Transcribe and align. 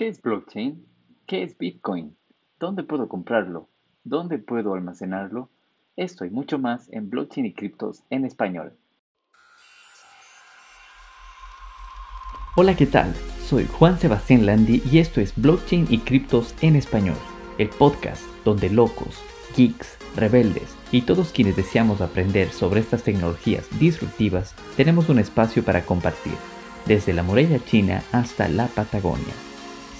¿Qué 0.00 0.08
es 0.08 0.22
blockchain? 0.22 0.82
¿Qué 1.26 1.42
es 1.42 1.58
Bitcoin? 1.58 2.16
¿Dónde 2.58 2.84
puedo 2.84 3.06
comprarlo? 3.06 3.68
¿Dónde 4.02 4.38
puedo 4.38 4.72
almacenarlo? 4.72 5.50
Esto 5.94 6.24
y 6.24 6.30
mucho 6.30 6.58
más 6.58 6.88
en 6.90 7.10
Blockchain 7.10 7.44
y 7.44 7.52
Criptos 7.52 8.02
en 8.08 8.24
español. 8.24 8.72
Hola, 12.56 12.74
¿qué 12.76 12.86
tal? 12.86 13.12
Soy 13.44 13.66
Juan 13.66 13.98
Sebastián 13.98 14.46
Landi 14.46 14.82
y 14.90 15.00
esto 15.00 15.20
es 15.20 15.34
Blockchain 15.36 15.86
y 15.90 15.98
Criptos 15.98 16.54
en 16.62 16.76
español, 16.76 17.18
el 17.58 17.68
podcast 17.68 18.22
donde 18.42 18.70
locos, 18.70 19.22
geeks, 19.54 19.98
rebeldes 20.16 20.78
y 20.92 21.02
todos 21.02 21.30
quienes 21.30 21.56
deseamos 21.56 22.00
aprender 22.00 22.48
sobre 22.52 22.80
estas 22.80 23.02
tecnologías 23.02 23.68
disruptivas 23.78 24.54
tenemos 24.78 25.10
un 25.10 25.18
espacio 25.18 25.62
para 25.62 25.84
compartir, 25.84 26.36
desde 26.86 27.12
la 27.12 27.22
muralla 27.22 27.62
china 27.66 28.02
hasta 28.12 28.48
la 28.48 28.66
Patagonia. 28.68 29.49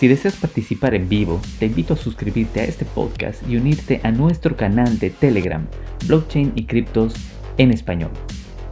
Si 0.01 0.09
deseas 0.09 0.35
participar 0.37 0.95
en 0.95 1.11
vivo, 1.11 1.43
te 1.59 1.67
invito 1.67 1.93
a 1.93 1.97
suscribirte 1.99 2.61
a 2.61 2.65
este 2.65 2.87
podcast 2.87 3.47
y 3.47 3.59
unirte 3.59 4.01
a 4.03 4.11
nuestro 4.11 4.57
canal 4.57 4.99
de 4.99 5.11
Telegram, 5.11 5.67
Blockchain 6.07 6.55
y 6.57 6.65
Criptos 6.65 7.13
en 7.59 7.71
español. 7.71 8.11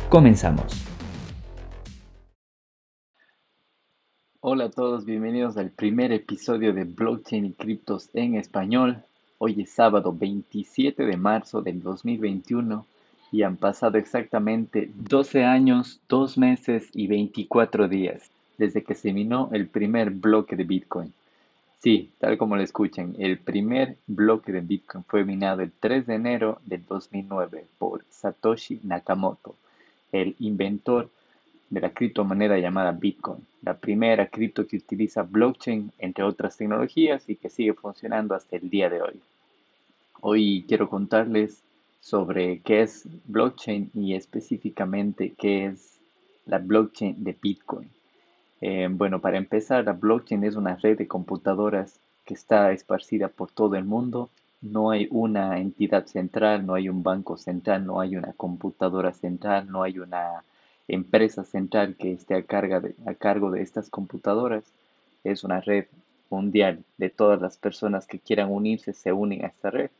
Comenzamos. 0.09 0.87
Hola 4.41 4.65
a 4.65 4.71
todos, 4.71 5.05
bienvenidos 5.05 5.59
al 5.59 5.69
primer 5.69 6.13
episodio 6.13 6.73
de 6.73 6.85
Blockchain 6.85 7.45
y 7.45 7.53
Criptos 7.53 8.09
en 8.15 8.37
español. 8.37 9.03
Hoy 9.37 9.61
es 9.61 9.71
sábado 9.71 10.15
27 10.19 11.05
de 11.05 11.17
marzo 11.19 11.61
del 11.61 11.83
2021 11.83 12.87
y 13.33 13.43
han 13.43 13.59
pasado 13.59 13.99
exactamente 13.99 14.91
12 14.95 15.45
años, 15.45 16.01
2 16.09 16.39
meses 16.39 16.89
y 16.95 17.07
24 17.07 17.87
días 17.87 18.31
desde 18.59 18.83
que 18.83 18.95
se 18.95 19.13
minó 19.13 19.49
el 19.53 19.69
primer 19.69 20.11
bloque 20.11 20.57
de 20.57 20.65
Bitcoin. 20.65 21.13
Sí, 21.79 22.11
tal 22.19 22.37
como 22.37 22.57
lo 22.57 22.63
escuchan, 22.63 23.15
el 23.19 23.39
primer 23.39 23.97
bloque 24.09 24.51
de 24.51 24.61
Bitcoin 24.61 25.05
fue 25.05 25.25
minado 25.25 25.63
el 25.63 25.71
3 25.71 26.07
de 26.07 26.15
enero 26.17 26.61
del 26.67 26.85
2009 26.85 27.65
por 27.79 28.05
Satoshi 28.11 28.81
Nakamoto, 28.83 29.55
el 30.11 30.35
inventor 30.41 31.09
de 31.71 31.81
la 31.81 31.91
criptomoneda 31.91 32.59
llamada 32.59 32.91
Bitcoin, 32.91 33.47
la 33.63 33.75
primera 33.75 34.27
cripto 34.27 34.67
que 34.67 34.79
utiliza 34.79 35.23
blockchain 35.23 35.93
entre 35.99 36.25
otras 36.25 36.57
tecnologías 36.57 37.29
y 37.29 37.37
que 37.37 37.49
sigue 37.49 37.75
funcionando 37.75 38.35
hasta 38.35 38.57
el 38.57 38.69
día 38.69 38.91
de 38.91 39.01
hoy. 39.01 39.21
Hoy 40.21 40.65
quiero 40.67 40.89
contarles 40.89 41.63
sobre 42.01 42.61
qué 42.61 42.83
es 42.83 43.05
blockchain 43.27 43.91
y 43.95 44.15
específicamente 44.15 45.35
qué 45.39 45.67
es 45.67 45.99
la 46.47 46.59
blockchain 46.59 47.23
de 47.23 47.37
Bitcoin. 47.41 47.89
Eh, 48.61 48.89
bueno, 48.91 49.21
para 49.21 49.39
empezar, 49.39 49.85
la 49.85 49.93
blockchain 49.93 50.45
es 50.45 50.57
una 50.57 50.77
red 50.77 50.99
de 50.99 51.07
computadoras 51.07 52.01
que 52.25 52.35
está 52.35 52.73
esparcida 52.73 53.29
por 53.29 53.51
todo 53.51 53.77
el 53.77 53.85
mundo. 53.85 54.31
No 54.61 54.91
hay 54.91 55.07
una 55.11 55.61
entidad 55.61 56.07
central, 56.07 56.67
no 56.67 56.75
hay 56.75 56.89
un 56.89 57.03
banco 57.03 57.37
central, 57.37 57.87
no 57.87 58.01
hay 58.01 58.17
una 58.17 58.33
computadora 58.33 59.13
central, 59.13 59.71
no 59.71 59.83
hay 59.85 59.99
una 60.01 60.43
empresa 60.89 61.45
central 61.45 61.95
que 61.97 62.13
esté 62.13 62.35
a, 62.35 62.39
a 63.07 63.15
cargo 63.15 63.51
de 63.51 63.63
estas 63.63 63.91
computadoras. 63.91 64.65
Es 65.23 65.45
una 65.45 65.61
red 65.61 65.87
mundial 66.31 66.85
de 66.97 67.11
todas 67.11 67.41
las 67.41 67.57
personas 67.57 68.07
que 68.07 68.19
quieran 68.19 68.51
unirse, 68.51 68.93
se 68.93 69.13
unen 69.13 69.45
a 69.45 69.49
esta 69.49 69.71
red. 69.71 69.91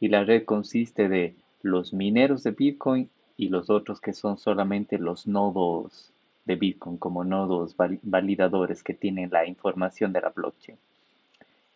Y 0.00 0.08
la 0.08 0.24
red 0.24 0.44
consiste 0.44 1.08
de 1.08 1.36
los 1.62 1.92
mineros 1.92 2.42
de 2.42 2.50
Bitcoin 2.50 3.08
y 3.36 3.48
los 3.48 3.70
otros 3.70 4.00
que 4.00 4.12
son 4.12 4.38
solamente 4.38 4.98
los 4.98 5.26
nodos 5.26 6.12
de 6.48 6.56
Bitcoin 6.56 6.96
como 6.96 7.22
nodos 7.22 7.76
validadores 8.02 8.82
que 8.82 8.94
tienen 8.94 9.30
la 9.30 9.46
información 9.46 10.12
de 10.12 10.22
la 10.22 10.30
blockchain. 10.30 10.78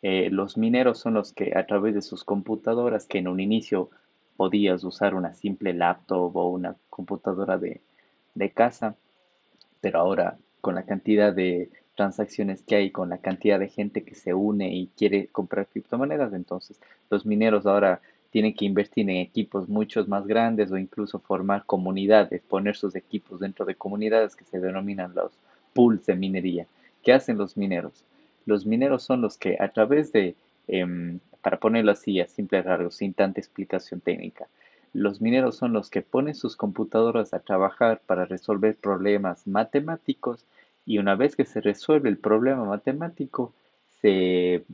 Eh, 0.01 0.31
los 0.31 0.57
mineros 0.57 0.99
son 0.99 1.15
los 1.15 1.33
que 1.33 1.53
a 1.57 1.67
través 1.67 1.95
de 1.95 2.03
sus 2.03 2.25
computadoras, 2.25 3.07
que 3.07 3.19
en 3.19 3.29
un 3.29 3.39
inicio 3.39 3.91
podías 4.37 4.83
usar 4.83 5.15
una 5.15 5.35
simple 5.35 5.75
laptop 5.75 6.35
o 6.37 6.49
una 6.49 6.75
computadora 6.91 7.59
de, 7.59 7.83
de 8.35 8.51
casa, 8.51 8.97
pero 9.81 10.01
ahora 10.01 10.39
con 10.61 10.75
la 10.75 10.85
cantidad 10.85 11.33
de 11.33 11.71
transacciones 11.95 12.63
que 12.63 12.77
hay, 12.77 12.91
con 12.91 13.11
la 13.11 13.19
cantidad 13.19 13.61
de 13.61 13.69
gente 13.69 14.03
que 14.03 14.15
se 14.15 14.33
une 14.33 14.75
y 14.75 14.89
quiere 14.97 15.29
comprar 15.29 15.67
criptomonedas, 15.67 16.33
entonces 16.33 16.81
los 17.11 17.27
mineros 17.27 17.67
ahora 17.67 18.01
tienen 18.33 18.55
que 18.55 18.65
invertir 18.65 19.09
en 19.11 19.19
equipos 19.19 19.69
muchos 19.69 20.09
más 20.09 20.27
grandes 20.27 20.73
o 20.73 20.79
incluso 20.79 21.19
formar 21.19 21.65
comunidades, 21.67 22.41
poner 22.43 22.77
sus 22.77 22.97
equipos 22.97 23.41
dentro 23.41 23.67
de 23.67 23.75
comunidades 23.75 24.35
que 24.35 24.47
se 24.47 24.59
denominan 24.59 25.15
los 25.15 25.33
pools 25.75 26.07
de 26.07 26.17
minería. 26.17 26.67
¿Qué 27.03 27.13
hacen 27.13 27.37
los 27.37 27.59
mineros? 27.59 28.05
Los 28.47 28.65
mineros 28.65 29.03
son 29.03 29.21
los 29.21 29.37
que 29.37 29.59
a 29.61 29.69
través 29.69 30.13
de, 30.13 30.35
em, 30.67 31.21
para 31.43 31.59
ponerlo 31.59 31.93
así 31.93 32.21
a 32.21 32.27
simple 32.27 32.63
rasgo, 32.63 32.91
sin 32.91 33.13
tanta 33.13 33.39
explicación 33.39 34.01
técnica, 34.01 34.49
los 34.95 35.21
mineros 35.21 35.57
son 35.57 35.75
los 35.75 35.91
que 35.91 36.01
ponen 36.01 36.35
sus 36.35 36.57
computadoras 36.57 37.35
a 37.35 37.41
trabajar 37.41 38.01
para 38.07 38.25
resolver 38.25 38.77
problemas 38.77 39.47
matemáticos 39.47 40.47
y 40.87 40.99
una 40.99 41.17
vez 41.17 41.37
que 41.37 41.45
se 41.45 41.61
resuelve 41.61 42.09
el 42.09 42.17
problema 42.17 42.65
matemático, 42.65 43.53
se 44.01 44.65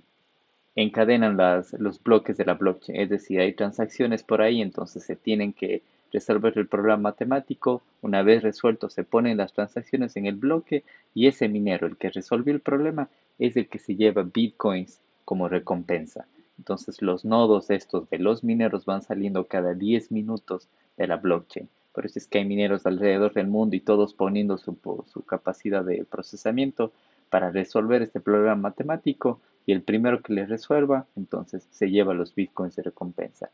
encadenan 0.83 1.37
los 1.37 2.03
bloques 2.03 2.37
de 2.37 2.45
la 2.45 2.55
blockchain. 2.55 3.01
Es 3.01 3.09
decir, 3.09 3.41
hay 3.41 3.53
transacciones 3.53 4.23
por 4.23 4.43
ahí, 4.43 4.63
entonces 4.63 5.03
se 5.03 5.17
tienen 5.17 5.53
que 5.53 5.83
resolver 6.13 6.57
el 6.57 6.69
problema 6.69 6.97
matemático. 6.97 7.83
Una 8.01 8.23
vez 8.23 8.45
resuelto, 8.45 8.89
se 8.89 9.03
ponen 9.03 9.39
las 9.39 9.53
transacciones 9.53 10.17
en 10.17 10.27
el 10.27 10.37
bloque 10.37 10.85
y 11.15 11.27
ese 11.27 11.49
minero, 11.49 11.89
el 11.89 11.97
que 11.97 12.11
resolvió 12.11 12.55
el 12.55 12.61
problema, 12.61 13.09
es 13.41 13.57
el 13.57 13.69
que 13.69 13.81
se 13.81 13.97
lleva 13.97 14.23
bitcoins 14.23 15.01
como 15.25 15.49
recompensa. 15.49 16.27
Entonces 16.59 17.03
los 17.03 17.25
nodos 17.25 17.71
estos 17.71 18.09
de 18.09 18.19
los 18.19 18.45
mineros 18.45 18.85
van 18.85 19.03
saliendo 19.03 19.47
cada 19.47 19.75
10 19.75 20.13
minutos 20.13 20.69
de 20.97 21.09
la 21.09 21.17
blockchain. 21.17 21.69
Por 21.93 22.07
eso 22.07 22.21
es 22.21 22.29
que 22.29 22.39
hay 22.39 22.45
mineros 22.45 22.87
alrededor 22.87 23.33
del 23.35 23.49
mundo 23.49 23.75
y 23.75 23.81
todos 23.81 24.15
poniendo 24.15 24.59
su, 24.59 24.77
su 25.13 25.25
capacidad 25.25 25.85
de 25.85 26.05
procesamiento 26.05 26.93
para 27.31 27.51
resolver 27.51 28.03
este 28.03 28.21
problema 28.21 28.55
matemático 28.55 29.41
y 29.69 29.73
el 29.73 29.83
primero 29.83 30.23
que 30.23 30.33
le 30.33 30.47
resuelva, 30.47 31.05
entonces 31.15 31.69
se 31.71 31.91
lleva 31.91 32.15
los 32.15 32.35
bitcoins 32.35 32.75
de 32.77 32.85
recompensa. 32.85 33.51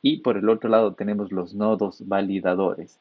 Y 0.00 0.18
por 0.18 0.36
el 0.36 0.48
otro 0.48 0.70
lado 0.70 0.94
tenemos 0.94 1.32
los 1.32 1.54
nodos 1.54 2.06
validadores. 2.06 3.00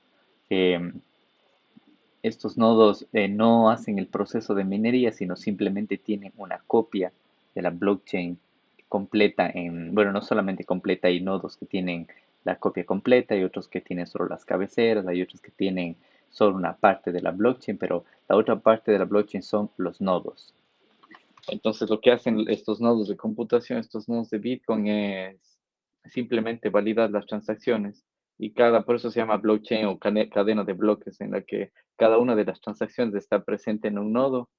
estos 2.24 2.58
nodos 2.58 3.06
eh, 3.14 3.28
no 3.28 3.70
hacen 3.70 4.00
el 4.00 4.08
proceso 4.08 4.56
de 4.56 4.64
minería, 4.64 5.12
sino 5.12 5.36
simplemente 5.36 6.00
tienen 6.00 6.34
una 6.38 6.58
copia 6.66 7.12
de 7.54 7.62
la 7.62 7.70
blockchain 7.70 8.40
completa 8.90 9.48
en, 9.48 9.94
bueno, 9.94 10.12
no 10.12 10.24
solamente 10.24 10.64
completa, 10.64 11.08
hay 11.08 11.22
nodos 11.22 11.58
que 11.58 11.68
tienen 11.68 12.08
la 12.46 12.56
copia 12.56 12.84
completa, 12.84 13.36
hay 13.36 13.44
otros 13.44 13.68
que 13.68 13.82
tienen 13.82 14.08
solo 14.08 14.28
las 14.28 14.44
cabeceras, 14.44 15.06
hay 15.06 15.22
otros 15.22 15.40
que 15.40 15.52
tienen 15.52 15.98
solo 16.32 16.56
una 16.56 16.76
parte 16.76 17.12
de 17.12 17.22
la 17.22 17.30
blockchain, 17.30 17.78
pero 17.78 18.06
la 18.28 18.36
otra 18.36 18.56
parte 18.56 18.92
de 18.92 18.98
la 18.98 19.06
blockchain 19.06 19.44
son 19.44 19.70
los 19.78 20.02
nodos. 20.02 20.56
Entonces 21.48 21.90
lo 21.90 22.02
que 22.02 22.12
hacen 22.12 22.46
estos 22.50 22.82
nodos 22.82 23.08
de 23.08 23.18
computación, 23.18 23.80
estos 23.80 24.10
nodos 24.10 24.30
de 24.30 24.40
Bitcoin 24.40 24.88
es 24.88 25.60
simplemente 26.06 26.70
validar 26.70 27.12
las 27.12 27.26
transacciones 27.26 28.04
y 28.38 28.54
cada, 28.54 28.84
por 28.84 28.96
eso 28.96 29.12
se 29.12 29.20
llama 29.20 29.38
blockchain 29.38 29.86
o 29.86 30.00
cadena 30.00 30.64
de 30.64 30.74
bloques 30.74 31.22
en 31.22 31.32
la 31.32 31.42
que 31.42 31.72
cada 31.98 32.18
una 32.18 32.36
de 32.36 32.46
las 32.46 32.60
transacciones 32.62 33.16
está 33.16 33.44
presente 33.44 33.88
en 33.88 33.98
un 33.98 34.12
nodo 34.14 34.50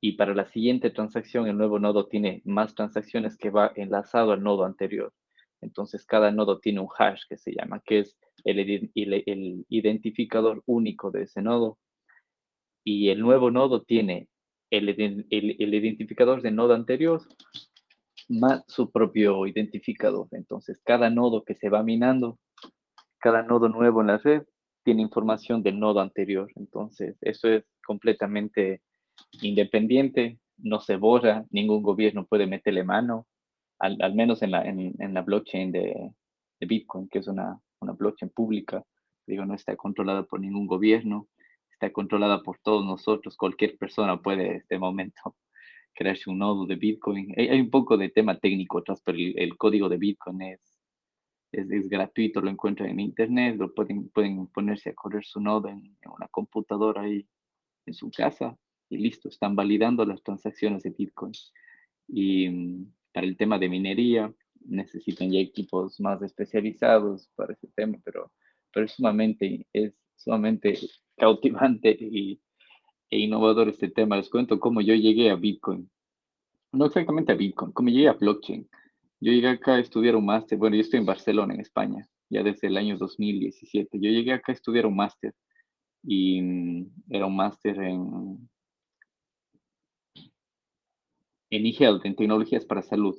y 0.00 0.12
para 0.12 0.34
la 0.34 0.46
siguiente 0.46 0.90
transacción 0.90 1.46
el 1.48 1.58
nuevo 1.58 1.78
nodo 1.78 2.06
tiene 2.06 2.40
más 2.44 2.74
transacciones 2.74 3.36
que 3.36 3.50
va 3.50 3.72
enlazado 3.74 4.32
al 4.32 4.42
nodo 4.42 4.64
anterior. 4.64 5.12
Entonces 5.60 6.06
cada 6.06 6.30
nodo 6.30 6.60
tiene 6.60 6.80
un 6.80 6.88
hash 6.96 7.22
que 7.28 7.36
se 7.36 7.52
llama, 7.52 7.82
que 7.84 8.00
es 8.00 8.16
el, 8.44 8.90
el 8.94 9.66
identificador 9.68 10.62
único 10.66 11.10
de 11.10 11.22
ese 11.22 11.42
nodo. 11.42 11.78
Y 12.84 13.08
el 13.10 13.20
nuevo 13.20 13.50
nodo 13.50 13.82
tiene 13.82 14.28
el, 14.70 15.74
identificador 15.74 16.42
de 16.42 16.50
nodo 16.50 16.74
anterior 16.74 17.22
más 18.28 18.62
su 18.66 18.90
propio 18.90 19.46
identificador. 19.46 20.28
Entonces, 20.32 20.80
cada 20.84 21.08
nodo 21.10 21.44
que 21.44 21.54
se 21.54 21.70
va 21.70 21.82
minando, 21.82 22.38
cada 23.18 23.42
nodo 23.42 23.68
nuevo 23.68 24.02
en 24.02 24.08
la 24.08 24.18
red, 24.18 24.42
tiene 24.84 25.02
información 25.02 25.62
del 25.62 25.78
nodo 25.78 26.00
anterior. 26.00 26.50
Entonces, 26.56 27.16
eso 27.22 27.48
es 27.48 27.64
completamente 27.84 28.82
independiente, 29.42 30.38
no 30.58 30.80
se 30.80 30.96
borra, 30.96 31.46
ningún 31.50 31.82
gobierno 31.82 32.26
puede 32.26 32.46
meterle 32.46 32.84
mano, 32.84 33.26
al, 33.78 34.14
menos 34.14 34.42
en 34.42 34.50
la, 34.50 34.64
en, 34.64 35.14
la 35.14 35.22
blockchain 35.22 35.70
de, 35.70 36.10
de, 36.58 36.66
Bitcoin, 36.66 37.08
que 37.08 37.20
es 37.20 37.28
una, 37.28 37.60
una 37.80 37.92
blockchain 37.92 38.30
pública, 38.30 38.84
digo, 39.24 39.44
no 39.44 39.54
está 39.54 39.76
controlada 39.76 40.24
por 40.24 40.40
ningún 40.40 40.66
gobierno 40.66 41.28
está 41.78 41.92
controlada 41.92 42.42
por 42.42 42.58
todos 42.58 42.84
nosotros. 42.84 43.36
Cualquier 43.36 43.78
persona 43.78 44.20
puede 44.20 44.46
en 44.48 44.56
este 44.56 44.78
momento 44.78 45.36
crearse 45.94 46.28
un 46.28 46.38
nodo 46.38 46.66
de 46.66 46.74
Bitcoin. 46.74 47.32
Hay, 47.36 47.60
un 47.60 47.70
poco 47.70 47.96
de 47.96 48.08
tema 48.08 48.36
técnico 48.38 48.78
atrás, 48.78 49.00
pero 49.04 49.16
el, 49.18 49.56
código 49.56 49.88
de 49.88 49.96
Bitcoin 49.96 50.42
es, 50.42 50.80
es, 51.52 51.88
gratuito, 51.88 52.40
lo 52.40 52.50
encuentran 52.50 52.90
en 52.90 53.00
Internet, 53.00 53.56
lo 53.56 53.72
pueden, 53.72 54.08
pueden 54.08 54.48
ponerse 54.48 54.90
a 54.90 54.94
correr 54.94 55.24
su 55.24 55.40
nodo 55.40 55.68
en, 55.68 55.96
una 56.04 56.26
computadora 56.28 57.02
ahí 57.02 57.26
en 57.86 57.94
su 57.94 58.10
casa 58.10 58.56
y 58.90 58.98
listo, 58.98 59.28
están 59.28 59.54
validando 59.54 60.04
las 60.04 60.22
transacciones 60.22 60.82
de 60.82 60.90
Bitcoin. 60.90 61.32
Y 62.08 62.48
mm, 62.48 62.92
para 63.12 63.26
el 63.26 63.36
tema 63.36 63.58
de 63.58 63.68
minería 63.68 64.34
necesitan 64.64 65.30
ya 65.30 65.38
equipos 65.38 66.00
más 66.00 66.20
especializados 66.22 67.30
para 67.36 67.52
ese 67.52 67.68
tema, 67.68 67.98
pero, 68.04 68.32
pero 68.72 68.86
es 68.86 68.92
sumamente, 68.92 69.66
es 69.72 69.94
sumamente 70.18 70.78
cautivante 71.16 71.96
y, 71.98 72.40
e 73.10 73.18
innovador 73.18 73.68
este 73.68 73.88
tema. 73.88 74.16
Les 74.16 74.28
cuento 74.28 74.60
cómo 74.60 74.80
yo 74.80 74.94
llegué 74.94 75.30
a 75.30 75.36
Bitcoin. 75.36 75.90
No 76.72 76.86
exactamente 76.86 77.32
a 77.32 77.36
Bitcoin, 77.36 77.72
cómo 77.72 77.88
llegué 77.88 78.08
a 78.08 78.12
blockchain. 78.12 78.68
Yo 79.20 79.32
llegué 79.32 79.48
acá 79.48 79.76
a 79.76 79.80
estudiar 79.80 80.16
un 80.16 80.26
máster. 80.26 80.58
Bueno, 80.58 80.76
yo 80.76 80.82
estoy 80.82 81.00
en 81.00 81.06
Barcelona, 81.06 81.54
en 81.54 81.60
España, 81.60 82.06
ya 82.28 82.42
desde 82.42 82.68
el 82.68 82.76
año 82.76 82.98
2017. 82.98 83.98
Yo 83.98 84.10
llegué 84.10 84.32
acá 84.32 84.52
a 84.52 84.54
estudiar 84.54 84.86
un 84.86 84.96
máster 84.96 85.34
y 86.02 86.40
mm, 86.42 86.90
era 87.10 87.26
un 87.26 87.36
máster 87.36 87.78
en, 87.80 88.48
en 91.50 91.66
eHealth, 91.66 92.04
en 92.04 92.14
tecnologías 92.14 92.64
para 92.64 92.82
salud. 92.82 93.18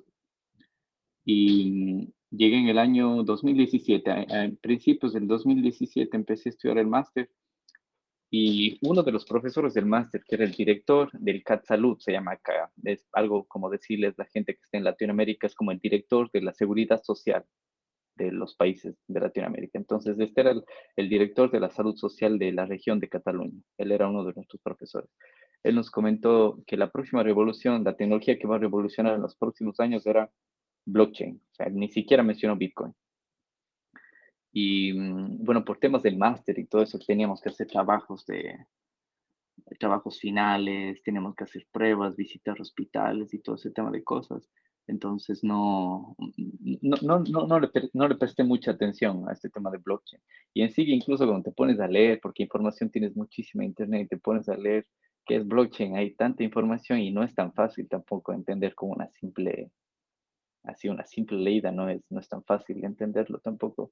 Y 1.26 1.72
mm, 1.72 2.12
llegué 2.32 2.58
en 2.58 2.68
el 2.68 2.78
año 2.78 3.24
2017. 3.24 4.12
A, 4.12 4.52
principios 4.62 5.14
del 5.14 5.28
2017 5.28 6.16
empecé 6.16 6.50
a 6.50 6.52
estudiar 6.52 6.78
el 6.78 6.88
máster 6.88 7.30
y 8.32 8.78
uno 8.88 9.02
de 9.02 9.12
los 9.12 9.26
profesores 9.26 9.74
del 9.74 9.88
máster, 9.88 10.24
que 10.28 10.36
era 10.36 10.46
el 10.46 10.52
director 10.52 11.10
del 11.14 11.44
CAT 11.44 11.66
Salud, 11.66 11.98
se 12.00 12.12
llama 12.12 12.34
acá, 12.34 12.72
es 12.84 13.08
algo 13.14 13.46
como 13.46 13.72
decirles 13.72 14.14
la 14.18 14.26
gente 14.26 14.54
que 14.54 14.62
está 14.62 14.78
en 14.78 14.84
Latinoamérica, 14.84 15.48
es 15.48 15.56
como 15.56 15.72
el 15.72 15.80
director 15.80 16.30
de 16.32 16.42
la 16.42 16.54
seguridad 16.54 17.02
social 17.04 17.44
de 18.16 18.32
los 18.32 18.54
países 18.56 18.96
de 19.08 19.20
Latinoamérica. 19.20 19.80
Entonces, 19.80 20.20
este 20.20 20.42
era 20.42 20.54
el, 20.96 21.10
director 21.10 21.50
de 21.50 21.60
la 21.60 21.70
salud 21.70 21.96
social 21.96 22.38
de 22.38 22.52
la 22.52 22.66
región 22.66 23.00
de 23.00 23.10
Cataluña. 23.10 23.60
Él 23.78 23.92
era 23.92 24.10
uno 24.10 24.26
de 24.26 24.34
nuestros 24.34 24.62
profesores. 24.62 25.10
Él 25.64 25.76
nos 25.76 25.90
comentó 25.90 26.62
que 26.68 26.78
la 26.78 26.92
próxima 26.92 27.24
revolución, 27.24 27.84
la 27.84 27.96
tecnología 27.96 28.38
que 28.38 28.48
va 28.48 28.58
a 28.58 28.60
revolucionar 28.60 29.16
en 29.16 29.22
los 29.22 29.36
próximos 29.36 29.80
años 29.80 30.06
era 30.06 30.30
blockchain. 30.92 31.42
Ni 31.72 31.90
siquiera 31.90 32.24
mencionó 32.24 32.56
Bitcoin. 32.56 32.94
Y 34.52 34.94
mm, 34.94 35.44
bueno, 35.44 35.64
por 35.64 35.78
temas 35.78 36.04
del 36.04 36.18
máster 36.18 36.58
y 36.58 36.66
todo 36.66 36.82
eso, 36.82 37.00
teníamos 37.00 37.42
que 37.42 37.50
hacer 37.50 37.68
trabajos 37.68 38.26
de 38.26 38.66
trabajos 39.78 40.20
finales, 40.20 41.02
teníamos 41.04 41.36
que 41.36 41.44
hacer 41.44 41.68
pruebas, 41.72 42.16
visitar 42.16 42.60
hospitales 42.60 43.34
y 43.34 43.40
todo 43.40 43.56
ese 43.56 43.72
tema 43.72 43.92
de 43.92 44.04
cosas. 44.04 44.50
Entonces 44.88 45.44
no, 45.44 46.16
no, 46.82 47.20
no, 47.20 47.60
le, 47.60 47.70
no 47.94 48.08
le 48.08 48.16
presté 48.16 48.44
mucha 48.44 48.72
atención 48.72 49.30
a 49.30 49.34
este 49.34 49.50
tema 49.50 49.70
de 49.70 49.78
blockchain. 49.78 50.22
Y 50.54 50.64
en 50.64 50.72
sí, 50.72 50.84
incluso 50.88 51.28
cuando 51.28 51.44
te 51.44 51.52
pones 51.52 51.80
a 51.80 51.88
leer, 51.88 52.20
porque 52.22 52.44
información 52.44 52.90
tienes 52.90 53.16
muchísima 53.16 53.64
en 53.64 53.70
internet, 53.70 54.08
te 54.10 54.18
pones 54.18 54.50
a 54.50 54.58
leer 54.58 54.88
qué 55.26 55.36
es 55.36 55.48
blockchain, 55.48 55.96
hay 55.96 56.16
tanta 56.16 56.44
información 56.44 57.00
y 57.00 57.12
no 57.12 57.24
es 57.24 57.36
tan 57.36 57.54
fácil 57.54 57.88
tampoco 57.88 58.34
entender 58.34 58.74
como 58.74 58.94
una 58.94 59.08
simple, 59.10 59.70
así 60.64 60.90
una 60.90 61.06
simple 61.06 61.38
leída, 61.38 61.72
no 61.72 61.90
es, 61.90 62.02
no 62.10 62.20
es 62.20 62.30
tan 62.30 62.44
fácil 62.44 62.84
entenderlo 62.84 63.40
tampoco. 63.40 63.92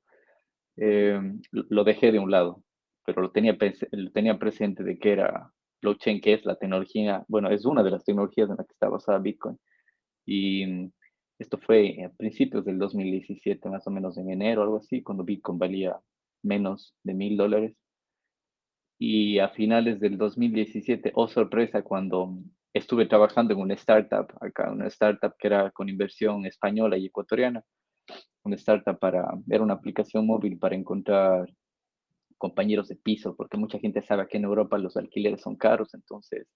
Eh, 0.77 1.19
lo 1.51 1.83
dejé 1.83 2.11
de 2.11 2.19
un 2.19 2.31
lado, 2.31 2.63
pero 3.05 3.21
lo 3.21 3.31
tenía, 3.31 3.57
lo 3.91 4.11
tenía 4.11 4.37
presente 4.37 4.83
de 4.83 4.99
que 4.99 5.11
era 5.13 5.51
blockchain, 5.81 6.21
que 6.21 6.33
es 6.33 6.45
la 6.45 6.55
tecnología, 6.55 7.25
bueno, 7.27 7.49
es 7.49 7.65
una 7.65 7.83
de 7.83 7.91
las 7.91 8.03
tecnologías 8.03 8.49
en 8.49 8.57
la 8.57 8.63
que 8.63 8.73
está 8.73 8.89
basada 8.89 9.19
Bitcoin. 9.19 9.57
Y 10.25 10.65
mm, 10.65 10.91
esto 11.39 11.57
fue 11.57 12.03
a 12.03 12.09
principios 12.09 12.65
del 12.65 12.77
2017, 12.79 13.69
más 13.69 13.87
o 13.87 13.91
menos 13.91 14.17
en 14.17 14.29
enero, 14.31 14.63
algo 14.63 14.77
así, 14.77 15.01
cuando 15.03 15.23
Bitcoin 15.23 15.59
valía 15.59 15.99
menos 16.43 16.95
de 17.03 17.13
mil 17.13 17.37
dólares. 17.37 17.75
Y 18.99 19.39
a 19.39 19.49
finales 19.49 19.99
del 19.99 20.17
2017, 20.17 21.11
oh 21.15 21.27
sorpresa, 21.27 21.83
cuando 21.83 22.39
estuve 22.77 23.05
trabajando 23.05 23.53
en 23.53 23.59
una 23.59 23.73
startup, 23.75 24.27
acá, 24.41 24.71
una 24.71 24.87
startup 24.87 25.33
que 25.37 25.47
era 25.47 25.71
con 25.71 25.89
inversión 25.89 26.45
española 26.45 26.97
y 26.97 27.07
ecuatoriana, 27.07 27.63
una 28.43 28.55
startup 28.55 28.97
para, 28.99 29.27
era 29.49 29.63
una 29.63 29.73
aplicación 29.73 30.25
móvil 30.25 30.57
para 30.57 30.75
encontrar 30.75 31.47
compañeros 32.37 32.87
de 32.87 32.95
piso, 32.95 33.35
porque 33.35 33.57
mucha 33.57 33.79
gente 33.79 34.01
sabe 34.01 34.27
que 34.27 34.37
en 34.37 34.45
Europa 34.45 34.77
los 34.77 34.95
alquileres 34.95 35.41
son 35.41 35.55
caros, 35.55 35.93
entonces 35.93 36.47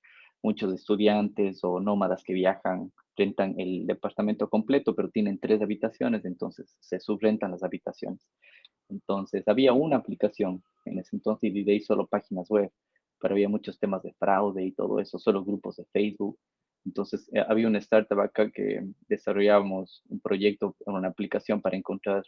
muchos 0.44 0.74
estudiantes 0.74 1.64
o 1.64 1.80
nómadas 1.80 2.24
que 2.24 2.34
viajan 2.34 2.92
rentan 3.16 3.60
el 3.60 3.86
departamento 3.86 4.50
completo, 4.50 4.96
pero 4.96 5.10
tienen 5.10 5.40
tres 5.40 5.62
habitaciones, 5.62 6.26
entonces 6.26 6.76
se 6.80 7.00
subrentan 7.00 7.52
las 7.52 7.64
habitaciones. 7.64 8.28
Entonces 8.90 9.48
había 9.48 9.74
una 9.74 9.98
aplicación 9.98 10.64
en 10.86 11.00
ese 11.00 11.16
entonces 11.16 11.54
y 11.54 11.64
de 11.64 11.74
ahí 11.74 11.80
solo 11.82 12.08
páginas 12.08 12.50
web, 12.50 12.72
pero 13.22 13.36
había 13.36 13.50
muchos 13.50 13.80
temas 13.80 14.04
de 14.04 14.14
fraude 14.14 14.66
y 14.66 14.72
todo 14.72 15.00
eso, 15.00 15.20
solo 15.20 15.44
grupos 15.46 15.78
de 15.78 15.86
Facebook. 15.94 16.38
Entonces, 16.86 17.30
eh, 17.34 17.44
había 17.48 17.68
una 17.68 17.78
startup 17.80 18.20
acá 18.20 18.50
que 18.50 18.84
desarrollábamos 19.08 20.04
un 20.10 20.20
proyecto, 20.20 20.76
una 20.86 21.10
aplicación 21.10 21.62
para 21.62 21.78
encontrar 21.78 22.24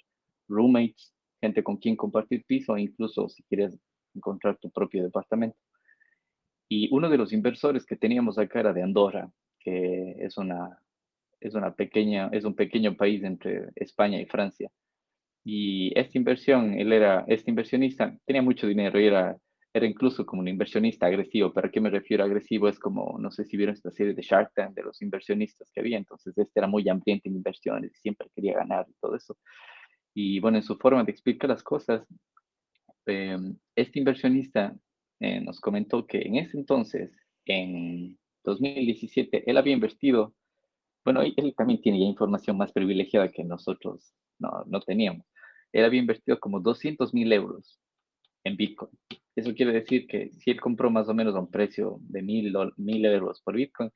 roommates, 0.48 1.14
gente 1.42 1.64
con 1.64 1.78
quien 1.78 1.96
compartir 1.96 2.46
piso, 2.46 2.78
incluso 2.78 3.28
si 3.30 3.44
quieres 3.44 3.78
encontrar 4.16 4.58
tu 4.58 4.70
propio 4.70 5.04
departamento. 5.04 5.58
Y 6.70 6.90
uno 6.94 7.10
de 7.10 7.18
los 7.18 7.34
inversores 7.34 7.86
que 7.86 7.96
teníamos 7.96 8.38
acá 8.38 8.60
era 8.60 8.74
de 8.74 8.84
Andorra, 8.84 9.30
que 9.60 10.16
es 10.20 10.38
una, 10.38 10.80
es 11.40 11.56
una 11.56 11.74
pequeña, 11.74 12.30
es 12.32 12.46
un 12.46 12.56
pequeño 12.56 12.96
país 12.96 13.24
entre 13.24 13.70
España 13.76 14.22
y 14.22 14.26
Francia. 14.26 14.72
Y 15.44 15.98
esta 16.00 16.18
inversión, 16.18 16.74
él 16.74 16.94
era, 16.94 17.26
este 17.28 17.52
inversionista 17.52 18.18
tenía 18.26 18.42
mucho 18.42 18.66
dinero 18.66 19.00
y 19.00 19.08
era 19.08 19.38
era 19.74 19.88
incluso 19.88 20.26
como 20.26 20.42
un 20.42 20.48
inversionista 20.48 21.08
agresivo. 21.08 21.52
¿Pero 21.52 21.68
a 21.68 21.72
qué 21.72 21.82
me 21.82 21.90
refiero 21.90 22.24
agresivo? 22.24 22.68
Es 22.70 22.78
como, 22.78 23.18
no 23.20 23.32
sé 23.32 23.44
si 23.44 23.58
vieron 23.58 23.74
esta 23.74 23.90
serie 23.92 24.14
de 24.14 24.22
Shark 24.22 24.52
Tank 24.54 24.76
de 24.76 24.84
los 24.84 25.02
inversionistas 25.02 25.72
que 25.72 25.80
había. 25.82 25.98
Entonces, 25.98 26.38
este 26.38 26.60
era 26.60 26.68
muy 26.68 26.88
ambiente 26.88 27.28
en 27.28 27.36
inversiones 27.36 27.92
siempre 28.00 28.30
quería 28.36 28.54
ganar 28.54 28.86
y 28.88 28.94
todo 29.02 29.16
eso. 29.16 29.36
Y 30.14 30.40
bueno, 30.40 30.58
en 30.58 30.64
su 30.64 30.78
forma 30.78 31.04
de 31.04 31.12
explicar 31.12 31.50
las 31.50 31.64
cosas, 31.64 32.06
em, 33.08 33.58
este 33.76 34.00
inversionista 34.00 34.76
eh, 35.20 35.42
nos 35.42 35.60
comentó 35.60 36.06
que 36.06 36.22
en 36.22 36.36
ese 36.36 36.58
entonces, 36.58 37.12
en 37.46 38.18
2017, 38.44 39.50
él 39.50 39.58
había 39.58 39.74
invertido, 39.74 40.36
bueno, 41.04 41.22
él 41.22 41.54
también 41.58 41.82
tiene 41.82 42.00
ya 42.00 42.06
información 42.06 42.58
más 42.58 42.72
privilegiada 42.72 43.30
que 43.30 43.44
nosotros 43.44 44.14
no, 44.40 44.64
no 44.68 44.82
teníamos. 44.82 45.26
Él 45.72 45.86
había 45.86 46.00
invertido 46.00 46.40
como 46.40 46.60
200 46.60 47.14
mil 47.14 47.32
euros 47.34 47.80
en 48.44 48.58
Bitcoin. 48.58 48.92
Eso 49.36 49.54
quiere 49.54 49.72
decir 49.72 50.08
que 50.08 50.32
si 50.34 50.52
él 50.52 50.62
compró 50.62 50.90
más 50.92 51.10
o 51.10 51.14
menos 51.14 51.36
a 51.36 51.40
un 51.40 51.50
precio 51.50 51.98
de 52.02 52.22
mil, 52.22 53.06
euros 53.06 53.42
por 53.42 53.56
Bitcoin, 53.56 53.92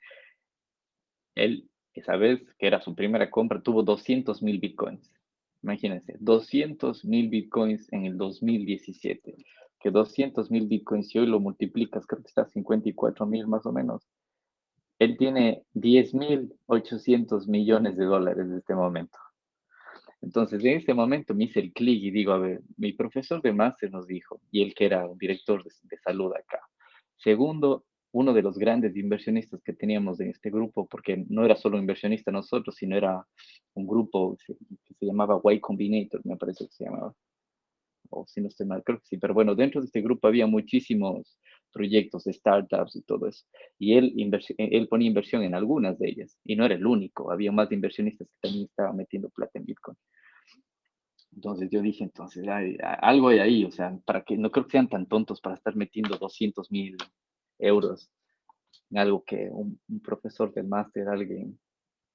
él, 1.35 1.69
esa 1.93 2.15
vez 2.17 2.41
que 2.57 2.67
era 2.67 2.81
su 2.81 2.95
primera 2.95 3.29
compra, 3.29 3.61
tuvo 3.61 3.83
200 3.83 4.41
mil 4.41 4.59
Bitcoins. 4.59 5.11
Imagínense, 5.61 6.15
200 6.19 7.05
mil 7.05 7.29
Bitcoins 7.29 7.91
en 7.91 8.05
el 8.05 8.17
2017. 8.17 9.35
Que 9.79 9.91
200 9.91 10.49
mil 10.49 10.67
Bitcoins, 10.67 11.09
si 11.09 11.19
hoy 11.19 11.27
lo 11.27 11.39
multiplicas, 11.39 12.07
creo 12.07 12.23
que 12.23 12.29
está 12.29 12.43
a 12.43 12.49
54 12.49 13.25
mil 13.27 13.47
más 13.47 13.65
o 13.65 13.71
menos. 13.71 14.07
Él 14.99 15.17
tiene 15.17 15.63
10 15.73 16.13
mil 16.15 16.53
800 16.65 17.47
millones 17.47 17.97
de 17.97 18.05
dólares 18.05 18.47
en 18.47 18.57
este 18.57 18.73
momento. 18.73 19.17
Entonces, 20.21 20.63
en 20.63 20.77
ese 20.77 20.93
momento 20.93 21.35
me 21.35 21.45
hice 21.45 21.59
el 21.59 21.73
clic 21.73 22.03
y 22.03 22.11
digo, 22.11 22.31
a 22.31 22.39
ver, 22.39 22.61
mi 22.77 22.93
profesor 22.93 23.41
de 23.41 23.53
máster 23.53 23.91
nos 23.91 24.07
dijo, 24.07 24.41
y 24.51 24.63
él 24.63 24.73
que 24.73 24.85
era 24.85 25.07
un 25.07 25.17
director 25.17 25.63
de, 25.63 25.97
salud 25.97 26.33
acá. 26.33 26.59
Segundo, 27.17 27.85
uno 28.11 28.33
de 28.33 28.41
los 28.41 28.57
grandes 28.57 28.95
inversionistas 28.95 29.61
que 29.63 29.73
teníamos 29.73 30.19
en 30.19 30.29
este 30.29 30.49
grupo, 30.49 30.87
porque 30.87 31.25
no 31.29 31.45
era 31.45 31.55
solo 31.55 31.77
inversionista 31.77 32.31
nosotros, 32.31 32.75
sino 32.75 32.95
era 32.95 33.25
un 33.75 33.87
grupo 33.87 34.37
que 34.37 34.55
se, 34.99 35.05
llamaba 35.05 35.39
Y 35.53 35.59
Combinator, 35.59 36.21
me 36.25 36.37
parece 36.37 36.65
que 36.65 36.71
se 36.71 36.85
llamaba. 36.85 37.13
O 38.09 38.25
si 38.25 38.41
no 38.41 38.47
estoy 38.47 38.65
mal, 38.65 38.83
creo 38.83 38.99
que 38.99 39.05
sí. 39.05 39.17
Pero 39.17 39.33
bueno, 39.33 39.53
dentro 39.53 39.81
de 39.81 39.85
este 39.85 40.01
grupo 40.01 40.27
había 40.27 40.47
muchísimos 40.47 41.37
proyectos, 41.71 42.23
startups 42.25 42.95
y 42.95 43.01
todo 43.01 43.27
eso. 43.27 43.45
Y 43.77 43.95
él, 43.97 44.13
él 44.57 44.87
ponía 44.87 45.07
inversión 45.07 45.43
en 45.43 45.55
algunas 45.55 45.97
de 45.99 46.09
ellas. 46.09 46.37
Y 46.43 46.55
no 46.55 46.65
era 46.65 46.75
el 46.75 46.85
único, 46.85 47.31
había 47.31 47.51
más 47.51 47.71
inversionistas 47.71 48.27
que 48.27 48.35
también 48.41 48.65
estaban 48.65 48.95
metiendo 48.97 49.29
plata 49.29 49.59
en 49.59 49.65
Bitcoin. 49.65 49.97
Entonces 51.35 51.69
yo 51.69 51.81
dije, 51.81 52.03
entonces, 52.03 52.45
algo 52.99 53.29
hay 53.29 53.39
ahí, 53.39 53.63
o 53.63 53.71
sea, 53.71 53.95
para 54.05 54.23
que 54.23 54.37
no 54.37 54.49
creo 54.49 54.65
que 54.65 54.71
sean 54.71 54.89
tan 54.89 55.05
tontos 55.05 55.39
para 55.39 55.55
estar 55.55 55.75
metiendo 55.75 56.17
200 56.17 56.71
mil 56.71 56.97
euros 57.59 58.09
en 58.89 58.97
algo 58.97 59.23
que 59.23 59.49
un, 59.51 59.79
profesor 60.03 60.53
del 60.53 60.67
máster, 60.67 61.07
alguien 61.07 61.59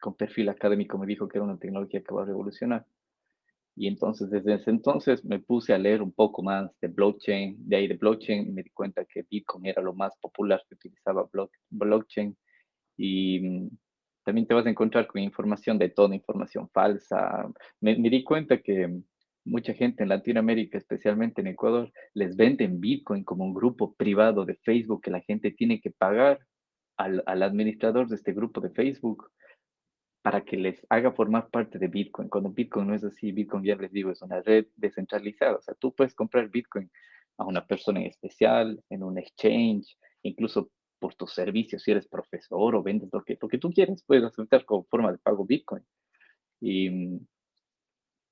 con 0.00 0.14
perfil 0.14 0.48
académico 0.48 0.98
me 0.98 1.06
dijo 1.06 1.28
que 1.28 1.38
era 1.38 1.44
una 1.44 1.58
tecnología 1.58 2.02
que 2.02 2.14
va 2.14 2.22
a 2.22 2.26
revolucionar. 2.26 2.84
Y 3.74 3.86
entonces 3.86 4.30
desde 4.30 4.54
ese 4.54 4.70
entonces 4.70 5.24
me 5.24 5.38
puse 5.38 5.72
a 5.72 5.78
leer 5.78 6.02
un 6.02 6.12
poco 6.12 6.42
más 6.42 6.70
de 6.80 6.88
blockchain, 6.88 7.56
de 7.58 7.76
ahí 7.76 7.88
de 7.88 7.96
blockchain, 7.96 8.52
me 8.54 8.62
di 8.62 8.70
cuenta 8.70 9.04
que 9.04 9.24
Bitcoin 9.28 9.66
era 9.66 9.82
lo 9.82 9.94
más 9.94 10.16
popular 10.18 10.62
que 10.68 10.74
utilizaba 10.74 11.28
blockchain. 11.70 12.36
Y 12.96 13.40
mm, 13.40 13.70
también 14.24 14.46
te 14.46 14.54
vas 14.54 14.66
a 14.66 14.70
encontrar 14.70 15.06
con 15.06 15.22
información 15.22 15.78
de 15.78 15.88
toda 15.88 16.14
información 16.14 16.68
falsa. 16.70 17.50
Me, 17.80 17.96
me, 17.96 18.10
di 18.10 18.22
cuenta 18.22 18.60
que 18.60 19.00
mucha 19.44 19.72
gente 19.74 20.02
en 20.02 20.10
Latinoamérica, 20.10 20.78
especialmente 20.78 21.40
en 21.40 21.48
Ecuador, 21.48 21.90
les 22.14 22.36
venden 22.36 22.80
Bitcoin 22.80 23.24
como 23.24 23.44
un 23.44 23.54
grupo 23.54 23.94
privado 23.94 24.44
de 24.44 24.56
Facebook 24.56 25.02
que 25.02 25.10
la 25.10 25.20
gente 25.22 25.50
tiene 25.50 25.80
que 25.80 25.90
pagar 25.90 26.38
al, 26.98 27.22
al 27.26 27.42
administrador 27.42 28.08
de 28.08 28.16
este 28.16 28.32
grupo 28.32 28.60
de 28.60 28.70
Facebook 28.70 29.30
para 30.22 30.44
que 30.44 30.56
les 30.56 30.86
haga 30.88 31.12
formar 31.12 31.50
parte 31.50 31.78
de 31.78 31.88
Bitcoin. 31.88 32.28
Cuando 32.28 32.50
Bitcoin 32.50 32.86
no 32.86 32.94
es 32.94 33.04
así, 33.04 33.32
Bitcoin 33.32 33.64
ya 33.64 33.76
les 33.76 33.92
digo, 33.92 34.10
es 34.10 34.22
una 34.22 34.40
red 34.40 34.66
descentralizada. 34.76 35.56
O 35.56 35.60
sea, 35.60 35.74
tú 35.74 35.92
puedes 35.92 36.14
comprar 36.14 36.48
Bitcoin 36.48 36.90
a 37.38 37.44
una 37.44 37.66
persona 37.66 38.00
en 38.00 38.06
especial, 38.06 38.82
en 38.88 39.02
un 39.02 39.18
exchange, 39.18 39.98
incluso 40.22 40.70
por 41.00 41.14
tus 41.16 41.34
servicios, 41.34 41.82
si 41.82 41.90
eres 41.90 42.06
profesor 42.06 42.76
o 42.76 42.82
vendes 42.82 43.10
lo 43.12 43.24
que, 43.24 43.36
lo 43.40 43.48
que 43.48 43.58
tú 43.58 43.72
quieres, 43.72 44.04
puedes 44.04 44.22
aceptar 44.22 44.64
como 44.64 44.84
forma 44.84 45.10
de 45.10 45.18
pago 45.18 45.44
Bitcoin. 45.44 45.82
Y 46.60 46.88
mm, 46.90 47.26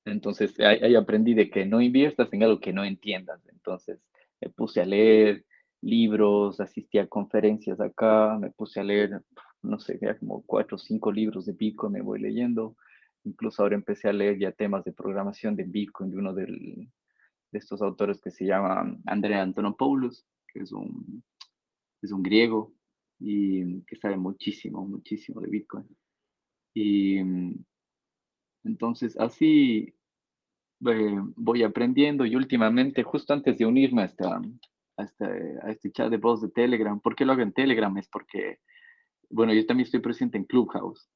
entonces 0.04 0.58
ahí, 0.60 0.94
aprendí 0.94 1.34
de 1.34 1.50
que 1.50 1.66
no 1.66 1.80
inviertas 1.80 2.32
en 2.32 2.44
algo 2.44 2.60
que 2.60 2.72
no 2.72 2.84
entiendas. 2.84 3.40
Entonces 3.48 3.98
me 4.40 4.50
puse 4.50 4.80
a 4.80 4.86
leer 4.86 5.44
libros, 5.82 6.60
asistí 6.60 6.98
a 6.98 7.08
conferencias 7.08 7.80
acá, 7.80 8.38
me 8.40 8.50
puse 8.50 8.78
a 8.78 8.84
leer, 8.84 9.20
no 9.62 9.78
sé, 9.78 9.98
ya 10.00 10.18
como 10.18 10.42
cuatro 10.42 10.76
o 10.76 10.78
cinco 10.78 11.12
libros 11.12 11.46
de 11.46 11.52
Bitcoin 11.52 11.92
me 11.92 12.02
voy 12.02 12.20
leyendo. 12.20 12.76
Incluso 13.24 13.62
ahora 13.62 13.74
empecé 13.74 14.08
a 14.08 14.12
leer 14.12 14.38
ya 14.38 14.52
temas 14.52 14.84
de 14.84 14.92
programación 14.92 15.54
de 15.56 15.64
Bitcoin 15.64 16.10
de 16.10 16.16
uno 16.16 16.32
de 16.32 16.88
estos 17.52 17.82
autores 17.82 18.20
que 18.20 18.30
se 18.30 18.46
llama 18.46 18.96
Andrea 19.06 19.42
Antonopoulos, 19.42 20.26
que 20.48 20.60
es 20.60 20.72
un, 20.72 21.22
es 22.02 22.12
un 22.12 22.22
griego 22.22 22.72
y 23.18 23.82
que 23.82 23.96
sabe 23.96 24.16
muchísimo, 24.16 24.86
muchísimo 24.86 25.40
de 25.40 25.48
Bitcoin. 25.48 25.86
Y 26.74 27.18
entonces 28.64 29.18
así 29.18 29.94
eh, 30.86 31.20
voy 31.36 31.62
aprendiendo 31.62 32.24
y 32.24 32.36
últimamente, 32.36 33.02
justo 33.02 33.34
antes 33.34 33.58
de 33.58 33.66
unirme 33.66 34.02
a, 34.02 34.04
esta, 34.06 34.40
a, 34.96 35.02
este, 35.02 35.24
a 35.62 35.70
este 35.70 35.92
chat 35.92 36.10
de 36.10 36.16
voz 36.16 36.40
de 36.40 36.48
Telegram, 36.48 36.98
¿por 37.00 37.14
qué 37.14 37.24
lo 37.24 37.32
hago 37.32 37.42
en 37.42 37.52
Telegram? 37.52 37.96
Es 37.98 38.08
porque, 38.08 38.60
bueno, 39.30 39.54
yo 39.54 39.64
también 39.66 39.86
estoy 39.86 40.00
presente 40.00 40.36
en 40.38 40.44
Clubhouse, 40.44 41.08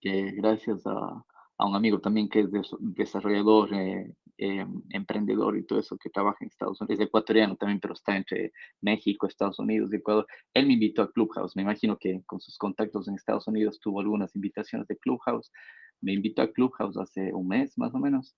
que 0.00 0.32
gracias 0.32 0.86
a, 0.86 1.24
un 1.58 1.76
amigo 1.76 2.00
también 2.00 2.28
que 2.28 2.40
es 2.40 2.48
desarrollador, 2.80 3.74
eh, 3.74 4.14
eh, 4.38 4.66
emprendedor 4.88 5.58
y 5.58 5.66
todo 5.66 5.78
eso, 5.78 5.98
que 5.98 6.08
trabaja 6.08 6.38
en 6.40 6.48
Estados 6.48 6.80
Unidos, 6.80 6.98
es 6.98 7.06
ecuatoriano 7.06 7.56
también, 7.56 7.78
pero 7.80 7.92
está 7.92 8.16
entre 8.16 8.52
México, 8.80 9.26
Estados 9.26 9.58
Unidos 9.58 9.92
Ecuador. 9.92 10.26
Él 10.54 10.66
me 10.66 10.72
invitó 10.72 11.02
a 11.02 11.12
Clubhouse, 11.12 11.54
me 11.56 11.62
imagino 11.62 11.98
que 11.98 12.22
con 12.24 12.40
sus 12.40 12.56
contactos 12.56 13.08
en 13.08 13.16
Estados 13.16 13.46
Unidos 13.46 13.78
tuvo 13.80 14.00
algunas 14.00 14.34
invitaciones 14.34 14.88
de 14.88 14.96
Clubhouse. 14.96 15.52
Me 16.00 16.14
invitó 16.14 16.40
a 16.40 16.50
Clubhouse 16.50 16.96
hace 16.96 17.34
un 17.34 17.48
mes 17.48 17.76
más 17.76 17.94
o 17.94 17.98
menos. 17.98 18.34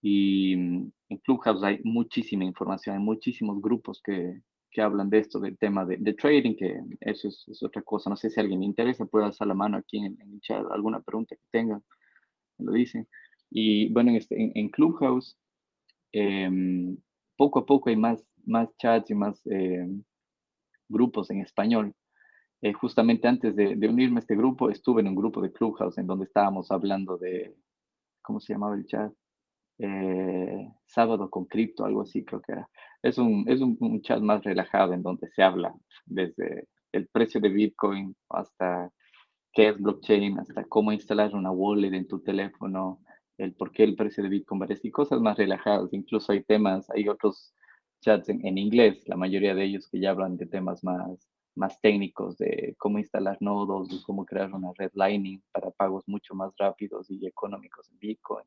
Y 0.00 0.56
mm, 0.56 0.92
en 1.08 1.18
Clubhouse 1.18 1.64
hay 1.64 1.80
muchísima 1.82 2.44
información, 2.44 2.96
hay 2.96 3.02
muchísimos 3.02 3.60
grupos 3.60 4.00
que, 4.04 4.40
que 4.72 4.80
hablan 4.82 5.10
de 5.10 5.18
esto, 5.18 5.38
del 5.38 5.58
tema 5.58 5.84
de, 5.84 5.98
de 5.98 6.14
trading, 6.14 6.56
que 6.56 6.80
eso 7.00 7.28
es, 7.28 7.44
es, 7.48 7.62
otra 7.62 7.82
cosa. 7.82 8.10
No 8.10 8.16
sé 8.16 8.30
si 8.30 8.40
a 8.40 8.42
alguien 8.42 8.60
le 8.60 8.66
interesa, 8.66 9.04
puede 9.04 9.26
alzar 9.26 9.46
la 9.46 9.54
mano 9.54 9.76
aquí 9.76 9.98
en, 9.98 10.18
en 10.20 10.32
el 10.32 10.40
chat, 10.40 10.64
alguna 10.70 11.00
pregunta 11.00 11.36
que 11.36 11.44
tengan 11.50 11.82
lo 12.58 12.72
dicen. 12.72 13.08
Y 13.50 13.92
bueno, 13.92 14.10
en, 14.10 14.16
este, 14.16 14.52
en, 14.58 14.68
Clubhouse, 14.70 15.36
em, 16.12 16.96
poco 17.36 17.60
a 17.60 17.66
poco 17.66 17.90
hay 17.90 17.96
más, 17.96 18.24
más 18.44 18.68
chats 18.78 19.10
y 19.10 19.14
más 19.14 19.40
em, 19.46 20.02
grupos 20.88 21.30
en 21.30 21.40
español. 21.40 21.94
Eh, 22.62 22.72
justamente 22.72 23.28
antes 23.28 23.56
de, 23.56 23.74
unirme 23.88 24.18
a 24.18 24.20
este 24.20 24.36
grupo, 24.36 24.70
estuve 24.70 25.00
en 25.02 25.08
un 25.08 25.16
grupo 25.16 25.42
de 25.42 25.52
Clubhouse 25.52 25.98
en 25.98 26.06
donde 26.06 26.26
estábamos 26.26 26.70
hablando 26.70 27.18
de, 27.18 27.54
¿cómo 28.22 28.40
se 28.40 28.52
llamaba 28.52 28.76
el 28.76 28.86
chat? 28.86 29.12
Eh, 29.84 30.68
sábado 30.86 31.28
con 31.28 31.46
cripto, 31.46 31.84
algo 31.84 32.02
así 32.02 32.24
creo 32.24 32.40
que 32.40 32.52
era. 32.52 32.68
Es, 33.02 33.18
un, 33.18 33.44
es 33.48 33.60
un, 33.60 34.00
chat 34.02 34.20
más 34.20 34.44
relajado 34.44 34.92
en 34.92 35.02
donde 35.02 35.28
se 35.30 35.42
habla 35.42 35.74
desde 36.06 36.68
el 36.92 37.08
precio 37.08 37.40
de 37.40 37.48
Bitcoin 37.48 38.14
hasta 38.30 38.92
qué 39.52 39.70
es 39.70 39.80
blockchain, 39.80 40.38
hasta 40.38 40.62
cómo 40.66 40.92
instalar 40.92 41.34
una 41.34 41.50
wallet 41.50 41.92
en 41.94 42.06
tu 42.06 42.20
teléfono, 42.20 43.00
el 43.38 43.54
por 43.54 43.72
qué 43.72 43.82
el 43.82 43.96
precio 43.96 44.22
de 44.22 44.28
Bitcoin 44.28 44.62
y 44.80 44.90
cosas 44.92 45.20
más 45.20 45.36
relajadas. 45.36 45.92
Incluso 45.92 46.30
hay 46.30 46.44
temas, 46.44 46.88
hay 46.90 47.08
otros 47.08 47.52
chats 48.02 48.28
en, 48.28 48.58
inglés, 48.58 49.02
la 49.08 49.16
mayoría 49.16 49.52
de 49.52 49.64
ellos 49.64 49.88
que 49.88 49.98
ya 49.98 50.10
hablan 50.10 50.36
de 50.36 50.46
temas 50.46 50.84
más, 50.84 51.28
más 51.56 51.80
técnicos, 51.80 52.38
de 52.38 52.76
cómo 52.78 53.00
instalar 53.00 53.36
nodos, 53.40 53.88
de 53.88 53.96
cómo 54.06 54.24
crear 54.24 54.54
una 54.54 54.70
red 54.78 54.92
Lightning 54.94 55.42
para 55.50 55.72
pagos 55.72 56.04
mucho 56.06 56.36
más 56.36 56.52
rápidos 56.56 57.10
y 57.10 57.26
económicos 57.26 57.90
en 57.90 57.98
Bitcoin. 57.98 58.46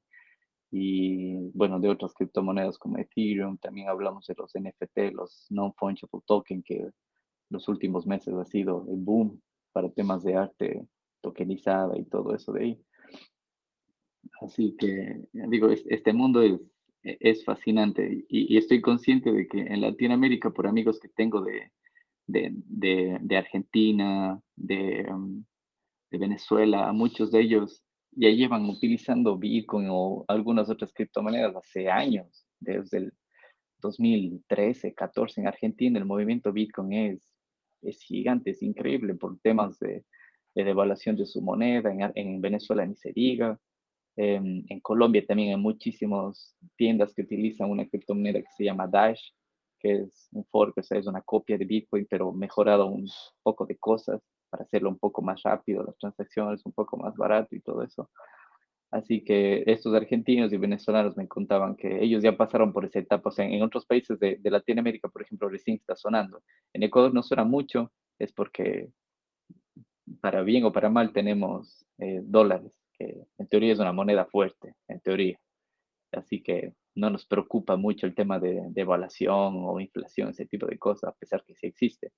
Y 0.78 1.52
bueno, 1.54 1.80
de 1.80 1.88
otras 1.88 2.14
criptomonedas 2.14 2.78
como 2.78 2.98
Ethereum, 2.98 3.58
también 3.60 3.88
hablamos 3.88 4.28
de 4.28 4.36
los 4.38 4.52
NFT, 4.54 5.14
los 5.14 5.48
non-fungible 5.50 6.20
token, 6.26 6.62
que 6.64 6.90
los 7.50 7.70
últimos 7.70 8.06
meses 8.06 8.34
ha 8.34 8.44
sido 8.44 8.86
el 8.90 8.98
boom 8.98 9.42
para 9.72 9.90
temas 9.90 10.22
de 10.24 10.36
arte 10.36 10.86
tokenizada 11.22 11.98
y 11.98 12.04
todo 12.04 12.36
eso 12.36 12.52
de 12.52 12.62
ahí. 12.62 12.82
Así 14.42 14.76
que, 14.78 15.22
digo, 15.32 15.70
este 15.70 16.12
mundo 16.12 16.42
es, 16.42 16.60
es 17.04 17.46
fascinante 17.46 18.26
y, 18.28 18.58
estoy 18.58 18.82
consciente 18.82 19.32
de 19.32 19.48
que 19.48 19.62
en 19.62 19.80
Latinoamérica, 19.80 20.50
por 20.50 20.68
amigos 20.68 21.00
que 21.00 21.08
tengo 21.08 21.42
de, 21.42 21.72
de, 22.28 22.52
de, 23.22 23.38
Argentina, 23.38 24.42
de, 24.58 25.08
um, 25.10 25.46
de 26.12 26.18
Venezuela, 26.18 26.92
muchos 26.92 27.32
de 27.32 27.40
ellos 27.40 27.85
ya 28.16 28.30
llevan 28.30 28.66
utilizando 28.66 29.38
Bitcoin 29.38 29.88
o 29.90 30.26
algunas 30.28 30.70
otras 30.70 30.94
criptomonedas 30.94 31.56
hace 31.56 31.90
años, 31.90 32.48
desde 32.60 32.98
el 32.98 33.14
2013, 33.80 34.94
14 34.94 35.42
en 35.42 35.48
Argentina, 35.48 36.00
el 36.00 36.06
movimiento 36.06 36.52
Bitcoin 36.52 36.94
es, 36.94 37.34
es 37.82 38.02
gigante, 38.02 38.52
es 38.52 38.64
increíble 38.64 39.14
por 39.16 39.38
temas 39.40 39.78
de, 39.80 40.06
de 40.56 40.64
devaluación 40.64 41.16
de 41.16 41.26
su 41.26 41.42
moneda, 41.42 41.92
en, 41.92 42.12
en 42.16 42.42
Venezuela 42.42 42.86
ni 42.86 42.96
se 42.96 43.12
diga. 43.12 43.60
Em, 44.18 44.64
en 44.70 44.80
Colombia 44.80 45.26
también 45.28 45.50
hay 45.50 45.62
muchísimas 45.62 46.56
tiendas 46.78 47.14
que 47.14 47.24
utilizan 47.24 47.70
una 47.70 47.86
criptomoneda 47.86 48.40
que 48.40 48.52
se 48.58 48.64
llama 48.64 48.88
Dash, 48.88 49.22
que 49.78 50.04
es 50.04 50.30
un 50.32 50.46
fork, 50.46 50.78
o 50.78 50.84
sea, 50.84 50.98
es 50.98 51.06
una 51.06 51.22
copia 51.22 51.58
de 51.58 51.66
Bitcoin, 51.66 52.08
pero 52.10 52.32
mejorado 52.32 52.88
un 52.88 53.08
poco 53.44 53.66
de 53.66 53.78
cosas 53.78 54.22
para 54.56 54.64
hacerlo 54.64 54.90
un 54.90 54.98
poco 54.98 55.22
más 55.22 55.44
rápido, 55.44 55.84
las 55.84 55.98
transacciones 55.98 56.66
un 56.66 56.72
poco 56.72 56.96
más 56.96 57.16
barato 57.18 57.56
y 57.56 57.60
todo 57.60 57.84
eso. 57.84 58.10
Así 58.90 59.22
que 59.22 59.64
estos 59.68 59.94
argentinos 59.94 60.54
y 60.54 60.58
venezolanos 60.58 61.18
me 61.18 61.28
contaban 61.28 61.76
que 61.76 62.02
ellos 62.02 62.24
ya 62.24 62.38
pasaron 62.38 62.72
por 62.72 62.86
esa 62.86 63.00
etapa. 63.00 63.30
O 63.30 63.32
sea, 63.32 63.46
en 63.46 63.62
otros 63.62 63.86
países 63.86 64.18
de, 64.20 64.38
de 64.40 64.52
Latinoamérica, 64.52 65.10
por 65.10 65.24
ejemplo, 65.24 65.50
recién 65.50 65.76
está 65.76 65.98
sonando. 65.98 66.42
En 66.72 66.84
Ecuador 66.84 67.14
no 67.14 67.22
suena 67.22 67.44
mucho, 67.44 67.92
es 68.18 68.32
porque 68.32 68.90
para 70.22 70.42
bien 70.44 70.64
o 70.64 70.72
para 70.72 70.90
mal, 70.90 71.12
tenemos 71.12 71.86
eh, 71.98 72.22
dólares, 72.24 72.72
que 72.94 73.26
en 73.38 73.48
teoría 73.48 73.74
es 73.74 73.80
una 73.80 73.92
moneda 73.92 74.26
fuerte, 74.26 74.76
en 74.88 75.02
teoría. 75.02 75.38
Así 76.14 76.42
que 76.42 76.76
no 76.96 77.10
nos 77.10 77.26
preocupa 77.26 77.76
mucho 77.76 78.06
el 78.06 78.16
tema 78.16 78.40
de, 78.40 78.62
devaluación 78.70 79.56
o 79.66 79.82
inflación, 79.82 80.30
ese 80.30 80.46
tipo 80.46 80.68
de 80.68 80.78
cosas, 80.78 81.10
a 81.10 81.16
pesar 81.18 81.44
que 81.44 81.56
sí 81.56 81.68
existe. 81.68 82.14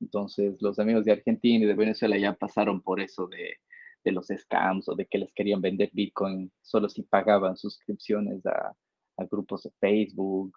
Entonces, 0.00 0.60
los 0.62 0.78
amigos 0.78 1.04
de 1.04 1.12
Argentina 1.12 1.64
y 1.64 1.68
de 1.68 1.74
Venezuela 1.74 2.18
ya 2.18 2.34
pasaron 2.34 2.82
por 2.82 3.00
eso 3.00 3.26
de, 3.28 3.56
de 4.04 4.12
los 4.12 4.28
scams 4.28 4.88
o 4.88 4.94
de 4.94 5.06
que 5.06 5.18
les 5.18 5.32
querían 5.32 5.60
vender 5.60 5.90
Bitcoin 5.92 6.50
solo 6.62 6.88
si 6.88 7.02
pagaban 7.02 7.56
suscripciones 7.56 8.44
a, 8.46 8.74
a 9.16 9.24
grupos 9.24 9.64
de 9.64 9.70
Facebook 9.80 10.56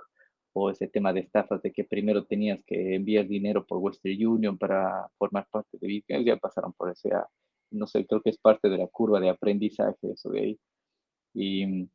o 0.54 0.70
ese 0.70 0.88
tema 0.88 1.14
de 1.14 1.22
estafas 1.22 1.62
de 1.62 1.72
que 1.72 1.84
primero 1.84 2.26
tenías 2.26 2.64
que 2.66 2.96
enviar 2.96 3.28
dinero 3.28 3.66
por 3.66 3.80
Western 3.80 4.26
Union 4.26 4.58
para 4.58 5.08
formar 5.18 5.48
parte 5.50 5.78
de 5.80 5.88
Bitcoin, 5.88 6.26
ya 6.26 6.38
pasaron 6.38 6.74
por 6.74 6.90
eso, 6.92 7.10
no 7.72 7.88
sé, 7.88 8.06
creo 8.06 8.22
que 8.22 8.32
es 8.32 8.38
parte 8.38 8.70
de 8.70 8.78
la 8.78 8.88
curva 8.88 9.20
de 9.20 9.30
aprendizaje 9.30 10.12
eso 10.12 10.30
de 10.30 10.40
ahí. 10.42 10.60
Y 11.34 11.90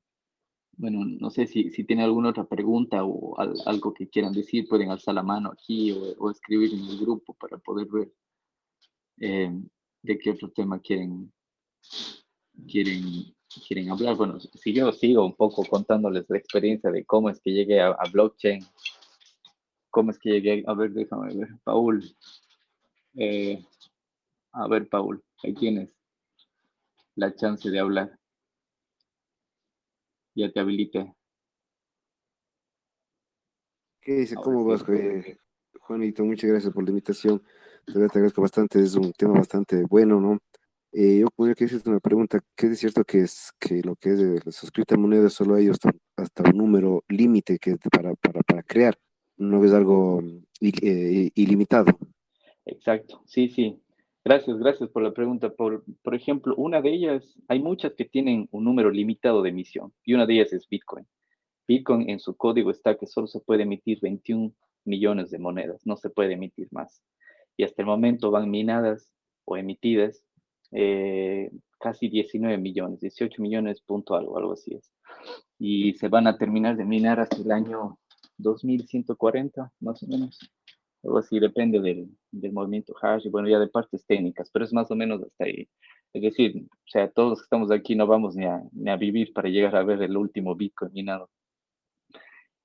bueno, 0.77 1.05
no 1.05 1.31
sé 1.31 1.47
si, 1.47 1.71
si 1.71 1.85
tienen 1.85 2.05
alguna 2.05 2.31
otra 2.31 2.45
pregunta 2.45 3.05
o 3.05 3.39
algo 3.67 3.95
que 3.95 4.09
quieran 4.09 4.33
decir, 4.33 4.69
pueden 4.69 4.91
alzar 4.91 5.15
la 5.15 5.23
mano 5.23 5.51
aquí 5.53 5.93
o, 5.93 6.31
escribir 6.31 6.75
en 6.75 6.85
el 6.85 6.99
grupo 6.99 7.35
para 7.35 7.59
poder 7.59 7.87
ver 7.91 8.13
eh, 9.21 9.53
de 10.03 10.19
qué 10.19 10.31
otro 10.31 10.51
tema 10.51 10.81
quieren, 10.81 11.33
quieren 12.67 13.35
quieren 13.61 13.91
hablar. 13.91 14.17
Bueno, 14.17 14.39
si 14.41 14.73
yo 14.73 14.93
sigo 14.93 15.25
un 15.25 15.35
poco 15.35 15.65
contándoles 15.65 16.25
la 16.29 16.39
experiencia 16.39 16.91
de 16.91 17.05
cómo 17.05 17.31
es 17.31 17.41
que 17.41 17.53
llegué 17.53 17.81
a, 17.81 17.97
blockchain, 18.13 18.65
cómo 19.91 20.11
es 20.11 20.19
que 20.19 20.31
llegué, 20.31 20.65
a 20.67 20.75
ver, 20.75 20.93
déjame 20.93 21.35
ver, 21.35 21.49
Paul. 21.65 22.05
Eh, 23.17 23.65
a 24.53 24.69
ver, 24.69 24.89
Paul, 24.89 25.23
ahí 25.43 25.55
tienes 25.55 25.91
la 27.15 27.35
chance 27.35 27.71
de 27.71 27.79
hablar. 27.79 28.19
Ya 30.35 30.51
te 30.51 30.61
habilité. 30.61 31.15
¿Qué 34.01 34.13
dice? 34.15 34.35
¿Cómo 34.35 34.65
vas, 34.65 34.85
Juanito? 35.81 36.25
Muchas 36.25 36.51
gracias 36.51 36.73
por 36.73 36.85
la 36.85 36.91
invitación. 36.91 37.43
Te 37.87 37.99
agradezco 37.99 38.43
bastante, 38.43 38.81
es 38.81 38.95
un 38.95 39.13
tema 39.13 39.35
bastante 39.35 39.85
bueno, 39.85 40.21
¿no? 40.21 40.39
Eh, 40.93 41.19
yo 41.21 41.29
podría 41.35 41.55
que 41.55 41.69
una 41.87 42.01
pregunta, 42.01 42.39
¿qué 42.55 42.69
es 42.69 42.79
cierto 42.79 43.03
que 43.05 43.23
es 43.23 43.53
que 43.59 43.83
lo 43.83 43.97
que 43.97 44.11
es 44.11 44.19
de 44.19 44.41
las 44.45 44.71
criptomonedas 44.71 45.33
solo 45.33 45.57
hay 45.57 45.69
hasta, 45.69 45.91
hasta 46.17 46.45
un 46.51 46.59
número 46.59 47.03
límite 47.09 47.59
que 47.59 47.77
para, 47.91 48.15
para, 48.15 48.43
para, 48.43 48.63
crear? 48.63 48.97
No 49.37 49.65
es 49.65 49.73
algo 49.73 50.23
eh, 50.61 51.31
ilimitado. 51.35 51.99
Exacto, 52.65 53.23
sí, 53.27 53.49
sí. 53.49 53.84
Gracias, 54.25 54.59
gracias 54.59 54.89
por 54.89 55.03
la 55.03 55.13
pregunta. 55.13 55.51
Por, 55.51 55.85
por 56.03 56.15
ejemplo, 56.15 56.55
una 56.57 56.81
de 56.81 56.95
ellas, 56.95 57.39
hay 57.47 57.61
muchas 57.61 57.95
que 57.95 58.07
tienen 58.07 58.49
un 58.53 58.65
número 58.65 58.91
limitado 58.91 59.43
de 59.43 59.51
emisión 59.51 59.93
y 60.03 60.15
una 60.15 60.25
de 60.25 60.35
ellas 60.35 60.53
es 60.55 60.67
Bitcoin. 60.67 61.07
Bitcoin 61.69 62.09
en 62.09 62.19
su 62.19 62.35
código 62.35 62.71
está 62.71 62.97
que 62.97 63.07
solo 63.07 63.27
se 63.27 63.41
puede 63.41 63.65
emitir 63.65 63.99
21 64.01 64.55
millones 64.87 65.31
de 65.31 65.39
monedas, 65.39 65.83
no 65.85 65.97
se 65.97 66.09
puede 66.09 66.35
emitir 66.35 66.69
más. 66.71 67.03
Y 67.57 67.65
hasta 67.65 67.83
el 67.83 67.87
momento 67.87 68.31
van 68.31 68.51
minadas 68.51 69.13
o 69.45 69.59
emitidas 69.59 70.25
eh, 70.73 71.51
casi 71.79 72.09
19 72.09 72.57
millones, 72.57 73.01
18 73.01 73.43
millones 73.43 73.83
punto 73.83 74.15
algo, 74.15 74.39
algo 74.39 74.53
así 74.55 74.75
es. 74.75 74.91
Y 75.59 75.95
se 75.95 76.09
van 76.09 76.27
a 76.27 76.39
terminar 76.39 76.77
de 76.79 76.87
minar 76.87 77.21
hasta 77.21 77.37
el 77.37 77.53
año 77.53 77.99
2140, 78.39 79.71
más 79.81 80.03
o 80.03 80.07
menos. 80.07 80.39
Algo 81.05 81.19
así, 81.19 81.39
depende 81.39 81.81
del, 81.81 82.09
del 82.31 82.53
movimiento 82.53 82.95
hash 83.01 83.27
y 83.27 83.29
bueno, 83.29 83.49
ya 83.49 83.59
de 83.59 83.69
partes 83.69 84.07
técnicas, 84.07 84.51
pero 84.51 84.65
es 84.65 84.73
más 84.73 84.91
o 84.91 84.97
menos 84.97 85.23
hasta 85.23 85.45
ahí. 85.45 85.69
Es 86.15 86.23
decir, 86.23 86.67
o 86.67 86.89
sea, 86.89 87.11
todos 87.11 87.31
los 87.31 87.39
que 87.41 87.45
estamos 87.45 87.71
aquí 87.71 87.95
no 87.95 88.07
vamos 88.07 88.37
ni 88.37 88.47
a, 88.47 88.63
ni 88.73 88.91
a 88.91 88.97
vivir 88.97 89.33
para 89.33 89.49
llegar 89.49 89.77
a 89.77 89.85
ver 89.85 90.01
el 90.03 90.17
último 90.17 90.55
Bitcoin 90.55 90.93
minado. 90.93 91.29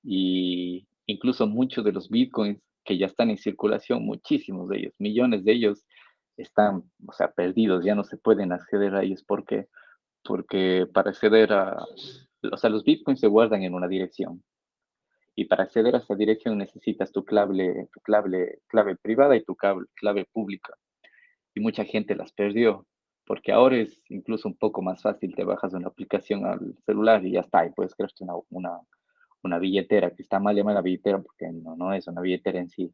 Y 0.03 0.88
incluso 1.08 1.48
muchos 1.48 1.84
de 1.84 1.91
los 1.91 2.10
Bitcoins 2.10 2.62
que 2.86 2.98
ya 2.98 3.08
están 3.08 3.29
en 3.29 3.38
circulación, 3.38 4.05
muchísimos 4.05 4.69
de 4.69 4.77
ellos, 4.77 4.93
millones 5.00 5.43
de 5.43 5.51
ellos, 5.53 5.86
están, 6.38 6.84
o 7.05 7.12
sea, 7.13 7.31
perdidos, 7.31 7.84
ya 7.84 7.96
no 7.96 8.03
se 8.03 8.17
pueden 8.17 8.51
acceder 8.53 8.96
a 8.96 9.03
ellos. 9.03 9.24
¿Por 9.24 9.46
qué? 9.46 9.67
Porque 10.24 10.88
para 10.93 11.10
acceder 11.10 11.51
a, 11.51 11.86
o 12.51 12.58
sea, 12.58 12.69
los 12.69 12.84
bitcoins 12.84 13.19
se 13.19 13.27
guardan 13.27 13.63
en 13.63 13.74
una 13.74 13.88
dirección. 13.88 14.43
Y 15.36 15.45
para 15.45 15.63
acceder 15.63 15.95
a 15.95 16.00
esa 16.00 16.15
dirección 16.15 16.57
necesitas 16.57 17.12
tu 17.12 17.24
clave, 17.24 17.88
tu 17.93 18.00
clave, 18.01 18.59
clave 18.67 18.95
privada 18.98 19.36
y 19.36 19.43
tu 19.43 19.55
clave, 19.55 19.86
clave 19.95 20.25
pública. 20.31 20.74
Y 21.55 21.62
mucha 21.62 21.86
gente 21.86 22.15
las 22.15 22.31
perdió, 22.33 22.86
porque 23.25 23.51
ahora 23.51 23.77
es 23.77 24.01
incluso 24.09 24.48
un 24.48 24.57
poco 24.57 24.81
más 24.81 25.01
fácil, 25.01 25.36
te 25.36 25.43
bajas 25.43 25.74
una 25.74 25.88
aplicación 25.88 26.45
al 26.45 26.75
celular 26.86 27.25
y 27.25 27.33
ya 27.33 27.41
está, 27.41 27.65
y 27.65 27.71
puedes 27.71 27.95
crearte 27.95 28.24
una, 28.24 28.33
una, 28.50 28.79
una 29.43 29.59
billetera, 29.59 30.12
que 30.12 30.24
está 30.24 30.39
mal 30.39 30.55
llamada 30.55 30.81
billetera 30.81 31.19
porque 31.19 31.51
no, 31.51 31.75
no 31.75 31.93
es 31.93 32.07
una 32.07 32.21
billetera 32.21 32.59
en 32.59 32.69
sí, 32.69 32.93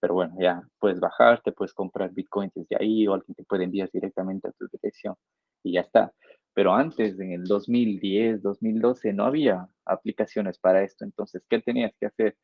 pero 0.00 0.14
bueno, 0.14 0.34
ya 0.38 0.62
puedes 0.78 1.00
bajar, 1.00 1.40
te 1.42 1.52
puedes 1.52 1.72
comprar 1.72 2.12
bitcoins 2.12 2.52
desde 2.54 2.76
ahí 2.78 3.06
o 3.06 3.14
alguien 3.14 3.34
te 3.34 3.44
puede 3.44 3.64
enviar 3.64 3.90
directamente 3.90 4.48
a 4.48 4.52
tu 4.52 4.66
dirección 4.68 5.14
y 5.62 5.72
ya 5.72 5.80
está. 5.80 6.12
Pero 6.56 6.72
antes, 6.72 7.20
en 7.20 7.32
el 7.32 7.44
2010, 7.44 8.40
2012, 8.40 9.12
no 9.12 9.26
había 9.26 9.68
aplicaciones 9.84 10.58
para 10.58 10.82
esto. 10.82 11.04
Entonces, 11.04 11.44
¿qué 11.50 11.60
tenías 11.60 11.92
que 12.00 12.06
hacer? 12.06 12.38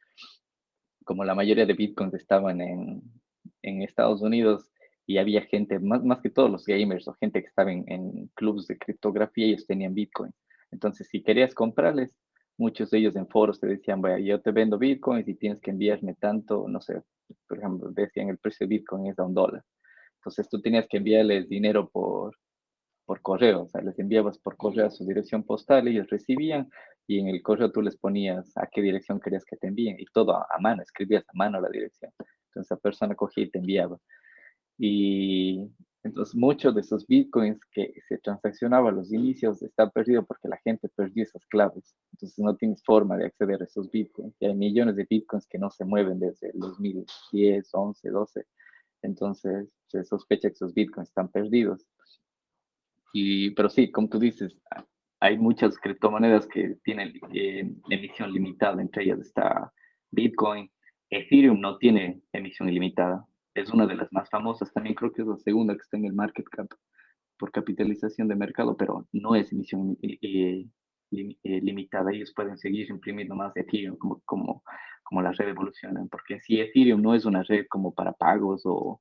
Como 1.03 1.25
la 1.25 1.35
mayoría 1.35 1.65
de 1.65 1.73
bitcoins 1.73 2.13
estaban 2.13 2.61
en, 2.61 3.03
en 3.63 3.81
Estados 3.81 4.21
Unidos 4.21 4.71
y 5.07 5.17
había 5.17 5.41
gente, 5.41 5.79
más, 5.79 6.05
más 6.05 6.21
que 6.21 6.29
todos 6.29 6.51
los 6.51 6.67
gamers 6.67 7.09
o 7.09 7.15
gente 7.15 7.41
que 7.41 7.49
estaba 7.49 7.73
en, 7.73 7.91
en 7.91 8.27
clubes 8.35 8.67
de 8.67 8.77
criptografía, 8.77 9.47
ellos 9.47 9.67
tenían 9.67 9.95
bitcoin. 9.95 10.31
Entonces, 10.71 11.09
si 11.09 11.23
querías 11.23 11.55
comprarles, 11.55 12.15
muchos 12.59 12.91
de 12.91 12.99
ellos 12.99 13.17
en 13.17 13.27
foros 13.29 13.61
te 13.61 13.67
decían, 13.67 14.03
vaya, 14.03 14.19
yo 14.19 14.43
te 14.43 14.51
vendo 14.51 14.77
bitcoins 14.77 15.27
y 15.27 15.37
tienes 15.37 15.59
que 15.63 15.71
enviarme 15.71 16.17
tanto, 16.17 16.67
no 16.69 16.83
sé, 16.83 17.01
por 17.49 17.59
ejemplo, 17.59 17.91
decían 17.91 18.29
el 18.29 18.37
precio 18.37 18.67
de 18.67 18.77
bitcoin 18.77 19.07
es 19.07 19.19
a 19.19 19.25
un 19.25 19.33
dólar. 19.33 19.65
Entonces 20.17 20.51
tú 20.51 20.61
tenías 20.61 20.87
que 20.87 20.99
enviarles 20.99 21.49
dinero 21.49 21.89
por, 21.89 22.37
por 23.05 23.21
correo, 23.21 23.63
o 23.63 23.69
sea, 23.69 23.83
les 23.83 23.99
enviabas 23.99 24.39
por 24.39 24.57
correo 24.57 24.87
a 24.87 24.91
su 24.91 25.05
dirección 25.05 25.43
postal, 25.43 25.89
ellos 25.89 26.09
recibían 26.09 26.71
y 27.07 27.19
en 27.19 27.29
el 27.29 27.43
correo 27.43 27.73
tú 27.73 27.83
les 27.83 27.97
ponías 27.97 28.57
a 28.57 28.67
qué 28.67 28.81
dirección 28.81 29.21
querías 29.21 29.45
que 29.45 29.57
te 29.57 29.69
envíen 29.69 29.97
y 29.99 30.05
todo 30.07 30.37
a, 30.37 30.47
a 30.51 30.59
mano, 30.59 30.83
escribías 30.83 31.25
a 31.29 31.33
mano 31.35 31.61
la 31.61 31.69
dirección. 31.69 32.13
Entonces 32.19 32.71
esa 32.71 32.77
persona 32.77 33.15
cogía 33.15 33.45
y 33.45 33.51
te 33.51 33.59
enviaba. 33.59 33.99
Y 34.79 35.69
entonces, 36.05 36.35
muchos 36.35 36.75
de 36.75 36.81
esos 36.81 37.07
bitcoins 37.07 37.61
que 37.71 37.93
se 38.09 38.19
transaccionaban 38.19 38.95
a 38.95 38.97
los 38.97 39.13
inicios 39.13 39.63
están 39.63 39.91
perdidos 39.91 40.27
porque 40.27 40.49
la 40.49 40.57
gente 40.59 40.89
perdió 40.89 41.23
esas 41.23 41.47
claves. 41.47 41.95
Entonces, 42.13 42.39
no 42.41 42.57
tienes 42.57 42.83
forma 42.85 43.17
de 43.17 43.27
acceder 43.27 43.63
a 43.63 43.65
esos 43.65 43.89
bitcoins. 43.91 44.35
Y 44.41 44.47
hay 44.47 44.55
millones 44.55 44.97
de 44.97 45.07
bitcoins 45.09 45.47
que 45.47 45.59
no 45.59 45.71
se 45.71 45.85
mueven 45.85 46.19
desde 46.19 46.49
el 46.51 46.59
2010, 46.59 47.69
11, 47.73 48.11
12. 48.11 48.47
Entonces, 49.03 49.69
se 49.87 50.05
sospecha 50.05 50.49
que 50.49 50.55
esos 50.55 50.75
bitcoins 50.75 51.09
están 51.09 51.29
perdidos. 51.29 51.87
Y, 53.13 53.51
pero 53.51 53.69
sí, 53.69 53.91
como 53.91 54.09
tú 54.09 54.19
dices, 54.19 54.57
hay 55.21 55.39
muchas 55.39 55.79
criptomonedas 55.79 56.47
que 56.47 56.77
tienen 56.85 57.13
eh, 57.33 57.71
emisión 57.91 58.33
limitada. 58.33 58.81
Entre 58.81 59.05
ellas 59.05 59.21
está 59.21 59.73
Bitcoin. 60.11 60.71
Ethereum 61.11 61.61
no 61.61 61.77
tiene 61.79 62.23
emisión 62.33 62.69
ilimitada 62.69 63.27
es 63.55 63.71
una 63.71 63.87
de 63.87 63.97
las 63.97 64.13
más 64.13 64.29
famosas, 64.31 64.73
también 64.73 64.95
creo 64.95 65.13
que 65.13 65.23
es 65.23 65.29
la 65.29 65.37
segunda 65.39 65.75
que 65.75 65.83
está 65.83 65.97
en 65.97 66.07
el 66.07 66.15
market 66.15 66.47
cap 66.47 66.69
por 67.39 67.51
capitalización 67.51 68.29
de 68.29 68.37
mercado, 68.37 68.77
pero 68.77 69.07
no 69.13 69.35
es 69.35 69.53
emisión 69.53 69.99
eh, 70.03 70.19
eh, 70.23 70.67
eh, 71.11 71.61
limitada. 71.61 72.13
Ellos 72.13 72.33
pueden 72.35 72.57
seguir 72.57 72.89
imprimiendo 72.89 73.35
más 73.35 73.57
Ethereum 73.57 73.97
como, 73.97 74.23
como, 74.25 74.63
como 75.03 75.23
la 75.23 75.33
red 75.33 75.49
evoluciona, 75.49 76.07
porque 76.11 76.41
si 76.41 76.61
Ethereum 76.61 77.03
no 77.03 77.15
es 77.15 77.25
una 77.25 77.43
red 77.43 77.67
como 77.69 77.93
para 77.93 78.13
pagos 78.13 78.63
o 78.65 79.01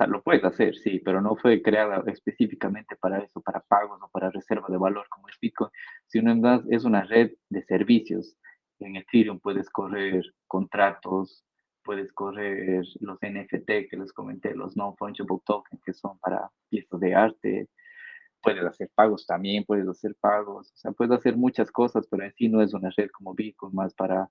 sea, 0.00 0.06
lo 0.06 0.22
puedes 0.22 0.44
hacer, 0.44 0.76
sí, 0.76 1.00
pero 1.04 1.20
no 1.20 1.36
fue 1.36 1.62
creada 1.62 2.02
específicamente 2.06 2.96
para 2.96 3.18
eso, 3.18 3.40
para 3.42 3.60
pagos 3.60 4.00
o 4.02 4.08
para 4.08 4.30
reserva 4.30 4.66
de 4.68 4.78
valor 4.78 5.06
como 5.10 5.28
es 5.28 5.38
Bitcoin, 5.40 5.70
sino 6.06 6.32
en 6.32 6.64
es 6.70 6.84
una 6.84 7.04
red 7.04 7.32
de 7.50 7.62
servicios. 7.64 8.36
En 8.78 8.96
Ethereum 8.96 9.40
puedes 9.40 9.68
correr 9.68 10.24
contratos, 10.46 11.44
puedes 11.84 12.12
correr 12.12 12.84
los 13.00 13.18
NFT 13.20 13.90
que 13.90 13.96
les 13.98 14.12
comenté, 14.12 14.54
los 14.54 14.76
non-fungible 14.76 15.38
tokens, 15.44 15.82
que 15.84 15.92
son 15.92 16.18
para 16.18 16.50
piezas 16.70 17.00
de 17.00 17.14
arte. 17.14 17.68
Puedes 18.42 18.64
hacer 18.64 18.90
pagos 18.94 19.26
también, 19.26 19.64
puedes 19.66 19.86
hacer 19.86 20.16
pagos, 20.20 20.72
o 20.72 20.76
sea, 20.76 20.92
puedes 20.92 21.12
hacer 21.12 21.36
muchas 21.36 21.70
cosas, 21.70 22.06
pero 22.10 22.24
en 22.24 22.32
sí 22.34 22.48
no 22.48 22.62
es 22.62 22.72
una 22.72 22.90
red 22.96 23.10
como 23.10 23.34
Bitcoin 23.34 23.74
más 23.74 23.94
para, 23.94 24.30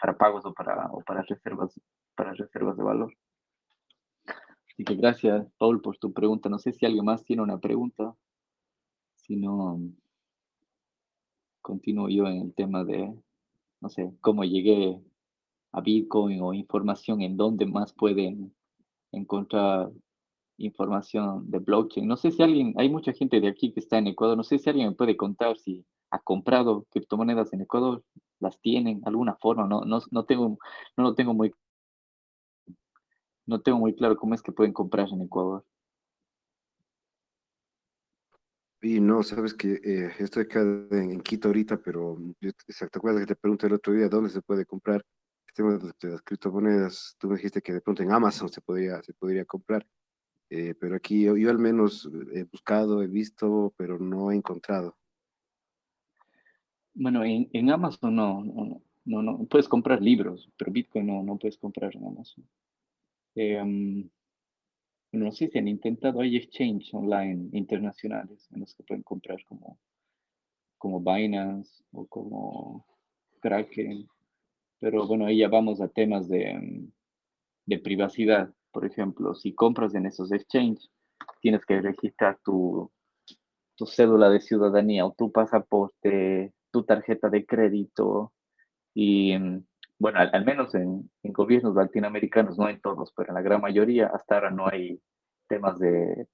para 0.00 0.16
pagos 0.16 0.44
o 0.46 0.52
para, 0.52 0.86
o 0.90 1.00
para, 1.02 1.22
reservas, 1.22 1.80
para 2.16 2.32
reservas 2.34 2.76
de 2.76 2.82
valor. 2.82 3.12
Así 4.80 4.84
que 4.86 4.94
gracias, 4.94 5.46
Paul, 5.58 5.82
por 5.82 5.98
tu 5.98 6.10
pregunta. 6.10 6.48
No 6.48 6.58
sé 6.58 6.72
si 6.72 6.86
alguien 6.86 7.04
más 7.04 7.22
tiene 7.22 7.42
una 7.42 7.58
pregunta. 7.58 8.16
Si 9.14 9.36
no, 9.36 9.78
continúo 11.60 12.08
yo 12.08 12.26
en 12.26 12.40
el 12.40 12.54
tema 12.54 12.82
de, 12.82 13.14
no 13.82 13.90
sé, 13.90 14.10
cómo 14.22 14.42
llegué 14.42 14.98
a 15.72 15.82
Bitcoin 15.82 16.40
o 16.40 16.54
información 16.54 17.20
en 17.20 17.36
dónde 17.36 17.66
más 17.66 17.92
pueden 17.92 18.54
encontrar 19.12 19.90
información 20.56 21.50
de 21.50 21.58
blockchain. 21.58 22.08
No 22.08 22.16
sé 22.16 22.30
si 22.30 22.42
alguien, 22.42 22.72
hay 22.78 22.88
mucha 22.88 23.12
gente 23.12 23.38
de 23.38 23.48
aquí 23.48 23.74
que 23.74 23.80
está 23.80 23.98
en 23.98 24.06
Ecuador, 24.06 24.34
no 24.34 24.44
sé 24.44 24.58
si 24.58 24.70
alguien 24.70 24.88
me 24.88 24.94
puede 24.94 25.14
contar 25.14 25.58
si 25.58 25.84
ha 26.10 26.20
comprado 26.20 26.86
criptomonedas 26.88 27.52
en 27.52 27.60
Ecuador, 27.60 28.02
las 28.38 28.58
tienen, 28.62 29.02
alguna 29.04 29.36
forma, 29.36 29.66
no, 29.66 29.82
no, 29.82 29.98
no 30.10 30.24
tengo, 30.24 30.58
no 30.96 31.04
lo 31.04 31.14
tengo 31.14 31.34
muy, 31.34 31.52
no 33.50 33.60
tengo 33.60 33.78
muy 33.78 33.94
claro 33.94 34.16
cómo 34.16 34.34
es 34.34 34.42
que 34.42 34.52
pueden 34.52 34.72
comprar 34.72 35.08
en 35.08 35.22
Ecuador. 35.22 35.64
Y 38.80 39.00
no, 39.00 39.22
sabes 39.22 39.52
que 39.52 39.80
eh, 39.84 40.12
estoy 40.18 40.44
acá 40.44 40.60
en, 40.62 41.20
Quito 41.20 41.48
ahorita, 41.48 41.76
pero 41.82 42.16
exacto, 42.40 42.98
acuerdas 42.98 43.22
que 43.22 43.34
te 43.34 43.36
pregunté 43.36 43.66
el 43.66 43.74
otro 43.74 43.92
día 43.92 44.08
dónde 44.08 44.30
se 44.30 44.40
puede 44.40 44.64
comprar 44.64 45.04
tema 45.52 45.76
de 45.76 46.10
las 46.10 46.22
criptomonedas, 46.22 47.16
tú 47.18 47.28
me 47.28 47.36
dijiste 47.36 47.60
que 47.60 47.72
de 47.72 47.80
pronto 47.80 48.02
en 48.02 48.12
Amazon 48.12 48.48
se 48.48 48.60
podría, 48.60 49.02
se 49.02 49.12
podría 49.14 49.44
comprar, 49.44 49.86
eh, 50.48 50.74
pero 50.78 50.96
aquí 50.96 51.24
yo, 51.24 51.36
yo, 51.36 51.50
al 51.50 51.58
menos 51.58 52.08
he 52.32 52.44
buscado, 52.44 53.02
he 53.02 53.06
visto, 53.06 53.74
pero 53.76 53.98
no 53.98 54.30
he 54.30 54.36
encontrado. 54.36 54.96
Bueno, 56.94 57.24
en, 57.24 57.48
en 57.52 57.70
Amazon 57.70 58.14
no, 58.14 58.44
no, 58.44 58.82
no, 59.04 59.22
no, 59.22 59.44
puedes 59.46 59.68
comprar 59.68 60.00
libros, 60.00 60.50
pero 60.56 60.72
Bitcoin 60.72 61.06
no, 61.06 61.22
no 61.22 61.36
puedes 61.36 61.58
comprar 61.58 61.94
en 61.94 62.06
Amazon. 62.06 62.44
Eh, 63.34 64.10
no 65.12 65.32
sé 65.32 65.48
si 65.48 65.58
han 65.58 65.68
intentado, 65.68 66.20
hay 66.20 66.36
exchange 66.36 66.94
online 66.94 67.48
internacionales 67.52 68.48
en 68.52 68.60
los 68.60 68.74
que 68.74 68.84
pueden 68.84 69.02
comprar 69.02 69.44
como, 69.44 69.78
como 70.78 71.00
Binance 71.00 71.82
o 71.92 72.06
como 72.06 72.86
Kraken 73.40 74.08
pero 74.80 75.06
bueno, 75.06 75.26
ahí 75.26 75.38
ya 75.38 75.48
vamos 75.48 75.80
a 75.80 75.88
temas 75.88 76.26
de, 76.26 76.88
de 77.66 77.78
privacidad. 77.78 78.52
Por 78.72 78.86
ejemplo, 78.86 79.34
si 79.34 79.54
compras 79.54 79.94
en 79.94 80.06
esos 80.06 80.32
exchanges, 80.32 80.90
tienes 81.42 81.66
que 81.66 81.80
registrar 81.82 82.38
tu, 82.42 82.90
tu 83.76 83.86
cédula 83.86 84.30
de 84.30 84.40
ciudadanía 84.40 85.04
o 85.04 85.12
tu 85.12 85.30
pasaporte, 85.30 86.54
tu 86.70 86.82
tarjeta 86.84 87.28
de 87.28 87.44
crédito 87.44 88.32
y, 88.94 89.34
bueno, 90.00 90.18
al, 90.18 90.44
menos 90.46 90.74
en, 90.74 91.10
en, 91.22 91.32
gobiernos 91.32 91.74
latinoamericanos, 91.74 92.58
no 92.58 92.68
en 92.70 92.80
todos, 92.80 93.12
pero 93.14 93.28
en 93.28 93.34
la 93.34 93.42
gran 93.42 93.60
mayoría, 93.60 94.06
hasta 94.06 94.36
ahora 94.36 94.50
no 94.50 94.66
hay 94.66 94.98
temas 95.46 95.78
de 95.78 96.26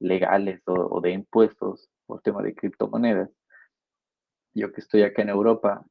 legales 0.00 0.62
o, 0.66 0.72
o 0.72 1.00
de 1.02 1.12
impuestos 1.12 1.90
por 2.06 2.22
tema 2.22 2.42
de 2.42 2.54
criptomonedas. 2.54 3.30
Yo 4.54 4.72
que 4.72 4.80
estoy 4.80 5.02
acá 5.02 5.22
en 5.22 5.28
Europa, 5.28 5.84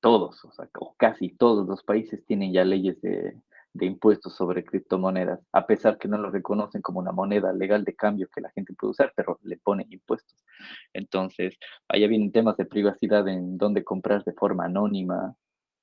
todos, 0.00 0.44
o 0.44 0.52
sea, 0.52 0.68
casi 0.96 1.30
todos 1.36 1.66
los 1.66 1.82
países 1.82 2.24
tienen 2.26 2.52
ya 2.52 2.64
leyes 2.64 3.00
de, 3.02 3.36
de 3.72 3.86
impuestos 3.86 4.34
sobre 4.36 4.64
criptomonedas, 4.64 5.40
a 5.52 5.66
pesar 5.66 5.98
que 5.98 6.06
no 6.06 6.16
lo 6.16 6.30
reconocen 6.30 6.80
como 6.80 7.00
una 7.00 7.12
moneda 7.12 7.52
legal 7.52 7.84
de 7.84 7.96
cambio 7.96 8.28
que 8.32 8.40
la 8.40 8.50
gente 8.50 8.72
puede 8.74 8.92
usar, 8.92 9.12
pero 9.16 9.40
le 9.42 9.58
ponen 9.58 9.92
impuestos. 9.92 10.44
Entonces, 10.92 11.58
allá 11.88 12.06
vienen 12.06 12.30
temas 12.30 12.56
de 12.56 12.66
privacidad 12.66 13.26
en 13.26 13.58
dónde 13.58 13.82
comprar 13.82 14.22
de 14.22 14.32
forma 14.32 14.66
anónima 14.66 15.34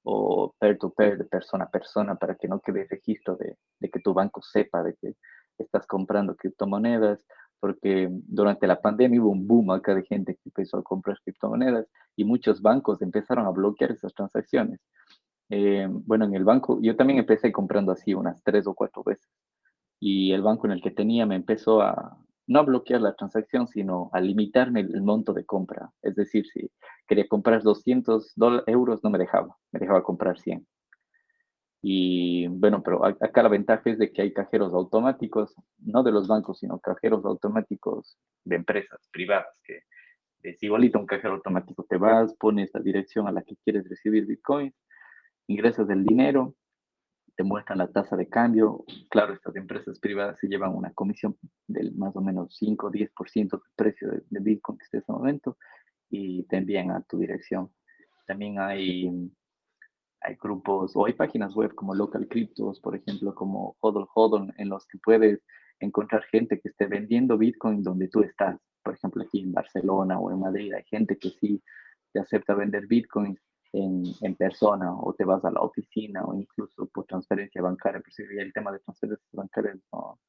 o 0.09 0.55
peer-to-peer, 0.57 1.17
de 1.17 1.25
persona 1.25 1.65
a 1.65 1.69
persona, 1.69 2.15
para 2.15 2.35
que 2.35 2.47
no 2.47 2.61
quede 2.61 2.87
registro 2.89 3.35
de, 3.35 3.57
que 3.89 3.99
tu 3.99 4.13
banco 4.13 4.41
sepa 4.41 4.81
de 4.81 4.95
que 4.95 5.15
estás 5.57 5.85
comprando 5.85 6.35
criptomonedas, 6.35 7.25
porque 7.59 8.07
durante 8.09 8.67
la 8.67 8.79
pandemia 8.79 9.21
hubo 9.21 9.31
un 9.31 9.45
boom 9.45 9.71
acá 9.71 9.93
de 9.93 10.03
gente 10.03 10.35
que 10.35 10.41
empezó 10.45 10.77
a 10.77 10.83
comprar 10.83 11.19
criptomonedas 11.23 11.87
y 12.15 12.23
muchos 12.23 12.61
bancos 12.61 13.01
empezaron 13.01 13.47
a 13.47 13.49
bloquear 13.49 13.91
esas 13.91 14.13
transacciones. 14.13 14.79
Eh, 15.49 15.87
bueno, 15.89 16.23
en 16.23 16.35
el 16.35 16.45
banco, 16.45 16.79
yo 16.81 16.95
también 16.95 17.19
empecé 17.19 17.51
comprando 17.51 17.91
así 17.91 18.13
unas 18.13 18.41
tres 18.43 18.65
o 18.65 18.73
cuatro 18.73 19.03
veces. 19.03 19.29
Y 19.99 20.31
el 20.31 20.41
banco 20.41 20.67
en 20.67 20.73
el 20.73 20.81
que 20.81 20.91
tenía 20.91 21.25
me 21.25 21.35
empezó 21.35 21.81
a, 21.81 22.17
no 22.47 22.59
a 22.59 22.63
bloquear 22.63 23.01
la 23.01 23.15
transacción, 23.15 23.67
sino 23.67 24.09
a 24.13 24.21
limitarme 24.21 24.81
el, 24.81 25.01
monto 25.01 25.33
de 25.33 25.45
compra. 25.45 25.91
Es 26.01 26.15
decir, 26.15 26.45
si 26.47 26.71
quería 27.07 27.27
comprar 27.27 27.61
200 27.61 28.35
euros, 28.65 29.03
no 29.03 29.09
me 29.09 29.17
dejaba, 29.17 29.55
me 29.71 29.79
dejaba 29.79 30.03
comprar 30.03 30.39
100. 30.39 30.65
Y 31.81 32.47
bueno, 32.47 32.81
pero 32.81 33.05
acá 33.05 33.43
la 33.43 33.49
ventaja 33.49 33.89
es 33.89 33.99
de 33.99 34.11
que 34.11 34.21
hay 34.21 34.33
cajeros 34.33 34.73
automáticos, 34.73 35.53
no 35.77 36.03
de 36.03 36.11
los 36.11 36.27
bancos, 36.27 36.59
sino 36.59 36.79
cajeros 36.79 37.23
automáticos 37.25 38.17
de 38.43 38.55
empresas 38.55 39.07
privadas, 39.11 39.59
que 39.63 39.81
es 40.41 40.61
igualito 40.63 40.99
un 40.99 41.05
cajero 41.05 41.35
automático. 41.35 41.85
Te 41.87 41.97
vas, 41.97 42.33
pones 42.35 42.71
la 42.73 42.79
dirección 42.79 43.27
a 43.27 43.31
la 43.31 43.43
que 43.43 43.55
quieres 43.63 43.87
recibir 43.87 44.25
Bitcoin 44.25 44.73
ingresas 45.47 45.87
del 45.87 46.05
dinero, 46.05 46.55
te 47.37 47.43
muestran 47.43 47.77
la 47.77 47.87
tasa 47.87 48.17
de 48.17 48.27
cambio. 48.27 48.83
Claro, 49.09 49.33
estas 49.33 49.55
empresas 49.55 49.99
privadas 49.99 50.39
se 50.39 50.47
llevan 50.47 50.75
una 50.75 50.91
comisión 50.93 51.37
del 51.67 51.93
más 51.95 52.15
o 52.15 52.21
menos 52.21 52.57
5 52.57 52.87
o 52.87 52.91
10% 52.91 53.51
del 53.51 53.61
precio 53.75 54.09
de, 54.09 54.39
Bitcoin 54.39 54.77
que 54.79 54.83
esté 54.83 54.97
en 54.97 55.03
ese 55.03 55.11
momento 55.11 55.57
y 56.09 56.43
te 56.47 56.57
envían 56.57 56.89
a 56.89 57.01
tu 57.03 57.19
dirección. 57.19 57.71
También 58.25 58.59
hay, 58.59 59.31
hay 60.21 60.35
grupos 60.41 60.93
o 60.95 61.05
hay 61.05 61.13
páginas 61.13 61.53
web 61.53 61.75
como 61.75 61.93
Local 61.93 62.27
Cryptos, 62.27 62.79
por 62.79 62.95
ejemplo, 62.95 63.35
como 63.35 63.77
Hodl 63.81 64.07
Hodl, 64.15 64.51
en 64.57 64.69
los 64.69 64.87
que 64.87 64.97
puedes 64.97 65.39
encontrar 65.79 66.23
gente 66.31 66.59
que 66.59 66.69
esté 66.69 66.87
vendiendo 66.87 67.37
Bitcoin 67.37 67.83
donde 67.83 68.07
tú 68.07 68.21
estás. 68.21 68.59
Por 68.83 68.95
ejemplo, 68.95 69.23
aquí 69.23 69.41
en 69.41 69.53
Barcelona 69.53 70.19
o 70.19 70.31
en 70.31 70.39
Madrid 70.39 70.73
hay 70.73 70.83
gente 70.85 71.19
que 71.19 71.29
sí 71.29 71.61
te 72.13 72.19
acepta 72.19 72.55
vender 72.55 72.87
Bitcoin 72.87 73.37
en, 73.73 74.03
en, 74.21 74.35
persona 74.35 74.93
o 74.93 75.13
te 75.13 75.25
vas 75.25 75.43
a 75.45 75.51
la 75.51 75.61
oficina 75.61 76.23
o 76.23 76.33
incluso 76.35 76.87
por 76.87 77.05
transferencia 77.05 77.61
bancaria, 77.61 78.01
pero 78.01 78.11
si 78.11 78.23
el 78.37 78.53
tema 78.53 78.71
de 78.71 78.79
transferencias 78.79 79.29
bancarias, 79.31 79.77
no, 79.91 80.19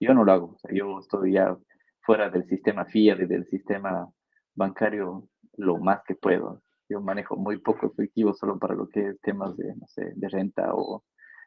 yo 0.00 0.14
no 0.14 0.24
lo 0.24 0.32
hago, 0.32 0.46
o 0.54 0.58
sea, 0.58 0.70
yo 0.74 0.98
estoy 0.98 1.32
ya 1.32 1.56
fuera 2.02 2.30
del 2.30 2.46
sistema 2.46 2.84
fiat 2.84 3.20
y 3.20 3.26
del 3.26 3.46
sistema 3.46 4.08
bancario 4.54 5.28
lo 5.56 5.78
más 5.78 6.02
que 6.06 6.14
puedo. 6.14 6.62
Yo 6.88 7.00
manejo 7.00 7.36
muy 7.36 7.58
poco 7.58 7.86
efectivo 7.86 8.32
solo 8.32 8.58
para 8.58 8.74
lo 8.74 8.88
que 8.88 9.08
es 9.08 9.20
temas 9.20 9.56
de, 9.56 9.74
no 9.74 9.86
sé, 9.88 10.12
de 10.14 10.28
renta 10.28 10.72
o 10.72 11.04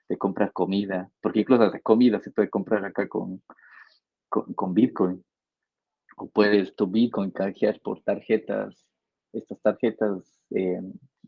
de 0.10 0.18
comprar 0.18 0.52
comida, 0.52 1.10
porque 1.22 1.42
incluso 1.42 1.70
de 1.70 1.82
comida 1.82 2.20
se 2.20 2.32
puede 2.32 2.50
comprar 2.50 2.84
acá 2.84 3.08
con, 3.08 3.42
con, 4.28 4.54
con 4.54 4.74
Bitcoin. 4.74 5.24
O 6.18 6.30
puedes 6.30 6.76
tu 6.76 6.88
Bitcoin 6.88 7.32
canjear 7.32 7.80
por 7.82 8.02
tarjetas, 8.04 8.86
estas 9.32 9.62
tarjetas 9.62 10.42
eh, 10.50 10.82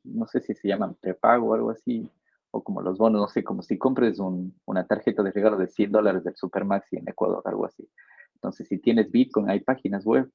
no 0.03 0.27
sé 0.27 0.41
si 0.41 0.53
se 0.53 0.67
llaman 0.67 0.95
prepago 0.95 1.49
o 1.49 1.53
algo 1.53 1.71
así, 1.71 2.09
o 2.51 2.63
como 2.63 2.81
los 2.81 2.97
bonos, 2.97 3.21
no 3.21 3.27
sé, 3.27 3.43
como 3.43 3.61
si 3.61 3.77
compres 3.77 4.19
una 4.65 4.85
tarjeta 4.85 5.23
de 5.23 5.31
regalo 5.31 5.57
de 5.57 5.67
100 5.67 5.91
dólares 5.91 6.23
del 6.23 6.35
Supermaxi 6.35 6.97
en 6.97 7.07
Ecuador, 7.07 7.41
algo 7.45 7.65
así. 7.65 7.89
Entonces, 8.35 8.67
si 8.67 8.79
tienes 8.79 9.09
Bitcoin, 9.11 9.49
hay 9.49 9.61
páginas 9.61 10.05
web 10.05 10.29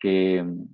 que 0.00 0.42
mm, 0.42 0.64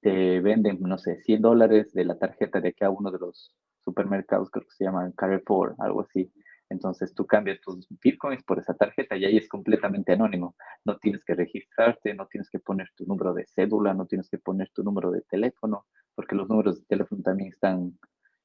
te 0.00 0.40
venden, 0.40 0.78
no 0.80 0.98
sé, 0.98 1.20
100 1.22 1.42
dólares 1.42 1.92
de 1.92 2.04
la 2.04 2.18
tarjeta 2.18 2.60
de 2.60 2.74
cada 2.74 2.90
uno 2.90 3.10
de 3.10 3.18
los 3.18 3.54
supermercados, 3.84 4.50
creo 4.50 4.64
que 4.64 4.72
se 4.72 4.84
llaman 4.84 5.12
Carrefour, 5.12 5.74
algo 5.78 6.02
así. 6.02 6.32
Entonces 6.74 7.14
tú 7.14 7.26
cambias 7.26 7.60
tus 7.60 7.86
bitcoins 8.02 8.42
por 8.44 8.58
esa 8.58 8.74
tarjeta 8.74 9.16
y 9.16 9.24
ahí 9.24 9.36
es 9.36 9.48
completamente 9.48 10.12
anónimo. 10.12 10.54
No 10.84 10.98
tienes 10.98 11.24
que 11.24 11.34
registrarte, 11.34 12.14
no 12.14 12.26
tienes 12.26 12.50
que 12.50 12.58
poner 12.58 12.88
tu 12.94 13.06
número 13.06 13.32
de 13.32 13.46
cédula, 13.46 13.94
no 13.94 14.06
tienes 14.06 14.28
que 14.28 14.38
poner 14.38 14.70
tu 14.70 14.82
número 14.82 15.10
de 15.10 15.22
teléfono, 15.22 15.86
porque 16.14 16.34
los 16.34 16.48
números 16.48 16.80
de 16.80 16.86
teléfono 16.86 17.22
también 17.22 17.50
están 17.50 17.98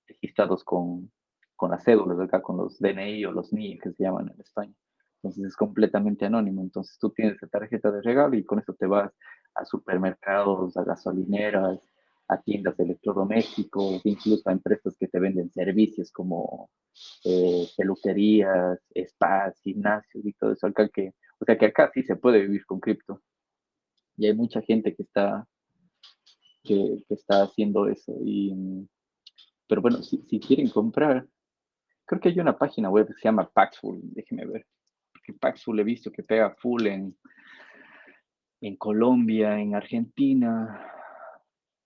registrados 0.08 0.64
con, 0.64 1.12
con 1.56 1.72
las 1.72 1.84
cédulas, 1.84 2.20
acá 2.20 2.42
con 2.42 2.58
los 2.58 2.80
DNI 2.80 3.26
o 3.26 3.32
los 3.32 3.52
NIE 3.52 3.80
que 3.80 3.92
se 3.92 4.04
llaman 4.04 4.32
en 4.34 4.40
España. 4.40 4.74
Entonces 5.22 5.46
es 5.46 5.56
completamente 5.56 6.26
anónimo. 6.26 6.62
Entonces 6.62 6.98
tú 7.00 7.10
tienes 7.10 7.36
esa 7.36 7.48
tarjeta 7.48 7.92
de 7.92 8.02
regalo 8.02 8.36
y 8.36 8.46
con 8.46 8.60
eso 8.60 8.74
te 8.74 8.86
vas 8.86 9.12
a 9.56 9.66
supermercados, 9.66 10.78
a 10.78 10.84
gasolineras, 10.84 11.80
a 12.30 12.42
tiendas 12.42 12.78
de 12.78 12.84
electrodomésticos, 12.84 14.02
incluso 14.06 14.48
a 14.48 14.54
empresas 14.54 14.96
que 14.98 15.08
te 15.08 15.20
venden 15.20 15.52
servicios 15.52 16.12
como 16.12 16.70
eh, 17.26 17.68
peluquerías, 17.76 18.80
spas, 19.08 19.60
gimnasios 19.62 20.24
y 20.26 20.34
todo 20.34 20.54
eso. 20.54 20.68
Acá 20.68 20.88
que, 20.90 21.14
o 21.40 21.46
sea 21.46 21.58
que 21.58 21.66
acá 21.66 21.90
sí 21.94 22.04
se 22.04 22.16
puede 22.16 22.42
vivir 22.42 22.66
con 22.66 22.80
cripto. 22.80 23.22
Y 24.16 24.28
hay 24.28 24.36
mucha 24.36 24.62
gente 24.62 24.96
que 24.96 25.04
está 25.04 25.48
que, 26.64 27.04
está 27.10 27.44
haciendo 27.44 27.88
eso. 27.88 28.16
Y, 28.24 28.54
pero 29.68 29.82
bueno, 29.82 30.04
si, 30.04 30.22
si, 30.30 30.40
quieren 30.40 30.70
comprar, 30.70 31.28
creo 32.06 32.22
que 32.22 32.30
hay 32.30 32.40
una 32.40 32.58
página 32.58 32.92
web 32.92 33.08
que 33.08 33.14
se 33.14 33.24
llama 33.24 33.50
Paxful, 33.50 34.00
déjenme 34.04 34.46
ver. 34.46 34.68
Porque 35.12 35.34
Paxful 35.34 35.80
he 35.80 35.84
visto 35.84 36.12
que 36.12 36.22
pega 36.22 36.56
full 36.60 36.86
en, 36.86 37.18
en 38.62 38.76
Colombia, 38.76 39.60
en 39.60 39.74
Argentina. 39.74 40.99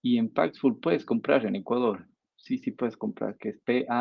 Y 0.04 0.20
en 0.20 0.30
Paxful 0.30 0.80
puedes 0.80 1.04
comprar 1.06 1.46
en 1.46 1.56
Ecuador. 1.56 2.06
Sí, 2.36 2.58
sí 2.58 2.72
puedes 2.72 2.98
comprar, 2.98 3.38
que 3.38 3.50
es 3.50 3.60
P-A-X-F-U-L, 3.62 3.96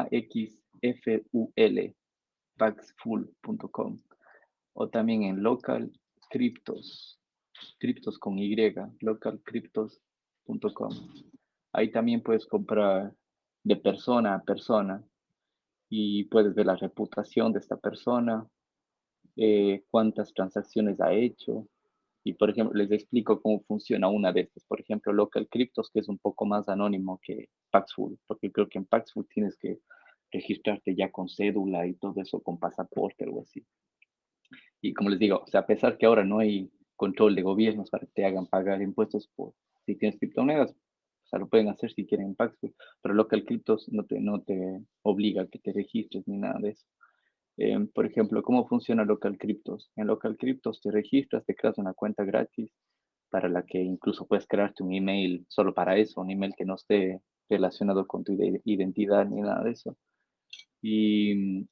paxful.com. 2.59 4.03
O 4.75 4.89
también 4.89 5.23
en 5.23 5.43
Local 5.43 5.93
Cryptos, 6.29 7.21
criptos 7.79 8.19
con 8.19 8.39
Y, 8.39 8.57
Local 9.01 9.41
Cryptos 9.45 10.03
Ahí 11.73 11.91
también 11.91 12.23
puedes 12.23 12.47
comprar 12.47 13.15
de 13.63 13.77
persona 13.77 14.35
a 14.35 14.43
persona 14.43 15.05
y 15.89 16.25
puedes 16.25 16.55
ver 16.55 16.67
la 16.67 16.77
reputación 16.77 17.53
de 17.53 17.61
esta 17.61 17.77
persona, 17.77 18.47
eh, 19.37 19.85
cuántas 19.91 20.35
transacciones 20.35 21.01
ha 21.01 21.13
hecho. 21.13 21.69
Y 22.25 22.35
por 22.35 22.51
ejemplo, 22.51 22.77
les 22.77 22.91
explico 22.93 23.41
cómo 23.41 23.61
funciona 23.63 24.09
una 24.09 24.33
de 24.33 24.43
estas. 24.43 24.65
Por 24.65 24.81
ejemplo, 24.81 25.13
Local 25.13 25.49
Cryptos, 25.49 25.91
que 25.91 26.01
es 26.01 26.09
un 26.09 26.19
poco 26.19 26.47
más 26.47 26.69
anónimo 26.69 27.21
que 27.23 27.49
Paxful, 27.71 28.19
porque 28.27 28.53
creo 28.53 28.69
que 28.69 28.79
en 28.79 28.85
Paxful 28.85 29.27
tienes 29.27 29.57
que 29.57 29.81
registrarte 30.31 30.95
ya 30.95 31.11
con 31.11 31.29
cédula 31.29 31.87
y 31.87 31.95
todo 31.95 32.21
eso, 32.21 32.41
con 32.41 32.59
pasaporte, 32.59 33.25
algo 33.25 33.43
así. 33.43 33.65
Y 34.81 34.95
como 34.95 35.11
les 35.11 35.19
digo, 35.19 35.43
o 35.45 35.47
sea, 35.47 35.61
a 35.61 35.67
pesar 35.67 35.99
que 35.99 36.07
ahora 36.07 36.25
no 36.25 36.39
hay 36.39 36.71
control 36.97 37.35
de 37.35 37.43
gobiernos 37.43 37.91
para 37.91 38.07
que 38.07 38.13
te 38.13 38.25
hagan 38.25 38.47
pagar 38.47 38.81
impuestos 38.83 39.29
por 39.35 39.55
si 39.85 39.97
tienes 39.97 40.19
criptomonedas, 40.19 40.71
o 40.71 41.27
sea, 41.27 41.39
lo 41.39 41.49
pueden 41.49 41.69
hacer 41.69 41.93
si 41.93 42.07
quieren 42.07 42.29
en 42.29 42.35
Paxful, 42.35 42.75
pero 43.01 43.15
Local 43.15 43.45
Cryptos 43.45 43.89
no 43.89 44.05
te, 44.05 44.21
no 44.21 44.43
te 44.43 44.81
obliga 45.03 45.43
a 45.43 45.47
que 45.47 45.59
te 45.59 45.73
registres 45.73 46.27
ni 46.29 46.39
nada 46.39 46.59
de 46.61 46.71
eso. 46.71 46.87
Em, 47.57 47.87
por 47.89 48.07
ejemplo, 48.07 48.43
¿cómo 48.43 48.67
funciona 48.67 49.05
Local 49.05 49.37
Cryptos? 49.39 49.91
En 49.97 50.07
Local 50.07 50.37
Cryptos 50.37 50.81
te 50.81 50.91
registras, 50.91 51.45
te 51.45 51.55
creas 51.55 51.79
una 51.79 51.93
cuenta 51.93 52.25
gratis 52.25 52.71
para 53.31 53.49
la 53.49 53.63
que 53.65 53.79
incluso 53.79 54.27
puedes 54.27 54.47
crearte 54.47 54.83
un 54.83 54.93
email 54.93 55.45
solo 55.49 55.73
para 55.75 55.97
eso, 55.97 56.21
un 56.21 56.31
email 56.31 56.55
que 56.57 56.65
no 56.65 56.75
esté 56.75 57.21
relacionado 57.49 58.07
con 58.07 58.25
tu 58.25 58.33
identidad 58.33 59.27
ni 59.27 59.41
nada 59.41 59.63
de 59.65 59.71
eso. 59.73 59.97
Y 60.81 61.67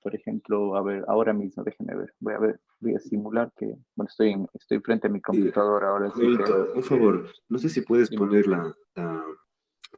por 0.00 0.14
ejemplo, 0.14 0.76
a 0.76 0.82
ver, 0.82 1.04
ahora 1.08 1.32
mismo, 1.32 1.62
déjenme 1.62 1.96
ver, 1.96 2.14
voy 2.20 2.34
a 2.34 2.38
ver, 2.38 2.60
voy 2.80 2.94
a 2.94 3.00
simular 3.00 3.52
que, 3.56 3.66
bueno, 3.94 4.08
estoy, 4.08 4.34
estoy 4.54 4.80
frente 4.80 5.08
a 5.08 5.10
mi 5.10 5.20
computador 5.20 5.84
ahora. 5.84 6.12
por 6.12 6.82
favor, 6.82 7.30
no 7.48 7.58
sé 7.58 7.68
si 7.68 7.82
puedes 7.82 8.10
poner 8.10 8.46
la, 8.46 8.74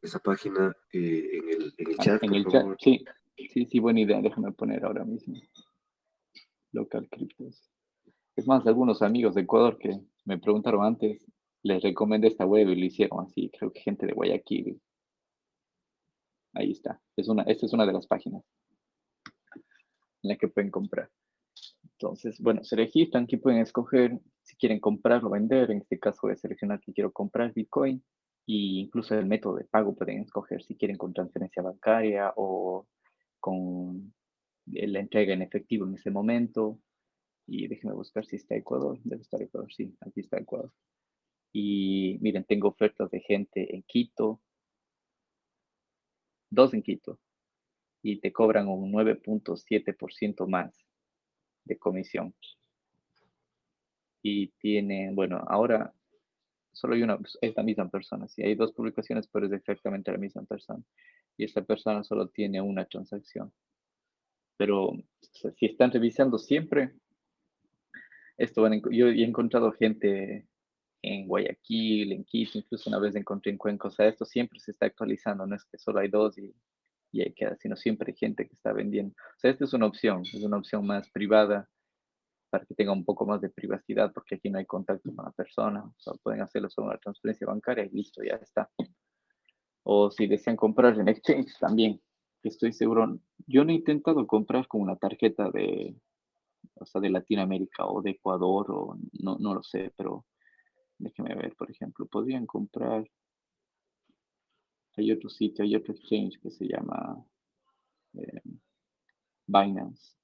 esa 0.02 0.18
página 0.18 0.74
eh, 0.92 1.28
en, 1.32 1.48
el, 1.48 1.74
en, 1.76 1.88
el, 1.90 1.96
ah, 1.98 2.02
chat. 2.02 2.22
En 2.22 2.34
el 2.34 2.46
chat, 2.46 2.66
sí, 2.80 3.04
sí, 3.46 3.66
sí, 3.66 3.78
buena 3.78 4.00
idea, 4.00 4.20
déjame 4.20 4.52
poner 4.52 4.84
ahora 4.84 5.04
mismo. 5.04 5.36
Local 6.72 7.08
Cryptos. 7.08 7.70
Es 8.36 8.46
más, 8.46 8.66
algunos 8.66 9.02
amigos 9.02 9.34
de 9.34 9.42
Ecuador 9.42 9.78
que 9.78 10.00
me 10.24 10.38
preguntaron 10.38 10.84
antes, 10.84 11.24
les 11.62 11.82
recomendé 11.82 12.28
esta 12.28 12.46
web 12.46 12.68
y 12.68 12.76
lo 12.76 12.84
hicieron 12.84 13.20
así, 13.20 13.50
creo 13.50 13.72
que 13.72 13.80
gente 13.80 14.06
de 14.06 14.12
Guayaquil. 14.12 14.80
Ahí 16.54 16.72
está, 16.72 17.00
es 17.16 17.28
una, 17.28 17.42
esta 17.42 17.66
es 17.66 17.72
una 17.72 17.86
de 17.86 17.92
las 17.92 18.06
páginas 18.06 18.44
en 20.22 20.30
la 20.30 20.36
que 20.36 20.48
pueden 20.48 20.70
comprar. 20.70 21.10
Entonces, 21.82 22.40
bueno, 22.40 22.62
se 22.62 22.76
registran, 22.76 23.24
aquí 23.24 23.36
pueden 23.36 23.60
escoger 23.60 24.18
si 24.42 24.56
quieren 24.56 24.78
comprar 24.80 25.24
o 25.24 25.30
vender. 25.30 25.70
En 25.70 25.78
este 25.78 25.98
caso 25.98 26.20
voy 26.22 26.32
a 26.32 26.36
seleccionar 26.36 26.80
que 26.80 26.92
quiero 26.92 27.12
comprar 27.12 27.52
Bitcoin 27.52 28.02
e 28.46 28.82
incluso 28.82 29.14
el 29.14 29.26
método 29.26 29.56
de 29.56 29.64
pago 29.64 29.94
pueden 29.94 30.22
escoger 30.22 30.62
si 30.62 30.76
quieren 30.76 30.96
con 30.96 31.12
transferencia 31.12 31.62
bancaria 31.62 32.32
o 32.36 32.86
con 33.48 34.12
la 34.66 35.00
entrega 35.00 35.32
en 35.32 35.40
efectivo 35.40 35.86
en 35.86 35.94
ese 35.94 36.10
momento. 36.10 36.78
Y 37.46 37.66
déjenme 37.66 37.94
buscar 37.94 38.26
si 38.26 38.36
está 38.36 38.54
Ecuador. 38.56 38.98
Debe 39.04 39.22
estar 39.22 39.40
Ecuador, 39.40 39.72
sí, 39.72 39.96
aquí 40.00 40.20
está 40.20 40.38
Ecuador. 40.38 40.70
Y 41.52 42.18
miren, 42.20 42.44
tengo 42.44 42.68
ofertas 42.68 43.10
de 43.10 43.20
gente 43.20 43.74
en 43.74 43.82
Quito, 43.84 44.42
dos 46.50 46.74
en 46.74 46.82
Quito, 46.82 47.18
y 48.02 48.20
te 48.20 48.32
cobran 48.32 48.68
un 48.68 48.92
9.7% 48.92 50.46
más 50.46 50.74
de 51.64 51.78
comisión. 51.78 52.34
Y 54.22 54.48
tienen, 54.58 55.14
bueno, 55.14 55.42
ahora 55.48 55.94
solo 56.78 56.94
hay 56.94 57.02
una, 57.02 57.18
es 57.40 57.56
la 57.56 57.62
misma 57.62 57.88
persona. 57.88 58.28
Si 58.28 58.42
hay 58.42 58.54
dos 58.54 58.72
publicaciones, 58.72 59.26
pero 59.26 59.46
es 59.46 59.52
exactamente 59.52 60.12
la 60.12 60.18
misma 60.18 60.44
persona. 60.44 60.82
Y 61.36 61.44
esta 61.44 61.62
persona 61.62 62.04
solo 62.04 62.28
tiene 62.28 62.60
una 62.60 62.84
transacción. 62.84 63.52
Pero 64.56 64.92
si 65.56 65.66
están 65.66 65.90
revisando 65.90 66.38
siempre, 66.38 66.94
esto 68.36 68.62
van 68.62 68.80
yo 68.92 69.08
he 69.08 69.24
encontrado 69.24 69.72
gente 69.72 70.46
en 71.02 71.26
Guayaquil, 71.26 72.12
en 72.12 72.24
Quito, 72.24 72.58
incluso 72.58 72.90
una 72.90 73.00
vez 73.00 73.16
encontré 73.16 73.50
en 73.50 73.58
Cuenca. 73.58 73.88
O 73.88 73.90
sea, 73.90 74.06
esto 74.06 74.24
siempre 74.24 74.60
se 74.60 74.70
está 74.70 74.86
actualizando, 74.86 75.46
no 75.46 75.56
es 75.56 75.64
que 75.64 75.78
solo 75.78 75.98
hay 75.98 76.08
dos 76.08 76.38
y, 76.38 76.54
y 77.10 77.22
ahí 77.22 77.32
queda, 77.34 77.56
sino 77.56 77.74
siempre 77.76 78.12
hay 78.12 78.16
gente 78.16 78.46
que 78.46 78.54
está 78.54 78.72
vendiendo. 78.72 79.14
O 79.36 79.38
sea, 79.40 79.50
esta 79.50 79.64
es 79.64 79.72
una 79.72 79.86
opción, 79.86 80.22
es 80.22 80.42
una 80.42 80.58
opción 80.58 80.86
más 80.86 81.10
privada 81.10 81.68
para 82.50 82.64
que 82.64 82.74
tenga 82.74 82.92
un 82.92 83.04
poco 83.04 83.26
más 83.26 83.40
de 83.40 83.50
privacidad, 83.50 84.12
porque 84.12 84.36
aquí 84.36 84.50
no 84.50 84.58
hay 84.58 84.66
contacto 84.66 85.14
con 85.14 85.24
la 85.24 85.30
persona. 85.32 85.84
O 85.84 85.94
sea, 85.98 86.14
pueden 86.22 86.40
hacerlo 86.40 86.70
sobre 86.70 86.90
una 86.90 86.98
transferencia 86.98 87.46
bancaria 87.46 87.84
y 87.84 87.90
listo, 87.90 88.22
ya 88.22 88.36
está. 88.36 88.70
O 89.84 90.10
si 90.10 90.26
desean 90.26 90.56
comprar 90.56 90.98
en 90.98 91.08
exchange 91.08 91.58
también, 91.58 92.00
estoy 92.42 92.72
seguro. 92.72 93.18
Yo 93.46 93.64
no 93.64 93.70
he 93.70 93.74
intentado 93.74 94.26
comprar 94.26 94.66
con 94.66 94.80
una 94.80 94.96
tarjeta 94.96 95.50
de, 95.50 95.94
o 96.74 96.86
sea, 96.86 97.00
de 97.00 97.10
Latinoamérica 97.10 97.86
o 97.86 98.02
de 98.02 98.10
Ecuador, 98.10 98.66
o 98.70 98.98
no, 99.20 99.36
no 99.38 99.54
lo 99.54 99.62
sé, 99.62 99.92
pero 99.96 100.26
déjenme 100.98 101.34
ver, 101.34 101.54
por 101.56 101.70
ejemplo, 101.70 102.06
podrían 102.06 102.46
comprar. 102.46 103.04
Hay 104.96 105.12
otro 105.12 105.28
sitio, 105.28 105.64
hay 105.64 105.76
otro 105.76 105.94
exchange 105.94 106.40
que 106.40 106.50
se 106.50 106.66
llama 106.66 107.24
eh, 108.14 108.42
Binance 109.46 110.18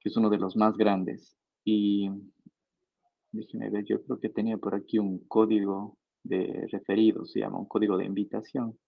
que 0.00 0.08
es 0.08 0.16
uno 0.16 0.30
de 0.30 0.38
los 0.38 0.56
más 0.56 0.76
grandes. 0.76 1.36
Y 1.64 2.10
déjenme 3.32 3.70
ver, 3.70 3.84
yo 3.84 4.02
creo 4.02 4.18
que 4.18 4.30
tenía 4.30 4.56
por 4.56 4.74
aquí 4.74 4.98
un 4.98 5.26
código 5.26 5.98
de 6.22 6.66
referido, 6.72 7.24
se 7.26 7.40
llama 7.40 7.58
un 7.58 7.66
código 7.66 7.96
de 7.96 8.06
invitación, 8.06 8.78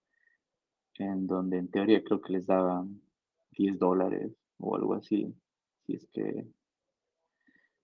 en 0.95 1.27
donde 1.27 1.57
en 1.57 1.69
teoría 1.69 2.03
creo 2.03 2.21
que 2.21 2.33
les 2.33 2.47
daban 2.47 3.01
10 3.51 3.79
dólares 3.79 4.35
o 4.59 4.75
algo 4.75 4.93
así, 4.95 5.33
si 5.85 5.95
es 5.95 6.07
que 6.11 6.47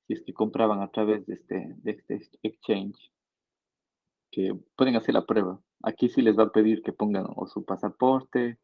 si 0.05 0.13
es 0.13 0.23
que 0.23 0.33
compraban 0.33 0.81
a 0.81 0.89
través 0.89 1.25
de 1.27 1.35
este, 1.35 1.75
de 1.83 1.91
este 1.91 2.19
exchange, 2.41 3.11
que 4.31 4.55
pueden 4.75 4.95
hacer 4.95 5.13
la 5.13 5.25
prueba. 5.25 5.59
Aquí 5.83 6.09
sí 6.09 6.23
les 6.23 6.37
va 6.37 6.43
a 6.43 6.51
pedir 6.51 6.81
que 6.81 6.93
pongan 6.93 7.25
o 7.35 7.45
su 7.45 7.63
pasaporte 7.63 8.57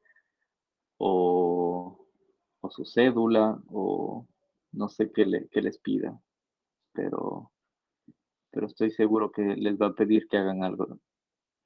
o, 0.97 2.07
o 2.61 2.69
su 2.71 2.83
cédula 2.85 3.59
o 3.67 4.27
no 4.75 4.89
sé 4.89 5.11
qué, 5.11 5.25
les 5.25 5.79
pida, 5.79 6.19
pero, 6.93 7.51
pero 8.51 8.67
estoy 8.67 8.91
seguro 8.91 9.31
que 9.31 9.41
les 9.41 9.77
va 9.77 9.87
a 9.87 9.95
pedir 9.95 10.27
que 10.27 10.37
hagan 10.37 10.63
algo. 10.63 10.99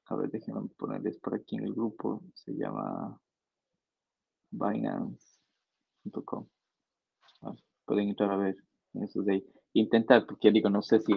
A 0.06 0.16
ver, 0.16 0.30
déjenme 0.32 0.70
ponerles 0.78 1.20
por 1.20 1.36
aquí 1.36 1.56
en 1.56 1.66
el 1.66 1.74
grupo. 1.74 2.24
Se 2.34 2.54
llama 2.54 3.20
Binance.com. 4.52 6.48
Ah, 7.42 7.54
pueden 7.86 8.10
entrar 8.10 8.32
a 8.32 8.38
ver 8.38 8.58
eso 8.94 9.22
de 9.22 9.34
ahí. 9.34 9.46
Intentar, 9.74 10.26
porque 10.26 10.52
digo, 10.52 10.70
no 10.70 10.82
sé 10.82 11.00
si, 11.00 11.14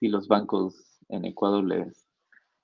si 0.00 0.08
los 0.08 0.26
bancos 0.26 1.00
en 1.08 1.26
Ecuador 1.26 1.64
les, 1.64 2.08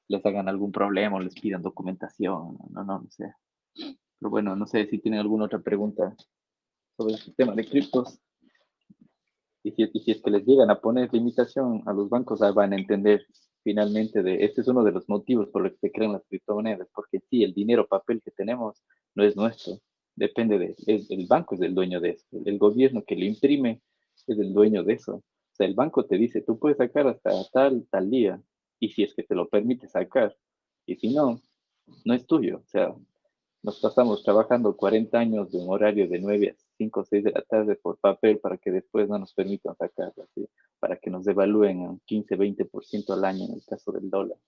les 0.09 0.25
hagan 0.25 0.49
algún 0.49 0.73
problema 0.73 1.17
o 1.17 1.21
les 1.21 1.35
pidan 1.35 1.63
documentación. 1.63 2.57
No, 2.71 2.85
no, 2.85 3.01
no 3.01 3.11
sé. 3.11 3.35
Pero 3.75 4.31
bueno, 4.31 4.57
no 4.57 4.67
sé 4.67 4.87
si 4.87 4.99
tienen 4.99 5.21
alguna 5.21 5.45
otra 5.45 5.61
pregunta 5.61 6.17
sobre 6.97 7.15
este 7.15 7.33
tema 7.33 7.55
de 7.55 7.67
criptos. 7.67 8.19
Y 9.63 9.73
si, 9.73 10.11
es 10.11 10.23
que 10.23 10.31
les 10.31 10.47
llegan 10.47 10.71
a 10.71 10.81
poner 10.81 11.13
limitación 11.13 11.83
a 11.87 11.93
los 11.93 12.09
bancos, 12.09 12.41
van 12.55 12.73
a 12.73 12.77
entender 12.77 13.27
finalmente 13.63 14.23
de 14.23 14.45
este 14.45 14.63
es 14.63 14.69
uno 14.69 14.83
de 14.83 14.93
los 14.93 15.09
motivos 15.09 15.49
por 15.49 15.63
los 15.63 15.73
que 15.73 15.79
se 15.89 15.93
crean 15.93 16.13
las 16.13 16.25
criptomonedas, 16.27 16.89
porque 16.95 17.21
sí, 17.29 17.45
el 17.45 17.53
dinero 17.53 17.87
papel 17.87 18.23
que 18.25 18.31
tenemos 18.31 18.83
no 19.15 19.23
es 19.23 19.37
nuestro, 19.37 19.79
depende 20.17 20.59
de, 20.59 20.75
el 20.87 21.27
banco 21.27 21.55
es 21.55 21.61
el 21.61 21.75
dueño 21.75 22.01
de 22.01 22.11
eso, 22.11 22.27
el 22.45 22.59
gobierno 22.59 23.05
que 23.05 23.17
lo 23.17 23.25
imprime 23.25 23.83
es 24.27 24.39
el 24.39 24.53
dueño 24.53 24.83
de 24.83 24.95
eso. 24.95 25.17
O 25.17 25.25
sea, 25.53 25.67
el 25.67 25.75
banco 25.75 26.05
te 26.07 26.17
dice, 26.17 26.43
tú 26.43 26.59
puedes 26.59 26.79
sacar 26.79 27.07
hasta 27.07 27.31
tal, 27.53 27.87
tal 27.91 28.11
día, 28.11 28.41
y 28.79 28.91
si 28.91 29.03
es 29.03 29.15
que 29.15 29.23
te 29.23 29.35
lo 29.35 29.49
permite 29.49 29.89
sacar, 29.89 30.35
y 30.87 30.97
si 30.97 31.13
no, 31.13 31.41
no 32.05 32.15
es 32.15 32.27
tuyo. 32.27 32.59
O 32.59 32.69
sea, 32.69 32.95
nos 33.63 33.81
pasamos 33.81 34.23
trabajando 34.23 34.77
40 34.77 35.19
años 35.19 35.53
de 35.53 35.59
un 35.59 35.69
horario 35.71 36.09
de 36.09 36.19
9 36.19 36.51
a 36.51 36.70
5 36.81 37.01
o 37.01 37.05
6 37.05 37.25
de 37.25 37.33
la 37.33 37.43
tarde 37.43 37.77
por 37.77 37.99
papel 37.99 38.39
para 38.39 38.57
que 38.57 38.71
después 38.71 39.07
no 39.07 39.19
nos 39.19 39.35
permitan 39.35 39.77
sacarlo, 39.77 40.27
para 40.79 40.97
que 40.97 41.11
nos 41.11 41.27
devalúen 41.27 41.81
un 41.81 42.01
15, 42.07 42.39
20% 42.39 43.13
al 43.13 43.25
año 43.27 43.45
en 43.45 43.53
el 43.53 43.65
caso 43.67 43.93
del 43.93 44.09
dólar. 44.09 44.39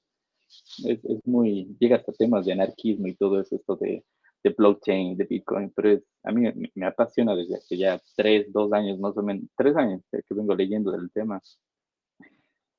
Es, 0.86 1.00
muy, 1.26 1.76
llega 1.78 1.96
hasta 1.96 2.12
temas 2.12 2.46
de 2.46 2.52
anarquismo 2.52 3.06
y 3.06 3.14
todo 3.16 3.38
eso, 3.38 3.56
esto 3.56 3.76
de, 3.76 4.02
de 4.42 4.50
blockchain, 4.50 5.14
de 5.18 5.24
Bitcoin, 5.24 5.70
pero 5.76 6.00
a 6.22 6.32
mí 6.32 6.70
me, 6.74 6.86
apasiona 6.86 7.36
desde 7.36 7.56
hace 7.56 7.76
ya 7.76 8.00
3, 8.16 8.50
2 8.50 8.72
años 8.72 8.98
más 8.98 9.14
o 9.18 9.22
menos, 9.22 9.44
3 9.56 9.76
años 9.76 10.00
que 10.10 10.34
vengo 10.34 10.54
leyendo 10.54 10.90
del 10.90 11.10
tema. 11.10 11.38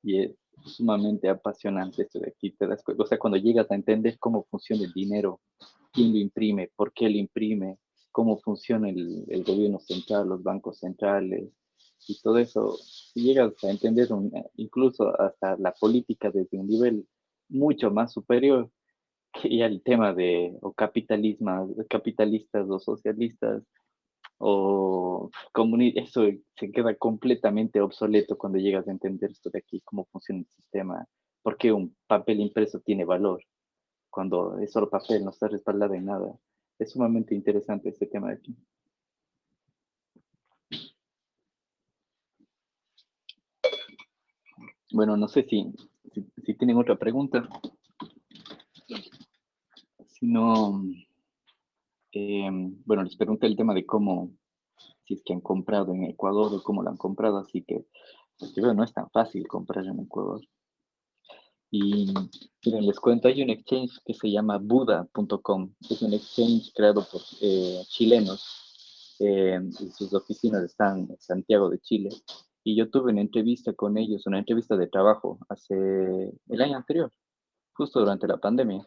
Y 0.02 0.20
es 0.20 0.32
sumamente 0.64 1.28
apasionante 1.28 2.02
esto 2.02 2.18
de 2.18 2.28
aquí, 2.28 2.50
te 2.50 2.66
das 2.66 2.82
o 2.86 3.06
sea, 3.06 3.18
cuando 3.18 3.38
llegas 3.38 3.70
a 3.70 3.76
entender 3.76 4.18
cómo 4.18 4.44
funciona 4.50 4.82
el 4.82 4.92
dinero, 4.92 5.40
quién 5.92 6.12
lo 6.12 6.18
imprime, 6.18 6.70
por 6.74 6.92
qué 6.92 7.08
lo 7.08 7.16
imprime, 7.18 7.78
cómo 8.14 8.38
funciona 8.38 8.88
el, 8.88 9.44
gobierno 9.44 9.80
central, 9.80 10.28
los 10.28 10.42
bancos 10.44 10.78
centrales 10.78 11.50
y 12.06 12.22
todo 12.22 12.38
eso, 12.38 12.78
llegas 13.14 13.52
a 13.64 13.70
entender 13.70 14.08
incluso 14.54 15.20
hasta 15.20 15.56
la 15.56 15.72
política 15.72 16.30
desde 16.30 16.58
un 16.58 16.68
nivel 16.68 17.08
mucho 17.48 17.90
más 17.90 18.12
superior 18.12 18.70
que 19.32 19.56
ya 19.58 19.66
el 19.66 19.82
tema 19.82 20.14
de 20.14 20.56
o 20.62 20.72
capitalismo, 20.72 21.74
capitalistas 21.90 22.70
o 22.70 22.78
socialistas 22.78 23.64
o 24.38 25.30
eso 25.96 26.22
se 26.56 26.70
queda 26.70 26.94
completamente 26.94 27.80
obsoleto 27.80 28.38
cuando 28.38 28.58
llegas 28.58 28.86
a 28.86 28.92
entender 28.92 29.32
esto 29.32 29.50
de 29.50 29.58
aquí, 29.58 29.80
cómo 29.80 30.04
funciona 30.12 30.40
el 30.40 30.46
sistema, 30.46 31.04
por 31.42 31.56
qué 31.56 31.72
un 31.72 31.96
papel 32.06 32.38
impreso 32.40 32.78
tiene 32.78 33.04
valor 33.04 33.42
cuando 34.14 34.60
es 34.60 34.70
solo 34.70 34.88
papel, 34.88 35.24
no 35.24 35.30
está 35.30 35.48
respaldado 35.48 35.94
en 35.94 36.04
nada. 36.04 36.32
Es 36.78 36.90
sumamente 36.90 37.34
interesante 37.34 37.88
este 37.88 38.06
tema 38.06 38.28
de 38.28 38.34
aquí. 38.34 38.56
Bueno, 44.92 45.16
no 45.16 45.26
sé 45.26 45.42
si, 45.42 45.72
si, 46.44 46.54
tienen 46.54 46.76
otra 46.76 46.96
pregunta. 46.96 47.48
Si 50.06 50.26
no, 50.26 50.84
em, 52.12 52.80
bueno, 52.84 53.02
les 53.02 53.16
pregunté 53.16 53.48
el 53.48 53.56
tema 53.56 53.74
de 53.74 53.84
cómo, 53.84 54.30
si 55.04 55.14
es 55.14 55.22
que 55.24 55.32
han 55.32 55.40
comprado 55.40 55.92
en 55.94 56.04
Ecuador 56.04 56.54
o 56.54 56.62
cómo 56.62 56.82
lo 56.82 56.90
han 56.90 56.96
comprado, 56.96 57.38
así 57.38 57.62
que, 57.62 57.84
pues, 58.38 58.56
no 58.56 58.84
es 58.84 58.92
tan 58.92 59.10
fácil 59.10 59.48
comprar 59.48 59.84
en 59.84 59.98
Ecuador. 59.98 60.40
Y 61.76 62.06
miren, 62.64 62.86
les 62.86 63.00
cuento, 63.00 63.26
hay 63.26 63.42
un 63.42 63.50
exchange 63.50 63.98
que 64.04 64.14
se 64.14 64.30
llama 64.30 64.58
Buda.com. 64.58 65.74
Es 65.90 66.02
un 66.02 66.12
exchange 66.12 66.72
creado 66.72 67.04
por 67.10 67.20
eh, 67.40 67.82
chilenos 67.88 69.16
eh, 69.18 69.58
y 69.80 69.90
sus 69.90 70.14
oficinas 70.14 70.62
están 70.62 71.08
en 71.10 71.18
Santiago 71.18 71.68
de 71.68 71.80
Chile. 71.80 72.10
Y 72.62 72.76
yo 72.76 72.88
tuve 72.90 73.10
una 73.10 73.22
entrevista 73.22 73.72
con 73.72 73.98
ellos, 73.98 74.24
una 74.28 74.38
entrevista 74.38 74.76
de 74.76 74.86
trabajo 74.86 75.40
hace 75.48 75.74
el 75.74 76.62
año 76.62 76.76
anterior, 76.76 77.10
justo 77.72 77.98
durante 77.98 78.28
la 78.28 78.36
pandemia. 78.36 78.86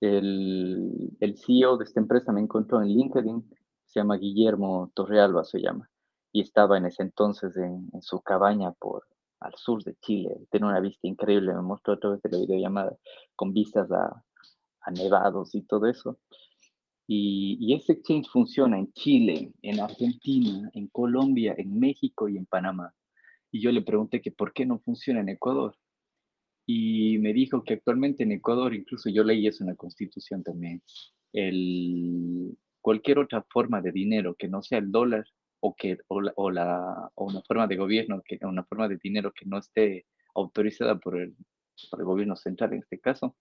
El, 0.00 1.18
el 1.20 1.36
CEO 1.36 1.76
de 1.76 1.84
esta 1.84 2.00
empresa 2.00 2.32
me 2.32 2.40
encontró 2.40 2.80
en 2.80 2.88
LinkedIn, 2.88 3.46
se 3.84 4.00
llama 4.00 4.16
Guillermo 4.16 4.90
Torrealba, 4.94 5.44
se 5.44 5.60
llama, 5.60 5.90
y 6.32 6.40
estaba 6.40 6.78
en 6.78 6.86
ese 6.86 7.02
entonces 7.02 7.54
en, 7.58 7.90
en 7.92 8.00
su 8.00 8.22
cabaña 8.22 8.72
por 8.72 9.04
al 9.40 9.54
sur 9.56 9.82
de 9.84 9.94
Chile. 10.00 10.36
Tiene 10.50 10.66
una 10.66 10.80
vista 10.80 11.06
increíble, 11.06 11.54
me 11.54 11.62
mostró 11.62 11.94
vez 11.94 12.20
la 12.24 12.38
videollamada 12.38 12.96
con 13.34 13.52
vistas 13.52 13.90
a, 13.90 14.22
nevados 14.92 15.54
y 15.54 15.62
todo 15.62 15.86
eso. 15.86 16.18
Y, 17.08 17.56
y 17.60 17.74
ese 17.74 17.92
exchange 17.92 18.28
funciona 18.28 18.78
en 18.78 18.92
Chile, 18.92 19.52
en 19.62 19.80
Argentina, 19.80 20.70
en 20.74 20.88
Colombia, 20.88 21.54
en 21.56 21.78
México 21.78 22.28
y 22.28 22.36
en 22.36 22.46
Panamá. 22.46 22.94
Y 23.50 23.60
yo 23.60 23.72
le 23.72 23.82
pregunté 23.82 24.20
que 24.20 24.30
por 24.30 24.52
qué 24.52 24.66
no 24.66 24.78
funciona 24.80 25.20
en 25.20 25.30
Ecuador. 25.30 25.76
Y 26.66 27.18
me 27.18 27.32
dijo 27.32 27.62
que 27.62 27.74
actualmente 27.74 28.24
en 28.24 28.32
Ecuador, 28.32 28.74
incluso 28.74 29.08
yo 29.08 29.22
leí 29.22 29.46
eso 29.46 29.62
en 29.62 29.70
la 29.70 29.76
constitución 29.76 30.42
también, 30.42 30.82
el, 31.32 32.56
cualquier 32.80 33.18
otra 33.18 33.44
forma 33.50 33.80
de 33.80 33.92
dinero 33.92 34.36
que 34.36 34.48
no 34.48 34.62
sea 34.62 34.78
el 34.78 34.90
dólar 34.90 35.24
o, 35.60 35.74
que, 35.74 35.98
o, 36.08 36.50
la, 36.50 37.10
o, 37.14 37.24
una 37.24 37.42
forma 37.42 37.66
de 37.66 37.76
gobierno, 37.76 38.22
que, 38.24 38.38
una 38.42 38.64
forma 38.64 38.88
de 38.88 38.98
dinero 39.02 39.32
que 39.32 39.46
no 39.46 39.58
esté 39.58 40.06
autorizada 40.34 40.98
por 40.98 41.18
el, 41.18 41.34
por 41.90 42.00
el 42.00 42.06
gobierno 42.06 42.36
central 42.36 42.72
en 42.72 42.80
este 42.80 43.00
caso, 43.00 43.36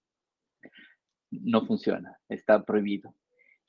no 1.31 1.65
funciona, 1.65 2.17
está 2.29 2.63
prohibido. 2.63 3.15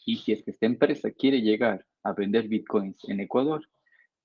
Y 0.04 0.18
si 0.18 0.32
es 0.32 0.42
que 0.42 0.52
esta 0.52 0.66
empresa 0.66 1.10
quiere 1.10 1.40
llegar 1.42 1.84
a 2.02 2.12
vender 2.12 2.48
bitcoins 2.48 3.08
en 3.08 3.20
Ecuador, 3.20 3.66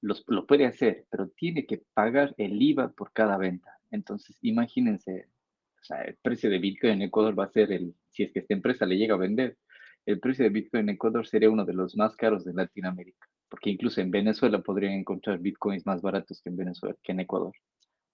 los, 0.02 0.24
lo 0.28 0.46
puede 0.46 0.66
hacer, 0.66 1.06
pero 1.10 1.30
tiene 1.30 1.66
que 1.66 1.84
pagar 1.94 2.34
el 2.38 2.62
IVA 2.62 2.92
por 2.92 3.12
cada 3.14 3.38
venta. 3.38 3.80
Entonces, 3.90 4.38
imagínense, 4.42 5.28
o 5.80 5.84
sea, 5.84 6.02
el 6.04 6.18
precio 6.22 6.50
de 6.50 6.60
bitcoin 6.60 6.94
en 6.94 7.02
Ecuador 7.04 7.38
va 7.38 7.46
a 7.46 7.52
ser 7.52 7.72
el, 7.72 7.96
si 8.10 8.24
es 8.24 8.32
que 8.32 8.40
esta 8.40 8.54
empresa 8.54 8.86
le 8.86 8.98
llega 8.98 9.16
a 9.16 9.20
vender, 9.20 9.58
el 10.06 10.20
precio 10.20 10.44
de 10.44 10.50
bitcoin 10.50 10.90
en 10.90 10.96
Ecuador 10.96 11.28
sería 11.28 11.50
uno 11.50 11.66
de 11.66 11.74
los 11.74 11.96
más 11.96 12.16
caros 12.16 12.44
de 12.44 12.54
Latinoamérica, 12.54 13.28
porque 13.52 13.70
incluso 13.70 14.00
en 14.00 14.10
Venezuela 14.10 14.62
podrían 14.62 14.94
encontrar 14.94 15.38
bitcoins 15.38 15.86
más 15.86 16.02
baratos 16.02 16.42
que 16.42 16.50
en 16.50 16.56
Venezuela, 16.56 16.96
que 17.04 17.12
en 17.12 17.20
Ecuador, 17.20 17.54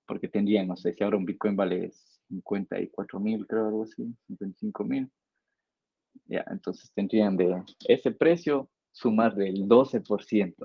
porque 0.08 0.28
tendrían, 0.28 0.68
no 0.68 0.76
sé, 0.76 0.94
si 0.94 1.04
ahora 1.04 1.18
un 1.18 1.26
bitcoin 1.26 1.56
vale 1.56 1.92
54 2.30 3.20
mil, 3.20 3.46
creo, 3.46 3.68
algo 3.68 3.84
así, 3.84 4.04
55 4.26 4.84
mil, 4.84 5.12
ya, 6.26 6.44
entonces 6.50 6.92
tendrían 6.92 7.38
de 7.38 7.64
ese 7.88 8.12
precio 8.12 8.68
sumar 8.92 9.36
del 9.36 9.68
12%, 9.68 10.56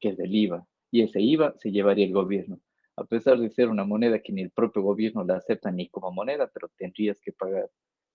que 0.00 0.08
es 0.08 0.16
del 0.16 0.34
IVA, 0.34 0.66
y 0.90 1.02
ese 1.02 1.20
IVA 1.20 1.54
se 1.58 1.70
llevaría 1.70 2.06
el 2.06 2.14
gobierno. 2.14 2.58
A 2.96 3.04
pesar 3.04 3.38
de 3.38 3.50
ser 3.50 3.68
una 3.68 3.84
moneda 3.84 4.20
que 4.20 4.32
ni 4.32 4.40
el 4.40 4.50
propio 4.50 4.80
gobierno 4.80 5.24
la 5.24 5.36
acepta 5.36 5.70
ni 5.70 5.90
como 5.90 6.10
moneda, 6.10 6.50
pero 6.52 6.70
tendrías 6.78 7.20
que 7.20 7.32
pagar 7.32 7.70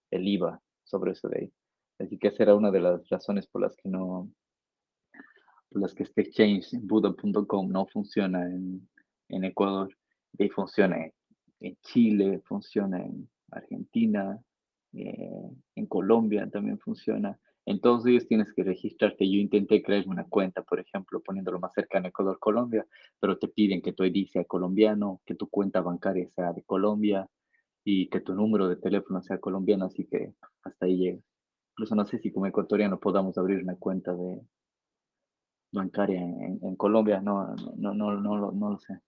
el 0.09 0.27
IVA 0.27 0.59
sobre 0.83 1.11
eso 1.11 1.29
de 1.29 1.39
ahí. 1.41 1.53
Así 1.99 2.17
que 2.17 2.29
esa 2.29 2.41
era 2.43 2.55
una 2.55 2.71
de 2.71 2.79
las 2.79 3.07
razones 3.07 3.45
por 3.47 3.61
las 3.61 3.75
que 3.75 3.89
no, 3.89 4.31
las 5.71 5.93
que 5.93 6.03
este 6.03 6.21
exchange, 6.21 6.71
Buda.com, 6.81 7.69
no 7.69 7.85
funciona 7.87 8.45
en, 8.45 8.87
en 9.29 9.43
Ecuador. 9.43 9.95
Y 10.37 10.49
funciona 10.49 10.97
en 11.59 11.77
Chile, 11.81 12.41
funciona 12.45 12.99
en 13.03 13.27
Argentina, 13.51 14.39
eh, 14.93 15.49
en 15.75 15.85
Colombia 15.87 16.49
también 16.51 16.79
funciona. 16.79 17.39
En 17.65 17.81
todos 17.81 18.05
ellos 18.05 18.27
tienes 18.27 18.53
que 18.53 18.63
registrarte. 18.63 19.29
Yo 19.29 19.39
intenté 19.39 19.83
crear 19.83 20.07
una 20.07 20.23
cuenta, 20.25 20.61
por 20.63 20.79
ejemplo, 20.79 21.21
poniéndolo 21.21 21.59
más 21.59 21.73
cerca 21.73 21.97
en 21.97 22.05
Ecuador, 22.05 22.39
Colombia, 22.39 22.85
pero 23.19 23.37
te 23.37 23.47
piden 23.47 23.81
que 23.81 23.93
tu 23.93 24.03
ID 24.05 24.27
sea 24.27 24.45
colombiano, 24.45 25.21
que 25.25 25.35
tu 25.35 25.49
cuenta 25.49 25.81
bancaria 25.81 26.29
sea 26.29 26.53
de 26.53 26.63
Colombia 26.63 27.27
y 27.83 28.09
que 28.09 28.21
tu 28.21 28.33
número 28.33 28.69
de 28.69 28.77
teléfono 28.77 29.21
sea 29.21 29.39
colombiano, 29.39 29.85
así 29.85 30.05
que 30.05 30.33
hasta 30.63 30.85
ahí 30.85 30.97
llega. 30.97 31.19
Incluso 31.73 31.95
no 31.95 32.05
sé 32.05 32.19
si 32.19 32.31
como 32.31 32.47
ecuatoriano 32.47 32.99
podamos 32.99 33.37
abrir 33.37 33.61
una 33.61 33.75
cuenta 33.75 34.15
de 34.15 34.41
bancaria 35.71 36.21
en, 36.21 36.75
Colombia, 36.75 37.21
no, 37.21 37.55
no, 37.75 37.93
no, 37.93 38.19
no, 38.19 38.51
no 38.51 38.69
lo 38.71 38.77
sé. 38.79 38.99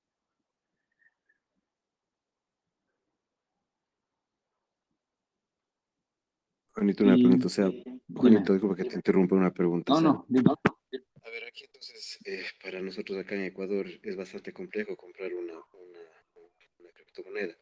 Juanito, 6.74 7.04
una 7.04 7.16
pregunta, 7.16 7.48
o 7.48 7.50
sea, 7.50 7.70
Juanito, 8.16 8.54
disculpa 8.54 8.76
que 8.76 8.86
te 8.86 8.96
interrumpa 8.96 9.36
una 9.36 9.52
pregunta. 9.52 9.94
No, 9.94 10.02
no, 10.02 10.26
A 10.30 11.30
ver, 11.30 11.44
aquí 11.46 11.66
entonces, 11.66 12.20
eh, 12.26 12.44
para 12.64 12.82
nosotros 12.82 13.18
acá 13.20 13.36
en 13.36 13.44
Ecuador 13.44 13.86
es 14.02 14.16
bastante 14.16 14.54
complejo 14.54 14.96
comprar 14.96 15.34
una, 15.34 15.54
una, 15.54 16.92
criptomoneda. 16.94 17.56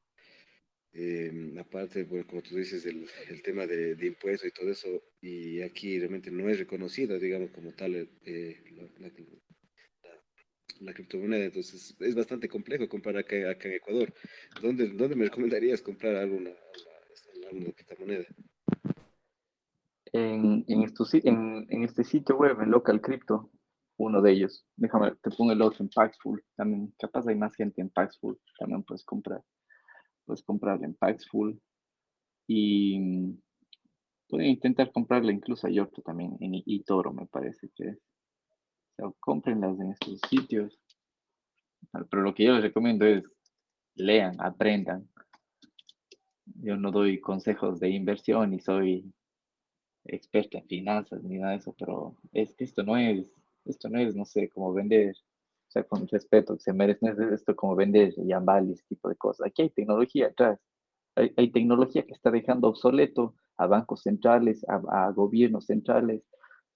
Eh, 1.00 1.54
aparte, 1.60 2.06
bueno, 2.06 2.26
como 2.26 2.42
tú 2.42 2.56
dices, 2.56 2.84
el, 2.88 3.08
tema 3.44 3.68
de, 3.68 3.96
impuestos 4.02 4.50
y 4.50 4.52
todo 4.52 4.72
eso, 4.72 4.88
y 5.22 5.62
aquí 5.62 6.00
realmente 6.00 6.32
no 6.32 6.50
es 6.50 6.58
reconocida, 6.58 7.20
digamos, 7.20 7.52
como 7.52 7.72
tal, 7.74 8.10
eh, 8.26 8.64
la, 8.98 9.12
la, 10.80 10.94
criptomoneda, 10.94 11.46
entonces 11.46 11.96
es 12.00 12.16
bastante 12.16 12.50
complejo 12.50 12.90
comprar 12.90 13.16
acá, 13.16 13.48
acá 13.48 13.70
en 13.70 13.76
Ecuador. 13.76 14.12
¿Dónde, 14.60 14.88
¿Dónde 14.88 15.16
me 15.16 15.26
recomendarías 15.26 15.84
comprar 15.84 16.16
alguna, 16.16 16.52
criptomoneda? 17.76 18.26
en, 20.14 20.66
en, 20.68 21.68
en, 21.70 21.84
este 21.84 22.04
sitio 22.06 22.38
web, 22.38 22.60
en 22.60 22.72
Local 22.72 23.02
Crypto, 23.02 23.52
uno 23.98 24.20
de 24.20 24.32
ellos. 24.32 24.66
Déjame, 24.76 25.12
te 25.22 25.30
pongo 25.30 25.52
el 25.52 25.62
otro 25.62 25.84
en 25.84 25.90
Paxful. 25.90 26.44
También, 26.56 26.92
capaz 26.98 27.28
hay 27.28 27.36
más 27.36 27.56
gente 27.56 27.82
en 27.82 27.92
Paxful. 27.92 28.40
También 28.58 28.82
puedes 28.82 29.06
comprar. 29.06 29.44
Puedes 30.28 30.44
comprarla 30.44 30.86
en 30.86 30.94
Paxful. 30.94 31.60
Y 32.48 33.00
pueden 34.30 34.50
intentar 34.50 34.92
comprarla 34.92 35.32
incluso 35.32 35.68
hay 35.68 35.80
otro 35.80 36.04
también 36.04 36.38
en 36.40 36.62
eToro, 36.66 37.12
me 37.12 37.26
parece 37.26 37.70
que 37.76 37.90
es. 37.90 37.98
O 37.98 38.96
sea, 38.96 39.12
cómprenlas 39.20 39.80
en 39.80 39.92
estos 39.92 40.20
sitios. 40.30 40.80
Pero 42.10 42.22
lo 42.22 42.36
que 42.36 42.44
yo 42.44 42.54
les 42.54 42.62
recomiendo 42.62 43.06
es 43.06 43.24
lean, 43.96 44.36
aprendan. 44.40 45.08
Yo 46.62 46.76
no 46.76 46.92
doy 46.92 47.20
consejos 47.20 47.80
de 47.80 47.90
inversión 47.90 48.54
y 48.54 48.60
soy 48.60 49.12
experta 50.06 50.58
en 50.58 50.68
finanzas 50.68 51.24
ni 51.24 51.38
nada 51.38 51.52
de 51.52 51.58
eso, 51.60 51.76
pero 51.78 52.16
es 52.32 52.54
que 52.54 52.64
esto 52.64 52.84
no 52.84 52.98
es, 52.98 53.26
esto 53.66 53.90
no 53.90 54.00
es, 54.00 54.16
no 54.16 54.26
sé, 54.26 54.50
como 54.50 54.74
vender, 54.74 55.16
o 55.68 55.72
sea, 55.72 55.84
con 55.84 56.08
respeto, 56.08 56.56
que 56.56 56.62
se 56.62 56.74
merece, 56.74 57.06
no 57.06 57.12
es 57.12 57.34
esto 57.34 57.56
como 57.56 57.76
vender 57.76 58.14
Yambali, 58.16 58.74
ese 58.74 58.84
tipo 58.88 59.10
de 59.10 59.16
cosas. 59.16 59.48
Aquí 59.48 59.64
hay 59.64 59.70
tecnología 59.70 60.28
atrás, 60.28 60.60
hay, 61.16 61.34
hay, 61.38 61.52
tecnología 61.52 62.06
que 62.06 62.14
está 62.14 62.32
dejando 62.32 62.70
obsoleto 62.70 63.36
a 63.58 63.68
bancos 63.68 64.02
centrales, 64.04 64.66
a, 64.70 65.12
gobiernos 65.12 65.66
centrales, 65.66 66.24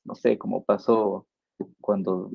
no 0.04 0.16
sé, 0.16 0.38
como 0.38 0.64
pasó 0.64 1.28
cuando 1.80 2.32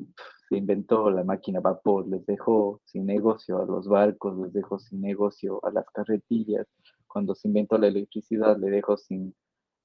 se 0.49 0.57
inventó 0.57 1.09
la 1.09 1.23
máquina 1.23 1.59
vapor, 1.59 2.07
les 2.07 2.25
dejó 2.25 2.81
sin 2.85 3.05
negocio 3.05 3.61
a 3.61 3.65
los 3.65 3.87
barcos, 3.87 4.37
les 4.39 4.53
dejó 4.53 4.79
sin 4.79 5.01
negocio 5.01 5.59
a 5.65 5.71
las 5.71 5.85
carretillas, 5.91 6.65
cuando 7.07 7.35
se 7.35 7.49
inventó 7.49 7.77
la 7.77 7.87
electricidad, 7.87 8.57
le 8.57 8.69
dejó 8.69 8.97
sin 8.97 9.35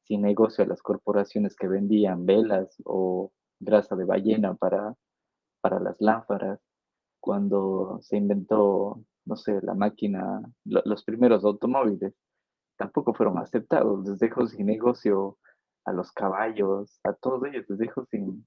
sin 0.04 0.22
negocio 0.22 0.64
a 0.64 0.66
las 0.66 0.82
corporaciones 0.82 1.56
que 1.56 1.68
vendían 1.68 2.26
velas 2.26 2.76
o 2.85 3.32
grasa 3.61 3.96
de 3.96 4.04
ballena 4.04 4.54
para, 4.54 4.94
para 5.62 5.81
las 5.81 5.98
lámparas, 6.01 6.61
cuando 7.20 8.01
se 8.03 8.16
inventó, 8.18 9.03
no 9.25 9.37
sé, 9.37 9.61
la 9.62 9.75
máquina, 9.75 10.42
los 10.64 11.05
primeros 11.05 11.44
automóviles, 11.44 12.12
tampoco 12.77 13.14
fueron 13.14 13.38
aceptados, 13.38 14.07
les 14.07 14.18
dejó 14.18 14.46
sin 14.46 14.66
negocio 14.66 15.38
a 15.85 15.92
los 15.92 16.12
caballos, 16.12 17.01
a 17.05 17.12
todos 17.14 17.44
ellos 17.44 17.64
les 17.68 17.79
dejó 17.79 18.05
sin, 18.07 18.46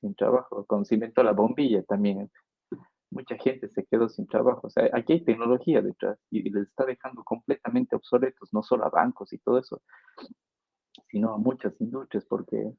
sin, 0.00 0.14
trabajo. 0.14 0.64
Cuando 0.66 0.84
se 0.84 0.94
inventó 0.94 1.22
la 1.22 1.32
bombilla 1.32 1.82
también, 1.82 2.30
mucha 3.10 3.36
gente 3.36 3.68
se 3.68 3.84
quedó 3.84 4.08
sin 4.08 4.26
trabajo. 4.26 4.68
O 4.68 4.70
sea, 4.70 4.88
aquí 4.92 5.14
hay 5.14 5.24
tecnología 5.24 5.82
detrás 5.82 6.18
y 6.30 6.48
les 6.50 6.68
está 6.68 6.84
dejando 6.84 7.24
completamente 7.24 7.96
obsoletos, 7.96 8.52
no 8.52 8.62
solo 8.62 8.84
a 8.84 8.90
bancos 8.90 9.32
y 9.32 9.38
todo 9.38 9.58
eso, 9.58 9.82
sino 11.10 11.34
a 11.34 11.38
muchas 11.38 11.80
industrias, 11.80 12.24
porque 12.26 12.72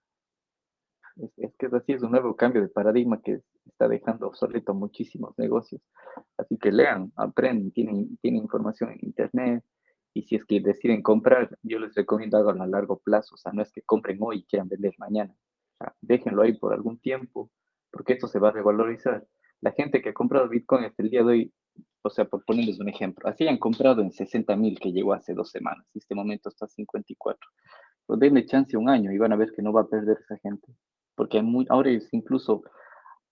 es, 1.37 1.55
que 1.57 1.65
es 1.65 1.73
así, 1.73 1.93
es 1.93 2.03
un 2.03 2.11
nuevo 2.11 2.35
cambio 2.35 2.61
de 2.61 2.69
paradigma 2.69 3.21
que 3.21 3.41
está 3.65 3.87
dejando 3.87 4.27
obsoleto 4.27 4.73
muchísimos 4.73 5.37
negocios. 5.37 5.81
Así 6.37 6.57
que 6.57 6.71
lean, 6.71 7.11
aprenden, 7.15 7.71
tienen, 7.71 8.17
tienen 8.17 8.43
información 8.43 8.91
en 8.91 8.99
Internet, 9.01 9.63
y 10.13 10.23
si 10.23 10.35
es 10.35 10.45
que 10.45 10.59
deciden 10.59 11.01
comprar, 11.01 11.55
yo 11.61 11.79
les 11.79 11.93
recomiendo 11.93 12.37
hagan 12.37 12.61
a 12.61 12.67
largo 12.67 12.99
plazo, 12.99 13.35
o 13.35 13.37
sea, 13.37 13.51
no 13.51 13.61
es 13.61 13.71
que 13.71 13.81
compren 13.83 14.17
hoy 14.21 14.39
y 14.39 14.43
quieran 14.45 14.67
vender 14.67 14.93
mañana. 14.97 15.33
déjenlo 16.01 16.41
ahí 16.41 16.57
por 16.57 16.73
algún 16.73 16.99
tiempo, 16.99 17.51
porque 17.91 18.13
esto 18.13 18.27
se 18.27 18.39
va 18.39 18.49
a 18.49 18.51
revalorizar. 18.51 19.25
La 19.61 19.71
gente 19.71 20.01
que 20.01 20.09
ha 20.09 20.13
comprado 20.13 20.49
Bitcoin 20.49 20.85
hasta 20.85 21.03
el 21.03 21.09
día 21.09 21.23
de 21.23 21.29
hoy, 21.29 21.53
o 22.01 22.09
sea, 22.09 22.25
por 22.25 22.43
ponerles 22.45 22.79
un 22.79 22.89
ejemplo, 22.89 23.27
así 23.29 23.47
han 23.47 23.57
comprado 23.57 24.01
en 24.01 24.11
60 24.11 24.55
mil 24.55 24.79
que 24.79 24.91
llegó 24.91 25.13
hace 25.13 25.33
dos 25.33 25.51
semanas, 25.51 25.85
y 25.93 25.99
este 25.99 26.15
momento 26.15 26.49
está 26.49 26.65
a 26.65 26.69
54 26.69 27.49
denle 28.17 28.45
chance 28.45 28.75
un 28.77 28.89
año 28.89 29.11
y 29.11 29.17
van 29.17 29.33
a 29.33 29.35
ver 29.35 29.51
que 29.51 29.61
no 29.61 29.73
va 29.73 29.81
a 29.81 29.87
perder 29.87 30.17
esa 30.19 30.37
gente. 30.37 30.67
Porque 31.19 31.41
muy, 31.41 31.65
ahora 31.67 31.89
es 31.89 32.07
incluso 32.13 32.63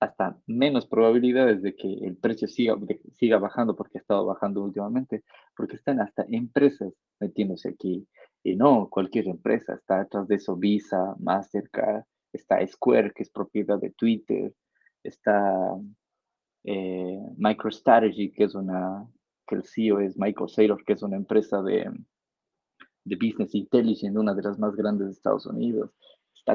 hasta 0.02 0.38
menos 0.46 0.86
probabilidades 0.86 1.62
de 1.62 1.74
que 1.74 1.88
el 1.88 2.18
precio 2.18 2.46
siga, 2.46 2.76
siga 3.14 3.38
bajando 3.38 3.78
porque 3.78 3.98
ha 3.98 4.02
estado 4.02 4.26
bajando 4.26 4.62
últimamente, 4.62 5.24
porque 5.56 5.78
están 5.78 6.02
hasta 6.02 6.26
empresas 6.28 6.94
metiéndose 7.22 7.70
aquí. 7.70 8.06
Y 8.44 8.58
no 8.58 8.90
cualquier 8.90 9.30
empresa, 9.30 9.76
está 9.76 10.00
detrás 10.00 10.28
de 10.28 10.36
eso 10.36 10.58
Visa, 10.58 11.16
Mastercard, 11.18 12.04
está 12.34 12.60
Square, 12.68 13.14
que 13.16 13.24
es 13.24 13.30
propiedad 13.30 13.80
de 13.80 13.92
Twitter, 13.92 14.54
está 15.02 15.56
eh, 16.66 17.22
MicroStrategy, 17.38 18.34
que 18.34 18.44
es 18.44 18.54
una, 18.54 19.08
que 19.48 19.56
el 19.56 19.64
CEO 19.64 20.02
es 20.02 20.18
Michael 20.18 20.50
Saylor, 20.50 20.84
que 20.84 20.92
es 20.92 21.04
una 21.04 21.16
empresa 21.16 21.62
de, 21.62 21.90
de 23.06 23.16
Business 23.16 23.56
Intelligence, 23.56 24.20
una 24.20 24.34
de 24.34 24.44
las 24.44 24.60
más 24.60 24.76
grandes 24.76 25.08
de 25.08 25.14
Estados 25.14 25.46
Unidos. 25.46 25.90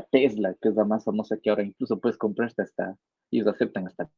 Tesla, 0.00 0.54
que 0.60 0.70
es 0.70 0.74
la 0.74 0.84
más 0.84 1.04
famosa 1.04 1.36
que 1.38 1.50
ahora 1.50 1.62
incluso 1.62 2.00
puedes 2.00 2.16
comprarte 2.16 2.62
hasta, 2.62 2.96
ellos 3.30 3.46
aceptan 3.48 3.86
hasta 3.86 4.10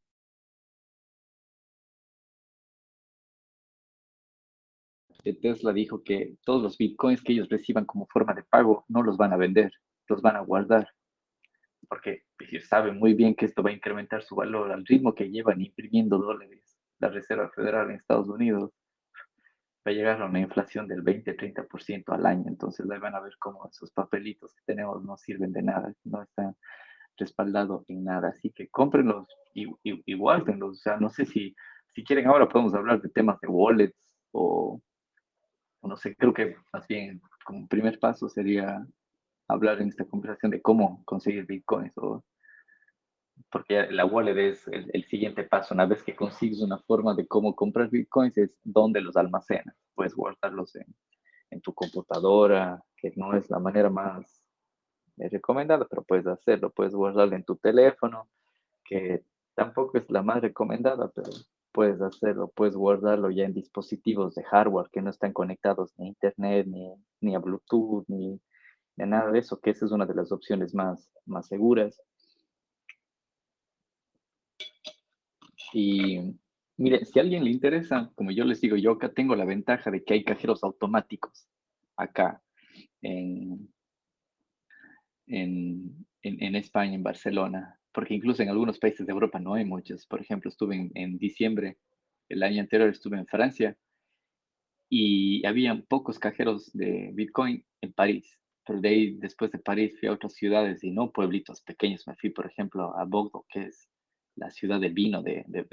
Tesla 5.41 5.73
dijo 5.73 6.03
que 6.05 6.37
todos 6.45 6.63
los 6.63 6.77
bitcoins 6.77 7.23
que 7.23 7.33
ellos 7.33 7.49
reciban 7.49 7.87
como 7.87 8.07
forma 8.07 8.35
de 8.35 8.43
pago 8.43 8.85
no 8.89 9.03
los 9.03 9.17
van 9.17 9.33
a 9.33 9.37
vender, 9.37 9.73
los 10.09 10.21
van 10.23 10.37
a 10.37 10.41
guardar. 10.41 10.89
porque 11.89 12.25
sabe 12.69 12.93
muy 12.93 13.15
bien 13.15 13.35
que 13.35 13.47
esto 13.47 13.63
va 13.63 13.71
a 13.71 13.73
incrementar 13.73 14.23
su 14.23 14.37
valor 14.37 14.71
al 14.73 14.87
ritmo 14.87 15.15
que 15.15 15.31
llevan 15.31 15.61
imprimiendo 15.61 16.19
dólares 16.19 16.79
la 16.99 17.09
Reserva 17.09 17.51
Federal 17.51 17.91
en 17.91 17.97
Estados 17.97 18.29
Unidos. 18.29 18.71
Va 19.87 19.91
a 19.91 19.95
llegar 19.95 20.23
a 20.23 20.27
una 20.27 20.41
inflación 20.41 20.89
del 20.89 21.05
20-30% 21.05 22.15
al 22.15 22.27
año, 22.27 22.45
entonces 22.49 22.89
ahí 22.91 22.99
van 22.99 23.15
a 23.15 23.21
ver 23.21 23.35
cómo 23.39 23.69
esos 23.69 23.91
papelitos 23.91 24.55
que 24.55 24.63
tenemos 24.65 25.05
no 25.05 25.17
sirven 25.17 25.53
de 25.53 25.63
nada, 25.63 25.93
no 26.05 26.23
están 26.23 26.57
respaldados 27.17 27.89
en 27.89 28.05
nada, 28.05 28.29
así 28.29 28.51
que 28.51 28.69
cómprenlos 28.69 29.29
y, 29.55 29.67
y, 29.83 30.15
guárdenlos, 30.15 30.71
o 30.71 30.75
sea, 30.75 30.97
no 30.97 31.11
sé 31.11 31.27
si, 31.27 31.55
si 31.95 32.03
quieren 32.03 32.27
ahora 32.27 32.49
podemos 32.49 32.75
hablar 32.75 33.01
de 33.01 33.09
temas 33.11 33.39
de 33.41 33.49
wallets 33.49 33.97
o, 34.33 34.81
o 35.81 35.89
no 35.89 35.97
sé, 35.97 36.17
creo 36.17 36.33
que 36.33 36.57
más 36.73 36.87
bien 36.89 37.21
como 37.45 37.69
primer 37.69 37.99
paso 38.01 38.29
sería 38.29 38.85
hablar 39.49 39.81
en 39.81 39.89
esta 39.89 40.05
conversación 40.07 40.51
de 40.51 40.63
cómo 40.63 41.05
conseguir 41.05 41.47
bitcoins, 41.47 41.93
o, 41.97 42.25
porque 43.51 43.87
la 43.91 44.05
wallet 44.05 44.51
es 44.51 44.67
el, 44.69 45.05
siguiente 45.05 45.45
paso. 45.45 45.75
Una 45.75 45.87
vez 45.87 46.03
que 46.03 46.15
consigues 46.17 46.61
una 46.61 46.79
forma 46.79 47.15
de 47.15 47.27
cómo 47.27 47.55
comprar 47.55 47.89
bitcoins, 47.89 48.37
es 48.39 48.59
dónde 48.65 49.01
los 49.01 49.17
almacenas. 49.17 49.77
Puedes 49.95 50.15
guardarlos 50.15 50.75
en, 50.77 50.87
en 51.51 51.61
tu 51.61 51.73
computadora, 51.73 52.83
que 52.97 53.13
no 53.17 53.35
es 53.35 53.51
la 53.51 53.59
manera 53.59 53.91
más 53.91 54.43
recomendada, 55.17 55.87
pero 55.89 56.03
puedes 56.03 56.27
hacerlo. 56.27 56.71
Puedes 56.71 56.95
guardarlo 56.95 57.37
en 57.37 57.45
tu 57.45 57.57
teléfono, 57.57 58.29
que 58.85 59.25
tampoco 59.55 59.99
es 59.99 60.11
la 60.11 60.23
más 60.23 60.41
recomendada, 60.43 61.11
pero 61.15 61.31
puedes 61.73 62.01
hacerlo. 62.01 62.51
Puedes 62.55 62.77
guardarlo 62.77 63.31
ya 63.31 63.45
en 63.45 63.55
dispositivos 63.55 64.35
de 64.35 64.45
hardware 64.45 64.91
que 64.91 65.03
no 65.03 65.11
están 65.11 65.33
conectados 65.33 65.93
ni 65.99 66.07
a 66.07 66.09
Internet, 66.09 66.67
ni, 66.67 66.95
ni 67.21 67.35
a 67.35 67.39
Bluetooth, 67.39 68.05
ni 68.09 68.41
de 68.97 69.07
nada 69.07 69.31
de 69.31 69.41
eso, 69.41 69.61
que 69.61 69.71
esa 69.71 69.87
es 69.87 69.93
una 69.93 70.07
de 70.07 70.15
las 70.15 70.31
opciones 70.33 70.75
más, 70.75 71.11
más 71.27 71.49
seguras. 71.49 72.01
Y 75.75 76.21
mire, 76.77 77.05
si 77.05 77.19
a 77.19 77.23
alguien 77.23 77.43
le 77.45 77.51
interesa, 77.51 78.13
como 78.15 78.31
yo 78.31 78.45
les 78.45 78.61
digo, 78.61 78.77
yo 78.77 78.93
acá 78.93 79.13
tengo 79.13 79.35
la 79.35 79.45
ventaja 79.45 79.91
de 79.91 80.05
que 80.05 80.15
hay 80.15 80.25
cajeros 80.25 80.63
automáticos 80.63 81.49
acá 81.97 82.41
en, 83.03 83.69
en, 85.27 86.07
en, 86.23 86.55
España, 86.55 86.95
en 86.95 87.03
Barcelona, 87.03 87.79
porque 87.93 88.15
incluso 88.15 88.43
en 88.43 88.51
algunos 88.51 88.79
países 88.79 89.05
de 89.05 89.13
Europa 89.13 89.41
no 89.41 89.55
hay 89.55 89.65
muchos. 89.65 90.07
Por 90.07 90.21
ejemplo, 90.21 90.49
estuve 90.49 90.77
en, 90.77 90.91
en 90.95 91.19
diciembre, 91.19 91.79
el 92.29 92.45
año 92.45 92.61
anterior 92.61 92.89
estuve 92.89 93.19
en 93.19 93.27
Francia 93.27 93.77
y 94.89 95.45
había 95.45 95.83
pocos 95.89 96.21
cajeros 96.21 96.73
de 96.73 97.11
Bitcoin 97.15 97.65
en 97.81 97.93
París 97.93 98.39
pero 98.67 98.81
de 98.81 98.89
ahí, 98.89 99.15
después 99.19 99.51
de 99.53 99.59
París, 99.59 99.99
fui 99.99 100.09
a 100.09 100.13
otras 100.13 100.35
ciudades 100.35 100.83
y 100.85 100.91
no 100.91 101.11
pueblitos 101.13 101.61
pequeños. 101.63 102.07
Me 102.07 102.17
fui, 102.17 102.31
por 102.31 102.47
ejemplo, 102.47 102.97
a 102.97 103.05
Bordeaux, 103.05 103.45
que 103.49 103.65
es 103.65 103.89
la 104.37 104.51
ciudad 104.51 104.81
del 104.81 104.93
vino 104.93 105.23
de, 105.23 105.45
de, 105.47 105.65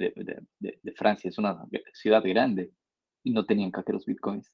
de, 0.59 0.91
Francia. 0.93 1.29
Es 1.29 1.37
una 1.37 1.63
ciudad 1.93 2.23
grande 2.23 2.71
y 3.23 3.31
no 3.31 3.45
tenían 3.45 3.71
cajeros 3.71 4.05
bitcoins. 4.05 4.51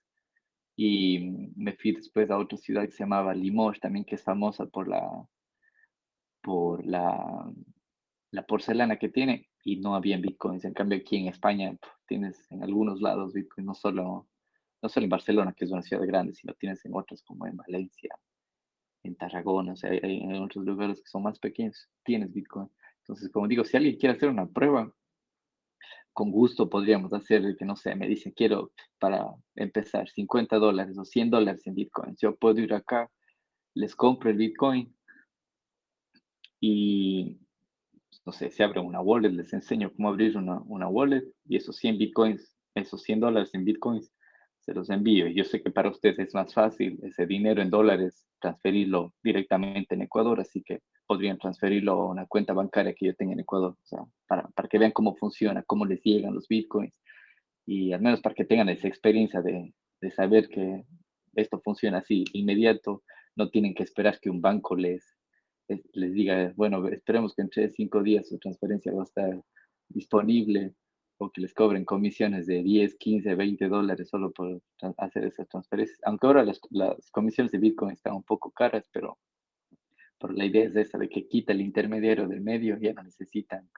Y 0.76 1.51
me 1.55 1.74
fui 1.74 1.93
después 1.93 2.30
a 2.30 2.38
otra 2.38 2.58
ciudad 2.58 2.84
que 2.84 2.91
se 2.91 3.03
llamaba 3.03 3.34
Limoges, 3.34 3.80
también 3.82 4.05
que 4.05 4.16
es 4.16 4.24
famosa 4.24 4.66
por 4.68 4.88
la, 4.88 5.28
por 6.41 6.86
la, 6.86 7.51
la 8.32 8.45
porcelana 8.45 8.97
que 8.97 9.10
tiene 9.10 9.49
y 9.64 9.78
no 9.78 9.95
había 9.95 10.18
bitcoins. 10.18 10.66
En 10.66 10.74
cambio, 10.74 10.99
aquí 10.99 11.18
en 11.18 11.28
España 11.28 11.76
tienes 12.08 12.49
en 12.51 12.64
algunos 12.64 13.01
lados 13.01 13.34
bitcoins, 13.34 13.66
no 13.66 13.74
solo, 13.74 14.28
no 14.82 14.89
solo 14.89 15.03
en 15.05 15.10
Barcelona, 15.10 15.53
que 15.53 15.66
es 15.66 15.72
una 15.72 15.82
ciudad 15.82 16.05
grande, 16.05 16.34
sino 16.34 16.53
tienes 16.53 16.86
en 16.86 16.95
otras 16.95 17.22
como 17.24 17.47
en 17.47 17.58
Valencia, 17.58 18.18
en 19.03 19.16
Tarragona, 19.16 19.74
o 19.74 19.76
sea, 19.76 19.91
en 19.91 20.36
otros 20.36 20.66
lugares 20.66 21.01
que 21.01 21.10
son 21.10 21.24
más 21.24 21.39
pequeños, 21.39 21.89
tienes 22.03 22.32
Bitcoin. 22.34 22.70
Entonces, 23.08 23.32
como 23.32 23.47
digo, 23.47 23.64
si 23.64 23.78
alguien 23.78 23.97
quiere 23.97 24.16
hacer 24.16 24.28
una 24.28 24.47
prueba, 24.47 24.91
con 26.12 26.32
gusto 26.32 26.70
podríamos 26.70 27.14
hacer, 27.14 27.55
que 27.55 27.64
no 27.64 27.76
sé, 27.76 27.95
me 27.95 28.08
dice, 28.08 28.34
quiero 28.34 28.72
para 28.99 29.28
empezar 29.55 30.10
50 30.10 30.58
dólares 30.58 30.97
o 30.97 31.05
100 31.05 31.30
dólares 31.30 31.66
en 31.68 31.76
Bitcoin. 31.76 32.16
Yo 32.20 32.36
puedo 32.36 32.60
ir 32.60 32.74
acá, 32.74 33.10
les 33.76 33.95
compro 33.95 34.30
el 34.30 34.38
Bitcoin 34.38 34.93
y, 36.60 37.39
no 38.26 38.34
sé, 38.34 38.49
se 38.49 38.64
abre 38.64 38.82
una 38.82 38.99
wallet, 38.99 39.30
les 39.30 39.53
enseño 39.53 39.93
cómo 39.93 40.10
abrir 40.10 40.36
una, 40.36 40.60
una 40.66 40.88
wallet 40.88 41.24
y 41.45 41.55
esos 41.55 41.78
100 41.78 41.97
Bitcoins, 41.99 42.58
esos 42.76 43.03
100 43.03 43.20
dólares 43.22 43.53
en 43.53 43.64
Bitcoins, 43.64 44.12
se 44.68 44.74
los 44.74 44.89
envío. 44.89 45.28
Yo 45.28 45.45
sé 45.45 45.61
que 45.63 45.72
para 45.72 45.89
ustedes 45.89 46.20
es 46.20 46.34
más 46.34 46.53
fácil 46.53 46.99
ese 47.01 47.26
dinero 47.26 47.61
en 47.61 47.70
dólares 47.70 48.26
transferirlo 48.38 49.13
directamente 49.24 49.95
en 49.95 50.01
Ecuador, 50.01 50.41
así 50.41 50.61
que 50.61 50.82
podrían 51.05 51.38
transferirlo 51.38 51.93
a 51.93 52.09
una 52.11 52.26
cuenta 52.26 52.51
bancaria 52.51 52.93
que 52.93 53.05
yo 53.05 53.15
tenga 53.15 53.32
en 53.32 53.39
Ecuador, 53.39 53.78
o 53.82 53.86
sea, 53.86 53.99
para, 54.28 54.43
para 54.49 54.68
que 54.68 54.78
vean 54.78 54.91
cómo 54.91 55.15
funciona, 55.15 55.63
cómo 55.63 55.86
les 55.86 56.01
llegan 56.03 56.36
los 56.36 56.49
bitcoins 56.49 57.01
y 57.65 57.93
al 57.93 58.01
menos 58.01 58.20
para 58.20 58.36
que 58.36 58.43
tengan 58.43 58.68
esa 58.68 58.89
experiencia 58.89 59.41
de, 59.41 59.74
de 60.01 60.11
saber 60.11 60.49
que 60.49 60.84
esto 61.36 61.61
funciona 61.63 61.99
así 61.99 62.26
inmediato, 62.34 63.03
no 63.38 63.49
tienen 63.49 63.74
que 63.74 63.84
esperar 63.84 64.20
que 64.20 64.30
un 64.30 64.41
banco 64.41 64.76
les, 64.76 65.15
les, 65.93 66.13
diga, 66.13 66.51
bueno, 66.57 66.86
esperemos 66.89 67.34
que 67.34 67.43
en 67.43 67.49
tres, 67.49 67.74
cinco 67.74 68.03
días 68.03 68.28
su 68.28 68.38
transferencia 68.38 68.91
va 68.91 69.03
a 69.03 69.05
estar 69.05 69.41
disponible 69.88 70.74
o 71.18 71.32
que 71.32 71.41
les 71.41 71.53
cobren 71.53 71.86
comisiones 71.86 72.45
de 72.45 72.61
10, 72.61 72.95
15, 72.95 73.36
20 73.36 73.68
dólares 73.68 74.09
solo 74.09 74.32
por 74.32 74.61
hacer 74.97 75.26
esas 75.26 75.47
transferencias. 75.47 75.99
Aunque 76.03 76.28
ahora 76.28 76.43
las, 76.43 76.59
las 76.70 77.09
comisiones 77.11 77.51
de 77.51 77.57
Bitcoin 77.57 77.91
están 77.91 78.13
un 78.13 78.24
poco 78.24 78.51
caras, 78.51 78.88
pero, 78.91 79.18
pero 80.20 80.34
la 80.34 80.45
idea 80.45 80.65
es 80.65 80.76
esa, 80.76 80.97
de 80.97 81.09
que 81.09 81.28
quita 81.28 81.53
el 81.53 81.61
intermediario 81.61 82.28
del 82.28 82.41
medio, 82.41 82.78
ya 82.78 82.93
no 82.93 83.03
necesitan 83.03 83.70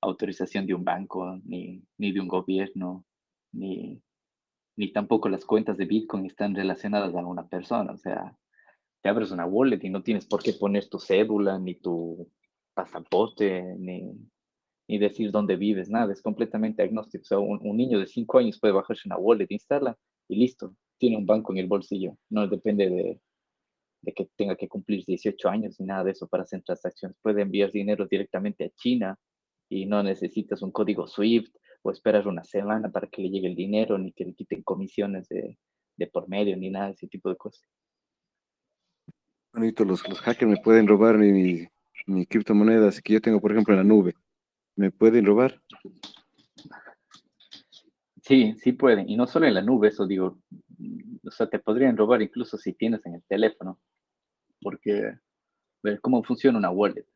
autorización 0.00 0.66
de 0.66 0.74
un 0.74 0.84
banco, 0.84 1.38
ni, 1.44 1.82
ni 1.98 2.12
de 2.12 2.20
un 2.20 2.28
gobierno, 2.28 3.04
ni, 3.52 4.02
ni 4.76 4.92
tampoco 4.92 5.28
las 5.28 5.44
cuentas 5.44 5.76
de 5.76 5.84
Bitcoin 5.84 6.26
están 6.26 6.54
relacionadas 6.54 7.14
a 7.14 7.26
una 7.26 7.46
persona. 7.46 7.92
O 7.92 7.98
sea, 7.98 8.36
te 9.02 9.08
abres 9.10 9.30
una 9.30 9.46
wallet 9.46 9.82
y 9.82 9.90
no 9.90 10.02
tienes 10.02 10.26
por 10.26 10.42
qué 10.42 10.54
poner 10.54 10.88
tu 10.88 10.98
cédula, 10.98 11.58
ni 11.58 11.74
tu 11.74 12.30
pasaporte, 12.74 13.62
ni, 13.78 14.12
ni 14.88 14.98
decir 14.98 15.30
dónde 15.30 15.56
vives, 15.56 15.90
nada, 15.90 16.12
es 16.12 16.22
completamente 16.22 16.82
agnóstico. 16.82 17.22
O 17.22 17.26
sea, 17.26 17.38
un, 17.38 17.76
niño 17.76 17.98
de 17.98 18.06
5 18.06 18.38
años 18.38 18.58
puede 18.60 18.74
bajarse 18.74 19.02
una 19.06 19.18
wallet, 19.18 19.46
instala 19.50 19.96
y 20.28 20.36
listo, 20.36 20.74
tiene 20.98 21.16
un 21.16 21.26
banco 21.26 21.52
en 21.52 21.58
el 21.58 21.66
bolsillo. 21.66 22.16
No 22.30 22.46
depende 22.46 22.88
de, 22.88 23.20
de 24.02 24.12
que 24.12 24.28
tenga 24.36 24.56
que 24.56 24.68
cumplir 24.68 25.04
18 25.04 25.48
años 25.48 25.80
ni 25.80 25.86
nada 25.86 26.04
de 26.04 26.12
eso 26.12 26.28
para 26.28 26.44
hacer 26.44 26.62
transacciones. 26.62 27.16
Puede 27.20 27.42
enviar 27.42 27.72
dinero 27.72 28.06
directamente 28.06 28.64
a 28.64 28.70
China 28.70 29.18
y 29.68 29.86
no 29.86 30.02
necesitas 30.02 30.62
un 30.62 30.70
código 30.70 31.06
SWIFT 31.06 31.54
o 31.82 31.90
esperar 31.90 32.28
una 32.28 32.44
semana 32.44 32.90
para 32.90 33.08
que 33.08 33.22
le 33.22 33.30
llegue 33.30 33.48
el 33.48 33.56
dinero, 33.56 33.98
ni 33.98 34.12
que 34.12 34.24
le 34.24 34.34
quiten 34.34 34.62
comisiones 34.62 35.28
de, 35.28 35.58
de 35.96 36.06
por 36.06 36.28
medio, 36.28 36.56
ni 36.56 36.70
nada 36.70 36.86
de 36.86 36.92
ese 36.92 37.08
tipo 37.08 37.28
de 37.28 37.36
cosas. 37.36 37.68
Bonito, 39.52 39.84
los, 39.84 40.06
los 40.08 40.20
hackers 40.20 40.50
me 40.50 40.58
pueden 40.58 40.86
robar 40.86 41.16
mi, 41.16 41.66
mi 42.06 42.26
criptomonedas 42.26 43.00
que 43.00 43.14
yo 43.14 43.20
tengo, 43.20 43.40
por 43.40 43.52
ejemplo, 43.52 43.74
en 43.74 43.78
la 43.78 43.84
nube. 43.84 44.14
¿Me 44.76 44.90
pueden 44.90 45.24
robar? 45.24 45.60
Sí, 48.22 48.54
sí 48.58 48.72
pueden. 48.72 49.08
Y 49.08 49.16
no 49.16 49.26
solo 49.26 49.46
en 49.46 49.54
la 49.54 49.62
nube, 49.62 49.88
eso 49.88 50.06
digo. 50.06 50.38
O 51.24 51.30
sea, 51.30 51.48
te 51.48 51.58
podrían 51.58 51.96
robar 51.96 52.22
incluso 52.22 52.58
si 52.58 52.74
tienes 52.74 53.04
en 53.06 53.14
el 53.14 53.22
teléfono. 53.24 53.80
Porque, 54.60 55.14
ver 55.82 56.00
cómo 56.00 56.22
funciona 56.22 56.58
una 56.58 56.70
wallet. 56.70 57.06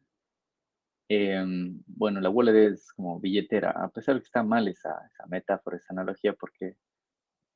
Em, 1.09 1.83
bueno, 1.87 2.21
la 2.21 2.31
wallet 2.31 2.73
es 2.73 2.93
como 2.93 3.19
billetera, 3.19 3.73
a 3.73 3.89
pesar 3.89 4.15
de 4.15 4.21
que 4.21 4.27
está 4.27 4.45
mal 4.45 4.69
esa, 4.69 4.91
esa 5.13 5.27
metáfora, 5.27 5.77
esa 5.77 5.93
analogía, 5.93 6.35
porque 6.35 6.77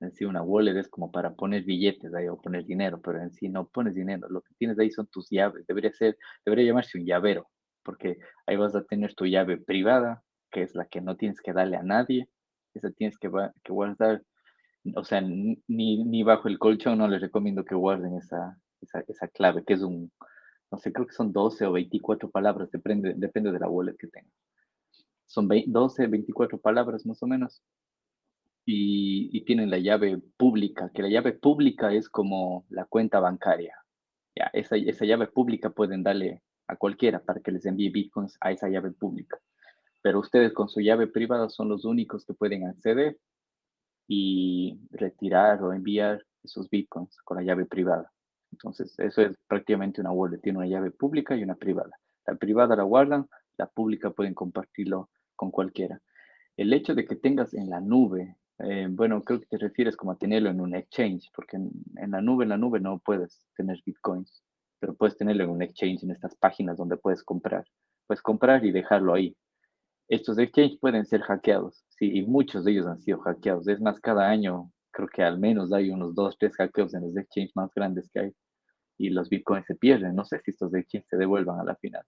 en 0.00 0.12
sí 0.12 0.24
una 0.24 0.42
wallet 0.42 0.76
es 0.76 0.88
como 0.88 1.12
para 1.12 1.34
poner 1.34 1.62
billetes 1.62 2.12
ahí 2.14 2.26
o 2.26 2.36
poner 2.36 2.64
dinero, 2.64 3.00
pero 3.00 3.22
en 3.22 3.32
sí 3.32 3.48
no 3.48 3.68
pones 3.68 3.94
dinero, 3.94 4.28
lo 4.28 4.42
que 4.42 4.54
tienes 4.58 4.76
ahí 4.80 4.90
son 4.90 5.06
tus 5.06 5.30
llaves, 5.30 5.64
debería 5.68 5.92
ser, 5.92 6.18
debería 6.44 6.66
llamarse 6.66 6.98
un 6.98 7.06
llavero, 7.06 7.48
porque 7.84 8.18
ahí 8.46 8.56
vas 8.56 8.74
a 8.74 8.84
tener 8.84 9.14
tu 9.14 9.26
llave 9.26 9.58
privada, 9.58 10.22
que 10.50 10.62
es 10.62 10.74
la 10.74 10.86
que 10.86 11.00
no 11.00 11.16
tienes 11.16 11.40
que 11.40 11.52
darle 11.52 11.76
a 11.76 11.82
nadie, 11.82 12.28
esa 12.74 12.90
tienes 12.90 13.18
que, 13.18 13.30
que 13.62 13.72
guardar, 13.72 14.22
o 14.96 15.04
sea, 15.04 15.20
ni, 15.20 15.58
ni 15.68 16.22
bajo 16.22 16.48
el 16.48 16.58
colchón 16.58 16.98
no 16.98 17.08
les 17.08 17.20
recomiendo 17.20 17.64
que 17.64 17.74
guarden 17.74 18.16
esa, 18.16 18.58
esa, 18.80 19.04
esa, 19.08 19.28
clave, 19.28 19.64
que 19.64 19.74
es 19.74 19.82
un, 19.82 20.12
no 20.70 20.78
sé, 20.78 20.92
creo 20.92 21.06
que 21.06 21.14
son 21.14 21.32
12 21.32 21.66
o 21.66 21.72
24 21.72 22.30
palabras, 22.30 22.70
depende, 22.70 23.14
depende 23.16 23.52
de 23.52 23.58
la 23.58 23.68
wallet 23.68 23.96
que 23.96 24.08
tengas. 24.08 24.32
Son 25.26 25.48
12, 25.48 26.06
24 26.06 26.58
palabras 26.58 27.06
más 27.06 27.22
o 27.22 27.26
menos. 27.26 27.62
Y, 28.66 29.28
y, 29.36 29.44
tienen 29.44 29.70
la 29.70 29.78
llave 29.78 30.22
pública, 30.38 30.90
que 30.94 31.02
la 31.02 31.10
llave 31.10 31.32
pública 31.32 31.92
es 31.92 32.08
como 32.08 32.64
la 32.70 32.86
cuenta 32.86 33.20
bancaria. 33.20 33.74
Ya, 34.34 34.50
esa, 34.54 34.76
esa 34.76 35.04
llave 35.04 35.26
pública 35.26 35.70
pueden 35.70 36.02
darle 36.02 36.42
a 36.66 36.76
cualquiera 36.76 37.20
para 37.20 37.40
que 37.40 37.52
les 37.52 37.66
envíe 37.66 37.90
bitcoins 37.90 38.36
a 38.40 38.52
esa 38.52 38.68
llave 38.68 38.90
pública. 38.92 39.38
Pero 40.02 40.20
ustedes 40.20 40.52
con 40.52 40.68
su 40.68 40.80
llave 40.80 41.06
privada 41.06 41.48
son 41.48 41.68
los 41.68 41.84
únicos 41.84 42.24
que 42.24 42.34
pueden 42.34 42.66
acceder 42.66 43.18
y 44.06 44.78
retirar 44.90 45.62
o 45.62 45.72
enviar 45.72 46.22
esos 46.42 46.68
bitcoins 46.68 47.16
con 47.22 47.38
la 47.38 47.42
llave 47.42 47.64
privada. 47.64 48.12
Entonces, 48.52 48.94
eso 48.98 49.22
es 49.22 49.36
prácticamente 49.48 50.00
una 50.00 50.12
wallet. 50.12 50.40
Tiene 50.40 50.58
una 50.58 50.68
llave 50.68 50.90
pública 50.90 51.34
y 51.34 51.42
una 51.42 51.56
privada. 51.56 51.90
La 52.26 52.36
privada 52.36 52.76
la 52.76 52.84
guardan, 52.84 53.26
la 53.56 53.66
pública 53.66 54.10
pueden 54.10 54.34
compartirlo 54.34 55.10
con 55.34 55.50
cualquiera. 55.50 56.00
El 56.56 56.72
hecho 56.72 56.94
de 56.94 57.04
que 57.04 57.16
tengas 57.16 57.52
en 57.54 57.68
la 57.70 57.80
nube, 57.80 58.36
eh, 58.58 58.86
bueno, 58.88 59.24
creo 59.24 59.40
que 59.40 59.46
te 59.46 59.58
refieres 59.58 59.96
como 59.96 60.12
a 60.12 60.18
tenerlo 60.18 60.50
en 60.50 60.60
un 60.60 60.74
exchange, 60.74 61.30
porque 61.34 61.56
en, 61.56 61.70
en, 61.96 62.12
la 62.12 62.20
nube, 62.20 62.44
en 62.44 62.50
la 62.50 62.56
nube 62.56 62.78
no 62.78 63.00
puedes 63.00 63.44
tener 63.56 63.82
bitcoins, 63.84 64.43
pero 64.84 64.94
puedes 64.96 65.16
tenerlo 65.16 65.44
en 65.44 65.50
un 65.50 65.62
exchange, 65.62 66.02
en 66.02 66.10
estas 66.10 66.36
páginas 66.36 66.76
donde 66.76 66.98
puedes 66.98 67.22
comprar. 67.24 67.64
Puedes 68.06 68.20
comprar 68.20 68.66
y 68.66 68.70
dejarlo 68.70 69.14
ahí. 69.14 69.34
Estos 70.08 70.38
exchanges 70.38 70.78
pueden 70.78 71.06
ser 71.06 71.22
hackeados, 71.22 71.86
sí, 71.88 72.18
y 72.18 72.20
muchos 72.26 72.66
de 72.66 72.72
ellos 72.72 72.86
han 72.86 73.00
sido 73.00 73.18
hackeados. 73.20 73.66
Es 73.66 73.80
más, 73.80 73.98
cada 73.98 74.28
año 74.28 74.70
creo 74.90 75.08
que 75.08 75.22
al 75.22 75.38
menos 75.38 75.72
hay 75.72 75.88
unos 75.88 76.14
dos, 76.14 76.36
tres 76.38 76.54
hackeos 76.56 76.92
en 76.92 77.00
los 77.00 77.16
exchanges 77.16 77.56
más 77.56 77.72
grandes 77.74 78.10
que 78.10 78.20
hay 78.20 78.32
y 78.98 79.08
los 79.08 79.30
bitcoins 79.30 79.64
se 79.64 79.74
pierden. 79.74 80.14
No 80.14 80.26
sé 80.26 80.38
si 80.40 80.50
estos 80.50 80.74
exchanges 80.74 81.08
se 81.08 81.16
devuelvan 81.16 81.58
a 81.58 81.64
la 81.64 81.76
final. 81.76 82.02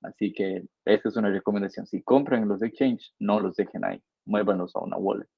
Así 0.00 0.32
que 0.32 0.64
esa 0.86 1.10
es 1.10 1.16
una 1.18 1.28
recomendación. 1.28 1.86
Si 1.86 2.00
compran 2.00 2.48
los 2.48 2.62
exchanges, 2.62 3.12
no 3.18 3.38
los 3.38 3.54
dejen 3.54 3.84
ahí. 3.84 4.02
Muévanlos 4.24 4.74
a 4.76 4.80
una 4.80 4.96
wallet. 4.96 5.28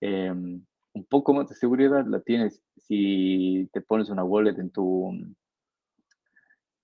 Em, 0.00 0.66
un 0.94 1.04
poco 1.04 1.32
más 1.32 1.48
de 1.48 1.54
seguridad 1.54 2.04
la 2.08 2.20
tienes 2.22 2.60
si 2.76 3.70
te 3.72 3.82
pones 3.82 4.10
una 4.10 4.24
wallet 4.24 4.58
en 4.58 4.70
tu, 4.70 5.12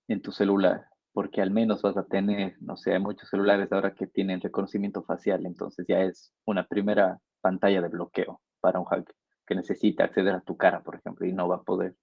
en 0.07 0.21
tu 0.21 0.31
celular, 0.31 0.87
porque 1.13 1.41
al 1.41 1.51
menos 1.51 1.81
vas 1.81 1.97
a 1.97 2.05
tener, 2.05 2.55
no 2.61 2.77
sé, 2.77 2.93
hay 2.93 2.99
muchos 2.99 3.29
celulares 3.29 3.71
ahora 3.71 3.93
que 3.93 4.07
tienen 4.07 4.41
reconocimiento 4.41 5.03
facial, 5.03 5.45
entonces 5.45 5.85
ya 5.87 6.01
es 6.01 6.33
una 6.45 6.67
primera 6.67 7.19
pantalla 7.41 7.81
de 7.81 7.89
bloqueo 7.89 8.41
para 8.59 8.79
un 8.79 8.85
hack 8.85 9.13
que 9.45 9.55
necesita 9.55 10.05
acceder 10.05 10.33
a 10.33 10.41
tu 10.41 10.57
cara, 10.57 10.81
por 10.81 10.95
ejemplo, 10.95 11.25
y 11.25 11.33
no 11.33 11.47
va 11.47 11.57
a 11.57 11.63
poder. 11.63 11.95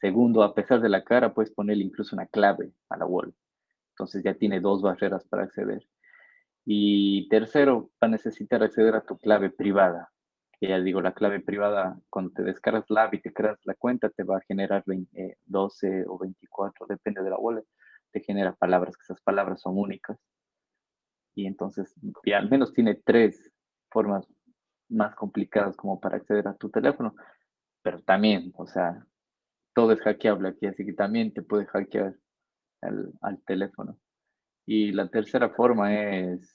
Segundo, 0.00 0.42
a 0.42 0.54
pesar 0.54 0.80
de 0.80 0.88
la 0.88 1.04
cara, 1.04 1.32
puedes 1.32 1.52
ponerle 1.52 1.84
incluso 1.84 2.14
una 2.14 2.26
clave 2.26 2.72
a 2.90 2.96
la 2.96 3.06
wallet. 3.06 3.34
Entonces 3.90 4.22
ya 4.22 4.34
tiene 4.34 4.60
dos 4.60 4.82
barreras 4.82 5.24
para 5.26 5.44
acceder. 5.44 5.86
Y 6.64 7.28
tercero, 7.28 7.90
va 8.02 8.08
a 8.08 8.10
necesitar 8.10 8.62
acceder 8.62 8.94
a 8.94 9.02
tu 9.02 9.18
clave 9.18 9.50
privada. 9.50 10.10
Que 10.62 10.68
ya 10.68 10.78
digo, 10.78 11.00
la 11.00 11.12
clave 11.12 11.40
privada, 11.40 11.98
cuando 12.08 12.30
te 12.34 12.44
descargas 12.44 12.88
la 12.88 13.02
app 13.02 13.14
y 13.14 13.20
te 13.20 13.32
creas 13.32 13.58
la 13.64 13.74
cuenta, 13.74 14.10
te 14.10 14.22
va 14.22 14.36
a 14.36 14.42
generar 14.42 14.84
12 14.86 15.88
eh, 15.88 16.04
o 16.06 16.18
24, 16.18 16.86
depende 16.86 17.20
de 17.20 17.30
la 17.30 17.36
wallet, 17.36 17.66
te 18.12 18.20
genera 18.20 18.54
palabras, 18.54 18.96
que 18.96 19.02
esas 19.02 19.20
palabras 19.22 19.60
son 19.60 19.76
únicas. 19.76 20.16
Y 21.34 21.46
entonces, 21.46 21.92
y 22.22 22.30
al 22.30 22.48
menos 22.48 22.72
tiene 22.72 22.94
tres 22.94 23.50
formas 23.90 24.24
más 24.88 25.16
complicadas 25.16 25.76
como 25.76 25.98
para 25.98 26.18
acceder 26.18 26.46
a 26.46 26.54
tu 26.54 26.70
teléfono, 26.70 27.16
pero 27.82 28.00
también, 28.04 28.52
o 28.54 28.64
sea, 28.68 29.04
todo 29.74 29.90
es 29.90 30.00
hackeable 30.02 30.50
aquí, 30.50 30.66
así 30.66 30.86
que 30.86 30.92
también 30.92 31.34
te 31.34 31.42
puede 31.42 31.66
hackear 31.66 32.14
al, 32.82 33.42
teléfono. 33.46 33.98
Y 34.64 34.92
la 34.92 35.08
tercera 35.08 35.50
forma 35.50 35.92
es 35.92 36.54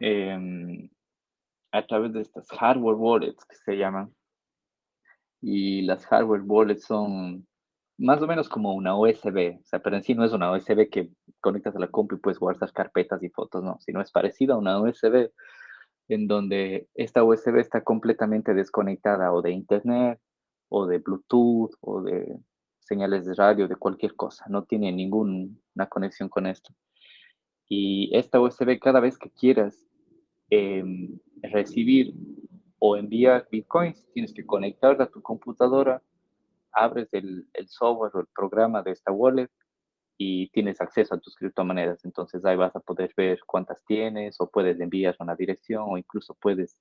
em, 0.00 0.61
a 1.72 1.86
través 1.86 2.12
de 2.12 2.20
estas 2.20 2.46
hardware 2.48 2.96
wallets 2.96 3.44
que 3.44 3.56
se 3.56 3.76
llaman. 3.76 4.14
Y 5.40 5.82
las 5.82 6.06
hardware 6.06 6.42
wallets 6.44 6.84
son 6.84 7.46
más 7.98 8.20
o 8.22 8.26
menos 8.26 8.48
como 8.48 8.74
una 8.74 8.96
USB, 8.96 9.58
o 9.60 9.64
sea, 9.64 9.80
pero 9.80 9.96
en 9.96 10.02
sí 10.02 10.14
no 10.14 10.24
es 10.24 10.32
una 10.32 10.52
USB 10.52 10.88
que 10.90 11.10
conectas 11.40 11.76
a 11.76 11.78
la 11.78 11.88
compu 11.88 12.16
y 12.16 12.18
puedes 12.18 12.38
guardar 12.38 12.72
carpetas 12.72 13.22
y 13.22 13.28
fotos, 13.28 13.62
no, 13.62 13.78
sino 13.80 14.00
es 14.00 14.10
parecida 14.10 14.54
a 14.54 14.58
una 14.58 14.80
USB 14.80 15.30
en 16.08 16.26
donde 16.26 16.88
esta 16.94 17.24
USB 17.24 17.58
está 17.58 17.82
completamente 17.82 18.54
desconectada 18.54 19.32
o 19.32 19.42
de 19.42 19.52
internet 19.52 20.20
o 20.68 20.86
de 20.86 20.98
Bluetooth 20.98 21.74
o 21.80 22.02
de 22.02 22.38
señales 22.80 23.24
de 23.24 23.34
radio, 23.34 23.68
de 23.68 23.76
cualquier 23.76 24.14
cosa. 24.14 24.44
No 24.48 24.64
tiene 24.64 24.92
ninguna 24.92 25.86
conexión 25.88 26.28
con 26.28 26.46
esto. 26.46 26.74
Y 27.68 28.10
esta 28.16 28.40
USB, 28.40 28.78
cada 28.80 29.00
vez 29.00 29.16
que 29.16 29.30
quieras 29.30 29.86
em, 30.52 31.18
recibir 31.42 32.14
o 32.78 32.94
enviar 32.96 33.48
bitcoins, 33.50 34.06
tienes 34.12 34.34
que 34.34 34.44
conectarla 34.44 35.04
a 35.04 35.10
tu 35.10 35.22
computadora, 35.22 36.02
abres 36.72 37.08
el, 37.12 37.48
el, 37.54 37.68
software 37.68 38.12
o 38.14 38.20
el 38.20 38.26
programa 38.34 38.82
de 38.82 38.90
esta 38.90 39.12
wallet 39.12 39.50
y 40.18 40.50
tienes 40.50 40.78
acceso 40.82 41.14
a 41.14 41.20
tus 41.20 41.36
criptomonedas. 41.36 42.04
Entonces 42.04 42.44
ahí 42.44 42.56
vas 42.56 42.76
a 42.76 42.80
poder 42.80 43.14
ver 43.16 43.40
cuántas 43.46 43.82
tienes 43.86 44.38
o 44.40 44.50
puedes 44.50 44.78
enviar 44.78 45.16
una 45.20 45.34
dirección 45.36 45.84
o 45.86 45.96
incluso 45.96 46.34
puedes 46.34 46.78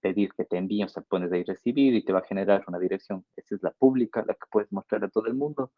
pedir 0.00 0.32
que 0.34 0.44
te 0.44 0.56
envíen, 0.56 0.86
o 0.86 0.88
sea, 0.88 1.02
pones 1.02 1.32
ahí 1.32 1.42
recibir 1.42 1.94
y 1.94 2.04
te 2.04 2.12
va 2.12 2.20
a 2.20 2.26
generar 2.26 2.64
una 2.68 2.78
dirección. 2.78 3.24
Esa 3.34 3.56
es 3.56 3.62
la 3.64 3.72
pública, 3.72 4.24
la 4.28 4.34
que 4.34 4.46
puedes 4.48 4.70
mostrar 4.70 5.02
a 5.04 5.08
todo 5.08 5.26
el 5.26 5.34
mundo 5.34 5.72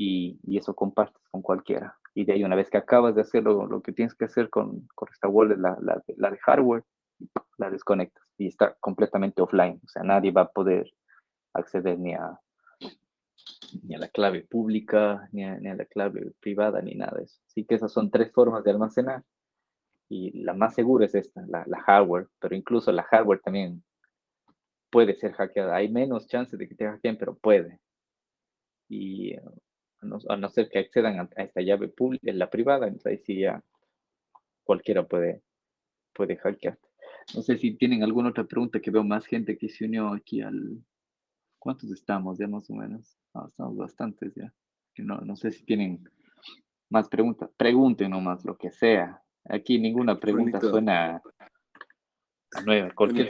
y, 0.00 0.40
y 0.44 0.56
eso 0.56 0.74
compartes 0.74 1.20
con 1.30 1.42
cualquiera. 1.42 1.94
Y 2.14 2.24
de 2.24 2.32
ahí, 2.32 2.42
una 2.42 2.56
vez 2.56 2.70
que 2.70 2.78
acabas 2.78 3.14
de 3.14 3.20
hacer 3.20 3.42
lo, 3.42 3.82
que 3.82 3.92
tienes 3.92 4.14
que 4.14 4.24
hacer 4.24 4.48
con, 4.48 4.88
con 4.94 5.08
esta 5.12 5.28
wallet, 5.28 5.58
la, 5.58 5.76
la, 5.82 6.02
la, 6.16 6.30
de 6.30 6.38
hardware, 6.38 6.84
la 7.58 7.70
desconectas 7.70 8.24
y 8.38 8.46
está 8.46 8.74
completamente 8.80 9.42
offline. 9.42 9.78
O 9.84 9.88
sea, 9.88 10.02
nadie 10.02 10.30
va 10.30 10.42
a 10.42 10.48
poder 10.48 10.90
acceder 11.52 11.98
ni 11.98 12.14
a, 12.14 12.40
ni 13.82 13.94
a 13.94 13.98
la 13.98 14.08
clave 14.08 14.40
pública, 14.40 15.28
ni 15.32 15.44
a, 15.44 15.58
ni 15.58 15.68
a 15.68 15.74
la 15.74 15.84
clave 15.84 16.32
privada, 16.40 16.80
ni 16.80 16.94
nada 16.94 17.18
de 17.18 17.24
eso. 17.24 17.38
Así 17.46 17.66
que 17.66 17.74
esas 17.74 17.92
son 17.92 18.10
tres 18.10 18.32
formas 18.32 18.64
de 18.64 18.70
almacenar 18.70 19.22
y 20.08 20.42
la 20.42 20.54
más 20.54 20.74
segura 20.74 21.04
es 21.04 21.14
esta, 21.14 21.44
la, 21.46 21.82
hardware, 21.82 22.26
pero 22.40 22.56
incluso 22.56 22.90
la 22.90 23.02
hardware 23.02 23.42
también 23.42 23.84
puede 24.90 25.14
ser 25.16 25.32
hackeada. 25.32 25.76
Hay 25.76 25.90
menos 25.90 26.26
chances 26.26 26.58
de 26.58 26.66
que 26.66 26.74
te 26.74 26.86
hackeen, 26.86 27.18
pero 27.18 27.36
puede. 27.36 27.78
Y 28.88 29.36
a 30.02 30.36
no, 30.36 30.48
ser 30.48 30.68
que 30.68 30.78
accedan 30.78 31.20
a, 31.20 31.42
esta 31.42 31.60
llave 31.60 31.88
pública, 31.88 32.30
en 32.30 32.38
la 32.38 32.50
privada, 32.50 32.86
entonces 32.86 33.06
ahí 33.12 33.18
sí 33.18 33.40
ya 33.40 33.62
cualquiera 34.64 35.06
puede, 35.06 35.42
puede 36.12 36.36
hackear. 36.36 36.78
No 37.34 37.42
sé 37.42 37.58
si 37.58 37.76
tienen 37.76 38.02
alguna 38.02 38.30
otra 38.30 38.44
pregunta, 38.44 38.80
que 38.80 38.90
veo 38.90 39.04
más 39.04 39.26
gente 39.26 39.56
que 39.56 39.68
se 39.68 39.84
unió 39.84 40.08
aquí 40.12 40.40
al... 40.40 40.82
¿Cuántos 41.58 41.90
estamos 41.90 42.38
ya 42.38 42.48
más 42.48 42.70
o 42.70 42.74
menos? 42.74 43.18
estamos 43.48 43.76
bastantes 43.76 44.34
ya. 44.34 44.52
No, 44.98 45.18
no 45.18 45.36
sé 45.36 45.52
si 45.52 45.64
tienen 45.64 46.02
más 46.88 47.08
preguntas. 47.08 47.50
Pregunten 47.56 48.10
nomás 48.10 48.44
lo 48.44 48.56
que 48.56 48.70
sea. 48.70 49.22
Aquí 49.44 49.78
ninguna 49.78 50.16
pregunta 50.16 50.60
suena 50.60 51.22
nueva. 52.64 52.90
Cualquier 52.92 53.28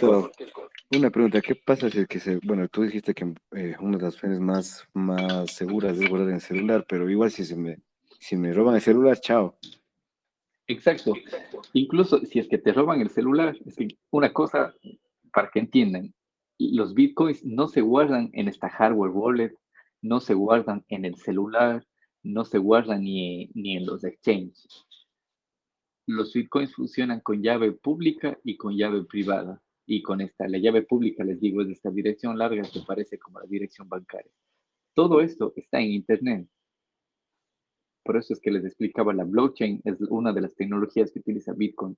Una 0.92 1.10
pregunta, 1.10 1.40
¿qué 1.40 1.54
pasa 1.54 1.88
si 1.88 2.00
es 2.00 2.08
que 2.08 2.18
se, 2.18 2.40
bueno, 2.42 2.66
tú 2.66 2.82
dijiste 2.82 3.14
que 3.14 3.32
eh, 3.52 3.76
una 3.78 3.96
de 3.96 4.04
las 4.04 4.14
opciones 4.14 4.40
más, 4.40 4.88
más 4.92 5.52
seguras 5.52 5.96
es 5.96 6.08
guardar 6.08 6.30
en 6.30 6.34
el 6.34 6.40
celular, 6.40 6.84
pero 6.88 7.08
igual 7.08 7.30
si 7.30 7.44
se 7.44 7.54
me, 7.54 7.78
si 8.18 8.36
me 8.36 8.52
roban 8.52 8.74
el 8.74 8.80
celular, 8.80 9.20
chao. 9.20 9.56
Exacto. 10.66 11.14
Incluso 11.74 12.18
si 12.26 12.40
es 12.40 12.48
que 12.48 12.58
te 12.58 12.72
roban 12.72 13.00
el 13.00 13.10
celular, 13.10 13.56
es 13.64 13.76
que 13.76 13.86
una 14.10 14.32
cosa 14.32 14.74
para 15.32 15.48
que 15.50 15.60
entiendan, 15.60 16.12
los 16.58 16.92
bitcoins 16.92 17.44
no 17.44 17.68
se 17.68 17.82
guardan 17.82 18.30
en 18.32 18.48
esta 18.48 18.68
hardware 18.68 19.12
wallet, 19.12 19.54
no 20.02 20.18
se 20.18 20.34
guardan 20.34 20.84
en 20.88 21.04
el 21.04 21.14
celular, 21.16 21.86
no 22.24 22.44
se 22.44 22.58
guardan 22.58 23.04
ni, 23.04 23.48
ni 23.54 23.76
en 23.76 23.86
los 23.86 24.02
exchanges 24.02 24.86
los 26.10 26.32
bitcoins 26.32 26.74
funcionan 26.74 27.20
con 27.20 27.42
llave 27.42 27.72
pública 27.72 28.38
y 28.44 28.56
con 28.56 28.76
llave 28.76 29.04
privada. 29.04 29.62
Y 29.92 30.02
con 30.02 30.20
esta, 30.20 30.46
la 30.46 30.58
llave 30.58 30.82
pública, 30.82 31.24
les 31.24 31.40
digo, 31.40 31.62
es 31.62 31.68
esta 31.68 31.90
dirección 31.90 32.38
larga 32.38 32.62
que 32.62 32.78
parece 32.86 33.18
como 33.18 33.40
la 33.40 33.46
dirección 33.46 33.88
bancaria. 33.88 34.30
Todo 34.94 35.20
esto 35.20 35.52
está 35.56 35.80
en 35.80 35.90
Internet. 35.90 36.48
Por 38.04 38.16
eso 38.16 38.32
es 38.32 38.40
que 38.40 38.52
les 38.52 38.64
explicaba, 38.64 39.12
la 39.12 39.24
blockchain 39.24 39.80
es 39.84 40.00
una 40.02 40.32
de 40.32 40.42
las 40.42 40.54
tecnologías 40.54 41.10
que 41.10 41.18
utiliza 41.18 41.54
Bitcoin. 41.54 41.96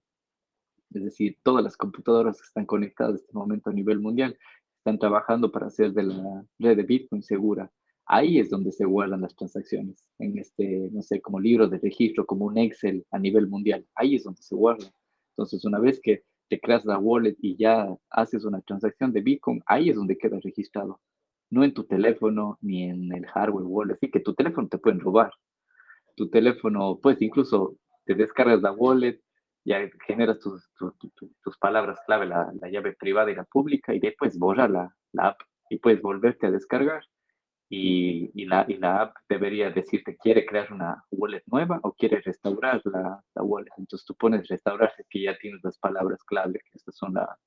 Es 0.94 1.04
decir, 1.04 1.36
todas 1.42 1.62
las 1.62 1.76
computadoras 1.76 2.40
que 2.40 2.46
están 2.46 2.64
conectadas 2.64 3.10
en 3.12 3.16
este 3.16 3.34
momento 3.34 3.68
a 3.68 3.74
nivel 3.74 4.00
mundial 4.00 4.38
están 4.78 4.98
trabajando 4.98 5.52
para 5.52 5.66
hacer 5.66 5.92
de 5.92 6.04
la 6.04 6.46
red 6.58 6.78
de 6.78 6.84
Bitcoin 6.84 7.22
segura 7.22 7.70
ahí 8.06 8.38
es 8.38 8.50
donde 8.50 8.72
se 8.72 8.84
guardan 8.84 9.20
las 9.20 9.34
transacciones, 9.34 10.04
en 10.18 10.38
este, 10.38 10.90
no 10.92 11.02
sé, 11.02 11.20
como 11.20 11.40
libro 11.40 11.68
de 11.68 11.78
registro, 11.78 12.26
como 12.26 12.46
un 12.46 12.58
Excel 12.58 13.06
a 13.10 13.18
nivel 13.18 13.48
mundial, 13.48 13.86
ahí 13.94 14.16
es 14.16 14.24
donde 14.24 14.42
se 14.42 14.54
guardan. 14.54 14.90
Entonces, 15.30 15.64
una 15.64 15.78
vez 15.78 16.00
que 16.02 16.24
te 16.52 16.60
creas 16.60 16.84
la 16.84 16.98
wallet 16.98 17.34
y 17.40 17.56
ya 17.56 17.88
haces 18.10 18.44
una 18.44 18.60
transacción 18.60 19.10
de 19.10 19.22
Bitcoin, 19.22 19.62
ahí 19.64 19.88
es 19.88 19.96
donde 19.96 20.18
queda 20.18 20.38
registrado. 20.38 21.00
No 21.48 21.64
en 21.64 21.72
tu 21.72 21.84
teléfono 21.84 22.58
ni 22.60 22.90
en 22.90 23.10
el 23.10 23.24
hardware 23.24 23.64
wallet. 23.64 23.94
Así 23.94 24.10
que 24.10 24.20
tu 24.20 24.34
teléfono 24.34 24.68
te 24.68 24.76
pueden 24.76 25.00
robar. 25.00 25.32
Tu 26.14 26.28
teléfono, 26.28 26.98
pues 27.02 27.22
incluso 27.22 27.76
te 28.04 28.14
descargas 28.14 28.60
la 28.60 28.70
wallet, 28.72 29.18
ya 29.64 29.78
generas 30.06 30.40
tus, 30.40 30.70
tus, 30.76 31.56
palabras 31.58 31.98
clave, 32.04 32.26
la, 32.26 32.52
la, 32.60 32.68
llave 32.68 32.92
privada 33.00 33.30
y 33.30 33.34
la 33.34 33.44
pública, 33.44 33.94
y 33.94 33.98
después 33.98 34.38
borrar 34.38 34.68
la, 34.68 34.94
la 35.12 35.28
app 35.28 35.40
y 35.70 35.78
puedes 35.78 36.02
volverte 36.02 36.48
a 36.48 36.50
descargar 36.50 37.02
y, 37.74 38.44
la, 38.44 38.66
y 38.68 38.76
la 38.76 39.00
app 39.00 39.16
debería 39.26 39.70
decirte, 39.70 40.14
¿quiere 40.18 40.44
crear 40.44 40.70
una 40.70 41.02
wallet 41.10 41.42
nueva 41.46 41.80
o 41.82 41.94
quiere 41.94 42.20
restaurar 42.20 42.82
la, 42.84 43.24
la 43.34 43.42
wallet? 43.42 43.72
Entonces 43.78 44.04
tú 44.04 44.14
pones 44.14 44.46
restaurar 44.46 44.92
que 45.08 45.22
ya 45.22 45.38
tienes 45.38 45.64
las 45.64 45.78
palabras 45.78 46.22
clave, 46.22 46.60
que 46.60 46.76
estas 46.76 46.94
son 46.94 47.14
la, 47.14 47.38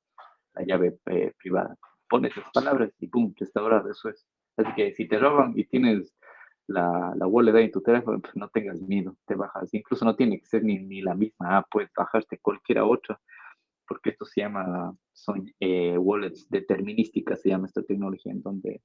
la 0.55 0.65
llave 0.65 0.97
eh, 1.05 1.31
privada. 1.37 1.77
Pones 2.09 2.35
las 2.35 2.49
palabras 2.49 2.91
y 2.99 3.07
pum, 3.07 3.35
restaurar, 3.37 3.85
eso 3.87 4.09
es. 4.09 4.25
Así 4.57 4.73
que 4.75 4.93
si 4.93 5.07
te 5.07 5.19
roban 5.19 5.53
y 5.55 5.65
tienes 5.65 6.17
la, 6.65 7.13
la 7.15 7.27
wallet 7.27 7.55
ahí 7.55 7.65
en 7.65 7.71
tu 7.71 7.81
teléfono, 7.81 8.19
pues 8.19 8.35
no 8.35 8.49
tengas 8.49 8.81
miedo, 8.81 9.15
te 9.27 9.35
bajas. 9.35 9.71
Incluso 9.75 10.05
no 10.05 10.15
tiene 10.15 10.39
que 10.39 10.47
ser 10.47 10.63
ni, 10.63 10.79
ni 10.79 11.03
la 11.03 11.13
misma 11.13 11.57
app, 11.57 11.67
puedes 11.69 11.91
bajarte 11.95 12.39
cualquiera 12.39 12.83
otra, 12.83 13.21
porque 13.87 14.09
esto 14.09 14.25
se 14.25 14.41
llama, 14.41 14.91
son 15.13 15.53
eh, 15.59 15.99
wallets 15.99 16.49
determinísticas, 16.49 17.43
se 17.43 17.49
llama 17.49 17.67
esta 17.67 17.83
tecnología, 17.83 18.31
en 18.31 18.41
donde 18.41 18.81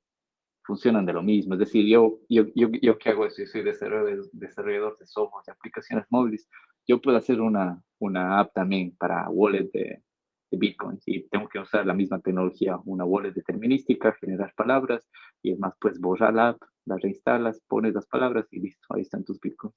funcionan 0.71 1.05
de 1.05 1.13
lo 1.13 1.23
mismo. 1.23 1.55
Es 1.55 1.61
decir, 1.61 1.85
yo, 1.85 2.21
yo, 2.29 2.45
yo, 2.55 2.69
yo 2.81 2.97
que 2.97 3.11
hago 3.11 3.27
eso, 3.27 3.43
yo 3.43 3.47
soy 3.47 3.63
desarrollador, 3.63 4.31
desarrollador 4.33 4.97
de 4.99 5.07
software, 5.07 5.45
de 5.45 5.53
aplicaciones 5.53 6.07
móviles, 6.11 6.49
yo 6.87 7.01
puedo 7.01 7.17
hacer 7.17 7.41
una, 7.41 7.83
una 7.99 8.39
app 8.39 8.53
también 8.55 8.95
para 8.97 9.29
wallet 9.31 9.69
de, 9.73 10.05
de 10.51 10.59
Bitcoin. 10.59 11.01
Y 11.07 11.29
tengo 11.29 11.49
que 11.49 11.59
usar 11.59 11.85
la 11.87 11.95
misma 11.95 12.21
tecnología, 12.21 12.79
una 12.85 13.05
wallet 13.05 13.33
determinística, 13.33 14.13
generar 14.21 14.55
palabras 14.55 15.11
y 15.43 15.51
además 15.51 15.75
puedes 15.81 16.01
borrar 16.01 16.35
la 16.35 16.51
app, 16.51 16.63
la 16.85 16.97
reinstalas, 16.99 17.61
pones 17.67 17.93
las 17.93 18.07
palabras 18.07 18.47
y 18.53 18.61
listo, 18.61 18.87
ahí 18.91 19.03
están 19.03 19.25
tus 19.25 19.41
Bitcoins. 19.41 19.75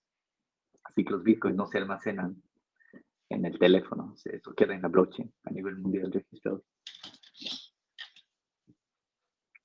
Así 0.84 1.04
que 1.04 1.12
los 1.12 1.24
Bitcoins 1.24 1.58
no 1.58 1.66
se 1.66 1.80
almacenan 1.80 2.39
en 3.30 3.46
el 3.46 3.58
teléfono, 3.58 4.14
eso 4.24 4.54
queda 4.54 4.76
en 4.76 4.84
la 4.84 4.89
blockchain 4.89 5.34
a 5.46 5.50
nivel 5.50 5.78
mundial 5.78 6.12
registrado. 6.12 6.64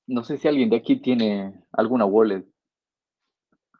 No 0.09 0.25
sé 0.25 0.39
si 0.39 0.49
alguien 0.49 0.71
de 0.71 0.77
aquí 0.77 0.97
tiene 0.97 1.53
alguna 1.71 2.07
wallet. 2.07 2.47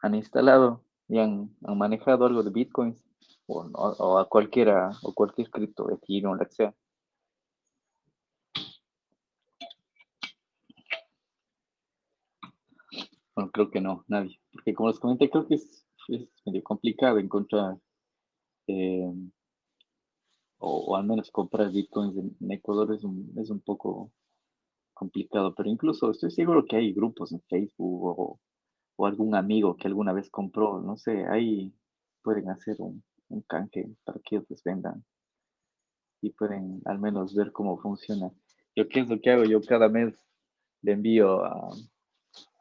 ¿Han 0.01 0.13
instalado 0.13 0.85
y 1.07 1.17
han, 1.17 1.55
manejado 1.61 2.25
algo 2.25 2.43
de 2.43 2.51
Bitcoins? 2.51 3.03
O, 3.47 4.19
a 4.19 4.29
cualquiera, 4.29 4.91
o 5.01 5.13
cualquier 5.13 5.49
cripto, 5.49 5.89
Ethereum, 5.89 6.37
lo 6.37 6.45
que 6.45 6.51
sea. 6.53 6.75
Bueno, 13.33 13.49
creo 13.51 13.71
que 13.71 13.81
no, 13.81 14.05
nadie. 14.07 14.39
Porque 14.51 14.75
como 14.75 14.89
les 14.89 14.99
comenté, 14.99 15.31
creo 15.31 15.47
que 15.47 15.55
es, 15.55 15.87
medio 16.45 16.63
complicado 16.63 17.17
encontrar 17.17 17.77
eh, 18.67 19.11
o, 20.59 20.91
o, 20.91 20.95
al 20.95 21.05
menos 21.05 21.31
comprar 21.31 21.71
bitcoins 21.71 22.15
en 22.17 22.51
Ecuador 22.51 22.93
es 22.93 23.03
un, 23.03 23.33
es 23.37 23.49
un 23.49 23.61
poco 23.61 24.11
complicado, 24.99 25.55
pero 25.55 25.69
incluso 25.69 26.11
estoy 26.11 26.29
seguro 26.29 26.65
que 26.65 26.75
hay 26.75 26.93
grupos 26.93 27.31
en 27.31 27.41
Facebook 27.43 28.19
o, 28.19 28.39
algún 29.05 29.33
amigo 29.33 29.77
que 29.77 29.87
alguna 29.87 30.11
vez 30.11 30.29
compró, 30.29 30.81
no 30.81 30.97
sé, 30.97 31.25
ahí 31.27 31.73
pueden 32.21 32.49
hacer 32.49 32.75
un, 32.79 33.01
canje 33.47 33.87
para 34.03 34.19
que 34.19 34.39
otros 34.39 34.61
vendan 34.61 35.05
y 36.21 36.31
pueden 36.31 36.81
al 36.83 36.99
menos 36.99 37.33
ver 37.33 37.53
cómo 37.53 37.79
funciona. 37.79 38.29
Yo 38.75 38.89
qué 38.89 38.99
es 38.99 39.07
lo 39.09 39.21
que 39.21 39.31
hago, 39.31 39.45
yo 39.45 39.61
cada 39.61 39.87
mes 39.87 40.13
le 40.81 40.91
envío 40.91 41.45
a, 41.45 41.69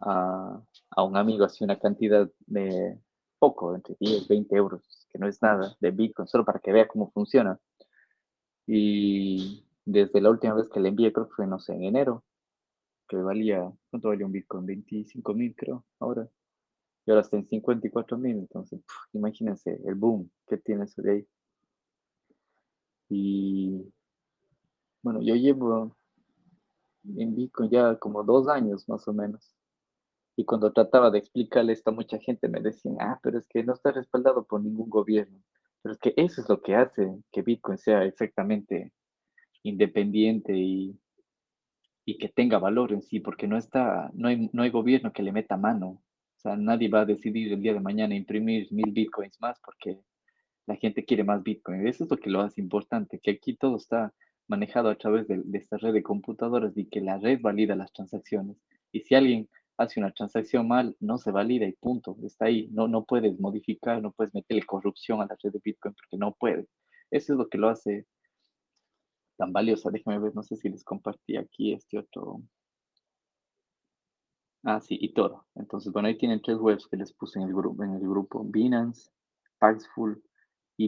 a, 0.00 0.62
a 0.90 1.02
un 1.02 1.16
amigo 1.16 1.44
así 1.44 1.64
una 1.64 1.78
cantidad 1.80 2.30
de 2.46 2.96
poco, 3.40 3.74
entre 3.74 3.96
10, 3.98 4.28
20 4.28 4.56
euros, 4.56 4.82
que 5.10 5.18
no 5.18 5.26
es 5.26 5.42
nada, 5.42 5.76
de 5.80 5.90
Bitcoin, 5.90 6.28
solo 6.28 6.44
para 6.44 6.60
que 6.60 6.72
vea 6.72 6.86
cómo 6.86 7.10
funciona. 7.10 7.58
Y 8.64 9.64
desde 9.84 10.20
la 10.20 10.30
última 10.30 10.54
vez 10.54 10.68
que 10.68 10.80
le 10.80 10.90
envié, 10.90 11.12
creo 11.12 11.28
que 11.28 11.34
fue, 11.34 11.46
no 11.48 11.58
sé, 11.58 11.74
en 11.74 11.84
enero, 11.84 12.22
que 13.08 13.16
valía, 13.16 13.70
¿cuánto 13.90 14.08
valía 14.08 14.26
un 14.26 14.32
Bitcoin? 14.32 14.66
25 14.66 15.34
mil, 15.34 15.54
creo, 15.56 15.84
ahora. 15.98 16.28
Y 17.06 17.10
ahora 17.10 17.22
está 17.22 17.36
en 17.36 17.48
54 17.48 18.18
mil, 18.18 18.36
entonces, 18.38 18.80
pff, 18.80 19.14
imagínense 19.14 19.80
el 19.86 19.94
boom 19.94 20.30
que 20.46 20.58
tiene 20.58 20.84
eso 20.84 21.02
de 21.02 21.12
ahí. 21.12 21.28
Y 23.08 23.92
bueno, 25.02 25.22
yo 25.22 25.34
llevo 25.34 25.96
en 27.16 27.34
Bitcoin 27.34 27.70
ya 27.70 27.96
como 27.96 28.22
dos 28.22 28.48
años 28.48 28.88
más 28.88 29.06
o 29.08 29.12
menos. 29.12 29.54
Y 30.36 30.44
cuando 30.44 30.72
trataba 30.72 31.10
de 31.10 31.18
explicarle 31.18 31.72
esto 31.72 31.90
a 31.90 31.94
mucha 31.94 32.18
gente 32.18 32.48
me 32.48 32.60
decían, 32.60 32.96
ah, 33.00 33.18
pero 33.22 33.38
es 33.38 33.46
que 33.48 33.64
no 33.64 33.72
está 33.72 33.90
respaldado 33.90 34.44
por 34.44 34.62
ningún 34.62 34.90
gobierno. 34.90 35.42
Pero 35.82 35.94
es 35.94 35.98
que 35.98 36.14
eso 36.16 36.42
es 36.42 36.48
lo 36.48 36.60
que 36.60 36.76
hace 36.76 37.22
que 37.32 37.42
Bitcoin 37.42 37.78
sea 37.78 38.04
exactamente 38.04 38.92
independiente 39.62 40.52
y, 40.56 40.98
y 42.08 42.16
que 42.16 42.30
tenga 42.30 42.58
valor 42.58 42.94
en 42.94 43.02
sí, 43.02 43.20
porque 43.20 43.46
no 43.46 43.58
está, 43.58 44.10
no 44.14 44.28
hay, 44.28 44.48
no 44.54 44.62
hay 44.62 44.70
gobierno 44.70 45.12
que 45.12 45.22
le 45.22 45.30
meta 45.30 45.58
mano. 45.58 45.88
O 46.38 46.40
sea, 46.40 46.56
nadie 46.56 46.88
va 46.88 47.02
a 47.02 47.04
decidir 47.04 47.52
el 47.52 47.60
día 47.60 47.74
de 47.74 47.80
mañana 47.80 48.14
imprimir 48.14 48.66
mil 48.72 48.92
bitcoins 48.92 49.38
más 49.42 49.60
porque 49.62 50.00
la 50.64 50.76
gente 50.76 51.04
quiere 51.04 51.22
más 51.22 51.42
bitcoin. 51.42 51.86
Eso 51.86 52.04
es 52.04 52.10
lo 52.10 52.16
que 52.16 52.30
lo 52.30 52.40
hace 52.40 52.62
importante, 52.62 53.20
que 53.22 53.32
aquí 53.32 53.56
todo 53.56 53.76
está 53.76 54.14
manejado 54.46 54.88
a 54.88 54.94
través 54.94 55.28
de, 55.28 55.42
de 55.44 55.58
esta 55.58 55.76
red 55.76 55.92
de 55.92 56.02
computadoras 56.02 56.74
y 56.78 56.86
que 56.86 57.02
la 57.02 57.18
red 57.18 57.42
valida 57.42 57.76
las 57.76 57.92
transacciones. 57.92 58.56
Y 58.90 59.00
si 59.00 59.14
alguien 59.14 59.46
hace 59.76 60.00
una 60.00 60.12
transacción 60.12 60.66
mal, 60.66 60.96
no 61.00 61.18
se 61.18 61.30
valida 61.30 61.66
y 61.66 61.72
punto, 61.72 62.16
está 62.24 62.46
ahí. 62.46 62.70
No, 62.72 62.88
no 62.88 63.04
puedes 63.04 63.38
modificar, 63.38 64.00
no 64.00 64.12
puedes 64.12 64.32
meterle 64.32 64.62
corrupción 64.62 65.20
a 65.20 65.26
la 65.26 65.36
red 65.42 65.52
de 65.52 65.60
Bitcoin 65.62 65.94
porque 65.94 66.16
no 66.16 66.32
puede. 66.32 66.68
Eso 67.10 67.34
es 67.34 67.38
lo 67.38 67.50
que 67.50 67.58
lo 67.58 67.68
hace 67.68 68.06
tan 69.38 69.52
valiosa. 69.52 69.90
Déjame 69.90 70.18
ver, 70.18 70.34
no 70.34 70.42
sé 70.42 70.56
si 70.56 70.68
les 70.68 70.84
compartí 70.84 71.36
aquí 71.36 71.72
este 71.72 71.98
otro. 71.98 72.42
Ah, 74.64 74.80
sí, 74.80 74.98
y 75.00 75.14
Toro. 75.14 75.46
Entonces, 75.54 75.92
bueno, 75.92 76.08
ahí 76.08 76.18
tienen 76.18 76.42
tres 76.42 76.58
webs 76.58 76.86
que 76.88 76.96
les 76.96 77.12
puse 77.12 77.38
en 77.38 77.46
el 77.46 77.54
grupo, 77.54 77.84
en 77.84 77.94
el 77.94 78.00
grupo 78.00 78.44
Binance, 78.44 79.10
Paxful, 79.58 80.22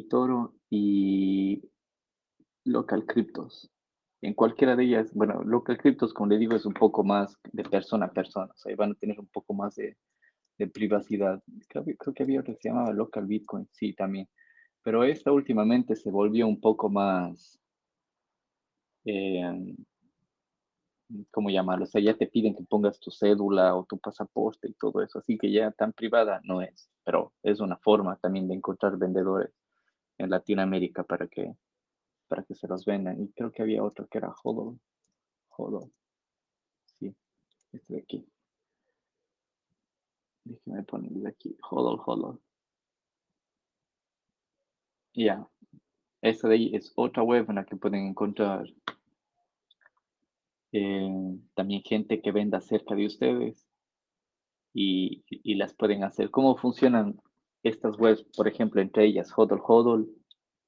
Toro 0.08 0.54
y 0.68 1.62
Local 2.64 3.06
Cryptos. 3.06 3.70
En 4.22 4.34
cualquiera 4.34 4.76
de 4.76 4.84
ellas, 4.84 5.14
bueno, 5.14 5.42
Local 5.44 5.78
Cryptos, 5.78 6.12
como 6.12 6.28
le 6.28 6.38
digo, 6.38 6.54
es 6.54 6.66
un 6.66 6.74
poco 6.74 7.02
más 7.04 7.38
de 7.52 7.62
persona 7.64 8.06
a 8.06 8.12
persona. 8.12 8.52
O 8.52 8.56
sea, 8.56 8.74
van 8.76 8.92
a 8.92 8.94
tener 8.94 9.18
un 9.18 9.28
poco 9.28 9.54
más 9.54 9.76
de, 9.76 9.96
de 10.58 10.66
privacidad. 10.66 11.42
Creo, 11.68 11.84
creo, 11.84 12.14
que 12.14 12.22
había 12.22 12.40
otro 12.40 12.54
que 12.54 12.60
se 12.60 12.68
llamaba 12.68 12.92
Local 12.92 13.26
Bitcoin, 13.26 13.66
sí, 13.72 13.94
también. 13.94 14.28
Pero 14.82 15.04
esta 15.04 15.32
últimamente 15.32 15.96
se 15.96 16.10
volvió 16.10 16.46
un 16.46 16.60
poco 16.60 16.90
más 16.90 17.59
eh, 19.04 19.74
¿cómo 21.30 21.50
llamarlo? 21.50 21.84
O 21.84 21.86
sea, 21.86 22.00
ya 22.00 22.14
te 22.14 22.26
piden 22.26 22.54
que 22.54 22.64
pongas 22.64 22.98
tu 23.00 23.10
cédula 23.10 23.74
o 23.74 23.84
tu 23.84 23.98
pasaporte 23.98 24.68
y 24.68 24.74
todo 24.74 25.02
eso, 25.02 25.18
así 25.18 25.38
que 25.38 25.50
ya 25.50 25.70
tan 25.72 25.92
privada 25.92 26.40
no 26.44 26.62
es, 26.62 26.90
pero 27.04 27.32
es 27.42 27.60
una 27.60 27.76
forma 27.78 28.16
también 28.16 28.48
de 28.48 28.54
encontrar 28.54 28.96
vendedores 28.96 29.50
en 30.18 30.30
Latinoamérica 30.30 31.02
para 31.02 31.26
que, 31.26 31.54
para 32.28 32.42
que 32.44 32.54
se 32.54 32.68
los 32.68 32.84
vendan. 32.84 33.20
Y 33.22 33.32
creo 33.32 33.50
que 33.50 33.62
había 33.62 33.82
otro 33.82 34.06
que 34.06 34.18
era 34.18 34.34
Hodl. 34.42 34.78
Hodl. 35.56 35.90
Sí, 36.98 37.14
este 37.72 37.94
de 37.94 38.00
aquí. 38.00 38.26
Déjeme 40.44 40.82
ponerle 40.84 41.28
aquí. 41.28 41.56
Hodl, 41.68 42.00
Hodl. 42.04 42.38
Ya. 45.14 45.24
Yeah. 45.24 45.48
Esa 46.22 46.48
de 46.48 46.54
ahí 46.54 46.74
es 46.74 46.92
otra 46.96 47.22
web 47.22 47.46
en 47.48 47.56
la 47.56 47.64
que 47.64 47.76
pueden 47.76 48.06
encontrar 48.06 48.66
eh, 50.72 51.10
también 51.54 51.82
gente 51.82 52.20
que 52.20 52.32
venda 52.32 52.60
cerca 52.60 52.94
de 52.94 53.06
ustedes 53.06 53.66
y, 54.72 55.24
y, 55.28 55.54
las 55.56 55.74
pueden 55.74 56.04
hacer. 56.04 56.30
¿Cómo 56.30 56.56
funcionan 56.56 57.20
estas 57.62 57.98
webs? 57.98 58.24
Por 58.36 58.48
ejemplo, 58.48 58.80
entre 58.80 59.04
ellas 59.04 59.32
Hodl 59.36 59.60
Hodl 59.66 60.08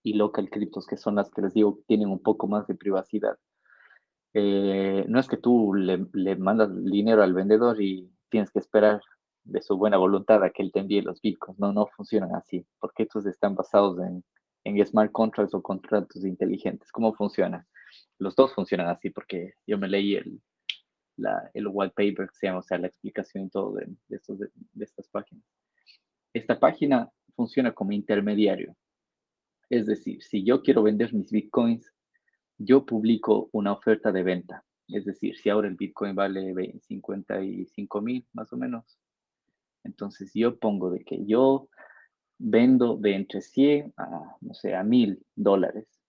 y 0.03 0.15
Local 0.15 0.51
Cryptos, 0.51 0.87
que 0.87 0.97
son 0.97 1.15
las 1.15 1.31
que 1.31 1.43
les 1.43 1.55
digo 1.55 1.81
tienen 1.87 2.09
un 2.09 2.21
poco 2.21 2.49
más 2.49 2.67
de 2.67 2.75
privacidad. 2.75 3.39
Eh, 4.35 5.05
no 5.09 5.21
es 5.21 5.29
que 5.29 5.37
tú 5.37 5.75
le, 5.75 6.07
le, 6.15 6.37
mandas 6.37 6.71
dinero 6.85 7.23
al 7.23 7.35
vendedor 7.35 7.81
y 7.83 8.11
tienes 8.31 8.51
que 8.51 8.59
esperar 8.59 9.01
de 9.45 9.61
su 9.61 9.77
buena 9.77 9.99
voluntad 9.99 10.43
a 10.43 10.51
que 10.51 10.63
él 10.63 10.73
te 10.73 10.81
envíe 10.81 11.03
los 11.03 11.21
bitcoins. 11.21 11.59
No, 11.59 11.73
no 11.73 11.87
funcionan 11.87 12.35
así, 12.35 12.67
porque 12.81 13.05
estos 13.05 13.27
están 13.27 13.55
basados 13.55 13.99
en, 14.01 14.25
en 14.65 14.85
smart 14.87 15.13
contracts 15.13 15.55
o 15.55 15.63
contratos 15.63 16.25
inteligentes. 16.25 16.91
¿Cómo 16.93 17.15
funciona? 17.15 17.67
Los 18.19 18.35
dos 18.37 18.55
funcionan 18.55 18.89
así 18.89 19.11
porque 19.11 19.55
yo 19.67 19.79
me 19.79 19.89
leí 19.89 20.15
el, 20.15 20.41
la, 21.17 21.51
el 21.55 21.67
white 21.69 21.95
paper 21.97 22.29
que 22.29 22.35
se 22.35 22.47
llama, 22.47 22.61
o 22.61 22.63
sea, 22.63 22.79
la 22.79 22.89
explicación 22.89 23.45
y 23.47 23.51
todo 23.51 23.75
de, 23.75 23.87
de, 24.09 24.17
estos, 24.17 24.39
de, 24.39 24.49
de 24.73 24.85
estas 24.85 25.09
páginas. 25.09 25.45
Esta 26.33 26.59
página 26.59 27.11
funciona 27.35 27.73
como 27.73 27.93
intermediario. 27.93 28.77
Es 29.69 29.87
decir, 29.87 30.23
si 30.23 30.45
yo 30.45 30.63
quiero 30.63 30.83
vender 30.83 31.13
mis 31.15 31.31
bitcoins, 31.31 31.93
yo 32.59 32.85
publico 32.85 33.49
una 33.53 33.73
oferta 33.73 34.13
de 34.13 34.23
venta. 34.23 34.65
Es 34.89 35.05
decir, 35.05 35.37
si 35.37 35.49
ahora 35.49 35.69
el 35.69 35.77
bitcoin 35.77 36.15
vale 36.15 36.53
55 36.81 38.01
mil 38.01 38.27
más 38.33 38.53
o 38.53 38.57
menos, 38.57 38.99
entonces 39.85 40.31
yo 40.35 40.59
pongo 40.59 40.91
de 40.91 41.05
que 41.05 41.25
yo 41.25 41.69
vendo 42.39 42.97
de 42.97 43.15
entre 43.15 43.41
100 43.41 43.95
a, 43.97 44.37
no 44.41 44.55
sé, 44.55 44.75
a 44.75 44.83
1000 44.83 45.25
dólares 45.35 46.02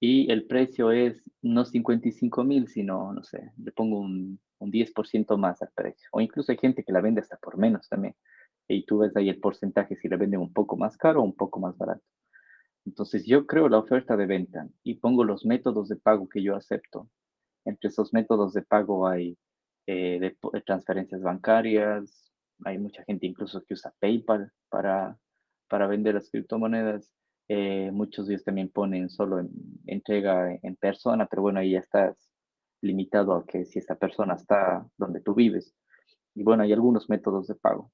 y 0.00 0.30
el 0.30 0.46
precio 0.46 0.92
es 0.92 1.22
no 1.42 1.64
55 1.64 2.44
mil, 2.44 2.68
sino, 2.68 3.12
no 3.12 3.22
sé, 3.24 3.52
le 3.56 3.72
pongo 3.72 3.98
un, 3.98 4.40
un 4.58 4.70
10% 4.72 5.36
más 5.36 5.62
al 5.62 5.70
precio. 5.74 6.08
O 6.12 6.20
incluso 6.20 6.52
hay 6.52 6.58
gente 6.58 6.84
que 6.84 6.92
la 6.92 7.00
vende 7.00 7.20
hasta 7.20 7.36
por 7.36 7.56
menos 7.58 7.88
también. 7.88 8.14
Y 8.68 8.84
tú 8.84 8.98
ves 8.98 9.16
ahí 9.16 9.28
el 9.28 9.40
porcentaje 9.40 9.96
si 9.96 10.08
la 10.08 10.16
venden 10.16 10.40
un 10.40 10.52
poco 10.52 10.76
más 10.76 10.96
caro 10.96 11.20
o 11.20 11.24
un 11.24 11.34
poco 11.34 11.58
más 11.60 11.76
barato. 11.76 12.04
Entonces 12.84 13.26
yo 13.26 13.46
creo 13.46 13.68
la 13.68 13.78
oferta 13.78 14.16
de 14.16 14.26
venta 14.26 14.68
y 14.82 14.94
pongo 14.94 15.24
los 15.24 15.44
métodos 15.44 15.88
de 15.88 15.96
pago 15.96 16.28
que 16.28 16.42
yo 16.42 16.56
acepto. 16.56 17.08
Entre 17.64 17.88
esos 17.88 18.12
métodos 18.12 18.52
de 18.54 18.62
pago 18.62 19.06
hay 19.06 19.36
eh, 19.86 20.18
de, 20.20 20.36
de 20.52 20.60
transferencias 20.62 21.22
bancarias, 21.22 22.32
hay 22.64 22.78
mucha 22.78 23.04
gente 23.04 23.26
incluso 23.26 23.62
que 23.64 23.74
usa 23.74 23.94
PayPal 24.00 24.52
para, 24.68 25.18
para 25.68 25.86
vender 25.86 26.14
las 26.14 26.30
criptomonedas. 26.30 27.10
Eh, 27.48 27.90
muchos 27.92 28.26
de 28.26 28.34
ellos 28.34 28.44
también 28.44 28.68
ponen 28.68 29.08
solo 29.08 29.38
en, 29.38 29.48
entrega 29.86 30.54
en 30.62 30.76
persona, 30.76 31.26
pero 31.26 31.42
bueno, 31.42 31.60
ahí 31.60 31.72
ya 31.72 31.78
estás 31.78 32.30
limitado 32.82 33.34
a 33.34 33.46
que 33.46 33.64
si 33.64 33.78
esa 33.78 33.96
persona 33.96 34.34
está 34.34 34.86
donde 34.96 35.20
tú 35.20 35.34
vives. 35.34 35.74
Y 36.34 36.42
bueno, 36.42 36.62
hay 36.62 36.72
algunos 36.72 37.08
métodos 37.08 37.48
de 37.48 37.54
pago. 37.54 37.90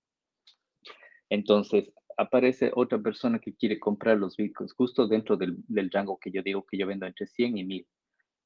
Entonces, 1.31 1.93
aparece 2.17 2.71
otra 2.75 2.99
persona 2.99 3.39
que 3.39 3.55
quiere 3.55 3.79
comprar 3.81 4.19
los 4.19 4.37
bitcoins 4.37 4.75
justo 4.75 5.07
dentro 5.07 5.37
del, 5.37 5.57
del 5.67 5.91
rango 5.91 6.19
que 6.19 6.31
yo 6.31 6.43
digo 6.43 6.65
que 6.67 6.77
yo 6.77 6.87
vendo 6.87 7.07
entre 7.07 7.27
100 7.27 7.59
y 7.59 7.65
1000. 7.65 7.87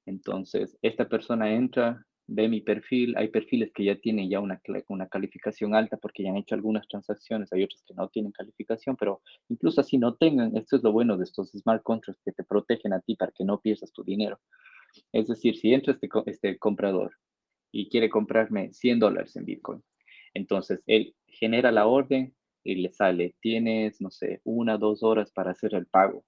Entonces, 0.06 0.78
esta 0.82 1.08
persona 1.08 1.52
entra, 1.52 2.06
ve 2.28 2.46
mi 2.46 2.60
perfil, 2.60 3.16
hay 3.16 3.28
perfiles 3.28 3.72
que 3.72 3.84
ya 3.84 3.96
tienen 3.96 4.28
ya 4.28 4.38
una, 4.38 4.60
una 4.88 5.08
calificación 5.08 5.74
alta 5.74 5.96
porque 5.96 6.22
ya 6.22 6.30
han 6.30 6.36
hecho 6.36 6.54
algunas 6.54 6.86
transacciones, 6.86 7.50
hay 7.52 7.64
otros 7.64 7.82
que 7.82 7.94
no 7.94 8.06
tienen 8.08 8.32
calificación, 8.32 8.96
pero 8.96 9.22
incluso 9.48 9.80
así 9.80 9.96
no 9.96 10.14
tengan, 10.14 10.54
esto 10.54 10.76
es 10.76 10.82
lo 10.82 10.92
bueno 10.92 11.16
de 11.16 11.24
estos 11.24 11.50
smart 11.52 11.82
contracts 11.82 12.22
que 12.22 12.32
te 12.32 12.44
protegen 12.44 12.92
a 12.92 13.00
ti 13.00 13.16
para 13.16 13.32
que 13.32 13.44
no 13.44 13.60
pierdas 13.60 13.92
tu 13.92 14.04
dinero. 14.04 14.38
Es 15.10 15.26
decir, 15.26 15.56
si 15.56 15.72
entra 15.72 15.94
este, 15.94 16.08
este 16.26 16.58
comprador 16.58 17.12
y 17.72 17.88
quiere 17.88 18.10
comprarme 18.10 18.72
100 18.74 18.98
dólares 18.98 19.34
en 19.36 19.46
Bitcoin, 19.46 19.82
entonces 20.34 20.82
él 20.86 21.14
genera 21.26 21.72
la 21.72 21.86
orden 21.86 22.34
y 22.62 22.74
le 22.74 22.92
sale, 22.92 23.36
tienes, 23.40 24.02
no 24.02 24.10
sé, 24.10 24.42
una, 24.44 24.76
dos 24.76 25.02
horas 25.02 25.32
para 25.32 25.52
hacer 25.52 25.74
el 25.74 25.86
pago. 25.86 26.26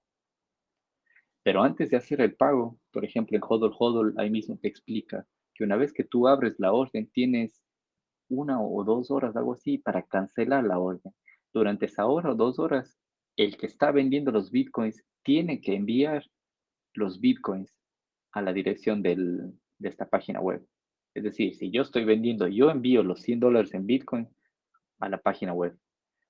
Pero 1.43 1.61
antes 1.61 1.91
de 1.91 1.97
hacer 1.97 2.21
el 2.21 2.35
pago, 2.35 2.79
por 2.91 3.05
ejemplo, 3.05 3.37
en 3.37 3.43
Hodl 3.47 3.75
Hodl, 3.77 4.19
ahí 4.19 4.31
mismo 4.31 4.57
te 4.57 4.67
explica 4.67 5.27
que 5.61 5.65
una 5.65 5.77
vez 5.77 5.93
que 5.93 6.03
tú 6.03 6.27
abres 6.27 6.59
la 6.59 6.73
orden, 6.73 7.07
tienes 7.11 7.61
una 8.29 8.59
o 8.59 8.83
dos 8.83 9.11
horas, 9.11 9.35
algo 9.35 9.53
así, 9.53 9.77
para 9.77 10.01
cancelar 10.01 10.63
la 10.63 10.79
orden. 10.79 11.13
Durante 11.53 11.85
esa 11.85 12.07
hora 12.07 12.31
o 12.31 12.35
dos 12.35 12.57
horas, 12.57 12.97
el 13.37 13.57
que 13.57 13.67
está 13.67 13.91
vendiendo 13.91 14.31
los 14.31 14.49
bitcoins 14.49 15.03
tiene 15.21 15.61
que 15.61 15.75
enviar 15.75 16.25
los 16.95 17.19
bitcoins 17.19 17.71
a 18.31 18.41
la 18.41 18.53
dirección 18.53 19.03
de 19.03 19.53
esta 19.83 20.09
página 20.09 20.41
web. 20.41 20.65
Es 21.13 21.25
decir, 21.25 21.53
si 21.53 21.69
yo 21.69 21.83
estoy 21.83 22.05
vendiendo, 22.05 22.47
yo 22.47 22.71
envío 22.71 23.03
los 23.03 23.21
100 23.21 23.39
dólares 23.39 23.75
en 23.75 23.85
bitcoin 23.85 24.27
a 24.97 25.09
la 25.09 25.19
página 25.19 25.53
web. 25.53 25.77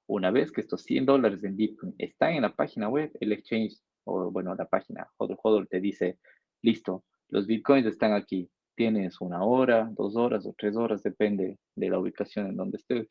Una 0.07 0.29
vez 0.29 0.51
que 0.51 0.59
estos 0.59 0.83
100 0.83 1.05
dólares 1.05 1.41
en 1.45 1.55
bitcoin 1.55 1.95
están 1.97 2.33
en 2.33 2.41
la 2.41 2.53
página 2.53 2.89
web, 2.89 3.09
el 3.21 3.31
exchange, 3.31 3.79
o 4.03 4.29
bueno, 4.29 4.53
la 4.55 4.67
página 4.67 5.07
Hodl 5.15 5.37
Hodl 5.41 5.69
te 5.69 5.79
dice, 5.79 6.19
listo, 6.61 7.05
los 7.29 7.47
bitcoins 7.47 7.85
están 7.85 8.11
aquí, 8.11 8.51
tienes 8.75 9.21
una 9.21 9.43
hora, 9.43 9.89
dos 9.91 10.15
horas 10.15 10.45
o 10.45 10.53
tres 10.57 10.75
horas, 10.75 11.03
depende 11.03 11.57
de 11.75 11.89
la 11.89 11.99
ubicación 11.99 12.47
en 12.47 12.57
donde 12.57 12.77
estés, 12.77 13.07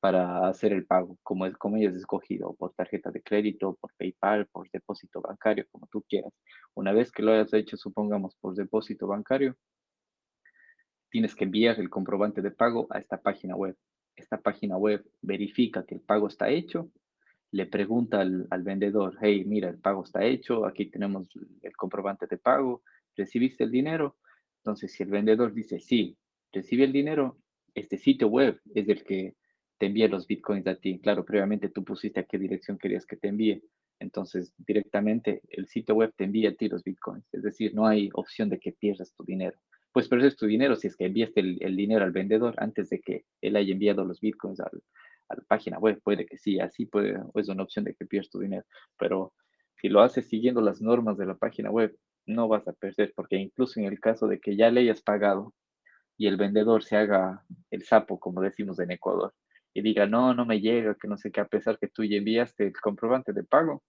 para 0.00 0.48
hacer 0.48 0.72
el 0.72 0.86
pago, 0.86 1.16
como, 1.22 1.46
es, 1.46 1.56
como 1.56 1.76
hayas 1.76 1.94
escogido, 1.94 2.54
por 2.54 2.74
tarjeta 2.74 3.10
de 3.10 3.22
crédito, 3.22 3.76
por 3.80 3.92
PayPal, 3.96 4.46
por 4.46 4.70
depósito 4.70 5.20
bancario, 5.20 5.64
como 5.72 5.86
tú 5.88 6.04
quieras. 6.08 6.32
Una 6.74 6.92
vez 6.92 7.10
que 7.10 7.22
lo 7.22 7.32
hayas 7.32 7.52
hecho, 7.54 7.76
supongamos, 7.76 8.36
por 8.40 8.54
depósito 8.54 9.06
bancario, 9.06 9.56
tienes 11.10 11.34
que 11.34 11.44
enviar 11.44 11.80
el 11.80 11.90
comprobante 11.90 12.42
de 12.42 12.50
pago 12.50 12.86
a 12.90 12.98
esta 12.98 13.20
página 13.20 13.56
web. 13.56 13.76
Esta 14.16 14.38
página 14.38 14.76
web 14.76 15.04
verifica 15.22 15.84
que 15.84 15.94
el 15.94 16.00
pago 16.02 16.28
está 16.28 16.50
hecho, 16.50 16.90
le 17.52 17.66
pregunta 17.66 18.20
al, 18.20 18.46
al 18.50 18.62
vendedor, 18.62 19.16
hey, 19.20 19.44
mira, 19.46 19.68
el 19.70 19.78
pago 19.78 20.04
está 20.04 20.24
hecho, 20.24 20.66
aquí 20.66 20.90
tenemos 20.90 21.28
el 21.62 21.76
comprobante 21.76 22.26
de 22.26 22.38
pago, 22.38 22.82
recibiste 23.16 23.64
el 23.64 23.70
dinero, 23.70 24.16
entonces, 24.66 24.90
si 24.90 25.04
el 25.04 25.10
vendedor 25.10 25.54
dice, 25.54 25.78
sí, 25.78 26.18
recibe 26.52 26.82
el 26.82 26.92
dinero, 26.92 27.38
este 27.72 27.98
sitio 27.98 28.26
web 28.26 28.60
es 28.74 28.88
el 28.88 29.04
que 29.04 29.36
te 29.78 29.86
envía 29.86 30.08
los 30.08 30.26
bitcoins 30.26 30.66
a 30.66 30.74
ti. 30.74 30.98
Claro, 30.98 31.24
previamente 31.24 31.68
tú 31.68 31.84
pusiste 31.84 32.18
a 32.18 32.24
qué 32.24 32.36
dirección 32.36 32.76
querías 32.76 33.06
que 33.06 33.16
te 33.16 33.28
envíe. 33.28 33.62
Entonces, 34.00 34.52
directamente 34.58 35.40
el 35.50 35.68
sitio 35.68 35.94
web 35.94 36.12
te 36.16 36.24
envía 36.24 36.50
a 36.50 36.54
ti 36.54 36.68
los 36.68 36.82
bitcoins. 36.82 37.32
Es 37.32 37.44
decir, 37.44 37.76
no 37.76 37.86
hay 37.86 38.10
opción 38.14 38.48
de 38.48 38.58
que 38.58 38.72
pierdas 38.72 39.14
tu 39.14 39.22
dinero. 39.22 39.56
Pues 39.92 40.08
pierdes 40.08 40.34
tu 40.34 40.46
dinero 40.46 40.74
si 40.74 40.88
es 40.88 40.96
que 40.96 41.06
enviaste 41.06 41.38
el, 41.38 41.76
dinero 41.76 42.04
al 42.04 42.10
vendedor 42.10 42.56
antes 42.58 42.90
de 42.90 42.98
que 42.98 43.24
él 43.40 43.54
haya 43.54 43.72
enviado 43.72 44.04
los 44.04 44.20
bitcoins 44.20 44.58
a 44.58 44.68
la 45.28 45.44
página 45.46 45.78
web. 45.78 46.00
Puede 46.02 46.26
que 46.26 46.38
sí, 46.38 46.58
así 46.58 46.86
puede, 46.86 47.20
es 47.36 47.48
una 47.48 47.62
opción 47.62 47.84
de 47.84 47.94
que 47.94 48.04
pierdas 48.04 48.30
tu 48.30 48.40
dinero. 48.40 48.64
Pero 48.98 49.32
si 49.76 49.88
lo 49.88 50.00
haces 50.00 50.26
siguiendo 50.26 50.60
las 50.60 50.80
normas 50.80 51.16
de 51.18 51.26
la 51.26 51.36
página 51.36 51.70
web, 51.70 51.96
no 52.26 52.48
vas 52.48 52.66
a 52.68 52.72
perder, 52.72 53.12
porque 53.14 53.36
incluso 53.36 53.80
en 53.80 53.86
el 53.86 54.00
caso 54.00 54.26
de 54.26 54.40
que 54.40 54.56
ya 54.56 54.70
le 54.70 54.80
hayas 54.80 55.02
pagado 55.02 55.54
y 56.18 56.26
el 56.26 56.36
vendedor 56.36 56.82
se 56.82 56.96
haga 56.96 57.44
el 57.70 57.84
sapo, 57.84 58.18
como 58.18 58.40
decimos 58.40 58.78
en 58.80 58.90
Ecuador, 58.90 59.34
y 59.74 59.82
diga, 59.82 60.06
no, 60.06 60.34
no 60.34 60.46
me 60.46 60.60
llega, 60.60 60.94
que 60.94 61.08
no 61.08 61.16
sé 61.16 61.30
qué, 61.30 61.40
a 61.40 61.48
pesar 61.48 61.78
que 61.78 61.88
tú 61.88 62.04
ya 62.04 62.16
enviaste 62.16 62.66
el 62.66 62.72
comprobante 62.72 63.32
de 63.32 63.44
pago, 63.44 63.82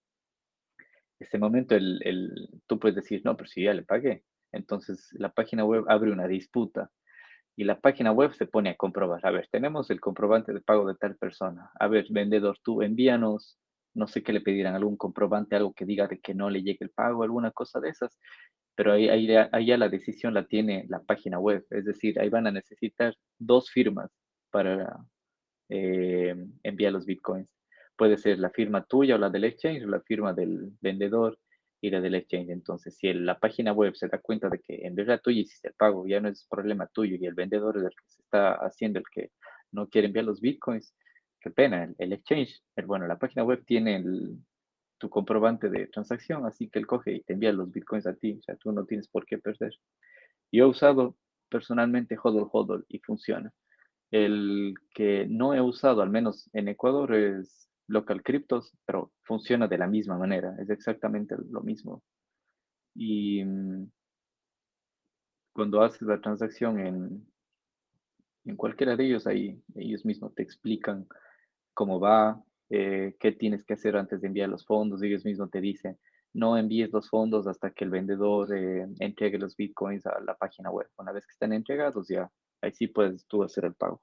ese 1.19 1.39
momento 1.39 1.75
el, 1.75 1.99
el, 2.03 2.49
tú 2.67 2.79
puedes 2.79 2.95
decir, 2.95 3.21
no, 3.23 3.35
pero 3.35 3.49
si 3.49 3.63
ya 3.63 3.73
le 3.73 3.83
pagué. 3.83 4.23
Entonces 4.51 5.09
la 5.13 5.31
página 5.31 5.65
web 5.65 5.85
abre 5.87 6.11
una 6.11 6.27
disputa 6.27 6.91
y 7.55 7.63
la 7.63 7.79
página 7.79 8.11
web 8.11 8.33
se 8.33 8.45
pone 8.45 8.69
a 8.69 8.75
comprobar, 8.75 9.25
a 9.25 9.31
ver, 9.31 9.47
tenemos 9.51 9.89
el 9.89 9.99
comprobante 9.99 10.53
de 10.53 10.61
pago 10.61 10.87
de 10.87 10.95
tal 10.95 11.15
persona. 11.15 11.71
A 11.79 11.87
ver, 11.87 12.05
vendedor, 12.09 12.57
tú 12.63 12.81
envíanos 12.83 13.57
no 13.97 14.07
sé 14.07 14.23
qué 14.23 14.31
le 14.31 14.41
pedirán, 14.41 14.75
algún 14.75 14.95
comprobante, 14.95 15.55
algo 15.55 15.73
que 15.73 15.85
diga 15.85 16.07
de 16.07 16.19
que 16.19 16.33
no 16.33 16.49
le 16.49 16.61
llegue 16.61 16.79
el 16.81 16.91
pago, 16.91 17.23
alguna 17.23 17.51
cosa 17.51 17.79
de 17.79 17.89
esas, 17.89 18.17
pero 18.75 18.93
ahí, 18.93 19.09
ahí, 19.09 19.65
ya 19.65 19.77
la 19.77 19.89
decisión 19.89 20.35
la 20.35 20.45
tiene 20.45 20.85
la 20.87 21.01
página 21.01 21.39
web, 21.39 21.65
es 21.71 21.85
decir, 21.85 22.19
ahí 22.19 22.29
van 22.29 22.45
a 22.45 22.51
necesitar 22.51 23.15
dos 23.39 23.71
firmas 23.71 24.11
para 24.51 24.99
eh, 25.69 26.35
enviar 26.61 26.93
los 26.93 27.05
bitcoins. 27.07 27.51
Puede 27.97 28.17
ser 28.17 28.37
la 28.37 28.51
firma 28.51 28.85
tuya 28.85 29.15
o 29.15 29.17
la 29.17 29.31
del 29.31 29.45
exchange, 29.45 29.83
o 29.83 29.87
la 29.87 30.01
firma 30.01 30.31
del 30.33 30.71
vendedor 30.79 31.39
y 31.81 31.89
la 31.89 32.01
del 32.01 32.13
exchange. 32.15 32.51
Entonces, 32.51 32.95
si 32.97 33.11
la 33.13 33.39
página 33.39 33.73
web 33.73 33.95
se 33.95 34.07
da 34.07 34.19
cuenta 34.19 34.47
de 34.47 34.59
que 34.59 34.85
en 34.85 34.93
verdad 34.93 35.19
tú 35.23 35.31
hiciste 35.31 35.69
el 35.69 35.73
pago, 35.73 36.05
ya 36.07 36.19
no 36.19 36.29
es 36.29 36.45
problema 36.47 36.85
tuyo 36.85 37.17
y 37.19 37.25
el 37.25 37.33
vendedor 37.33 37.77
es 37.77 37.83
el 37.83 37.89
que 37.89 38.05
se 38.05 38.21
está 38.21 38.53
haciendo 38.53 38.99
el 38.99 39.05
que 39.11 39.31
no 39.71 39.89
quiere 39.89 40.07
enviar 40.07 40.25
los 40.25 40.39
bitcoins, 40.39 40.93
qué 41.39 41.51
pena, 41.51 41.93
el, 41.97 42.13
exchange, 42.13 42.61
bueno, 42.85 43.07
la 43.07 43.19
página 43.19 43.43
web 43.43 43.63
tiene 43.65 44.03
tu 44.97 45.09
comprobante 45.09 45.69
de 45.69 45.87
transacción, 45.87 46.45
así 46.45 46.69
que 46.69 46.79
él 46.79 46.87
coge 46.87 47.13
y 47.13 47.21
te 47.21 47.33
envía 47.33 47.51
los 47.53 47.71
bitcoins 47.71 48.07
a 48.07 48.15
ti, 48.15 48.33
o 48.39 48.41
sea, 48.41 48.55
tú 48.55 48.71
no 48.71 48.85
tienes 48.85 49.07
por 49.07 49.25
qué 49.25 49.37
perder. 49.37 49.73
Yo 50.51 50.65
he 50.65 50.67
usado 50.67 51.15
personalmente 51.49 52.17
HODL 52.21 52.47
HODL 52.51 52.85
y 52.89 52.99
funciona. 52.99 53.53
El 54.11 54.73
que 54.93 55.27
no 55.27 55.53
he 55.53 55.61
usado, 55.61 56.01
al 56.01 56.09
menos 56.09 56.49
en 56.53 56.69
Ecuador, 56.69 57.13
es 57.13 57.69
Local 57.87 58.23
Cryptos, 58.23 58.73
pero 58.85 59.11
funciona 59.23 59.67
de 59.67 59.77
la 59.77 59.87
misma 59.87 60.17
manera, 60.17 60.55
es 60.59 60.69
exactamente 60.69 61.35
lo 61.49 61.61
mismo. 61.61 62.03
Y 62.95 63.43
mm, 63.43 63.91
cuando 65.53 65.81
haces 65.81 66.01
la 66.01 66.19
transacción 66.21 66.79
en, 66.79 67.27
en 68.45 68.55
cualquiera 68.55 68.95
de 68.95 69.05
ellos, 69.05 69.27
ahí 69.27 69.61
ellos 69.75 70.05
mismos 70.05 70.33
te 70.35 70.43
explican 70.43 71.07
cómo 71.77 71.99
va, 71.99 72.43
eh, 72.71 73.15
qué 73.19 73.31
tienes 73.33 73.63
que 73.63 73.75
hacer 73.75 73.95
antes 73.97 74.19
de 74.19 74.27
enviar 74.27 74.49
los 74.49 74.65
fondos. 74.65 75.03
Ellos 75.03 75.23
mismos 75.23 75.51
te 75.51 75.61
dicen, 75.61 75.95
no 76.33 76.57
envíes 76.57 76.91
los 76.91 77.07
fondos 77.07 77.45
hasta 77.45 77.69
que 77.69 77.85
el 77.85 77.91
vendedor 77.91 78.51
eh, 78.51 78.87
entregue 78.99 79.37
los 79.37 79.55
bitcoins 79.55 80.07
a 80.07 80.19
la 80.21 80.33
página 80.33 80.71
web. 80.71 80.87
Una 80.97 81.11
vez 81.11 81.27
que 81.27 81.33
estén 81.33 81.53
entregados, 81.53 82.07
ya 82.07 82.31
ahí 82.61 82.71
sí 82.73 82.87
puedes 82.87 83.27
tú 83.27 83.43
hacer 83.43 83.65
el 83.65 83.75
pago. 83.75 84.01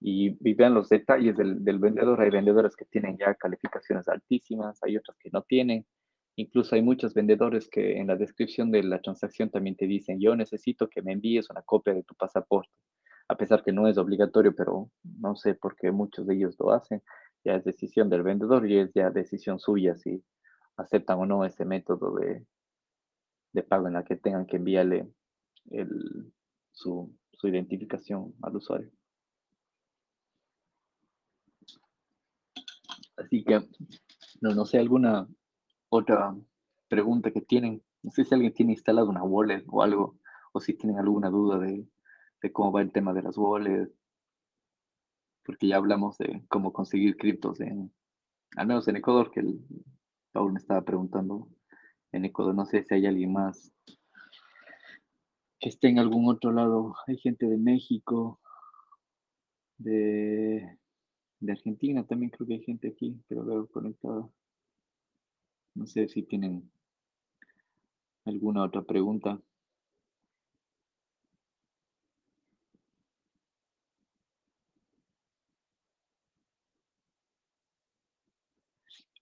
Y, 0.00 0.30
vean 0.54 0.74
los 0.74 0.88
detalles 0.88 1.36
del, 1.36 1.64
del, 1.64 1.78
vendedor. 1.78 2.20
Hay 2.20 2.30
vendedores 2.30 2.74
que 2.74 2.84
tienen 2.86 3.16
ya 3.16 3.32
calificaciones 3.36 4.08
altísimas, 4.08 4.82
hay 4.82 4.96
otros 4.96 5.16
que 5.20 5.30
no 5.32 5.42
tienen. 5.42 5.86
Incluso 6.34 6.74
hay 6.74 6.82
muchos 6.82 7.14
vendedores 7.14 7.68
que 7.68 7.98
en 7.98 8.08
la 8.08 8.16
descripción 8.16 8.72
de 8.72 8.82
la 8.82 9.00
transacción 9.00 9.50
también 9.50 9.76
te 9.76 9.86
dicen, 9.86 10.18
yo 10.18 10.34
necesito 10.34 10.88
que 10.88 11.00
me 11.00 11.12
envíes 11.12 11.48
una 11.48 11.62
copia 11.62 11.94
de 11.94 12.02
tu 12.02 12.16
pasaporte 12.16 12.72
a 13.32 13.36
pesar 13.36 13.62
que 13.64 13.72
no 13.72 13.88
es 13.88 13.98
obligatorio, 13.98 14.54
pero 14.54 14.90
no 15.02 15.36
sé 15.36 15.54
por 15.54 15.74
qué 15.76 15.90
muchos 15.90 16.26
de 16.26 16.34
ellos 16.34 16.54
lo 16.58 16.72
hacen. 16.72 17.02
Ya 17.44 17.54
es 17.56 17.64
decisión 17.64 18.08
del 18.08 18.22
vendedor 18.22 18.68
y 18.70 18.78
es 18.78 18.92
ya 18.94 19.10
decisión 19.10 19.58
suya 19.58 19.96
si 19.96 20.22
aceptan 20.76 21.18
o 21.18 21.26
no 21.26 21.44
ese 21.44 21.64
método 21.64 22.14
de, 22.16 22.46
pago 23.64 23.88
en 23.88 23.94
la 23.94 24.04
que 24.04 24.16
tengan 24.16 24.46
que 24.46 24.56
enviarle 24.56 25.08
su 26.72 27.10
identificación 27.42 28.34
al 28.42 28.56
usuario. 28.56 28.90
Así 33.16 33.44
que, 33.44 33.60
no, 34.40 34.54
no 34.54 34.64
sé, 34.64 34.78
alguna 34.78 35.26
otra 35.88 36.34
pregunta 36.88 37.30
que 37.30 37.40
tienen. 37.40 37.82
No 38.02 38.10
sé 38.10 38.24
si 38.24 38.34
alguien 38.34 38.52
tiene 38.52 38.72
instalado 38.72 39.08
una 39.08 39.22
wallet 39.22 39.64
o 39.68 39.82
algo, 39.82 40.18
o 40.52 40.60
si 40.60 40.74
tienen 40.74 40.98
alguna 40.98 41.30
duda 41.30 41.58
de, 41.58 41.86
de 42.42 42.52
cómo 42.52 42.72
va 42.72 42.82
el 42.82 42.92
tema 42.92 43.12
de 43.12 43.22
las 43.22 43.36
wallets, 43.38 43.92
porque 45.44 45.68
ya 45.68 45.76
hablamos 45.76 46.18
de 46.18 46.44
cómo 46.48 46.72
conseguir 46.72 47.16
criptos 47.16 47.60
en, 47.60 47.92
al 48.56 48.66
menos 48.66 48.86
en 48.88 48.96
Ecuador, 48.96 49.30
que 49.30 49.40
el, 49.40 49.60
Paul 50.32 50.52
me 50.52 50.58
estaba 50.58 50.82
preguntando 50.82 51.48
en 52.12 52.24
Ecuador, 52.24 52.54
no 52.54 52.66
sé 52.66 52.84
si 52.84 52.94
hay 52.94 53.06
alguien 53.06 53.32
más 53.32 53.72
que 55.60 55.68
esté 55.68 55.88
en 55.88 55.98
algún 55.98 56.28
otro 56.28 56.52
lado, 56.52 56.96
hay 57.06 57.16
gente 57.18 57.46
de 57.46 57.56
México, 57.56 58.40
de 59.78 60.78
de 61.42 61.52
Argentina 61.52 62.06
también 62.06 62.30
creo 62.30 62.46
que 62.46 62.54
hay 62.54 62.62
gente 62.62 62.88
aquí 62.88 63.20
lo 63.28 63.44
veo 63.44 63.66
conectado. 63.66 64.32
No 65.74 65.86
sé 65.86 66.08
si 66.08 66.22
tienen 66.22 66.70
alguna 68.24 68.62
otra 68.62 68.82
pregunta. 68.82 69.40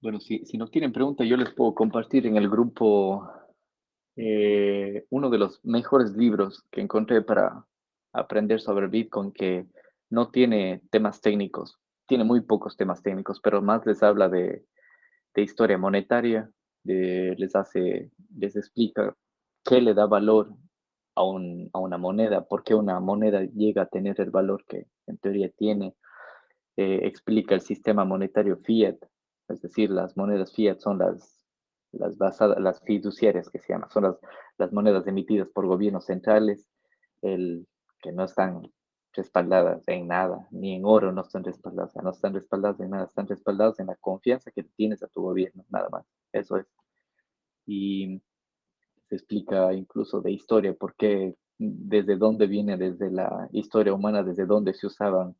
Bueno, 0.02 0.18
si, 0.18 0.42
no 0.56 0.68
tienen 0.68 0.92
pregunta, 0.92 1.24
yo 1.24 1.36
les 1.36 1.52
puedo 1.52 1.74
compartir 1.74 2.26
en 2.26 2.38
el 2.38 2.48
grupo 2.48 3.30
eh, 4.16 5.04
uno 5.10 5.28
de 5.28 5.36
los 5.36 5.62
mejores 5.62 6.12
libros 6.16 6.64
que 6.70 6.80
encontré 6.80 7.20
para 7.20 7.66
aprender 8.14 8.62
sobre 8.62 8.86
Bitcoin 8.86 9.30
que 9.30 9.66
no 10.08 10.30
tiene 10.30 10.80
temas 10.90 11.20
técnicos, 11.20 11.78
tiene 12.06 12.24
muy 12.24 12.40
pocos 12.40 12.78
temas 12.78 13.02
técnicos, 13.02 13.40
pero 13.42 13.60
más 13.60 13.84
les 13.84 14.02
habla 14.02 14.30
de, 14.30 14.64
historia 15.36 15.76
monetaria, 15.76 16.50
les 16.84 17.54
hace, 17.54 18.10
les 18.36 18.56
explica 18.56 19.14
qué 19.64 19.82
le 19.82 19.92
da 19.92 20.06
valor 20.06 20.50
a, 21.14 21.20
a, 21.20 21.78
una 21.78 21.98
moneda, 21.98 22.46
por 22.46 22.64
qué 22.64 22.74
una 22.74 23.00
moneda 23.00 23.42
llega 23.42 23.82
a 23.82 23.88
tener 23.88 24.18
el 24.20 24.30
valor 24.30 24.64
que 24.66 24.86
en 25.06 25.18
teoría 25.18 25.50
tiene, 25.50 25.94
eh, 26.76 27.00
explica 27.02 27.54
el 27.54 27.60
sistema 27.60 28.06
monetario 28.06 28.56
fiat, 28.56 28.96
es 29.50 29.60
decir, 29.60 29.90
las 29.90 30.16
monedas 30.16 30.52
fiat 30.52 30.78
son 30.78 30.98
las, 30.98 31.44
las 31.92 32.16
basadas, 32.18 32.58
las 32.60 32.80
fiduciarias 32.82 33.48
que 33.50 33.58
se 33.58 33.72
llaman, 33.72 33.90
son 33.90 34.04
las, 34.04 34.18
las 34.58 34.72
monedas 34.72 35.06
emitidas 35.06 35.48
por 35.48 35.66
gobiernos 35.66 36.06
centrales, 36.06 36.70
el, 37.22 37.66
que 38.00 38.12
no 38.12 38.24
están 38.24 38.62
respaldadas 39.12 39.82
en 39.88 40.08
nada, 40.08 40.46
ni 40.50 40.74
en 40.74 40.84
oro 40.84 41.12
no 41.12 41.22
están 41.22 41.44
respaldadas, 41.44 41.96
no 41.96 42.10
están 42.10 42.32
respaldadas 42.34 42.80
en 42.80 42.90
nada, 42.90 43.04
están 43.04 43.26
respaldadas 43.26 43.80
en 43.80 43.88
la 43.88 43.96
confianza 43.96 44.50
que 44.50 44.62
tienes 44.62 45.02
a 45.02 45.08
tu 45.08 45.22
gobierno, 45.22 45.64
nada 45.68 45.88
más, 45.90 46.06
eso 46.32 46.56
es. 46.56 46.66
Y 47.66 48.20
se 49.08 49.16
explica 49.16 49.72
incluso 49.72 50.20
de 50.20 50.30
historia, 50.30 50.72
por 50.74 50.94
qué, 50.94 51.34
desde 51.58 52.16
dónde 52.16 52.46
viene, 52.46 52.76
desde 52.76 53.10
la 53.10 53.48
historia 53.52 53.92
humana, 53.92 54.22
desde 54.22 54.46
dónde 54.46 54.72
se 54.74 54.86
usaban 54.86 55.36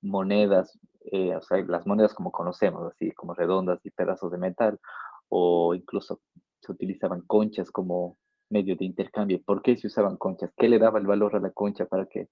monedas, 0.00 0.78
eh, 1.10 1.38
las 1.66 1.86
monedas 1.86 2.14
como 2.14 2.30
conocemos, 2.30 2.92
así 2.92 3.12
como 3.12 3.34
redondas 3.34 3.80
y 3.84 3.90
pedazos 3.90 4.30
de 4.30 4.38
metal, 4.38 4.78
o 5.28 5.74
incluso 5.74 6.20
se 6.60 6.72
utilizaban 6.72 7.22
conchas 7.22 7.70
como 7.70 8.18
medio 8.50 8.76
de 8.76 8.84
intercambio. 8.84 9.40
¿Por 9.44 9.62
qué 9.62 9.76
se 9.76 9.86
usaban 9.86 10.16
conchas? 10.16 10.52
¿Qué 10.56 10.68
le 10.68 10.78
daba 10.78 10.98
el 10.98 11.06
valor 11.06 11.34
a 11.36 11.40
la 11.40 11.50
concha 11.50 11.86
para 11.86 12.06
que 12.06 12.28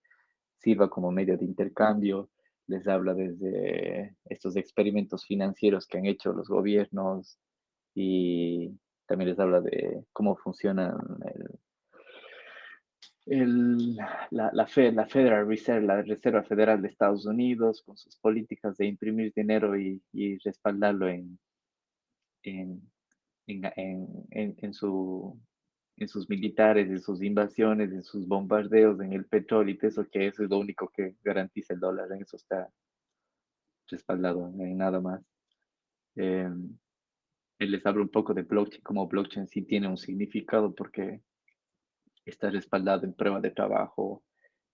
sirva 0.58 0.88
como 0.90 1.10
medio 1.10 1.36
de 1.36 1.44
intercambio? 1.44 2.30
Les 2.66 2.86
habla 2.86 3.14
desde 3.14 4.16
estos 4.26 4.56
experimentos 4.56 5.24
financieros 5.24 5.86
que 5.86 5.98
han 5.98 6.06
hecho 6.06 6.32
los 6.32 6.48
gobiernos 6.48 7.38
y 7.94 8.78
también 9.06 9.30
les 9.30 9.40
habla 9.40 9.60
de 9.60 10.04
cómo 10.12 10.36
funciona 10.36 10.96
el, 11.34 11.58
el, 13.26 13.96
la, 14.30 14.50
la, 14.52 14.66
Fed, 14.66 14.94
la 14.94 15.06
Federal 15.06 15.46
Reserve, 15.46 15.86
la 15.86 16.02
Reserva 16.02 16.42
Federal 16.42 16.82
de 16.82 16.88
Estados 16.88 17.26
Unidos, 17.26 17.82
con 17.82 17.96
sus 17.96 18.16
políticas 18.16 18.76
de 18.76 18.86
imprimir 18.86 19.32
dinero 19.34 19.78
y, 19.78 20.02
y 20.12 20.38
respaldarlo 20.38 21.08
en, 21.08 21.38
en, 22.42 22.82
en, 23.46 24.56
en, 24.58 24.74
su, 24.74 25.38
en 25.96 26.08
sus 26.08 26.28
militares, 26.28 26.88
en 26.88 27.00
sus 27.00 27.22
invasiones, 27.22 27.92
en 27.92 28.02
sus 28.02 28.26
bombardeos, 28.26 29.00
en 29.00 29.12
el 29.12 29.26
petróleo 29.26 29.76
y 29.80 29.86
eso, 29.86 30.06
que 30.08 30.26
eso 30.28 30.44
es 30.44 30.50
lo 30.50 30.58
único 30.58 30.88
que 30.88 31.16
garantiza 31.22 31.74
el 31.74 31.80
dólar, 31.80 32.10
en 32.12 32.22
eso 32.22 32.36
está 32.36 32.70
respaldado, 33.88 34.52
en 34.58 34.78
nada 34.78 35.00
más. 35.00 35.22
Eh, 36.16 36.48
él 37.58 37.70
les 37.70 37.84
habla 37.84 38.02
un 38.02 38.08
poco 38.08 38.32
de 38.32 38.42
blockchain, 38.42 38.82
como 38.82 39.06
blockchain 39.06 39.46
sí 39.46 39.62
tiene 39.62 39.88
un 39.88 39.98
significado 39.98 40.74
porque 40.74 41.20
está 42.24 42.50
respaldado 42.50 43.04
en 43.04 43.14
prueba 43.14 43.40
de 43.40 43.50
trabajo, 43.50 44.22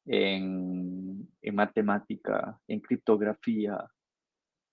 en, 0.06 1.28
matemática, 1.52 2.60
en 2.68 2.80
criptografía. 2.80 3.84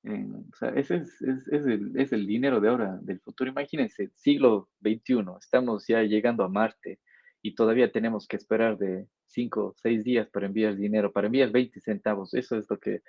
En, 0.04 0.36
o 0.36 0.56
sea, 0.58 0.70
ese 0.70 0.98
es, 0.98 1.22
es, 1.22 1.48
es, 1.48 2.12
el, 2.12 2.28
dinero 2.28 2.60
de 2.60 2.70
ahora, 2.70 3.00
del 3.02 3.20
futuro. 3.20 3.50
Imagínense, 3.50 4.12
siglo 4.16 4.70
XXI, 4.82 5.24
estamos 5.40 5.88
ya 5.88 6.04
llegando 6.04 6.44
a 6.44 6.50
Marte 6.50 7.00
y 7.42 7.56
todavía 7.56 7.92
tenemos 7.92 8.28
que 8.28 8.38
esperar 8.38 8.78
de 8.78 9.08
5, 9.28 9.76
6 9.78 10.04
días 10.04 10.30
para 10.30 10.46
enviar 10.46 10.76
dinero, 10.76 11.12
para 11.12 11.28
enviar 11.28 11.52
20 11.52 11.80
centavos. 11.80 12.34
Eso 12.34 12.58
es 12.58 12.70
lo 12.70 12.80
que 12.80 13.02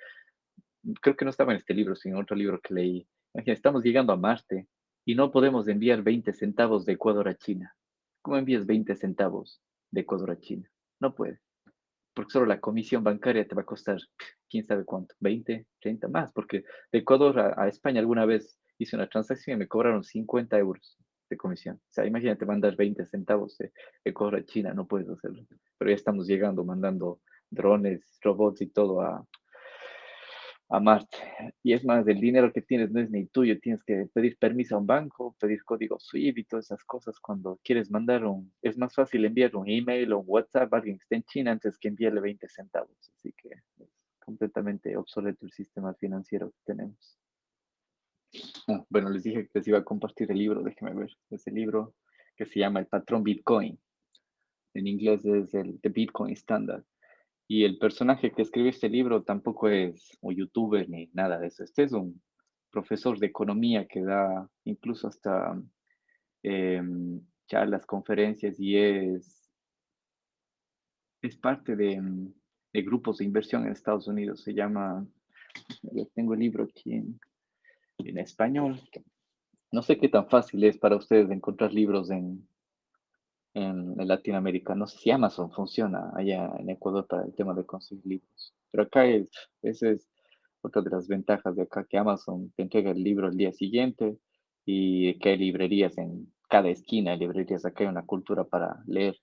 creo 1.01 1.15
que 1.15 1.25
no 1.25 1.31
estaba 1.31 1.51
en 1.51 1.59
este 1.59 1.73
libro, 1.73 1.95
sino 1.95 2.15
en 2.15 2.23
otro 2.23 2.35
libro 2.35 2.59
que 2.61 2.73
leí. 2.73 3.07
Imagínense, 3.33 3.59
estamos 3.59 3.83
llegando 3.83 4.13
a 4.13 4.17
Marte 4.17 4.67
y 5.05 5.15
no 5.15 5.31
podemos 5.31 5.67
enviar 5.67 6.01
20 6.01 6.33
centavos 6.33 6.85
de 6.85 6.93
Ecuador 6.93 7.27
a 7.27 7.35
China. 7.35 7.75
¿Cómo 8.25 8.37
envías 8.37 8.65
20 8.65 8.95
centavos 8.95 9.61
de 9.91 10.01
Ecuador 10.01 10.31
a 10.31 10.39
China? 10.39 10.67
No 10.99 11.13
puede. 11.13 11.41
Porque 12.11 12.31
solo 12.31 12.47
la 12.47 12.59
comisión 12.59 13.03
bancaria 13.03 13.47
te 13.47 13.53
va 13.53 13.61
a 13.61 13.65
costar, 13.65 13.99
quién 14.49 14.65
sabe 14.65 14.83
cuánto, 14.83 15.13
20, 15.19 15.67
30 15.79 16.07
más. 16.07 16.33
Porque 16.33 16.63
de 16.91 16.97
Ecuador 16.97 17.39
a, 17.39 17.53
a 17.55 17.67
España 17.67 17.99
alguna 17.99 18.25
vez 18.25 18.59
hice 18.79 18.95
una 18.95 19.07
transacción 19.07 19.57
y 19.57 19.59
me 19.59 19.67
cobraron 19.67 20.03
50 20.03 20.57
euros 20.57 20.97
de 21.29 21.37
comisión. 21.37 21.75
O 21.75 21.91
sea, 21.91 22.07
imagínate 22.07 22.47
mandar 22.47 22.75
20 22.75 23.05
centavos 23.05 23.59
de 23.59 23.71
Ecuador 24.03 24.37
a 24.37 24.43
China, 24.43 24.73
no 24.73 24.87
puedes 24.87 25.07
hacerlo. 25.07 25.45
Pero 25.77 25.91
ya 25.91 25.95
estamos 25.95 26.25
llegando, 26.25 26.63
mandando 26.63 27.21
drones, 27.51 28.17
robots 28.23 28.59
y 28.61 28.67
todo 28.71 29.01
a, 29.01 29.23
a 30.69 30.79
Marte. 30.79 31.17
Y 31.63 31.73
es 31.73 31.85
más, 31.85 32.07
el 32.07 32.19
dinero 32.19 32.51
que 32.51 32.61
tienes 32.61 32.91
no 32.91 32.99
es 32.99 33.09
ni 33.09 33.27
tuyo, 33.27 33.59
tienes 33.59 33.83
que 33.83 34.07
pedir 34.13 34.37
permiso 34.37 34.75
a 34.75 34.79
un 34.79 34.87
banco, 34.87 35.35
pedir 35.39 35.63
código 35.63 35.99
SWIFT 35.99 36.37
y 36.39 36.43
todas 36.43 36.65
esas 36.65 36.83
cosas 36.83 37.19
cuando 37.19 37.59
quieres 37.63 37.91
mandar 37.91 38.25
un... 38.25 38.51
Es 38.61 38.77
más 38.77 38.93
fácil 38.93 39.25
enviar 39.25 39.55
un 39.55 39.69
email 39.69 40.13
o 40.13 40.19
un 40.19 40.25
WhatsApp 40.27 40.73
a 40.73 40.77
alguien 40.77 40.97
que 40.97 41.03
esté 41.03 41.15
en 41.15 41.23
China 41.23 41.51
antes 41.51 41.77
que 41.77 41.87
enviarle 41.87 42.21
20 42.21 42.47
centavos. 42.49 43.11
Así 43.15 43.33
que 43.37 43.49
es 43.49 43.89
completamente 44.19 44.97
obsoleto 44.97 45.45
el 45.45 45.51
sistema 45.51 45.93
financiero 45.93 46.51
que 46.51 46.73
tenemos. 46.73 47.19
Ah, 48.67 48.83
bueno, 48.89 49.09
les 49.09 49.23
dije 49.23 49.43
que 49.43 49.59
les 49.59 49.67
iba 49.67 49.77
a 49.77 49.83
compartir 49.83 50.31
el 50.31 50.39
libro, 50.39 50.61
déjenme 50.63 50.93
ver. 50.93 51.11
Ese 51.29 51.51
libro 51.51 51.93
que 52.35 52.45
se 52.45 52.59
llama 52.59 52.79
El 52.79 52.87
patrón 52.87 53.23
Bitcoin. 53.23 53.79
En 54.73 54.87
inglés 54.87 55.23
es 55.25 55.53
el 55.53 55.79
The 55.79 55.89
Bitcoin 55.89 56.33
Standard. 56.33 56.83
Y 57.47 57.63
el 57.63 57.77
personaje 57.77 58.31
que 58.31 58.41
escribe 58.41 58.69
este 58.69 58.89
libro 58.89 59.23
tampoco 59.23 59.69
es 59.69 60.17
un 60.21 60.35
youtuber 60.35 60.89
ni 60.89 61.09
nada 61.13 61.37
de 61.37 61.47
eso. 61.47 61.63
Este 61.63 61.83
es 61.83 61.91
un 61.91 62.21
profesor 62.71 63.19
de 63.19 63.27
economía 63.27 63.87
que 63.87 64.01
da 64.01 64.49
incluso 64.63 65.07
hasta 65.07 65.61
eh, 66.41 66.81
charlas, 67.47 67.85
conferencias 67.85 68.59
y 68.59 68.77
es, 68.77 69.51
es 71.21 71.37
parte 71.37 71.75
de, 71.75 72.01
de, 72.73 72.81
grupos 72.81 73.19
de 73.19 73.25
inversión 73.25 73.65
en 73.65 73.71
Estados 73.71 74.07
Unidos. 74.07 74.41
Se 74.41 74.53
llama, 74.53 75.05
tengo 76.15 76.33
el 76.33 76.39
libro 76.39 76.63
aquí 76.63 77.03
en 77.99 78.17
español. 78.17 78.81
No 79.71 79.83
sé 79.83 79.97
qué 79.97 80.09
tan 80.09 80.27
fácil 80.27 80.63
es 80.63 80.77
para 80.77 80.95
ustedes 80.95 81.29
encontrar 81.29 81.71
libros 81.73 82.09
en, 82.09 82.47
en, 83.55 83.95
Latinoamérica. 84.07 84.75
No 84.75 84.85
sé 84.85 84.99
si 84.99 85.11
Amazon 85.11 85.51
funciona 85.51 86.11
allá 86.15 86.51
en 86.59 86.69
Ecuador 86.69 87.07
para 87.07 87.25
el 87.25 87.33
tema 87.33 87.53
de 87.55 87.65
conseguir 87.65 88.05
libros. 88.05 88.53
Pero 88.69 88.83
acá 88.83 89.05
es, 89.05 89.31
esa 89.61 89.89
es 89.89 90.07
otra 90.61 90.81
de 90.81 90.91
las 90.91 91.07
ventajas 91.07 91.55
de 91.55 91.63
acá, 91.63 91.85
que 91.89 91.97
Amazon 91.97 92.51
te 92.55 92.63
entrega 92.63 92.91
el 92.91 93.01
libro 93.03 93.27
el 93.29 93.37
día 93.37 93.51
siguiente 93.53 94.17
y 94.65 95.17
que 95.19 95.29
hay 95.29 95.37
librerías 95.37 95.97
en 95.97 96.31
cada 96.49 96.69
esquina, 96.69 97.11
hay 97.11 97.19
librerías. 97.19 97.65
Acá 97.65 97.83
hay 97.85 97.89
una 97.89 98.05
cultura 98.05 98.43
para 98.43 98.83
leer 98.85 99.15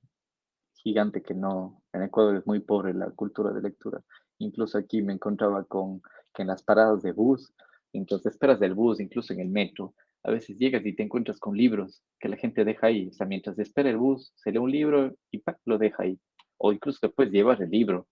gigante 0.74 1.22
que 1.22 1.35
no, 1.35 1.83
en 1.93 2.03
Ecuador 2.03 2.37
es 2.37 2.47
muy 2.47 2.61
pobre 2.61 2.95
la 2.95 3.11
cultura 3.11 3.53
de 3.53 3.62
lectura. 3.62 4.03
Incluso 4.39 4.78
aquí 4.78 5.03
me 5.03 5.12
encontraba 5.12 5.64
con 5.64 6.01
que 6.35 6.43
en 6.43 6.49
las 6.49 6.62
paradas 6.62 7.03
de 7.03 7.12
bus, 7.12 7.53
entonces 7.93 8.33
esperas 8.33 8.59
del 8.59 8.74
bus, 8.74 8.99
incluso 9.01 9.33
en 9.33 9.41
el 9.41 9.49
metro, 9.49 9.95
a 10.25 10.31
veces 10.31 10.57
llegas 10.57 10.85
y 10.87 10.95
te 10.95 11.03
encuentras 11.03 11.39
con 11.39 11.57
libros 11.57 12.03
que 12.20 12.29
la 12.29 12.37
gente 12.37 12.64
deja 12.64 12.87
ahí. 12.87 13.09
O 13.09 13.12
sea, 13.12 13.27
mientras 13.27 13.59
espera 13.59 13.91
el 13.91 13.97
bus, 13.97 14.33
se 14.37 14.53
lee 14.53 14.59
un 14.59 14.70
libro 14.70 15.14
y 15.31 15.39
¡pac! 15.39 15.59
lo 15.64 15.79
deja 15.79 16.05
ahí. 16.05 16.18
O 16.59 16.73
incluso 16.73 16.99
después 17.03 17.31
llevas 17.31 17.61
el 17.61 17.70
libro 17.70 18.07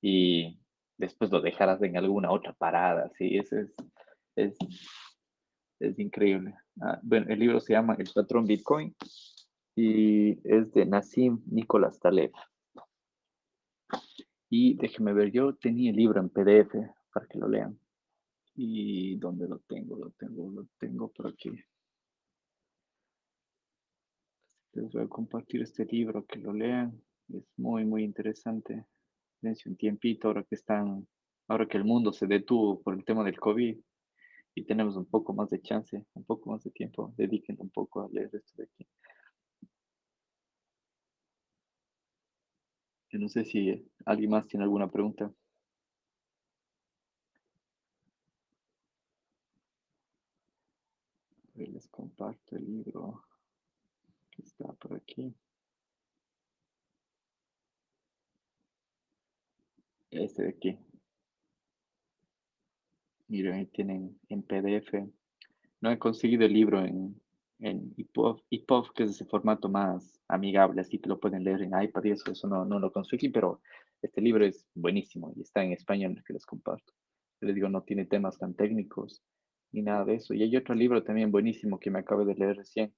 y 0.00 0.58
después 0.96 1.30
lo 1.30 1.40
dejarás 1.40 1.82
en 1.82 1.96
alguna 1.96 2.30
otra 2.30 2.54
parada. 2.54 3.10
Sí, 3.18 3.36
eso 3.36 3.58
es, 3.58 3.74
es, 4.36 4.56
es 5.80 5.98
increíble. 5.98 6.54
Ah, 6.80 6.98
bueno, 7.02 7.26
el 7.28 7.38
libro 7.38 7.60
se 7.60 7.74
llama 7.74 7.96
El 7.98 8.10
patrón 8.14 8.46
Bitcoin 8.46 8.94
y 9.76 10.32
es 10.48 10.72
de 10.72 10.86
Nassim 10.86 11.42
Nicolás 11.46 11.98
Taleb. 12.00 12.32
Y 14.48 14.74
déjeme 14.74 15.12
ver, 15.12 15.30
yo 15.30 15.54
tenía 15.54 15.90
el 15.90 15.96
libro 15.96 16.20
en 16.20 16.28
PDF 16.28 16.74
para 17.12 17.26
que 17.26 17.38
lo 17.38 17.48
lean. 17.48 17.78
¿Y 18.54 19.16
dónde 19.16 19.48
lo 19.48 19.58
tengo? 19.60 19.96
Lo 19.96 20.10
tengo, 20.10 20.50
lo 20.50 20.66
tengo 20.78 21.08
por 21.10 21.28
aquí. 21.28 21.50
Les 24.72 24.90
voy 24.90 25.02
a 25.02 25.08
compartir 25.08 25.62
este 25.62 25.84
libro, 25.84 26.24
que 26.26 26.38
lo 26.38 26.52
lean. 26.52 27.02
Es 27.28 27.44
muy, 27.56 27.84
muy 27.84 28.04
interesante. 28.04 28.86
Dense 29.40 29.68
un 29.68 29.76
tiempito 29.76 30.28
ahora 30.28 30.44
que 30.44 30.54
están 30.54 31.06
ahora 31.48 31.66
que 31.66 31.76
el 31.76 31.84
mundo 31.84 32.12
se 32.12 32.26
detuvo 32.26 32.80
por 32.82 32.94
el 32.94 33.04
tema 33.04 33.24
del 33.24 33.38
COVID 33.38 33.76
y 34.54 34.64
tenemos 34.64 34.96
un 34.96 35.06
poco 35.06 35.34
más 35.34 35.50
de 35.50 35.60
chance, 35.60 36.04
un 36.14 36.24
poco 36.24 36.50
más 36.50 36.62
de 36.62 36.70
tiempo, 36.70 37.12
dediquen 37.16 37.56
un 37.58 37.70
poco 37.70 38.02
a 38.02 38.08
leer 38.10 38.30
esto 38.32 38.52
de 38.56 38.64
aquí. 38.64 38.86
Yo 43.10 43.18
no 43.18 43.28
sé 43.28 43.44
si 43.44 43.86
alguien 44.06 44.30
más 44.30 44.46
tiene 44.46 44.64
alguna 44.64 44.90
pregunta. 44.90 45.30
Les 52.22 52.36
comparto 52.36 52.56
el 52.56 52.64
libro 52.64 53.24
que 54.30 54.42
está 54.42 54.72
por 54.74 54.94
aquí. 54.94 55.34
Este 60.10 60.42
de 60.44 60.48
aquí. 60.50 60.78
Miren, 63.26 63.54
ahí 63.54 63.66
tienen 63.66 64.20
en 64.28 64.42
PDF. 64.42 65.08
No 65.80 65.90
he 65.90 65.98
conseguido 65.98 66.44
el 66.44 66.52
libro 66.52 66.84
en, 66.84 67.20
en 67.58 67.92
EPUB, 67.96 68.92
que 68.94 69.02
es 69.04 69.10
ese 69.10 69.24
formato 69.24 69.68
más 69.68 70.20
amigable, 70.28 70.80
así 70.80 70.98
que 71.00 71.08
lo 71.08 71.18
pueden 71.18 71.42
leer 71.42 71.62
en 71.62 71.82
iPad 71.82 72.04
y 72.04 72.10
eso, 72.10 72.30
eso 72.30 72.46
no, 72.46 72.64
no 72.64 72.78
lo 72.78 72.92
conseguí, 72.92 73.30
pero 73.30 73.60
este 74.00 74.20
libro 74.20 74.44
es 74.44 74.64
buenísimo 74.74 75.32
y 75.34 75.40
está 75.40 75.64
en 75.64 75.72
español 75.72 76.22
que 76.24 76.34
les 76.34 76.46
comparto. 76.46 76.92
Les 77.40 77.54
digo, 77.54 77.68
no 77.68 77.82
tiene 77.82 78.04
temas 78.04 78.38
tan 78.38 78.54
técnicos 78.54 79.24
ni 79.72 79.82
nada 79.82 80.04
de 80.04 80.16
eso. 80.16 80.34
Y 80.34 80.42
hay 80.42 80.56
otro 80.56 80.74
libro 80.74 81.02
también 81.02 81.30
buenísimo 81.30 81.78
que 81.78 81.90
me 81.90 81.98
acabo 82.00 82.24
de 82.24 82.34
leer 82.34 82.56
recién, 82.56 82.94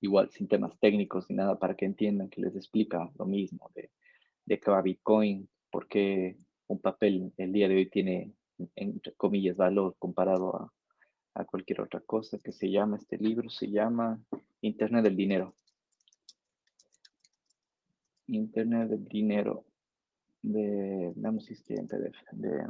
igual 0.00 0.30
sin 0.30 0.48
temas 0.48 0.78
técnicos 0.78 1.26
ni 1.28 1.36
nada, 1.36 1.58
para 1.58 1.74
que 1.74 1.84
entiendan 1.84 2.30
que 2.30 2.40
les 2.40 2.56
explica 2.56 3.10
lo 3.18 3.26
mismo 3.26 3.70
de, 3.74 3.90
de 4.46 4.60
qué 4.60 4.70
va 4.70 4.82
Bitcoin, 4.82 5.48
por 5.70 5.88
qué 5.88 6.36
un 6.68 6.80
papel 6.80 7.32
el 7.36 7.52
día 7.52 7.68
de 7.68 7.76
hoy 7.76 7.90
tiene 7.90 8.32
entre 8.76 9.12
comillas, 9.14 9.56
valor 9.56 9.96
comparado 9.98 10.56
a, 10.56 10.72
cualquier 11.46 11.80
otra 11.80 12.00
cosa 12.00 12.38
que 12.38 12.52
se 12.52 12.70
llama, 12.70 12.98
este 12.98 13.16
libro 13.16 13.48
se 13.48 13.70
llama 13.70 14.20
Internet 14.60 15.04
del 15.04 15.16
Dinero. 15.16 15.54
Internet 18.26 18.90
del 18.90 19.08
Dinero 19.08 19.64
de, 20.42 21.12
veamos 21.16 21.44
si 21.46 21.54
de 21.74 22.66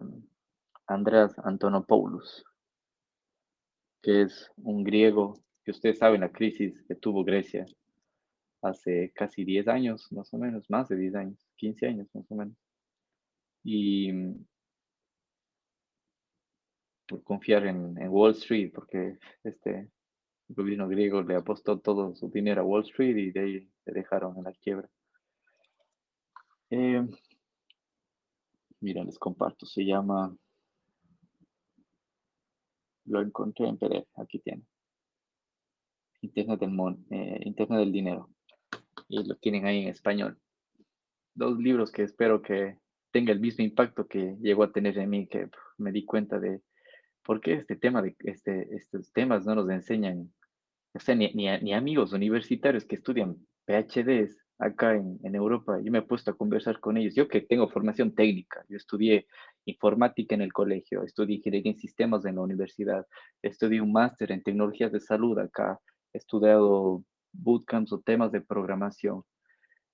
Andreas 0.86 1.36
Antonopoulos, 1.40 2.44
que 4.02 4.22
es 4.22 4.50
un 4.56 4.84
griego 4.84 5.34
que 5.64 5.72
ustedes 5.72 5.98
saben 5.98 6.22
la 6.22 6.32
crisis 6.32 6.82
que 6.88 6.94
tuvo 6.94 7.24
Grecia 7.24 7.66
hace 8.62 9.12
casi 9.14 9.44
10 9.44 9.68
años, 9.68 10.10
más 10.12 10.32
o 10.34 10.38
menos, 10.38 10.68
más 10.70 10.88
de 10.88 10.96
10 10.96 11.14
años, 11.14 11.48
15 11.56 11.86
años 11.86 12.08
más 12.14 12.30
o 12.30 12.34
menos. 12.34 12.56
Y 13.62 14.10
por 17.06 17.22
confiar 17.24 17.66
en, 17.66 17.96
Wall 18.08 18.32
Street, 18.32 18.72
porque 18.74 19.18
este 19.42 19.90
gobierno 20.48 20.88
griego 20.88 21.22
le 21.22 21.36
apostó 21.36 21.78
todo 21.78 22.14
su 22.14 22.30
dinero 22.30 22.62
a 22.62 22.64
Wall 22.64 22.84
Street 22.84 23.16
y 23.16 23.30
de 23.32 23.40
ahí 23.40 23.70
se 23.84 23.92
dejaron 23.92 24.36
en 24.38 24.44
la 24.44 24.52
quiebra. 24.52 24.88
Eh, 26.70 27.04
mira, 28.80 29.02
les 29.02 29.18
comparto, 29.18 29.66
se 29.66 29.84
llama, 29.84 30.34
lo 33.06 33.20
encontré 33.20 33.68
en 33.68 33.78
PDF, 33.78 34.08
aquí 34.16 34.38
tiene, 34.40 34.62
Internet 36.22 36.60
del, 36.60 36.96
eh, 37.10 37.40
Internet 37.44 37.80
del 37.80 37.92
Dinero, 37.92 38.30
y 39.08 39.24
lo 39.24 39.36
tienen 39.36 39.66
ahí 39.66 39.82
en 39.82 39.88
español. 39.88 40.38
Dos 41.34 41.58
libros 41.58 41.90
que 41.90 42.02
espero 42.02 42.42
que 42.42 42.78
tenga 43.10 43.32
el 43.32 43.40
mismo 43.40 43.64
impacto 43.64 44.06
que 44.06 44.36
llegó 44.40 44.62
a 44.64 44.72
tener 44.72 44.98
en 44.98 45.10
mí, 45.10 45.26
que 45.26 45.48
me 45.78 45.92
di 45.92 46.04
cuenta 46.04 46.38
de 46.38 46.62
¿por 47.24 47.40
qué 47.40 47.54
este 47.54 47.76
tema 47.76 48.02
de, 48.02 48.16
este, 48.20 48.74
estos 48.74 49.12
temas 49.12 49.46
no 49.46 49.54
nos 49.54 49.70
enseñan, 49.70 50.32
o 50.94 51.00
sea, 51.00 51.14
ni, 51.14 51.32
ni, 51.32 51.72
amigos 51.72 52.12
universitarios 52.12 52.84
que 52.84 52.96
estudian 52.96 53.36
PhDs 53.66 54.36
acá 54.58 54.94
en, 54.94 55.18
en, 55.22 55.34
Europa? 55.34 55.80
Yo 55.82 55.92
me 55.92 55.98
he 55.98 56.02
puesto 56.02 56.30
a 56.30 56.36
conversar 56.36 56.80
con 56.80 56.96
ellos. 56.96 57.14
Yo 57.14 57.28
que 57.28 57.40
tengo 57.40 57.68
formación 57.68 58.14
técnica, 58.14 58.64
yo 58.68 58.76
estudié 58.76 59.26
informática 59.64 60.34
en 60.34 60.42
el 60.42 60.52
colegio, 60.52 61.02
estudié 61.02 61.36
ingeniería 61.36 61.72
en 61.72 61.78
sistemas 61.78 62.24
en 62.24 62.36
la 62.36 62.42
universidad, 62.42 63.06
estudié 63.42 63.80
un 63.80 63.92
máster 63.92 64.32
en 64.32 64.42
tecnologías 64.42 64.92
de 64.92 65.00
salud 65.00 65.38
acá, 65.38 65.78
he 66.12 66.18
estudiado 66.18 67.04
bootcamps 67.32 67.92
o 67.92 68.00
temas 68.00 68.32
de 68.32 68.40
programación. 68.40 69.18
O 69.18 69.26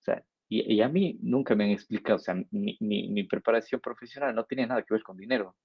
sea, 0.01 0.25
y, 0.49 0.75
y, 0.75 0.81
a 0.81 0.89
mí 0.89 1.19
nunca 1.23 1.55
me 1.55 1.65
han 1.65 1.71
explicado, 1.71 2.17
o 2.17 2.21
sea, 2.21 2.35
mi, 2.51 2.77
mi, 2.81 3.09
mi 3.09 3.25
preparación 3.25 3.81
profesional 3.81 4.35
no 4.35 4.45
tiene 4.45 4.67
nada 4.67 4.83
que 4.83 4.95
ver 4.95 5.03
con 5.03 5.17
dinero. 5.17 5.57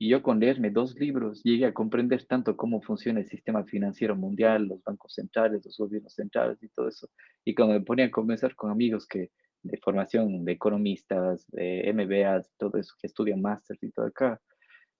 Y 0.00 0.10
yo 0.10 0.22
con 0.22 0.38
leerme 0.38 0.70
dos 0.70 0.94
libros 0.94 1.42
llegué 1.42 1.66
a 1.66 1.74
comprender 1.74 2.24
tanto 2.24 2.56
cómo 2.56 2.80
funciona 2.80 3.18
el 3.18 3.26
sistema 3.26 3.64
financiero 3.64 4.14
mundial, 4.14 4.66
los 4.66 4.82
bancos 4.84 5.14
centrales, 5.14 5.64
los 5.64 5.76
gobiernos 5.76 6.14
centrales 6.14 6.62
y 6.62 6.68
todo 6.68 6.88
eso. 6.88 7.10
Y 7.44 7.54
cuando 7.54 7.74
me 7.74 7.84
ponía 7.84 8.06
a 8.06 8.10
conversar 8.10 8.54
con 8.54 8.70
amigos 8.70 9.06
que 9.08 9.32
de 9.62 9.78
formación 9.78 10.44
de 10.44 10.52
economistas, 10.52 11.46
de 11.48 11.92
MBAs, 11.92 12.50
todo 12.56 12.78
eso, 12.78 12.94
que 13.00 13.06
estudian 13.06 13.40
másteres 13.40 13.82
y 13.82 13.90
todo 13.90 14.06
acá, 14.06 14.40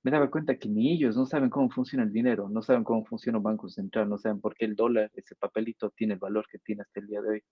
me 0.03 0.11
daba 0.11 0.31
cuenta 0.31 0.57
que 0.57 0.69
ni 0.69 0.93
ellos 0.93 1.17
no 1.17 1.27
saben 1.27 1.51
cómo 1.51 1.71
funciona 1.71 2.05
el 2.05 2.13
dinero, 2.13 2.49
no 2.49 2.63
saben 2.63 2.85
cómo 2.85 3.05
funciona 3.05 3.39
un 3.39 3.45
banco 3.45 3.69
central, 3.69 4.09
no 4.09 4.17
saben 4.17 4.41
por 4.41 4.55
qué 4.55 4.65
el 4.65 4.77
dólar, 4.77 5.11
ese 5.15 5.35
papelito, 5.35 5.91
tiene 5.91 6.15
el 6.15 6.21
valor 6.21 6.47
que 6.51 6.59
tiene 6.59 6.83
hasta 6.83 7.01
el 7.01 7.09
día 7.09 7.21
de 7.21 7.31
hoy. 7.31 7.43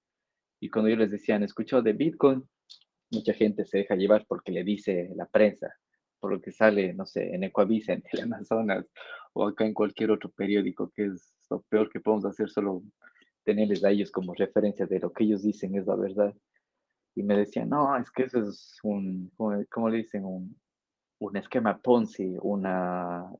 Y 0.60 0.70
cuando 0.70 0.88
yo 0.88 0.96
les 0.96 1.10
decía, 1.10 1.36
¿han 1.36 1.42
escuchado 1.42 1.82
de 1.82 1.92
Bitcoin? 1.92 2.42
Mucha 3.10 3.34
gente 3.34 3.64
se 3.64 3.78
deja 3.78 3.94
llevar 3.94 4.24
porque 4.26 4.52
le 4.52 4.64
dice 4.64 5.10
la 5.16 5.26
prensa, 5.26 5.74
por 6.20 6.32
lo 6.32 6.40
que 6.40 6.52
sale, 6.52 6.94
no 6.94 7.04
sé, 7.04 7.34
en 7.34 7.44
Ecuavisa, 7.44 7.92
en 7.92 8.02
el 8.12 8.22
Amazonas, 8.22 8.86
o 9.32 9.46
acá 9.46 9.66
en 9.66 9.74
cualquier 9.74 10.10
otro 10.12 10.30
periódico, 10.30 10.90
que 10.94 11.06
es 11.06 11.34
lo 11.50 11.62
peor 11.62 11.90
que 11.90 12.00
podemos 12.00 12.24
hacer, 12.24 12.48
solo 12.48 12.82
tenerles 13.44 13.84
a 13.84 13.90
ellos 13.90 14.10
como 14.10 14.34
referencia 14.34 14.86
de 14.86 14.98
lo 14.98 15.12
que 15.12 15.24
ellos 15.24 15.42
dicen 15.42 15.76
es 15.76 15.86
la 15.86 15.94
verdad. 15.94 16.34
Y 17.16 17.22
me 17.22 17.36
decían, 17.36 17.70
no, 17.70 17.96
es 17.96 18.10
que 18.10 18.24
eso 18.24 18.40
es 18.40 18.78
un, 18.82 19.32
¿cómo 19.70 19.88
le 19.88 19.96
dicen? 19.98 20.24
Un, 20.24 20.54
un 21.18 21.36
esquema 21.36 21.78
Ponzi, 21.78 22.36
un 22.42 22.66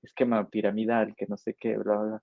esquema 0.03 0.49
piramidal, 0.49 1.15
que 1.15 1.27
no 1.27 1.37
sé 1.37 1.55
qué, 1.55 1.77
bla, 1.77 1.99
bla. 1.99 2.23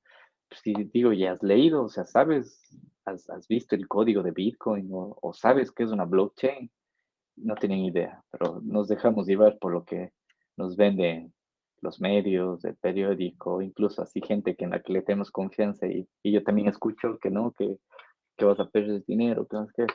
Pues 0.50 0.62
si 0.62 0.74
digo, 0.92 1.14
ya 1.14 1.34
has 1.34 1.44
leído, 1.44 1.84
o 1.84 1.90
sea, 1.90 2.06
sabes, 2.06 2.60
has, 3.06 3.30
has 3.30 3.48
visto 3.48 3.76
el 3.76 3.88
código 3.88 4.24
de 4.24 4.32
Bitcoin 4.32 4.90
o, 4.92 5.16
o 5.22 5.34
sabes 5.34 5.72
que 5.72 5.84
es 5.84 5.92
una 5.92 6.06
blockchain, 6.06 6.72
no 7.38 7.56
tienen 7.56 7.80
idea, 7.80 8.24
pero 8.32 8.60
nos 8.64 8.88
dejamos 8.88 9.28
llevar 9.28 9.58
por 9.60 9.72
lo 9.74 9.86
que 9.86 10.12
nos 10.58 10.76
venden 10.76 11.34
los 11.82 12.00
medios, 12.00 12.64
el 12.66 12.76
periódico, 12.78 13.62
incluso 13.62 14.02
así 14.02 14.22
gente 14.22 14.56
que 14.56 14.64
en 14.64 14.72
la 14.72 14.82
que 14.82 14.94
le 14.94 15.02
tenemos 15.02 15.32
confianza 15.32 15.86
y, 15.86 16.08
yo 16.24 16.44
también 16.44 16.70
escucho 16.70 17.20
que 17.20 17.30
no, 17.30 17.52
que, 17.52 17.78
que 18.38 18.46
vas 18.46 18.60
a 18.60 18.70
perder 18.70 19.04
dinero, 19.06 19.46
que 19.48 19.58
qué. 19.76 19.86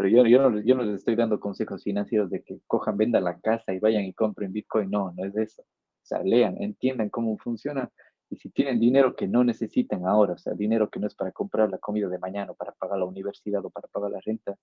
Pero 0.00 0.08
yo, 0.08 0.26
yo, 0.26 0.50
no, 0.50 0.58
yo 0.62 0.74
no 0.76 0.82
les 0.82 0.94
estoy 0.94 1.14
dando 1.14 1.38
consejos 1.38 1.84
financieros 1.84 2.30
de 2.30 2.42
que 2.42 2.58
cojan, 2.66 2.96
vendan 2.96 3.22
la 3.22 3.38
casa 3.38 3.74
y 3.74 3.80
vayan 3.80 4.04
y 4.04 4.14
compren 4.14 4.50
Bitcoin. 4.50 4.88
No, 4.90 5.12
no 5.12 5.26
es 5.26 5.36
eso. 5.36 5.60
O 5.60 5.66
sea, 6.00 6.22
lean, 6.22 6.56
entiendan 6.58 7.10
cómo 7.10 7.36
funciona. 7.36 7.90
Y 8.30 8.36
si 8.36 8.48
tienen 8.48 8.80
dinero 8.80 9.14
que 9.14 9.28
no 9.28 9.44
necesitan 9.44 10.06
ahora, 10.06 10.32
o 10.32 10.38
sea, 10.38 10.54
dinero 10.54 10.88
que 10.88 11.00
no 11.00 11.06
es 11.06 11.14
para 11.14 11.32
comprar 11.32 11.68
la 11.68 11.76
comida 11.76 12.08
de 12.08 12.18
mañana, 12.18 12.54
para 12.54 12.72
pagar 12.72 12.98
la 12.98 13.04
universidad 13.04 13.62
o 13.62 13.68
para 13.68 13.88
pagar 13.88 14.12
la 14.12 14.20
renta, 14.24 14.56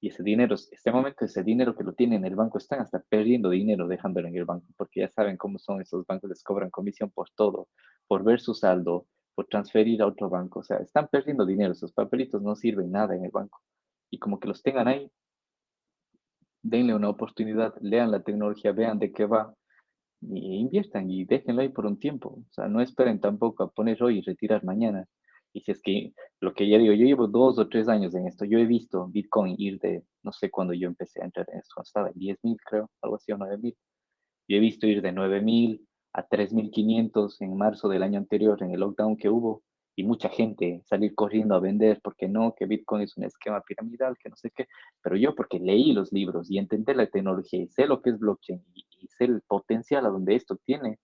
y 0.00 0.06
ese 0.06 0.22
dinero, 0.22 0.54
este 0.54 0.92
momento, 0.92 1.24
ese 1.24 1.42
dinero 1.42 1.74
que 1.74 1.82
lo 1.82 1.92
tienen 1.94 2.20
en 2.20 2.26
el 2.26 2.36
banco, 2.36 2.58
están 2.58 2.78
hasta 2.78 3.00
perdiendo 3.00 3.50
dinero 3.50 3.88
dejándolo 3.88 4.28
en 4.28 4.36
el 4.36 4.44
banco, 4.44 4.66
porque 4.76 5.00
ya 5.00 5.08
saben 5.08 5.36
cómo 5.36 5.58
son 5.58 5.82
esos 5.82 6.06
bancos, 6.06 6.30
les 6.30 6.44
cobran 6.44 6.70
comisión 6.70 7.10
por 7.10 7.28
todo, 7.30 7.66
por 8.06 8.22
ver 8.22 8.38
su 8.38 8.54
saldo, 8.54 9.08
por 9.34 9.46
transferir 9.46 10.00
a 10.00 10.06
otro 10.06 10.30
banco. 10.30 10.60
O 10.60 10.62
sea, 10.62 10.76
están 10.76 11.08
perdiendo 11.08 11.44
dinero, 11.44 11.72
esos 11.72 11.92
papelitos 11.92 12.40
no 12.40 12.54
sirven 12.54 12.92
nada 12.92 13.16
en 13.16 13.24
el 13.24 13.32
banco. 13.32 13.60
Y 14.10 14.18
como 14.18 14.38
que 14.40 14.48
los 14.48 14.62
tengan 14.62 14.88
ahí, 14.88 15.10
denle 16.62 16.94
una 16.94 17.08
oportunidad, 17.08 17.74
lean 17.80 18.10
la 18.10 18.22
tecnología, 18.22 18.72
vean 18.72 18.98
de 18.98 19.12
qué 19.12 19.24
va, 19.24 19.54
inviertan 20.22 21.10
y 21.10 21.24
déjenlo 21.24 21.62
ahí 21.62 21.68
por 21.68 21.86
un 21.86 21.98
tiempo. 21.98 22.30
O 22.30 22.52
sea, 22.52 22.68
no 22.68 22.80
esperen 22.80 23.20
tampoco 23.20 23.62
a 23.62 23.70
poner 23.70 24.02
hoy 24.02 24.18
y 24.18 24.22
retirar 24.22 24.64
mañana. 24.64 25.06
Y 25.52 25.60
si 25.60 25.72
es 25.72 25.82
que 25.82 26.12
lo 26.40 26.54
que 26.54 26.68
ya 26.68 26.78
digo, 26.78 26.92
yo 26.94 27.04
llevo 27.04 27.26
dos 27.26 27.58
o 27.58 27.68
tres 27.68 27.88
años 27.88 28.14
en 28.14 28.26
esto, 28.26 28.44
yo 28.44 28.58
he 28.58 28.66
visto 28.66 29.08
Bitcoin 29.08 29.56
ir 29.58 29.80
de, 29.80 30.04
no 30.22 30.32
sé 30.32 30.50
cuándo 30.50 30.74
yo 30.74 30.86
empecé 30.86 31.22
a 31.22 31.24
entrar 31.24 31.46
en 31.52 31.58
esto, 31.58 31.82
estaba 31.82 32.08
en 32.08 32.18
10 32.18 32.38
mil, 32.44 32.56
creo, 32.64 32.88
algo 33.02 33.16
así, 33.16 33.32
o 33.32 33.36
9 33.36 33.58
mil. 33.58 33.76
Yo 34.48 34.56
he 34.56 34.60
visto 34.60 34.86
ir 34.86 35.02
de 35.02 35.12
9 35.12 35.40
mil 35.40 35.86
a 36.12 36.28
3.500 36.28 37.40
en 37.40 37.56
marzo 37.56 37.88
del 37.88 38.02
año 38.02 38.18
anterior, 38.18 38.62
en 38.62 38.72
el 38.72 38.80
lockdown 38.80 39.16
que 39.16 39.28
hubo, 39.28 39.62
y 39.96 40.04
mucha 40.04 40.28
gente 40.28 40.82
salir 40.86 41.14
corriendo 41.14 41.54
a 41.54 41.60
vender 41.60 42.00
porque 42.02 42.28
no, 42.28 42.54
que 42.54 42.66
Bitcoin 42.66 43.02
es 43.02 43.16
un 43.16 43.24
esquema 43.24 43.60
piramidal, 43.60 44.16
que 44.18 44.28
no 44.28 44.36
sé 44.36 44.50
qué, 44.50 44.66
pero 45.02 45.16
yo 45.16 45.34
porque 45.34 45.58
leí 45.58 45.92
los 45.92 46.12
libros 46.12 46.50
y 46.50 46.58
entendí 46.58 46.94
la 46.94 47.06
tecnología 47.06 47.60
y 47.62 47.68
sé 47.68 47.86
lo 47.86 48.00
que 48.00 48.10
es 48.10 48.18
blockchain 48.18 48.62
y, 48.74 48.86
sé 49.08 49.24
el 49.24 49.40
potencial 49.42 50.06
a 50.06 50.10
donde 50.10 50.34
esto 50.34 50.58
tiene, 50.64 50.98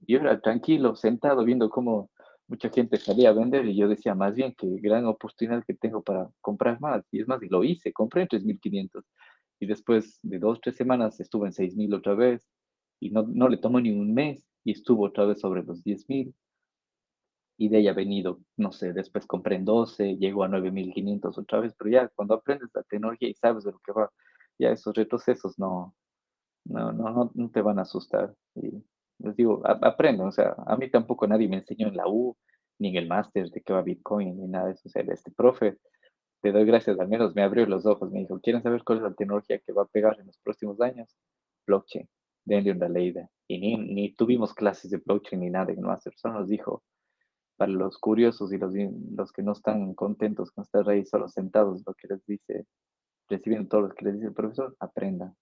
yo 0.00 0.18
era 0.18 0.40
tranquilo, 0.40 0.96
sentado, 0.96 1.44
viendo 1.44 1.70
cómo 1.70 2.10
mucha 2.46 2.70
gente 2.70 2.96
salía 2.96 3.30
a 3.30 3.32
vender 3.32 3.66
y 3.66 3.76
yo 3.76 3.88
decía 3.88 4.14
más 4.14 4.34
bien 4.34 4.54
que 4.54 4.66
gran 4.80 5.06
oportunidad 5.06 5.64
que 5.64 5.74
tengo 5.74 6.02
para 6.02 6.30
comprar 6.40 6.80
más. 6.80 7.04
Y 7.12 7.20
es 7.20 7.28
más, 7.28 7.42
y 7.42 7.48
lo 7.48 7.62
hice, 7.64 7.92
compré 7.92 8.22
en 8.22 8.28
3.500. 8.28 9.04
Y 9.60 9.66
después 9.66 10.18
de 10.22 10.38
dos, 10.38 10.60
tres 10.60 10.76
semanas 10.76 11.20
estuve 11.20 11.48
en 11.48 11.52
6.000 11.52 11.94
otra 11.94 12.14
vez. 12.14 12.48
y 13.00 13.10
no, 13.10 13.22
no 13.22 13.48
le 13.48 13.58
tomó 13.58 13.80
ni 13.80 13.90
un 13.90 14.14
mes 14.14 14.46
y 14.64 14.72
estuvo 14.72 15.06
otra 15.06 15.24
vez 15.26 15.40
sobre 15.40 15.62
los 15.62 15.84
10.000 15.84 16.34
y 17.58 17.68
de 17.68 17.78
ahí 17.78 17.88
ha 17.88 17.92
venido, 17.92 18.38
no 18.56 18.70
sé, 18.72 18.92
después 18.92 19.26
compré 19.26 19.56
en 19.56 19.64
12, 19.64 20.16
llegó 20.16 20.44
a 20.44 20.48
9.500 20.48 21.38
otra 21.38 21.60
vez, 21.60 21.74
pero 21.76 21.90
ya 21.90 22.08
cuando 22.14 22.34
aprendes 22.34 22.70
la 22.72 22.84
tecnología 22.84 23.28
y 23.28 23.34
sabes 23.34 23.64
de 23.64 23.72
lo 23.72 23.80
que 23.80 23.92
va, 23.92 24.10
ya 24.58 24.70
esos 24.70 24.94
retrocesos 24.94 25.58
no, 25.58 25.94
no, 26.64 26.92
no, 26.92 27.30
no, 27.34 27.50
te 27.50 27.60
van 27.60 27.80
a 27.80 27.82
asustar. 27.82 28.32
Y 28.54 28.84
les 29.18 29.36
digo, 29.36 29.62
aprendo, 29.64 30.26
o 30.26 30.32
sea, 30.32 30.54
a 30.66 30.76
mí 30.76 30.88
tampoco 30.88 31.26
nadie 31.26 31.48
me 31.48 31.56
enseñó 31.56 31.88
en 31.88 31.96
la 31.96 32.06
U, 32.06 32.36
ni 32.78 32.90
en 32.90 32.96
el 32.96 33.08
máster 33.08 33.50
de 33.50 33.60
qué 33.60 33.72
va 33.72 33.82
Bitcoin, 33.82 34.36
ni 34.40 34.46
nada 34.46 34.66
de 34.66 34.72
eso. 34.74 34.82
O 34.88 34.90
sea, 34.90 35.02
este 35.02 35.32
profe, 35.32 35.78
te 36.40 36.52
doy 36.52 36.64
gracias, 36.64 36.98
al 37.00 37.08
menos 37.08 37.34
me 37.34 37.42
abrió 37.42 37.66
los 37.66 37.86
ojos, 37.86 38.12
me 38.12 38.20
dijo, 38.20 38.40
¿quieren 38.40 38.62
saber 38.62 38.84
cuál 38.84 38.98
es 38.98 39.04
la 39.04 39.14
tecnología 39.14 39.58
que 39.58 39.72
va 39.72 39.82
a 39.82 39.86
pegar 39.86 40.18
en 40.20 40.26
los 40.26 40.38
próximos 40.38 40.80
años? 40.80 41.16
Blockchain, 41.66 42.08
denle 42.44 42.72
una 42.72 42.88
leída. 42.88 43.28
Y 43.48 43.58
ni, 43.58 43.76
ni 43.76 44.14
tuvimos 44.14 44.54
clases 44.54 44.92
de 44.92 44.98
blockchain 44.98 45.40
ni 45.40 45.50
nada 45.50 45.72
en 45.72 45.80
el 45.80 45.84
máster, 45.84 46.12
solo 46.16 46.40
nos 46.40 46.48
dijo, 46.48 46.84
para 47.58 47.72
los 47.72 47.98
curiosos 47.98 48.52
y 48.52 48.56
los, 48.56 48.72
los 49.16 49.32
que 49.32 49.42
no 49.42 49.52
están 49.52 49.92
contentos 49.94 50.52
con 50.52 50.62
estar 50.62 50.88
ahí 50.88 51.04
solo 51.04 51.28
sentados, 51.28 51.82
lo 51.84 51.92
que 51.94 52.06
les 52.06 52.24
dice, 52.24 52.66
recibiendo 53.28 53.68
todo 53.68 53.80
lo 53.82 53.88
que 53.90 54.04
les 54.04 54.14
dice 54.14 54.28
el 54.28 54.32
profesor, 54.32 54.76
aprendan, 54.78 55.36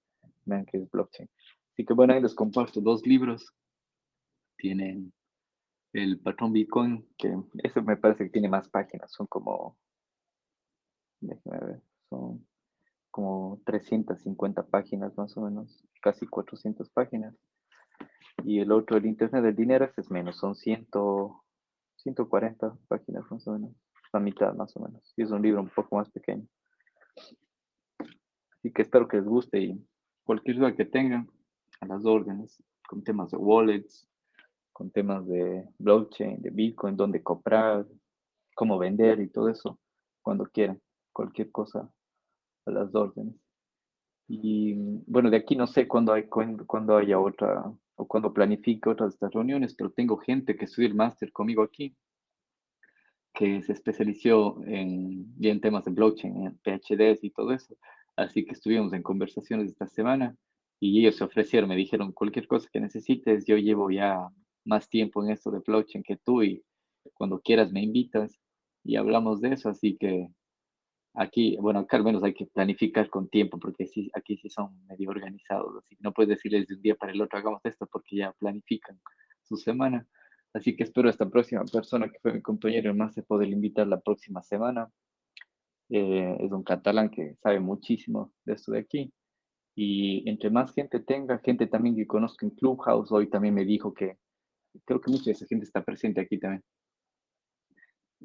vean 0.46 0.64
que 0.64 0.78
es 0.78 0.90
blockchain. 0.90 1.28
Así 1.72 1.84
que 1.84 1.92
bueno, 1.92 2.14
ahí 2.14 2.22
les 2.22 2.34
comparto 2.34 2.80
dos 2.80 3.06
libros. 3.06 3.52
Tienen 4.56 5.12
el 5.92 6.18
patrón 6.18 6.54
Bitcoin, 6.54 7.06
que 7.18 7.36
eso 7.62 7.82
me 7.82 7.98
parece 7.98 8.24
que 8.24 8.30
tiene 8.30 8.48
más 8.48 8.66
páginas, 8.70 9.12
son 9.12 9.26
como, 9.26 9.76
déjenme 11.20 11.58
ver, 11.58 11.82
son 12.08 12.46
como 13.10 13.60
350 13.66 14.66
páginas 14.68 15.14
más 15.18 15.36
o 15.36 15.42
menos, 15.42 15.84
casi 16.00 16.26
400 16.26 16.88
páginas. 16.90 17.34
Y 18.42 18.60
el 18.60 18.72
otro, 18.72 18.96
el 18.96 19.04
Internet 19.04 19.42
del 19.42 19.56
Dinero, 19.56 19.84
ese 19.84 20.00
es 20.00 20.10
menos, 20.10 20.38
son 20.38 20.54
100, 20.54 20.86
140 22.06 22.76
páginas 22.86 23.24
más 23.32 23.46
o 23.48 23.52
menos, 23.52 23.72
la 24.12 24.20
mitad 24.20 24.54
más 24.54 24.76
o 24.76 24.80
menos. 24.80 25.12
Y 25.16 25.22
es 25.22 25.30
un 25.32 25.42
libro 25.42 25.60
un 25.60 25.68
poco 25.68 25.96
más 25.96 26.08
pequeño. 26.08 26.46
Así 28.52 28.72
que 28.72 28.82
espero 28.82 29.08
que 29.08 29.16
les 29.16 29.26
guste 29.26 29.58
y 29.58 29.84
cualquier 30.24 30.58
duda 30.58 30.76
que 30.76 30.84
tengan, 30.84 31.28
a 31.80 31.86
las 31.86 32.04
órdenes, 32.06 32.62
con 32.88 33.02
temas 33.02 33.32
de 33.32 33.36
wallets, 33.36 34.08
con 34.72 34.90
temas 34.90 35.26
de 35.26 35.68
blockchain, 35.78 36.40
de 36.40 36.50
Bitcoin, 36.50 36.96
dónde 36.96 37.22
comprar, 37.22 37.84
cómo 38.54 38.78
vender 38.78 39.20
y 39.20 39.28
todo 39.28 39.48
eso, 39.48 39.78
cuando 40.22 40.46
quieran, 40.46 40.80
cualquier 41.12 41.50
cosa 41.50 41.90
a 42.66 42.70
las 42.70 42.94
órdenes. 42.94 43.34
Y 44.28 44.74
bueno, 45.06 45.28
de 45.28 45.38
aquí 45.38 45.56
no 45.56 45.66
sé 45.66 45.88
cuándo, 45.88 46.12
hay, 46.12 46.28
cuándo 46.28 46.96
haya 46.96 47.18
otra 47.18 47.64
cuando 48.06 48.32
planifique 48.32 48.88
otras 48.88 49.10
de 49.10 49.14
estas 49.14 49.32
reuniones, 49.32 49.74
pero 49.74 49.90
tengo 49.90 50.16
gente 50.16 50.56
que 50.56 50.66
estudia 50.66 50.88
el 50.88 50.94
máster 50.94 51.32
conmigo 51.32 51.62
aquí, 51.62 51.96
que 53.34 53.62
se 53.62 53.72
especializó 53.72 54.62
en, 54.64 55.34
en 55.40 55.60
temas 55.60 55.84
de 55.84 55.90
blockchain, 55.90 56.46
en 56.46 56.58
PhDs 56.58 57.22
y 57.22 57.30
todo 57.30 57.52
eso. 57.52 57.76
Así 58.16 58.44
que 58.44 58.52
estuvimos 58.52 58.92
en 58.94 59.02
conversaciones 59.02 59.68
esta 59.70 59.86
semana 59.86 60.34
y 60.80 61.00
ellos 61.00 61.16
se 61.16 61.24
ofrecieron, 61.24 61.68
me 61.68 61.76
dijeron, 61.76 62.12
cualquier 62.12 62.46
cosa 62.46 62.68
que 62.72 62.80
necesites, 62.80 63.44
yo 63.46 63.56
llevo 63.56 63.90
ya 63.90 64.26
más 64.64 64.88
tiempo 64.88 65.22
en 65.22 65.30
esto 65.30 65.50
de 65.50 65.60
blockchain 65.60 66.02
que 66.02 66.16
tú 66.16 66.42
y 66.42 66.62
cuando 67.14 67.40
quieras 67.40 67.72
me 67.72 67.82
invitas 67.82 68.38
y 68.84 68.96
hablamos 68.96 69.40
de 69.40 69.52
eso, 69.52 69.68
así 69.68 69.96
que 69.96 70.28
Aquí, 71.18 71.56
bueno, 71.58 71.80
acá 71.80 71.96
al 71.96 72.04
menos 72.04 72.22
hay 72.22 72.34
que 72.34 72.44
planificar 72.44 73.08
con 73.08 73.28
tiempo, 73.28 73.58
porque 73.58 73.86
sí, 73.86 74.10
aquí 74.14 74.36
sí 74.36 74.50
son 74.50 74.84
medio 74.86 75.08
organizados, 75.08 75.74
así 75.78 75.96
no 76.00 76.12
puedes 76.12 76.28
decirles 76.28 76.66
de 76.66 76.74
un 76.74 76.82
día 76.82 76.94
para 76.94 77.12
el 77.12 77.22
otro 77.22 77.38
hagamos 77.38 77.64
esto, 77.64 77.86
porque 77.90 78.16
ya 78.16 78.32
planifican 78.32 79.00
su 79.42 79.56
semana. 79.56 80.06
Así 80.52 80.76
que 80.76 80.84
espero 80.84 81.08
a 81.08 81.10
esta 81.10 81.28
próxima 81.30 81.64
persona 81.64 82.10
que 82.10 82.18
fue 82.20 82.34
mi 82.34 82.42
compañero 82.42 82.94
más 82.94 83.14
se 83.14 83.22
poder 83.22 83.48
invitar 83.48 83.86
la 83.86 83.98
próxima 84.00 84.42
semana. 84.42 84.90
Eh, 85.88 86.36
es 86.40 86.52
un 86.52 86.62
catalán 86.62 87.08
que 87.08 87.34
sabe 87.36 87.60
muchísimo 87.60 88.32
de 88.44 88.52
esto 88.52 88.72
de 88.72 88.80
aquí. 88.80 89.10
Y 89.74 90.28
entre 90.28 90.50
más 90.50 90.72
gente 90.74 91.00
tenga, 91.00 91.38
gente 91.38 91.66
también 91.66 91.96
que 91.96 92.06
conozco 92.06 92.44
en 92.44 92.50
Clubhouse, 92.50 93.10
hoy 93.10 93.28
también 93.28 93.54
me 93.54 93.64
dijo 93.64 93.94
que 93.94 94.18
creo 94.84 95.00
que 95.00 95.10
mucha 95.10 95.24
de 95.26 95.32
esa 95.32 95.46
gente 95.46 95.64
está 95.64 95.82
presente 95.82 96.20
aquí 96.20 96.38
también 96.38 96.62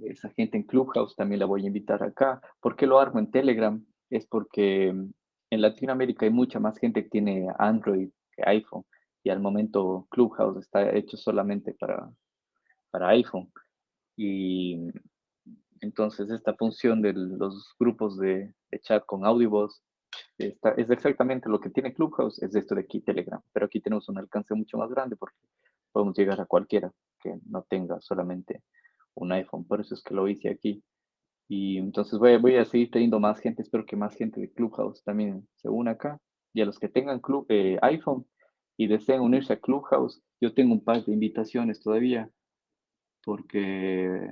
esa 0.06 0.30
gente 0.30 0.58
en 0.58 0.64
Clubhouse 0.64 1.16
también 1.16 1.40
la 1.40 1.46
voy 1.46 1.64
a 1.64 1.68
invitar 1.68 2.04
acá. 2.04 2.42
¿Por 2.60 2.76
qué 2.76 2.88
lo 2.88 3.00
armo 3.00 3.20
en 3.20 3.32
Telegram? 3.32 3.84
Es 4.10 4.26
porque 4.26 4.92
mm, 4.94 5.12
en 5.52 5.62
Latinoamérica 5.62 6.26
hay 6.26 6.32
mucha 6.32 6.60
más 6.60 6.78
gente 6.78 7.04
que 7.04 7.10
tiene 7.10 7.48
Android 7.58 8.10
que 8.32 8.44
iPhone 8.46 8.86
y 9.24 9.30
al 9.30 9.40
momento 9.40 10.08
Clubhouse 10.10 10.58
está 10.58 10.92
hecho 10.96 11.18
solamente 11.18 11.74
para, 11.74 12.12
para 12.90 13.10
iPhone. 13.10 13.52
Y 14.16 14.78
mm, 14.78 14.90
entonces 15.82 16.30
esta 16.30 16.54
función 16.56 17.02
de 17.02 17.14
los 17.14 17.76
grupos 17.80 18.18
de, 18.18 18.54
chat 18.84 19.06
con 19.06 19.26
Audiobus 19.26 19.82
es 20.38 20.90
exactamente 20.90 21.50
lo 21.50 21.60
que 21.60 21.70
tiene 21.70 21.94
Clubhouse, 21.94 22.42
es 22.42 22.56
esto 22.56 22.76
de 22.76 22.82
aquí, 22.82 23.02
Telegram. 23.02 23.42
Pero 23.54 23.66
aquí 23.66 23.80
tenemos 23.80 24.10
un 24.10 24.18
alcance 24.18 24.54
mucho 24.56 24.78
más 24.78 24.90
grande 24.90 25.16
porque 25.16 25.38
podemos 25.92 26.18
llegar 26.18 26.40
a 26.40 26.46
cualquiera 26.46 26.92
que 27.20 27.40
no 27.46 27.64
tenga 27.64 28.00
solamente 28.02 28.64
un 29.16 29.32
iPhone, 29.32 29.66
por 29.66 29.82
eso 29.82 29.94
es 29.96 30.02
que 30.02 30.14
lo 30.14 30.28
hice 30.28 30.50
aquí. 30.50 30.84
Y 31.48 31.78
entonces 31.78 32.18
voy, 32.18 32.38
voy 32.38 32.56
a 32.56 32.66
seguir 32.66 32.92
teniendo 32.92 33.20
más 33.20 33.40
gente, 33.40 33.62
espero 33.62 33.86
que 33.86 33.98
más 33.98 34.16
gente 34.16 34.40
de 34.40 34.52
Clubhouse 34.52 35.04
también 35.04 35.48
se 35.56 35.70
una 35.70 35.92
acá. 35.92 36.20
Y 36.54 36.62
a 36.62 36.66
los 36.66 36.80
que 36.80 36.90
tengan 36.90 37.20
club, 37.20 37.46
eh, 37.50 37.78
iPhone 37.82 38.26
y 38.78 38.88
deseen 38.88 39.22
unirse 39.22 39.54
a 39.54 39.60
Clubhouse, 39.60 40.22
yo 40.40 40.54
tengo 40.54 40.74
un 40.74 40.84
par 40.84 41.04
de 41.04 41.14
invitaciones 41.14 41.82
todavía, 41.82 42.30
porque, 43.24 44.28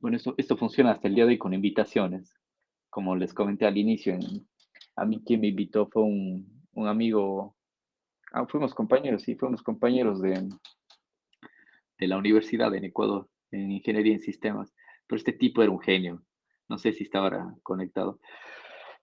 bueno, 0.00 0.16
esto, 0.16 0.34
esto 0.36 0.56
funciona 0.56 0.92
hasta 0.92 1.08
el 1.08 1.14
día 1.14 1.24
de 1.24 1.30
hoy 1.30 1.38
con 1.38 1.54
invitaciones. 1.54 2.34
Como 2.90 3.16
les 3.16 3.34
comenté 3.34 3.66
al 3.66 3.76
inicio, 3.76 4.18
a 4.96 5.04
mí 5.04 5.22
quien 5.24 5.40
me 5.40 5.48
invitó 5.48 5.88
fue 5.88 6.02
un, 6.02 6.66
un 6.72 6.88
amigo, 6.88 7.56
ah, 8.32 8.46
fuimos 8.46 8.74
compañeros, 8.74 9.22
sí, 9.22 9.34
fuimos 9.34 9.62
compañeros 9.62 10.20
de, 10.20 10.48
de 11.98 12.06
la 12.06 12.18
universidad 12.18 12.74
en 12.74 12.84
Ecuador 12.84 13.28
en 13.50 13.72
ingeniería 13.72 14.14
en 14.14 14.20
sistemas, 14.20 14.74
pero 15.06 15.18
este 15.18 15.32
tipo 15.32 15.62
era 15.62 15.70
un 15.70 15.80
genio. 15.80 16.22
No 16.68 16.78
sé 16.78 16.92
si 16.92 17.04
estaba 17.04 17.54
conectado. 17.62 18.20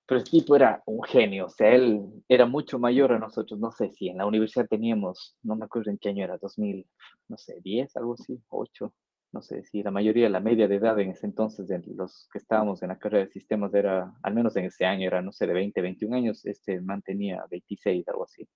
Pero 0.08 0.20
este 0.20 0.32
tipo 0.32 0.56
era 0.56 0.84
un 0.86 1.04
genio, 1.04 1.48
o 1.48 1.50
sea, 1.50 1.74
él 1.74 2.04
era 2.30 2.46
mucho 2.46 2.78
mayor 2.78 3.12
a 3.12 3.18
nosotros, 3.18 3.60
no 3.60 3.72
sé 3.72 3.90
si 3.90 4.08
en 4.10 4.18
la 4.18 4.28
universidad 4.28 4.68
teníamos, 4.68 5.36
no 5.42 5.56
me 5.56 5.66
acuerdo 5.66 5.90
en 5.90 5.98
qué 5.98 6.10
año 6.10 6.24
era, 6.24 6.38
2000, 6.38 6.86
no 7.28 7.38
sé, 7.38 7.60
10, 7.64 7.98
algo 7.98 8.14
así, 8.14 8.40
8, 8.50 8.94
no 9.36 9.42
sé 9.42 9.64
si 9.64 9.82
la 9.84 9.92
mayoría, 9.92 10.30
la 10.30 10.40
media 10.40 10.68
de 10.68 10.76
edad 10.76 11.00
en 11.00 11.10
ese 11.10 11.26
entonces 11.26 11.68
de 11.68 11.82
los 11.96 12.30
que 12.32 12.38
estábamos 12.38 12.84
en 12.84 12.90
la 12.90 13.00
carrera 13.00 13.26
de 13.26 13.32
sistemas 13.32 13.74
era, 13.74 14.14
al 14.22 14.34
menos 14.34 14.56
en 14.56 14.66
ese 14.66 14.86
año 14.86 15.08
era, 15.08 15.22
no 15.22 15.32
sé, 15.32 15.48
de 15.48 15.54
20, 15.54 15.82
21 15.82 16.16
años, 16.16 16.46
este 16.46 16.80
mantenía 16.82 17.44
26, 17.50 18.08
algo 18.08 18.24
así. 18.24 18.48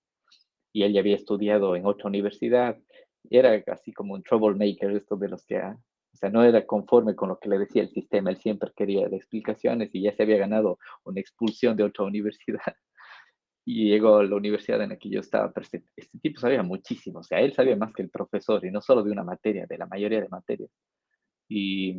Y 0.71 0.83
él 0.83 0.93
ya 0.93 1.01
había 1.01 1.15
estudiado 1.15 1.75
en 1.75 1.85
otra 1.85 2.07
universidad 2.07 2.77
era 3.29 3.61
así 3.67 3.91
como 3.93 4.13
un 4.13 4.23
troublemaker, 4.23 4.91
esto 4.91 5.15
de 5.15 5.29
los 5.29 5.45
que, 5.45 5.57
ah, 5.57 5.77
o 6.13 6.17
sea, 6.17 6.29
no 6.29 6.43
era 6.43 6.65
conforme 6.65 7.15
con 7.15 7.29
lo 7.29 7.39
que 7.39 7.49
le 7.49 7.59
decía 7.59 7.83
el 7.83 7.89
sistema, 7.89 8.29
él 8.29 8.37
siempre 8.37 8.71
quería 8.75 9.07
explicaciones 9.07 9.89
y 9.93 10.01
ya 10.03 10.13
se 10.15 10.23
había 10.23 10.37
ganado 10.37 10.79
una 11.03 11.19
expulsión 11.19 11.75
de 11.77 11.83
otra 11.83 12.05
universidad. 12.05 12.75
Y 13.65 13.89
llegó 13.89 14.17
a 14.17 14.23
la 14.23 14.35
universidad 14.35 14.81
en 14.81 14.89
la 14.89 14.97
que 14.97 15.09
yo 15.09 15.19
estaba, 15.19 15.51
pero 15.51 15.63
este, 15.63 15.83
este, 15.95 16.17
tipo 16.19 16.39
sabía 16.39 16.63
muchísimo, 16.63 17.19
o 17.19 17.23
sea, 17.23 17.39
él 17.39 17.53
sabía 17.53 17.75
más 17.75 17.93
que 17.93 18.01
el 18.01 18.09
profesor, 18.09 18.65
y 18.65 18.71
no 18.71 18.81
solo 18.81 19.03
de 19.03 19.11
una 19.11 19.23
materia, 19.23 19.67
de 19.67 19.77
la 19.77 19.85
mayoría 19.85 20.21
de 20.21 20.29
materias. 20.29 20.71
Y, 21.47 21.95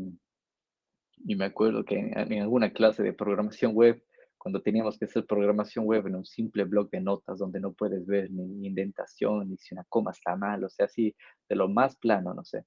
y 1.25 1.37
me 1.37 1.45
acuerdo 1.45 1.85
que 1.85 1.97
en 1.99 2.43
alguna 2.43 2.73
clase 2.73 3.03
de 3.03 3.13
programación 3.13 3.75
web, 3.75 4.03
cuando 4.41 4.63
teníamos 4.63 4.99
que 4.99 5.05
hacer 5.05 5.27
programación 5.27 5.85
web 5.85 6.07
en 6.07 6.17
un 6.17 6.25
simple 6.25 6.65
blog 6.65 6.89
de 6.89 7.03
notas 7.03 7.39
donde 7.39 7.61
no 7.61 7.75
puedes 7.75 8.07
ver 8.07 8.31
ni 8.31 8.67
indentación, 8.67 9.51
ni 9.51 9.59
si 9.59 9.75
una 9.75 9.85
coma 9.85 10.13
está 10.13 10.35
mal, 10.35 10.65
o 10.65 10.71
sea, 10.71 10.87
así 10.87 11.15
de 11.47 11.57
lo 11.57 11.69
más 11.69 11.95
plano, 11.97 12.33
no 12.33 12.43
sé. 12.43 12.65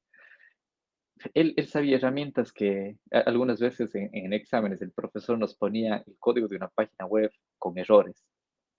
Él, 1.34 1.56
él 1.58 1.66
sabía 1.66 1.96
herramientas 1.98 2.54
que 2.54 2.98
algunas 3.26 3.60
veces 3.60 3.96
en, 3.96 4.08
en, 4.14 4.34
exámenes 4.34 4.84
el 4.84 4.92
profesor 4.92 5.40
nos 5.40 5.56
ponía 5.56 6.04
el 6.06 6.16
código 6.20 6.48
de 6.48 6.58
una 6.58 6.68
página 6.68 7.08
web 7.08 7.32
con 7.58 7.76
errores, 7.80 8.24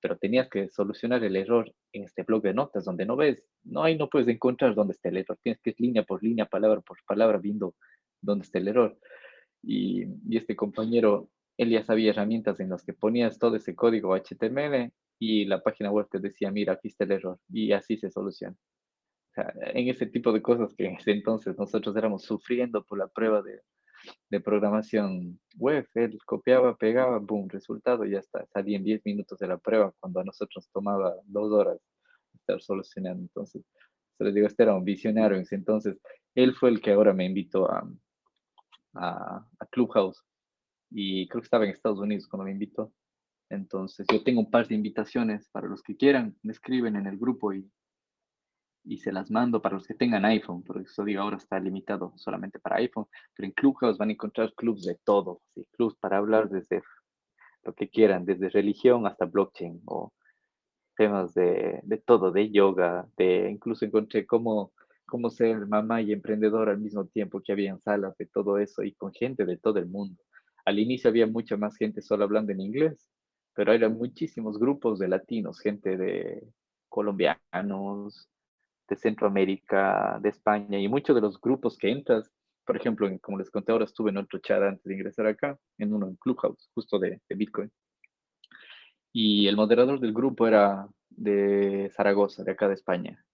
pero 0.01 0.16
tenías 0.16 0.49
que 0.49 0.69
solucionar 0.69 1.25
el 1.25 1.35
error 1.35 1.75
en 1.93 2.05
este 2.05 2.23
blog 2.23 2.43
de 2.43 2.55
notas 2.55 2.85
donde 2.85 3.07
no 3.07 3.16
ves, 3.16 3.45
no 3.65 3.83
hay, 3.83 3.99
no 3.99 4.09
puedes 4.09 4.29
encontrar 4.29 4.73
dónde 4.73 4.93
está 4.93 5.09
el 5.09 5.16
error, 5.16 5.37
tienes 5.43 5.61
que 5.62 5.71
ir 5.71 5.77
línea 5.81 6.05
por 6.05 6.23
línea, 6.23 6.47
palabra 6.47 6.81
por 6.81 6.99
palabra, 7.05 7.39
viendo 7.39 7.75
dónde 8.21 8.45
está 8.45 8.59
el 8.61 8.69
error. 8.69 8.97
Y, 9.65 10.05
y 10.29 10.37
este 10.37 10.55
compañero 10.55 11.31
él 11.57 11.71
ya 11.71 11.85
sabía 11.85 12.11
herramientas 12.11 12.61
en 12.61 12.71
las 12.71 12.85
que 12.85 12.93
ponías 12.93 13.39
todo 13.39 13.57
ese 13.57 13.75
código 13.75 14.17
HTML 14.17 14.93
y 15.19 15.45
la 15.45 15.63
página 15.63 15.91
web 15.91 16.09
te 16.11 16.19
decía, 16.19 16.51
mira, 16.51 16.75
aquí 16.75 16.89
está 16.89 17.05
el 17.05 17.13
error, 17.13 17.39
y 17.49 17.73
así 17.73 17.97
se 17.97 18.11
soluciona. 18.11 18.57
O 19.31 19.35
sea, 19.35 19.53
en 19.73 19.89
ese 19.89 20.07
tipo 20.07 20.33
de 20.33 20.43
cosas 20.43 20.75
que 20.75 20.87
en 20.87 20.97
ese 20.97 21.13
entonces 21.13 21.57
nosotros 21.59 21.97
éramos 21.97 22.25
sufriendo 22.25 22.85
por 22.85 22.99
la 22.99 23.09
prueba 23.09 23.43
de, 23.43 23.61
de 24.31 24.41
programación 24.41 25.41
web, 25.57 25.89
él 25.95 26.19
copiaba, 26.27 26.77
pegaba, 26.77 27.19
boom, 27.19 27.49
resultado, 27.49 28.05
ya 28.05 28.19
está, 28.19 28.47
salía 28.47 28.77
en 28.77 28.85
10 28.85 29.03
minutos 29.05 29.39
de 29.39 29.49
la 29.49 29.59
prueba 29.59 29.93
cuando 30.01 30.21
a 30.21 30.25
nosotros 30.25 30.69
tomaba 30.73 31.15
dos 31.25 31.53
horas 31.53 31.81
estar 32.35 32.61
solucionando. 32.61 33.23
Entonces, 33.23 33.65
se 34.19 34.25
les 34.25 34.35
digo, 34.35 34.47
este 34.47 34.65
era 34.65 34.75
un 34.75 34.85
visionario. 34.85 35.43
Entonces, 35.51 35.97
él 36.35 36.55
fue 36.55 36.71
el 36.71 36.81
que 36.81 36.93
ahora 36.93 37.13
me 37.13 37.25
invitó 37.25 37.71
a, 37.71 37.89
a, 38.95 39.47
a 39.59 39.67
Clubhouse 39.71 40.23
y 40.95 41.27
creo 41.27 41.43
que 41.43 41.47
estaba 41.47 41.65
en 41.65 41.73
Estados 41.73 41.99
Unidos 41.99 42.29
cuando 42.29 42.45
me 42.45 42.53
invitó. 42.53 42.93
Entonces, 43.51 44.07
yo 44.11 44.23
tengo 44.23 44.41
un 44.41 44.51
par 44.51 44.69
de 44.69 44.77
invitaciones 44.77 45.49
para 45.51 45.66
los 45.66 45.83
que 45.83 45.97
quieran, 45.97 46.37
me 46.43 46.53
escriben 46.53 46.95
en 46.95 47.07
el 47.07 47.19
grupo 47.19 47.53
y, 47.53 47.69
y 48.85 48.99
se 48.99 49.11
las 49.11 49.29
mando 49.31 49.61
para 49.61 49.75
los 49.75 49.87
que 49.87 49.95
tengan 49.95 50.25
iPhone, 50.25 50.62
porque 50.62 50.85
eso 50.85 51.05
digo, 51.05 51.23
ahora 51.23 51.37
está 51.37 51.59
limitado 51.59 52.12
solamente 52.16 52.61
para 52.61 52.77
iPhone, 52.77 53.07
pero 53.35 53.47
en 53.47 53.53
Clubhouse 53.53 53.99
van 53.99 54.11
a 54.11 54.12
encontrar 54.12 54.55
clubs 54.55 54.85
de 54.85 54.97
todo, 55.05 55.43
¿sí? 55.55 55.66
clubs 55.73 55.97
para 55.97 56.19
hablar 56.19 56.49
desde 56.49 56.83
lo 57.65 57.75
que 57.75 57.89
quieran, 57.89 58.25
desde 58.25 58.49
religión 58.49 59.07
hasta 59.07 59.25
blockchain 59.25 59.83
o 59.87 60.12
temas 60.97 61.35
de, 61.35 61.81
de 61.83 61.99
todo, 61.99 62.31
de 62.31 62.51
yoga, 62.53 63.09
de 63.16 63.51
incluso 63.51 63.85
encontré 63.85 64.27
cómo, 64.27 64.73
cómo 65.07 65.29
ser 65.29 65.66
mamá 65.66 66.03
y 66.03 66.12
emprendedor 66.12 66.69
al 66.69 66.79
mismo 66.79 67.07
tiempo 67.07 67.41
que 67.43 67.53
había 67.53 67.77
salas 67.79 68.16
de 68.16 68.27
todo 68.27 68.59
eso 68.59 68.85
y 68.85 68.95
con 68.95 69.12
gente 69.12 69.45
de 69.45 69.57
todo 69.57 69.81
el 69.81 69.87
mundo. 69.87 70.23
Al 70.65 70.78
inicio 70.78 71.11
había 71.11 71.27
mucha 71.27 71.57
más 71.57 71.77
gente 71.77 72.01
solo 72.01 72.24
hablando 72.24 72.53
en 72.53 72.61
inglés, 72.61 73.09
pero 73.55 73.73
eran 73.73 73.97
muchísimos 73.97 74.59
grupos 74.59 74.99
de 74.99 75.09
latinos, 75.09 75.61
gente 75.61 75.97
de 75.97 76.43
colombianos, 76.89 78.28
de 78.89 78.97
Centroamérica, 78.97 80.19
de 80.20 80.28
España, 80.28 80.78
y 80.78 80.89
muchos 80.89 81.15
de 81.15 81.23
los 81.23 81.41
grupos 81.41 81.77
que 81.77 81.91
entras, 81.91 82.31
por 82.66 82.77
ejemplo, 82.77 83.09
como 83.20 83.39
les 83.39 83.51
conté 83.51 83.73
ahora, 83.73 83.85
estuve 83.85 84.11
en 84.11 84.19
otro 84.19 84.39
chat 84.39 84.62
antes 84.62 84.85
de 84.85 84.95
ingresar 84.95 85.27
acá, 85.27 85.59
en 85.78 85.93
uno 85.93 86.09
en 86.09 86.16
Clubhouse, 86.16 86.70
justo 86.74 86.99
de, 86.99 87.20
de 87.28 87.35
Bitcoin. 87.35 87.70
Y 89.12 89.47
el 89.47 89.57
moderador 89.57 90.01
del 90.01 90.12
grupo 90.12 90.47
era 90.47 90.89
de 91.09 91.91
Zaragoza, 91.95 92.43
de 92.43 92.53
acá 92.53 92.69
de 92.69 92.74
España. 92.74 93.24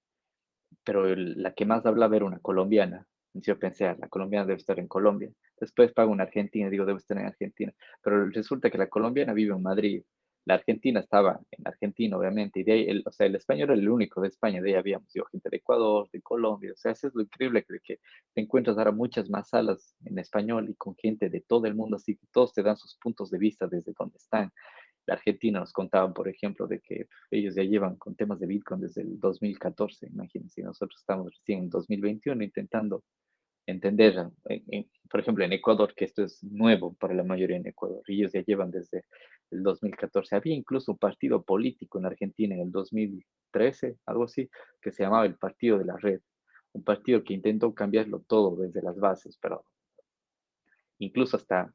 Pero 0.85 1.15
la 1.15 1.55
que 1.55 1.65
más 1.65 1.87
hablaba 1.87 2.17
era 2.17 2.27
una 2.27 2.39
colombiana. 2.41 3.07
Yo 3.33 3.59
pensé, 3.59 3.87
ah, 3.87 3.97
la 3.99 4.09
colombiana 4.09 4.47
debe 4.47 4.59
estar 4.59 4.79
en 4.79 4.89
Colombia. 4.89 5.31
Después 5.59 5.93
pago 5.93 6.11
una 6.11 6.25
argentina 6.25 6.69
digo, 6.69 6.85
debe 6.85 6.99
estar 6.99 7.19
en 7.19 7.27
Argentina. 7.27 7.73
Pero 8.03 8.29
resulta 8.31 8.71
que 8.71 8.79
la 8.79 8.89
colombiana 8.89 9.33
vive 9.33 9.55
en 9.55 9.63
Madrid. 9.63 10.03
La 10.47 10.55
argentina 10.55 11.01
estaba 11.01 11.39
en 11.51 11.69
Argentina, 11.69 12.17
obviamente, 12.17 12.61
y 12.61 12.65
de 12.65 12.73
ahí, 12.73 12.89
el, 12.89 13.03
o 13.07 13.13
sea, 13.13 13.27
el 13.27 13.35
español 13.35 13.71
era 13.71 13.79
el 13.79 13.89
único 13.89 14.23
de 14.23 14.29
España, 14.29 14.63
de 14.63 14.71
ahí 14.71 14.75
habíamos 14.75 15.13
digo, 15.13 15.27
gente 15.27 15.51
de 15.51 15.59
Ecuador, 15.59 16.09
de 16.11 16.23
Colombia, 16.23 16.73
o 16.73 16.77
sea, 16.77 16.93
eso 16.93 17.09
es 17.09 17.15
lo 17.15 17.23
increíble 17.23 17.63
que, 17.63 17.79
que 17.81 18.01
te 18.33 18.41
encuentras 18.41 18.79
ahora 18.79 18.91
muchas 18.91 19.29
más 19.29 19.51
salas 19.51 19.95
en 20.03 20.19
español 20.19 20.71
y 20.71 20.75
con 20.77 20.97
gente 20.97 21.29
de 21.29 21.43
todo 21.43 21.67
el 21.67 21.75
mundo, 21.75 21.97
así 21.97 22.17
que 22.17 22.27
todos 22.33 22.55
te 22.55 22.63
dan 22.63 22.79
sus 22.79 22.97
puntos 22.97 23.31
de 23.31 23.39
vista 23.39 23.67
desde 23.67 23.93
donde 23.97 24.17
están. 24.17 24.51
La 25.11 25.17
Argentina 25.17 25.59
nos 25.59 25.73
contaban, 25.73 26.15
por 26.15 26.29
ejemplo, 26.29 26.69
de 26.69 26.79
que 26.79 27.09
ellos 27.33 27.57
ya 27.57 27.65
llevan 27.65 27.97
con 27.97 28.15
temas 28.15 28.39
de 28.39 28.47
Bitcoin 28.47 28.81
desde 28.81 29.03
el 29.03 29.19
2014, 29.19 30.07
imagínense, 30.07 30.63
nosotros 30.63 31.01
estamos 31.01 31.35
recién 31.35 31.65
en 31.65 31.69
2021 31.69 32.45
intentando 32.45 33.03
entender, 33.67 34.29
por 35.11 35.19
ejemplo, 35.19 35.45
en 35.45 35.53
Ecuador, 35.53 35.93
que 35.97 36.05
esto 36.05 36.23
es 36.23 36.45
nuevo 36.45 36.95
para 36.95 37.13
la 37.13 37.25
mayoría 37.25 37.57
en 37.57 37.67
Ecuador, 37.67 38.05
ellos 38.07 38.31
ya 38.31 38.45
llevan 38.45 38.71
desde 38.71 39.05
el 39.51 39.65
2014. 39.65 40.37
Había 40.37 40.55
incluso 40.55 40.93
un 40.93 40.99
partido 40.99 41.43
político 41.43 41.99
en 41.99 42.07
Argentina 42.07 42.55
en 42.55 42.61
el 42.61 42.71
2013, 42.71 43.97
algo 44.07 44.25
así, 44.27 44.49
que 44.81 44.93
se 44.93 45.03
llamaba 45.03 45.27
el 45.27 45.35
Partido 45.35 45.77
de 45.77 45.87
la 45.87 45.97
Red, 45.97 46.21
un 46.71 46.85
partido 46.85 47.25
que 47.25 47.35
intentó 47.35 47.75
cambiarlo 47.75 48.21
todo 48.21 48.55
desde 48.55 48.81
las 48.81 48.97
bases, 48.97 49.37
pero 49.43 49.65
incluso 51.01 51.37
hasta 51.37 51.75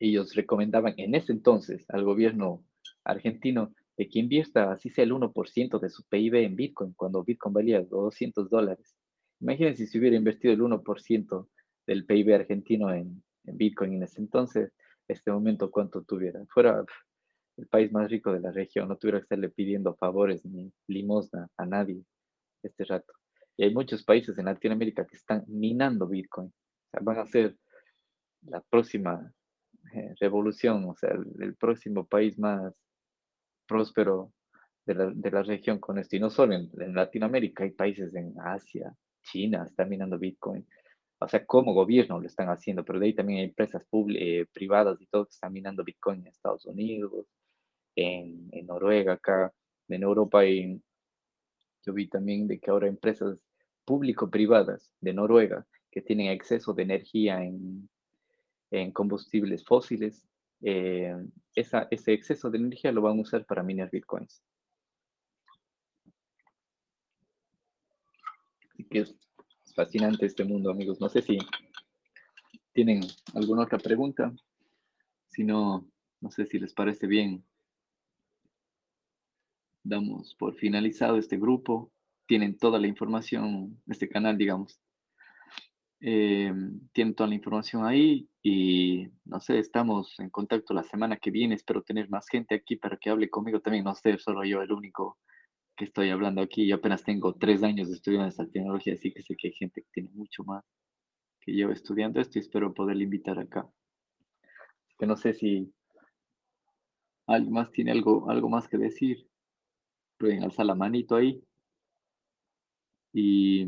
ellos 0.00 0.34
recomendaban 0.34 0.94
en 0.96 1.14
ese 1.14 1.32
entonces 1.32 1.84
al 1.88 2.04
gobierno 2.04 2.64
argentino 3.04 3.74
de 3.96 4.08
que 4.08 4.20
invierta 4.20 4.70
así 4.70 4.90
sea 4.90 5.04
el 5.04 5.12
1% 5.12 5.80
de 5.80 5.90
su 5.90 6.04
PIB 6.04 6.34
en 6.36 6.56
Bitcoin, 6.56 6.92
cuando 6.94 7.24
Bitcoin 7.24 7.52
valía 7.52 7.82
200 7.82 8.48
dólares 8.48 8.96
Imagínense 9.40 9.86
si 9.86 9.98
hubiera 9.98 10.16
invertido 10.16 10.52
el 10.52 10.60
1% 10.60 11.48
del 11.86 12.04
PIB 12.04 12.34
argentino 12.34 12.92
en, 12.92 13.22
Bitcoin 13.44 13.94
en 13.94 14.02
ese 14.02 14.20
entonces, 14.20 14.72
este 15.06 15.30
momento 15.30 15.70
cuánto 15.70 16.02
tuviera. 16.02 16.44
Fuera 16.50 16.84
el 17.56 17.66
país 17.68 17.90
más 17.92 18.10
rico 18.10 18.32
de 18.32 18.40
la 18.40 18.50
región, 18.50 18.88
no 18.88 18.98
tuviera 18.98 19.20
que 19.20 19.22
estarle 19.22 19.48
pidiendo 19.48 19.94
favores 19.94 20.44
ni 20.44 20.70
limosna 20.86 21.48
a 21.56 21.64
nadie 21.64 22.04
este 22.62 22.84
rato. 22.84 23.12
Y 23.56 23.64
hay 23.64 23.72
muchos 23.72 24.04
países 24.04 24.36
en 24.36 24.44
Latinoamérica 24.44 25.06
que 25.06 25.16
están 25.16 25.44
minando 25.46 26.06
Bitcoin. 26.06 26.48
O 26.48 26.90
sea, 26.90 27.00
van 27.02 27.18
a 27.18 27.26
ser 27.26 27.56
la 28.42 28.60
próxima 28.68 29.32
eh, 29.94 30.14
revolución, 30.20 30.84
o 30.88 30.94
sea, 30.94 31.10
el, 31.10 31.54
próximo 31.56 32.06
país 32.06 32.38
más 32.38 32.74
próspero 33.66 34.32
de 34.86 34.94
la, 35.30 35.42
región 35.42 35.78
con 35.78 35.98
esto. 35.98 36.16
Y 36.16 36.20
no 36.20 36.30
solo 36.30 36.54
en 36.54 36.94
Latinoamérica, 36.94 37.64
hay 37.64 37.72
países 37.72 38.14
en 38.14 38.34
Asia, 38.40 38.94
China 39.22 39.64
está 39.66 39.84
minando 39.84 40.18
Bitcoin. 40.18 40.66
O 41.20 41.28
sea, 41.28 41.44
como 41.44 41.74
gobierno 41.74 42.20
lo 42.20 42.26
están 42.26 42.48
haciendo, 42.48 42.84
pero 42.84 43.00
de 43.00 43.06
ahí 43.06 43.14
también 43.14 43.40
hay 43.40 43.44
empresas 43.46 43.84
eh, 44.14 44.46
privadas 44.52 45.00
y 45.00 45.06
todo 45.06 45.26
que 45.26 45.32
están 45.32 45.52
minando 45.52 45.84
Bitcoin 45.84 46.20
en 46.20 46.28
Estados 46.28 46.64
Unidos, 46.66 47.26
en, 47.96 48.48
en 48.52 48.66
Noruega, 48.66 49.14
acá, 49.14 49.52
en 49.88 50.02
Europa. 50.02 50.46
Y 50.46 50.80
yo 51.84 51.92
vi 51.92 52.08
también 52.08 52.46
de 52.46 52.60
que 52.60 52.70
ahora 52.70 52.86
empresas 52.86 53.44
público-privadas 53.84 54.94
de 55.00 55.12
Noruega 55.12 55.66
que 55.90 56.02
tienen 56.02 56.30
exceso 56.30 56.72
de 56.72 56.84
energía 56.84 57.42
en, 57.42 57.88
en 58.70 58.92
combustibles 58.92 59.64
fósiles, 59.64 60.26
eh, 60.62 61.14
ese 61.54 62.12
exceso 62.12 62.50
de 62.50 62.58
energía 62.58 62.92
lo 62.92 63.02
van 63.02 63.18
a 63.18 63.22
usar 63.22 63.44
para 63.46 63.62
minar 63.62 63.90
bitcoins. 63.90 64.42
que 68.90 69.00
es 69.00 69.14
fascinante 69.74 70.26
este 70.26 70.44
mundo, 70.44 70.70
amigos. 70.70 71.00
No 71.00 71.08
sé 71.08 71.22
si 71.22 71.38
tienen 72.72 73.02
alguna 73.34 73.62
otra 73.62 73.78
pregunta. 73.78 74.32
Si 75.26 75.44
no, 75.44 75.88
no 76.20 76.30
sé 76.30 76.46
si 76.46 76.58
les 76.58 76.72
parece 76.72 77.06
bien. 77.06 77.44
Damos 79.82 80.34
por 80.34 80.54
finalizado 80.54 81.16
este 81.18 81.36
grupo. 81.36 81.92
Tienen 82.26 82.58
toda 82.58 82.78
la 82.78 82.86
información, 82.86 83.80
este 83.86 84.08
canal, 84.08 84.36
digamos. 84.36 84.80
Eh, 86.00 86.52
tienen 86.92 87.14
toda 87.14 87.28
la 87.28 87.34
información 87.34 87.84
ahí 87.84 88.28
y 88.42 89.08
no 89.24 89.40
sé, 89.40 89.58
estamos 89.58 90.14
en 90.20 90.30
contacto 90.30 90.72
la 90.74 90.84
semana 90.84 91.16
que 91.16 91.30
viene. 91.30 91.54
Espero 91.54 91.82
tener 91.82 92.08
más 92.08 92.28
gente 92.28 92.54
aquí 92.54 92.76
para 92.76 92.96
que 92.96 93.10
hable 93.10 93.30
conmigo 93.30 93.60
también. 93.60 93.84
No 93.84 93.94
ser 93.94 94.20
solo 94.20 94.44
yo 94.44 94.62
el 94.62 94.72
único 94.72 95.18
que 95.76 95.86
estoy 95.86 96.10
hablando 96.10 96.42
aquí. 96.42 96.66
Yo 96.66 96.76
apenas 96.76 97.04
tengo 97.04 97.34
tres 97.34 97.62
años 97.62 97.88
estudiando 97.90 98.28
esta 98.28 98.46
tecnología, 98.46 98.94
así 98.94 99.12
que 99.12 99.22
sé 99.22 99.36
que 99.36 99.48
hay 99.48 99.54
gente 99.54 99.82
que 99.82 99.88
tiene 99.92 100.10
mucho 100.10 100.44
más 100.44 100.64
que 101.40 101.52
lleva 101.52 101.72
estudiando 101.72 102.20
esto 102.20 102.38
y 102.38 102.42
espero 102.42 102.74
poderle 102.74 103.04
invitar 103.04 103.38
acá. 103.38 103.68
Que 104.98 105.06
no 105.06 105.16
sé 105.16 105.34
si 105.34 105.72
alguien 107.26 107.52
más 107.52 107.70
tiene 107.70 107.92
algo, 107.92 108.28
algo 108.30 108.48
más 108.48 108.68
que 108.68 108.78
decir. 108.78 109.26
Pueden 110.18 110.42
alzar 110.42 110.66
la 110.66 110.74
manito 110.74 111.14
ahí. 111.14 111.42
Y 113.12 113.66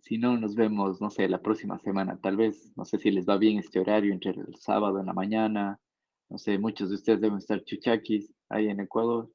si 0.00 0.18
no, 0.18 0.36
nos 0.38 0.54
vemos, 0.54 1.00
no 1.00 1.10
sé, 1.10 1.28
la 1.28 1.42
próxima 1.42 1.78
semana. 1.78 2.18
Tal 2.20 2.36
vez, 2.36 2.72
no 2.76 2.84
sé 2.84 2.98
si 2.98 3.10
les 3.10 3.26
va 3.28 3.36
bien 3.36 3.58
este 3.58 3.80
horario 3.80 4.12
entre 4.12 4.32
el 4.32 4.56
sábado 4.56 5.00
en 5.00 5.06
la 5.06 5.12
mañana. 5.12 5.80
No 6.28 6.38
sé, 6.38 6.58
muchos 6.58 6.90
de 6.90 6.96
ustedes 6.96 7.20
deben 7.20 7.38
estar 7.38 7.62
chuchaquis 7.64 8.32
ahí 8.48 8.68
en 8.68 8.80
Ecuador 8.80 9.30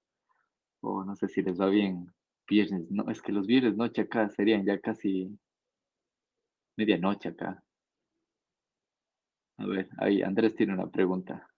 o 0.86 1.04
no 1.04 1.16
sé 1.16 1.28
si 1.28 1.42
les 1.42 1.60
va 1.60 1.68
bien 1.68 2.14
viernes, 2.48 2.90
no, 2.92 3.10
es 3.10 3.22
que 3.22 3.32
los 3.32 3.48
viernes 3.48 3.76
noche 3.76 4.02
acá 4.04 4.30
serían 4.30 4.66
ya 4.66 4.80
casi 4.80 5.38
medianoche 6.78 7.30
acá. 7.30 7.64
A 9.58 9.66
ver, 9.66 9.90
ahí 9.98 10.22
Andrés 10.22 10.56
tiene 10.56 10.74
una 10.74 10.90
pregunta. 10.90 11.50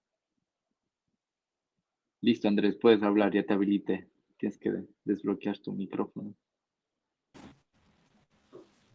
Listo, 2.22 2.48
Andrés, 2.48 2.78
puedes 2.78 3.04
hablar, 3.04 3.34
ya 3.34 3.44
te 3.44 3.54
habilité. 3.54 4.08
Tienes 4.38 4.58
que 4.60 4.86
desbloquear 5.04 5.58
tu 5.60 5.74
micrófono. 5.74 6.36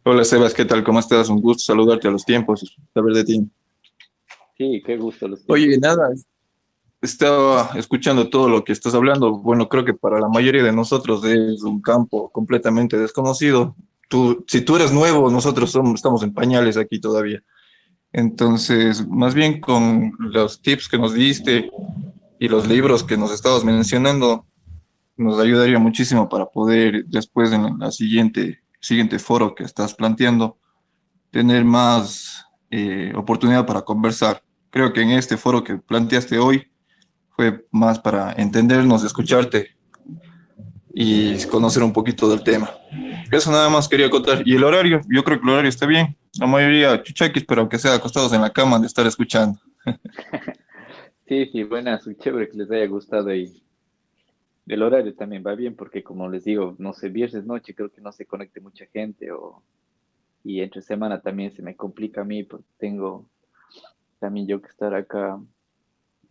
Hola 0.05 0.25
Sebas, 0.25 0.53
¿qué 0.53 0.65
tal? 0.65 0.83
¿Cómo 0.83 0.99
estás? 0.99 1.29
Un 1.29 1.39
gusto 1.39 1.63
saludarte 1.63 2.09
a 2.09 2.11
los 2.11 2.25
tiempos, 2.25 2.75
saber 2.93 3.13
de 3.13 3.23
ti. 3.23 3.49
Sí, 4.57 4.83
qué 4.85 4.97
gusto. 4.97 5.29
Los 5.29 5.45
Oye, 5.47 5.77
nada, 5.77 6.09
estaba 7.01 7.71
escuchando 7.75 8.29
todo 8.29 8.49
lo 8.49 8.65
que 8.65 8.73
estás 8.73 8.93
hablando. 8.95 9.37
Bueno, 9.37 9.69
creo 9.69 9.85
que 9.85 9.93
para 9.93 10.19
la 10.19 10.27
mayoría 10.27 10.61
de 10.61 10.73
nosotros 10.73 11.23
es 11.23 11.63
un 11.63 11.81
campo 11.81 12.29
completamente 12.31 12.97
desconocido. 12.97 13.77
Tú, 14.09 14.43
si 14.45 14.59
tú 14.59 14.75
eres 14.75 14.91
nuevo, 14.91 15.31
nosotros 15.31 15.71
somos, 15.71 15.95
estamos 15.95 16.21
en 16.23 16.33
pañales 16.33 16.75
aquí 16.75 16.99
todavía. 16.99 17.41
Entonces, 18.11 19.07
más 19.07 19.33
bien 19.33 19.61
con 19.61 20.13
los 20.19 20.61
tips 20.61 20.89
que 20.89 20.97
nos 20.97 21.13
diste 21.13 21.69
y 22.39 22.49
los 22.49 22.67
libros 22.67 23.05
que 23.05 23.15
nos 23.15 23.31
estabas 23.31 23.63
mencionando, 23.63 24.45
nos 25.15 25.39
ayudaría 25.39 25.79
muchísimo 25.79 26.27
para 26.27 26.47
poder 26.47 27.05
después 27.05 27.53
en 27.53 27.79
la 27.79 27.89
siguiente, 27.89 28.62
siguiente 28.83 29.17
foro 29.17 29.55
que 29.55 29.63
estás 29.63 29.93
planteando, 29.95 30.57
tener 31.31 31.63
más 31.63 32.45
eh, 32.69 33.13
oportunidad 33.15 33.65
para 33.65 33.81
conversar. 33.81 34.43
Creo 34.69 34.91
que 34.91 35.01
en 35.01 35.11
este 35.11 35.37
foro 35.37 35.63
que 35.63 35.77
planteaste 35.77 36.37
hoy, 36.37 36.67
fue 37.29 37.65
más 37.71 37.97
para 37.99 38.33
entendernos, 38.33 39.03
escucharte. 39.03 39.69
y 40.95 41.43
conocer 41.45 41.81
un 41.81 41.91
poquito 41.91 42.29
del 42.29 42.43
tema. 42.43 42.69
Eso 43.31 43.49
nada 43.49 43.67
más 43.67 43.89
quería 43.89 44.11
contar. 44.11 44.43
Y 44.45 44.53
el 44.53 44.63
horario, 44.63 45.01
yo 45.09 45.23
creo 45.23 45.39
que 45.39 45.47
el 45.47 45.53
horario 45.53 45.69
está 45.69 45.87
bien. 45.87 46.15
La 46.39 46.45
mayoría 46.45 47.01
chuchaquis, 47.01 47.45
pero 47.45 47.61
aunque 47.61 47.79
sea 47.79 47.95
acostados 47.95 48.31
en 48.33 48.41
la 48.41 48.51
cama 48.51 48.77
de 48.77 48.85
estar 48.85 49.07
escuchando. 49.07 49.59
sí, 51.27 51.49
sí, 51.51 51.63
buenas, 51.63 52.07
chévere 52.19 52.47
que 52.47 52.57
les 52.57 52.69
haya 52.69 52.85
gustado 52.85 53.33
y 53.33 53.63
el 54.67 54.81
horario 54.81 55.13
también 55.15 55.43
va 55.45 55.55
bien 55.55 55.75
porque 55.75 56.03
como 56.03 56.29
les 56.29 56.45
digo, 56.45 56.75
no 56.79 56.93
sé, 56.93 57.09
viernes 57.09 57.45
noche 57.45 57.75
creo 57.75 57.91
que 57.91 58.01
no 58.01 58.11
se 58.11 58.25
conecte 58.25 58.61
mucha 58.61 58.85
gente 58.87 59.31
o 59.31 59.61
y 60.43 60.61
entre 60.61 60.81
semana 60.81 61.21
también 61.21 61.51
se 61.51 61.61
me 61.61 61.75
complica 61.75 62.21
a 62.21 62.25
mí 62.25 62.43
porque 62.43 62.65
tengo 62.77 63.25
también 64.19 64.47
yo 64.47 64.61
que 64.61 64.69
estar 64.69 64.93
acá 64.93 65.39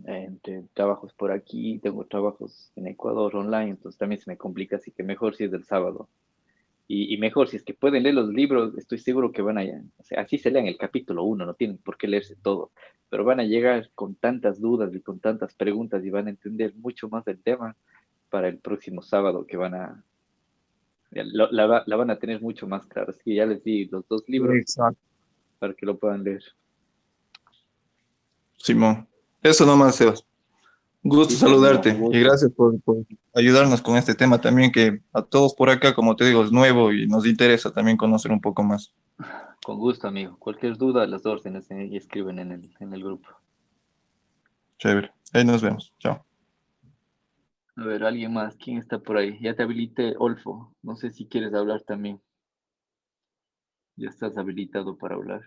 entre 0.04 0.64
trabajos 0.74 1.12
por 1.12 1.30
aquí, 1.30 1.78
tengo 1.78 2.04
trabajos 2.06 2.72
en 2.76 2.88
Ecuador 2.88 3.36
online, 3.36 3.70
entonces 3.70 3.98
también 3.98 4.20
se 4.20 4.30
me 4.30 4.36
complica, 4.36 4.76
así 4.76 4.90
que 4.90 5.02
mejor 5.02 5.36
si 5.36 5.44
es 5.44 5.50
del 5.50 5.64
sábado. 5.64 6.08
Y, 6.88 7.16
mejor, 7.16 7.48
si 7.48 7.56
es 7.56 7.62
que 7.62 7.72
pueden 7.72 8.02
leer 8.02 8.16
los 8.16 8.28
libros, 8.28 8.76
estoy 8.76 8.98
seguro 8.98 9.32
que 9.32 9.40
van 9.40 9.56
a, 9.56 9.62
o 9.62 10.02
sea, 10.02 10.20
así 10.20 10.36
se 10.36 10.50
lean 10.50 10.66
el 10.66 10.76
capítulo 10.76 11.24
uno, 11.24 11.46
no 11.46 11.54
tienen 11.54 11.78
por 11.78 11.96
qué 11.96 12.06
leerse 12.06 12.36
todo, 12.36 12.70
pero 13.08 13.24
van 13.24 13.40
a 13.40 13.44
llegar 13.44 13.88
con 13.94 14.14
tantas 14.14 14.60
dudas 14.60 14.94
y 14.94 15.00
con 15.00 15.18
tantas 15.18 15.54
preguntas 15.54 16.04
y 16.04 16.10
van 16.10 16.26
a 16.26 16.30
entender 16.30 16.74
mucho 16.74 17.08
más 17.08 17.24
del 17.24 17.40
tema 17.40 17.76
para 18.32 18.48
el 18.48 18.58
próximo 18.58 19.02
sábado 19.02 19.46
que 19.46 19.58
van 19.58 19.74
a, 19.74 20.02
la, 21.10 21.96
van 21.96 22.10
a 22.10 22.18
tener 22.18 22.40
mucho 22.40 22.66
más 22.66 22.86
clara. 22.86 23.10
Así 23.10 23.20
que 23.22 23.34
ya 23.34 23.44
les 23.44 23.62
di 23.62 23.84
los 23.88 24.08
dos 24.08 24.24
libros 24.26 24.74
para 25.58 25.74
que 25.74 25.84
lo 25.84 25.98
puedan 25.98 26.24
leer. 26.24 26.42
Simón, 28.56 29.06
eso 29.42 29.66
nomás, 29.66 29.96
Sebas. 29.96 30.26
Gusto 31.02 31.34
saludarte 31.34 31.90
y 32.12 32.20
gracias 32.20 32.52
por, 32.52 32.74
ayudarnos 33.34 33.82
con 33.82 33.96
este 33.96 34.14
tema 34.14 34.40
también 34.40 34.72
que 34.72 35.02
a 35.12 35.20
todos 35.20 35.52
por 35.52 35.68
acá, 35.68 35.94
como 35.94 36.16
te 36.16 36.24
digo, 36.24 36.44
es 36.44 36.52
nuevo 36.52 36.92
y 36.92 37.08
nos 37.08 37.26
interesa 37.26 37.70
también 37.72 37.98
conocer 37.98 38.32
un 38.32 38.40
poco 38.40 38.62
más. 38.62 38.94
Con 39.62 39.78
gusto, 39.78 40.08
amigo. 40.08 40.38
Cualquier 40.38 40.78
duda, 40.78 41.06
las 41.06 41.26
órdenes 41.26 41.70
eh, 41.70 41.86
y 41.90 41.96
escriben 41.96 42.38
en 42.38 42.52
el, 42.52 42.74
en 42.80 42.94
el 42.94 43.02
grupo. 43.02 43.28
Chévere. 44.78 45.12
Ahí 45.34 45.44
nos 45.44 45.60
vemos. 45.60 45.92
Chao. 45.98 46.24
A 47.76 47.84
ver, 47.84 48.04
alguien 48.04 48.32
más. 48.32 48.56
¿Quién 48.56 48.78
está 48.78 48.98
por 48.98 49.16
ahí? 49.16 49.38
Ya 49.40 49.54
te 49.54 49.62
habilité, 49.62 50.14
Olfo. 50.18 50.74
No 50.82 50.94
sé 50.96 51.10
si 51.10 51.26
quieres 51.26 51.54
hablar 51.54 51.82
también. 51.82 52.20
Ya 53.96 54.08
estás 54.08 54.36
habilitado 54.36 54.96
para 54.96 55.14
hablar. 55.14 55.40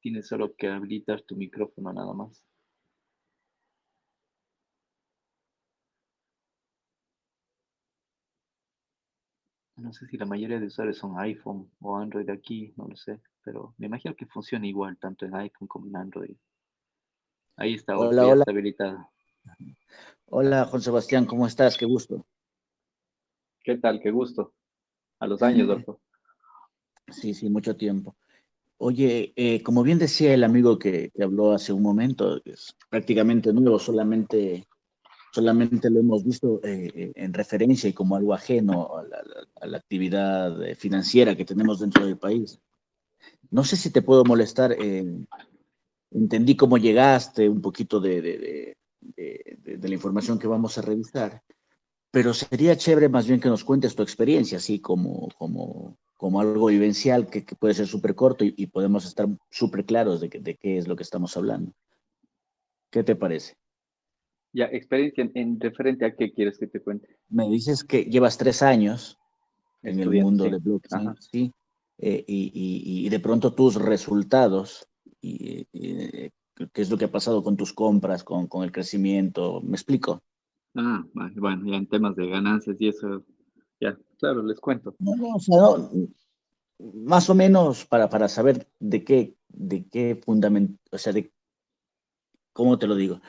Tienes 0.00 0.26
solo 0.28 0.54
que 0.56 0.68
habilitar 0.68 1.22
tu 1.22 1.36
micrófono 1.36 1.92
nada 1.92 2.12
más. 2.14 2.42
No 9.76 9.92
sé 9.92 10.06
si 10.06 10.16
la 10.16 10.24
mayoría 10.24 10.58
de 10.58 10.66
usuarios 10.66 10.96
son 10.96 11.18
iPhone 11.18 11.70
o 11.80 11.96
Android 11.96 12.30
aquí, 12.30 12.72
no 12.76 12.88
lo 12.88 12.96
sé, 12.96 13.20
pero 13.42 13.74
me 13.76 13.86
imagino 13.86 14.14
que 14.14 14.24
funciona 14.24 14.66
igual 14.66 14.96
tanto 14.96 15.26
en 15.26 15.34
iPhone 15.34 15.68
como 15.68 15.86
en 15.88 15.96
Android. 15.96 16.36
Ahí 17.56 17.74
está, 17.74 17.98
hola, 17.98 18.26
hola. 18.26 18.44
habilitado. 18.46 19.10
Hola, 20.26 20.64
Juan 20.64 20.82
Sebastián, 20.82 21.24
¿cómo 21.26 21.46
estás? 21.46 21.76
Qué 21.76 21.86
gusto. 21.86 22.26
¿Qué 23.62 23.76
tal? 23.76 24.00
Qué 24.00 24.10
gusto. 24.10 24.52
A 25.18 25.26
los 25.26 25.42
años, 25.42 25.68
doctor. 25.68 25.98
Sí, 27.08 27.34
sí, 27.34 27.48
mucho 27.48 27.76
tiempo. 27.76 28.16
Oye, 28.78 29.32
eh, 29.36 29.62
como 29.62 29.82
bien 29.82 29.98
decía 29.98 30.34
el 30.34 30.44
amigo 30.44 30.78
que, 30.78 31.10
que, 31.14 31.22
habló 31.22 31.52
hace 31.52 31.72
un 31.72 31.82
momento, 31.82 32.42
es 32.44 32.76
prácticamente 32.90 33.52
nuevo, 33.52 33.78
solamente 33.78 34.66
solamente 35.32 35.90
lo 35.90 36.00
hemos 36.00 36.24
visto 36.24 36.60
eh, 36.64 36.90
eh, 36.94 37.12
en 37.14 37.34
referencia 37.34 37.90
y 37.90 37.92
como 37.92 38.16
algo 38.16 38.32
ajeno 38.32 38.96
a 38.96 39.66
la, 39.66 39.76
actividad 39.76 40.56
financiera 40.76 41.36
que 41.36 41.44
tenemos 41.44 41.80
dentro 41.80 42.06
del 42.06 42.16
país. 42.16 42.58
No 43.50 43.62
sé 43.62 43.76
si 43.76 43.90
te 43.90 44.02
puedo 44.02 44.24
molestar, 44.24 44.76
entendí 46.10 46.56
cómo 46.56 46.78
llegaste, 46.78 47.48
un 47.48 47.60
poquito 47.60 48.00
de, 48.00 48.76
la 49.16 49.94
información 49.94 50.38
que 50.38 50.46
vamos 50.46 50.78
a 50.78 50.82
revisar, 50.82 51.42
pero 52.10 52.32
sería 52.32 52.76
chévere 52.76 53.08
más 53.08 53.26
bien 53.26 53.40
que 53.40 53.48
nos 53.48 53.64
cuentes 53.64 53.94
tu 53.94 54.02
experiencia, 54.02 54.58
así 54.58 54.80
como, 54.80 55.28
como, 55.36 55.98
como 56.16 56.40
algo 56.40 56.66
vivencial 56.66 57.28
que, 57.28 57.42
puede 57.42 57.74
ser 57.74 57.86
súper 57.86 58.14
corto 58.14 58.44
y, 58.44 58.54
y, 58.56 58.66
podemos 58.66 59.04
estar 59.04 59.28
súper 59.50 59.84
claros 59.84 60.20
de, 60.20 60.28
de 60.28 60.56
qué 60.56 60.78
es 60.78 60.88
lo 60.88 60.96
que 60.96 61.02
estamos 61.02 61.36
hablando. 61.36 61.72
¿Qué 62.90 63.04
te 63.04 63.16
parece? 63.16 63.56
Ya, 64.52 64.64
experiencia 64.66 65.30
en, 65.34 65.60
referente 65.60 66.06
a 66.06 66.14
qué 66.14 66.32
quieres 66.32 66.56
que 66.56 66.66
te 66.66 66.80
cuente. 66.80 67.18
Me 67.28 67.46
dices 67.50 67.84
que 67.84 68.04
llevas 68.04 68.38
tres 68.38 68.62
años 68.62 69.18
en 69.82 70.00
el 70.00 70.10
mundo 70.10 70.44
de 70.44 70.56
blockchain, 70.56 71.14
¿sí? 71.20 71.52
Eh, 71.98 72.24
y, 72.26 73.06
de 73.08 73.20
pronto 73.20 73.52
tus 73.54 73.74
resultados, 73.74 74.88
y, 75.20 75.66
qué 76.72 76.82
es 76.82 76.90
lo 76.90 76.96
que 76.96 77.06
ha 77.06 77.10
pasado 77.10 77.42
con 77.42 77.56
tus 77.56 77.72
compras, 77.72 78.24
con, 78.24 78.48
el 78.62 78.72
crecimiento, 78.72 79.60
¿me 79.62 79.76
explico? 79.76 80.22
Ah, 80.74 81.04
bueno, 81.12 81.66
ya 81.66 81.76
en 81.76 81.86
temas 81.86 82.16
de 82.16 82.28
ganancias 82.28 82.76
y 82.80 82.88
eso, 82.88 83.24
ya, 83.80 83.96
claro, 84.18 84.42
les 84.42 84.60
cuento. 84.60 84.94
No, 84.98 85.16
no, 85.16 85.36
o 85.36 85.40
sea, 85.40 85.54
más 86.78 87.28
o 87.30 87.34
menos 87.34 87.84
para, 87.84 88.08
para 88.08 88.28
saber 88.28 88.68
de 88.78 89.04
qué, 89.04 89.34
de 89.48 89.86
qué 89.88 90.20
fundamento, 90.22 90.78
o 90.90 90.98
sea, 90.98 91.12
de, 91.12 91.32
¿cómo 92.52 92.78
te 92.78 92.86
lo 92.86 92.94
digo? 92.94 93.20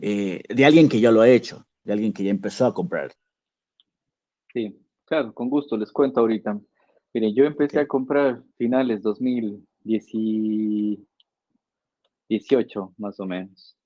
Eh, 0.00 0.42
de 0.48 0.64
alguien 0.64 0.88
que 0.88 1.00
ya 1.00 1.10
lo 1.10 1.20
ha 1.20 1.28
hecho, 1.28 1.66
de 1.84 1.92
alguien 1.92 2.12
que 2.12 2.24
ya 2.24 2.30
empezó 2.30 2.66
a 2.66 2.74
comprar. 2.74 3.12
Sí, 4.52 4.78
claro, 5.04 5.32
con 5.32 5.48
gusto, 5.48 5.76
les 5.76 5.92
cuento 5.92 6.20
ahorita. 6.20 6.58
Miren, 7.14 7.34
yo 7.34 7.44
empecé 7.44 7.80
a 7.80 7.86
comprar 7.86 8.42
finales 8.56 9.02
2018, 12.28 12.94
más 12.98 13.18
o 13.20 13.26
menos, 13.26 13.76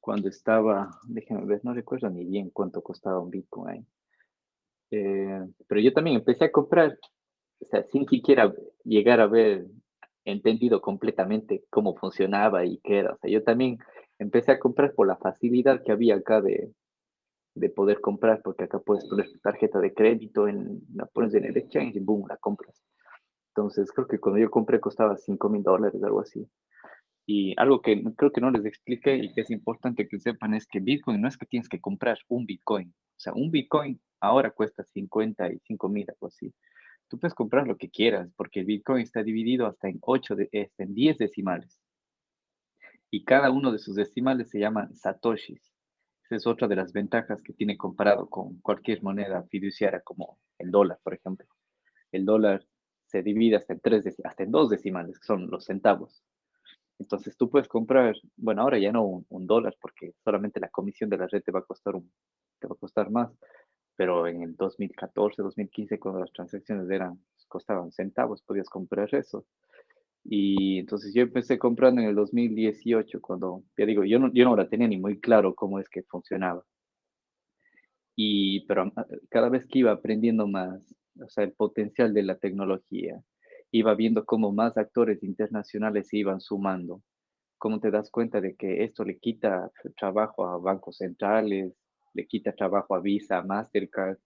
cuando 0.00 0.28
estaba, 0.28 0.90
déjenme 1.06 1.44
ver, 1.44 1.60
no 1.64 1.74
recuerdo 1.74 2.08
ni 2.10 2.24
bien 2.24 2.50
cuánto 2.50 2.82
costaba 2.82 3.20
un 3.20 3.30
Bitcoin. 3.30 3.86
Eh, 4.90 5.46
pero 5.66 5.80
yo 5.80 5.92
también 5.92 6.16
empecé 6.16 6.46
a 6.46 6.52
comprar, 6.52 6.98
o 7.60 7.64
sea, 7.66 7.82
sin 7.84 8.08
siquiera 8.08 8.52
llegar 8.84 9.20
a 9.20 9.26
ver 9.26 9.66
entendido 10.24 10.80
completamente 10.80 11.64
cómo 11.70 11.94
funcionaba 11.94 12.64
y 12.64 12.78
qué 12.78 13.00
era. 13.00 13.14
O 13.14 13.18
sea, 13.18 13.30
yo 13.30 13.42
también 13.42 13.78
empecé 14.18 14.52
a 14.52 14.58
comprar 14.58 14.94
por 14.94 15.06
la 15.06 15.16
facilidad 15.16 15.82
que 15.82 15.92
había 15.92 16.16
acá 16.16 16.40
de, 16.40 16.72
de 17.54 17.70
poder 17.70 18.00
comprar, 18.00 18.40
porque 18.42 18.64
acá 18.64 18.78
puedes 18.78 19.04
poner 19.06 19.30
tu 19.30 19.38
tarjeta 19.38 19.80
de 19.80 19.94
crédito, 19.94 20.48
en, 20.48 20.80
la 20.94 21.06
pones 21.06 21.34
en 21.34 21.44
el 21.44 21.56
exchange 21.56 21.96
y 21.96 22.00
boom, 22.00 22.26
la 22.28 22.36
compras. 22.36 22.82
Entonces, 23.48 23.90
creo 23.92 24.06
que 24.06 24.20
cuando 24.20 24.38
yo 24.38 24.50
compré 24.50 24.80
costaba 24.80 25.16
5 25.16 25.48
mil 25.48 25.62
dólares, 25.62 26.02
algo 26.02 26.20
así. 26.20 26.48
Y 27.28 27.54
algo 27.58 27.82
que 27.82 28.02
creo 28.16 28.32
que 28.32 28.40
no 28.40 28.50
les 28.50 28.64
expliqué 28.64 29.16
y 29.16 29.34
que 29.34 29.42
es 29.42 29.50
importante 29.50 30.08
que 30.08 30.18
sepan 30.18 30.54
es 30.54 30.66
que 30.66 30.80
Bitcoin 30.80 31.20
no 31.20 31.28
es 31.28 31.36
que 31.36 31.44
tienes 31.44 31.68
que 31.68 31.80
comprar 31.80 32.18
un 32.28 32.46
Bitcoin. 32.46 32.88
O 32.88 33.20
sea, 33.20 33.34
un 33.34 33.50
Bitcoin 33.50 34.00
ahora 34.20 34.50
cuesta 34.50 34.82
55 34.82 35.88
mil, 35.90 36.06
algo 36.08 36.28
así. 36.28 36.54
Tú 37.08 37.18
puedes 37.18 37.34
comprar 37.34 37.66
lo 37.66 37.76
que 37.76 37.90
quieras, 37.90 38.30
porque 38.36 38.60
el 38.60 38.66
Bitcoin 38.66 39.02
está 39.02 39.22
dividido 39.22 39.66
hasta 39.66 39.88
en 39.88 39.98
8, 40.00 40.36
de, 40.36 40.44
hasta 40.44 40.84
en 40.84 40.94
10 40.94 41.18
decimales 41.18 41.78
y 43.10 43.24
cada 43.24 43.50
uno 43.50 43.72
de 43.72 43.78
sus 43.78 43.94
decimales 43.94 44.50
se 44.50 44.58
llaman 44.58 44.94
satoshis. 44.94 45.72
Esa 46.24 46.36
es 46.36 46.46
otra 46.46 46.68
de 46.68 46.76
las 46.76 46.92
ventajas 46.92 47.42
que 47.42 47.54
tiene 47.54 47.76
comparado 47.78 48.28
con 48.28 48.58
cualquier 48.60 49.02
moneda 49.02 49.44
fiduciaria 49.44 50.00
como 50.00 50.38
el 50.58 50.70
dólar, 50.70 50.98
por 51.02 51.14
ejemplo. 51.14 51.46
El 52.12 52.26
dólar 52.26 52.66
se 53.06 53.22
divide 53.22 53.56
hasta 53.56 53.72
en, 53.72 53.80
tres, 53.80 54.04
hasta 54.22 54.42
en 54.42 54.50
dos 54.50 54.68
decimales, 54.68 55.18
que 55.18 55.26
son 55.26 55.50
los 55.50 55.64
centavos. 55.64 56.22
Entonces 56.98 57.36
tú 57.36 57.48
puedes 57.48 57.68
comprar, 57.68 58.14
bueno, 58.36 58.62
ahora 58.62 58.78
ya 58.78 58.92
no 58.92 59.24
un, 59.28 59.46
dólar, 59.46 59.76
porque 59.80 60.12
solamente 60.24 60.60
la 60.60 60.68
comisión 60.68 61.08
de 61.08 61.18
la 61.18 61.28
red 61.28 61.42
te 61.42 61.52
va 61.52 61.60
a 61.60 61.64
costar 61.64 61.94
un, 61.94 62.10
te 62.58 62.66
va 62.66 62.74
a 62.74 62.78
costar 62.78 63.10
más, 63.10 63.30
pero 63.96 64.26
en 64.26 64.42
el 64.42 64.56
2014, 64.56 65.42
2015, 65.42 65.98
cuando 65.98 66.20
las 66.20 66.32
transacciones 66.32 66.90
eran, 66.90 67.20
costaban 67.46 67.92
centavos, 67.92 68.42
podías 68.42 68.68
comprar 68.68 69.14
eso. 69.14 69.46
Y 70.24 70.78
entonces 70.78 71.14
yo 71.14 71.22
empecé 71.22 71.58
comprando 71.58 72.00
en 72.02 72.08
el 72.08 72.14
2018, 72.14 73.20
cuando, 73.20 73.62
ya 73.76 73.86
digo, 73.86 74.04
yo 74.04 74.18
no, 74.18 74.32
yo 74.32 74.44
no 74.44 74.56
la 74.56 74.68
tenía 74.68 74.88
ni 74.88 74.98
muy 74.98 75.20
claro 75.20 75.54
cómo 75.54 75.78
es 75.78 75.88
que 75.88 76.02
funcionaba. 76.02 76.64
Y, 78.16 78.66
pero 78.66 78.92
ah, 78.96 79.06
cada 79.30 79.48
vez 79.48 79.66
que 79.66 79.78
iba 79.78 79.92
aprendiendo 79.92 80.46
más, 80.46 80.94
o 81.20 81.28
sea, 81.28 81.44
el 81.44 81.52
potencial 81.52 82.12
de 82.12 82.24
la 82.24 82.36
tecnología, 82.36 83.22
iba 83.70 83.94
viendo 83.94 84.24
cómo 84.24 84.52
más 84.52 84.76
actores 84.76 85.22
internacionales 85.22 86.08
se 86.08 86.18
iban 86.18 86.40
sumando, 86.40 87.02
cómo 87.58 87.80
te 87.80 87.90
das 87.90 88.10
cuenta 88.10 88.40
de 88.40 88.56
que 88.56 88.84
esto 88.84 89.04
le 89.04 89.18
quita 89.18 89.70
trabajo 89.96 90.46
a 90.46 90.58
bancos 90.58 90.98
centrales, 90.98 91.74
le 92.14 92.26
quita 92.26 92.52
trabajo 92.52 92.94
a 92.94 93.00
Visa, 93.00 93.38
a 93.38 93.42
Mastercard, 93.42 94.18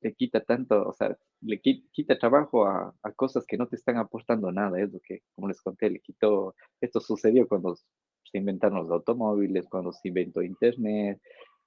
le 0.00 0.14
quita 0.14 0.40
tanto, 0.40 0.88
o 0.88 0.92
sea, 0.92 1.16
le 1.40 1.60
quita 1.60 2.18
trabajo 2.18 2.66
a, 2.66 2.94
cosas 3.14 3.46
que 3.46 3.56
no 3.56 3.66
te 3.66 3.76
están 3.76 3.96
aportando 3.96 4.52
nada, 4.52 4.80
es 4.80 4.92
lo 4.92 5.00
que, 5.00 5.20
como 5.34 5.48
les 5.48 5.60
conté, 5.60 5.90
le 5.90 6.00
quitó, 6.00 6.54
esto 6.80 7.00
sucedió 7.00 7.48
cuando 7.48 7.76
se 7.76 8.38
inventaron 8.38 8.78
los 8.78 8.90
automóviles, 8.90 9.66
cuando 9.68 9.92
se 9.92 10.08
inventó 10.08 10.42
Internet, 10.42 11.20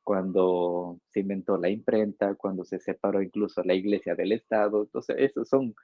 cuando 0.04 1.00
se 1.10 1.22
inventó 1.22 1.58
la 1.58 1.70
imprenta, 1.70 2.36
cuando 2.36 2.64
se 2.66 2.80
separó 2.80 3.22
incluso 3.22 3.64
la 3.64 3.74
iglesia 3.74 4.16
del 4.16 4.32
Estado. 4.32 4.84
Entonces, 4.84 5.16
esas 5.20 5.48
son 5.48 5.76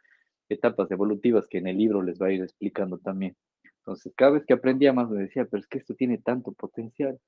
etapas 0.49 0.89
evolutivas 0.91 1.47
que 1.47 1.57
en 1.59 1.67
el 1.67 1.77
libro 1.77 2.01
les 2.01 2.21
va 2.21 2.27
a 2.27 2.31
ir 2.31 2.41
explicando 2.41 2.97
también. 2.99 3.35
Entonces, 3.79 4.13
cada 4.15 4.31
vez 4.31 4.45
que 4.45 4.53
aprendía 4.53 4.93
más 4.93 5.09
me 5.09 5.21
decía, 5.21 5.45
pero 5.45 5.61
es 5.61 5.67
que 5.67 5.77
esto 5.77 5.93
tiene 5.95 6.17
tanto 6.17 6.51
potencial. 6.53 7.19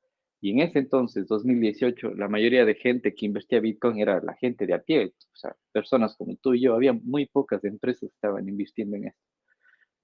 Y 0.41 0.51
en 0.51 0.59
ese 0.59 0.79
entonces, 0.79 1.27
2018, 1.27 2.13
la 2.15 2.27
mayoría 2.27 2.65
de 2.65 2.75
gente 2.75 3.13
que 3.15 3.25
invertía 3.25 3.59
Bitcoin 3.59 3.99
era 3.99 4.21
la 4.21 4.35
gente 4.35 4.65
de 4.67 4.73
a 4.73 4.81
pie, 4.81 5.07
o 5.07 5.35
sea, 5.35 5.55
personas 5.71 6.15
como 6.15 6.35
tú 6.37 6.53
y 6.53 6.61
yo. 6.61 6.75
Había 6.75 6.93
muy 6.93 7.25
pocas 7.25 7.63
empresas 7.63 8.01
que 8.01 8.15
estaban 8.15 8.47
invirtiendo 8.47 8.95
en 8.97 9.07
esto. 9.07 9.21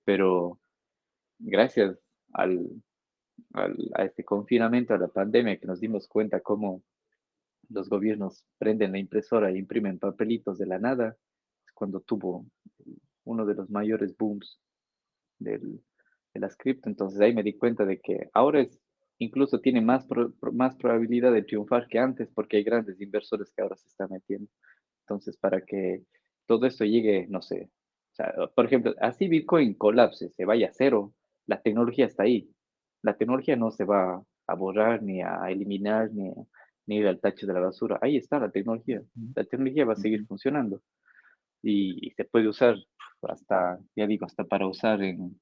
Pero 0.05 0.59
gracias 1.39 1.97
al, 2.33 2.67
a 3.53 4.03
este 4.03 4.23
confinamiento, 4.23 4.93
a 4.93 4.97
la 4.97 5.07
pandemia, 5.07 5.57
que 5.59 5.67
nos 5.67 5.79
dimos 5.79 6.07
cuenta 6.07 6.41
cómo 6.41 6.83
los 7.69 7.89
gobiernos 7.89 8.45
prenden 8.57 8.91
la 8.91 8.99
impresora 8.99 9.49
e 9.49 9.57
imprimen 9.57 9.99
papelitos 9.99 10.57
de 10.57 10.65
la 10.65 10.79
nada, 10.79 11.15
es 11.65 11.71
cuando 11.73 12.01
tuvo 12.01 12.45
uno 13.25 13.45
de 13.45 13.55
los 13.55 13.69
mayores 13.69 14.15
booms 14.17 14.59
del, 15.39 15.81
de 16.33 16.39
las 16.39 16.55
cripto. 16.55 16.89
Entonces 16.89 17.19
ahí 17.21 17.33
me 17.33 17.43
di 17.43 17.57
cuenta 17.57 17.85
de 17.85 17.99
que 17.99 18.29
ahora 18.33 18.61
es, 18.61 18.79
incluso 19.19 19.59
tiene 19.59 19.81
más, 19.81 20.07
más 20.53 20.75
probabilidad 20.75 21.33
de 21.33 21.43
triunfar 21.43 21.87
que 21.87 21.99
antes 21.99 22.29
porque 22.33 22.57
hay 22.57 22.63
grandes 22.63 22.99
inversores 23.01 23.51
que 23.51 23.61
ahora 23.61 23.75
se 23.75 23.87
están 23.87 24.09
metiendo. 24.11 24.49
Entonces, 25.01 25.37
para 25.37 25.61
que 25.61 26.03
todo 26.45 26.65
esto 26.65 26.85
llegue, 26.85 27.27
no 27.27 27.41
sé, 27.41 27.69
por 28.55 28.65
ejemplo, 28.65 28.93
así 28.99 29.27
Bitcoin 29.27 29.73
colapse, 29.73 30.29
se 30.29 30.45
vaya 30.45 30.67
a 30.67 30.73
cero, 30.73 31.13
la 31.47 31.61
tecnología 31.61 32.05
está 32.05 32.23
ahí. 32.23 32.49
La 33.01 33.17
tecnología 33.17 33.55
no 33.55 33.71
se 33.71 33.85
va 33.85 34.23
a 34.47 34.55
borrar, 34.55 35.01
ni 35.01 35.21
a 35.21 35.49
eliminar, 35.49 36.11
ni 36.11 36.29
a, 36.29 36.33
ni 36.85 36.97
ir 36.97 37.07
al 37.07 37.19
tacho 37.19 37.47
de 37.47 37.53
la 37.53 37.59
basura. 37.59 37.99
Ahí 38.01 38.17
está 38.17 38.39
la 38.39 38.51
tecnología. 38.51 39.01
La 39.35 39.43
tecnología 39.43 39.85
va 39.85 39.93
a 39.93 39.97
seguir 39.97 40.25
funcionando. 40.25 40.81
Y, 41.61 42.11
se 42.11 42.25
puede 42.25 42.47
usar 42.47 42.75
hasta, 43.29 43.79
ya 43.95 44.07
digo, 44.07 44.25
hasta 44.25 44.43
para 44.43 44.67
usar 44.67 45.01
en, 45.01 45.39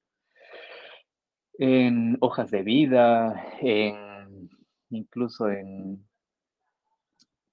en 1.54 2.16
hojas 2.20 2.50
de 2.50 2.62
vida, 2.62 3.34
en, 3.60 4.50
incluso 4.90 5.48
en, 5.48 6.04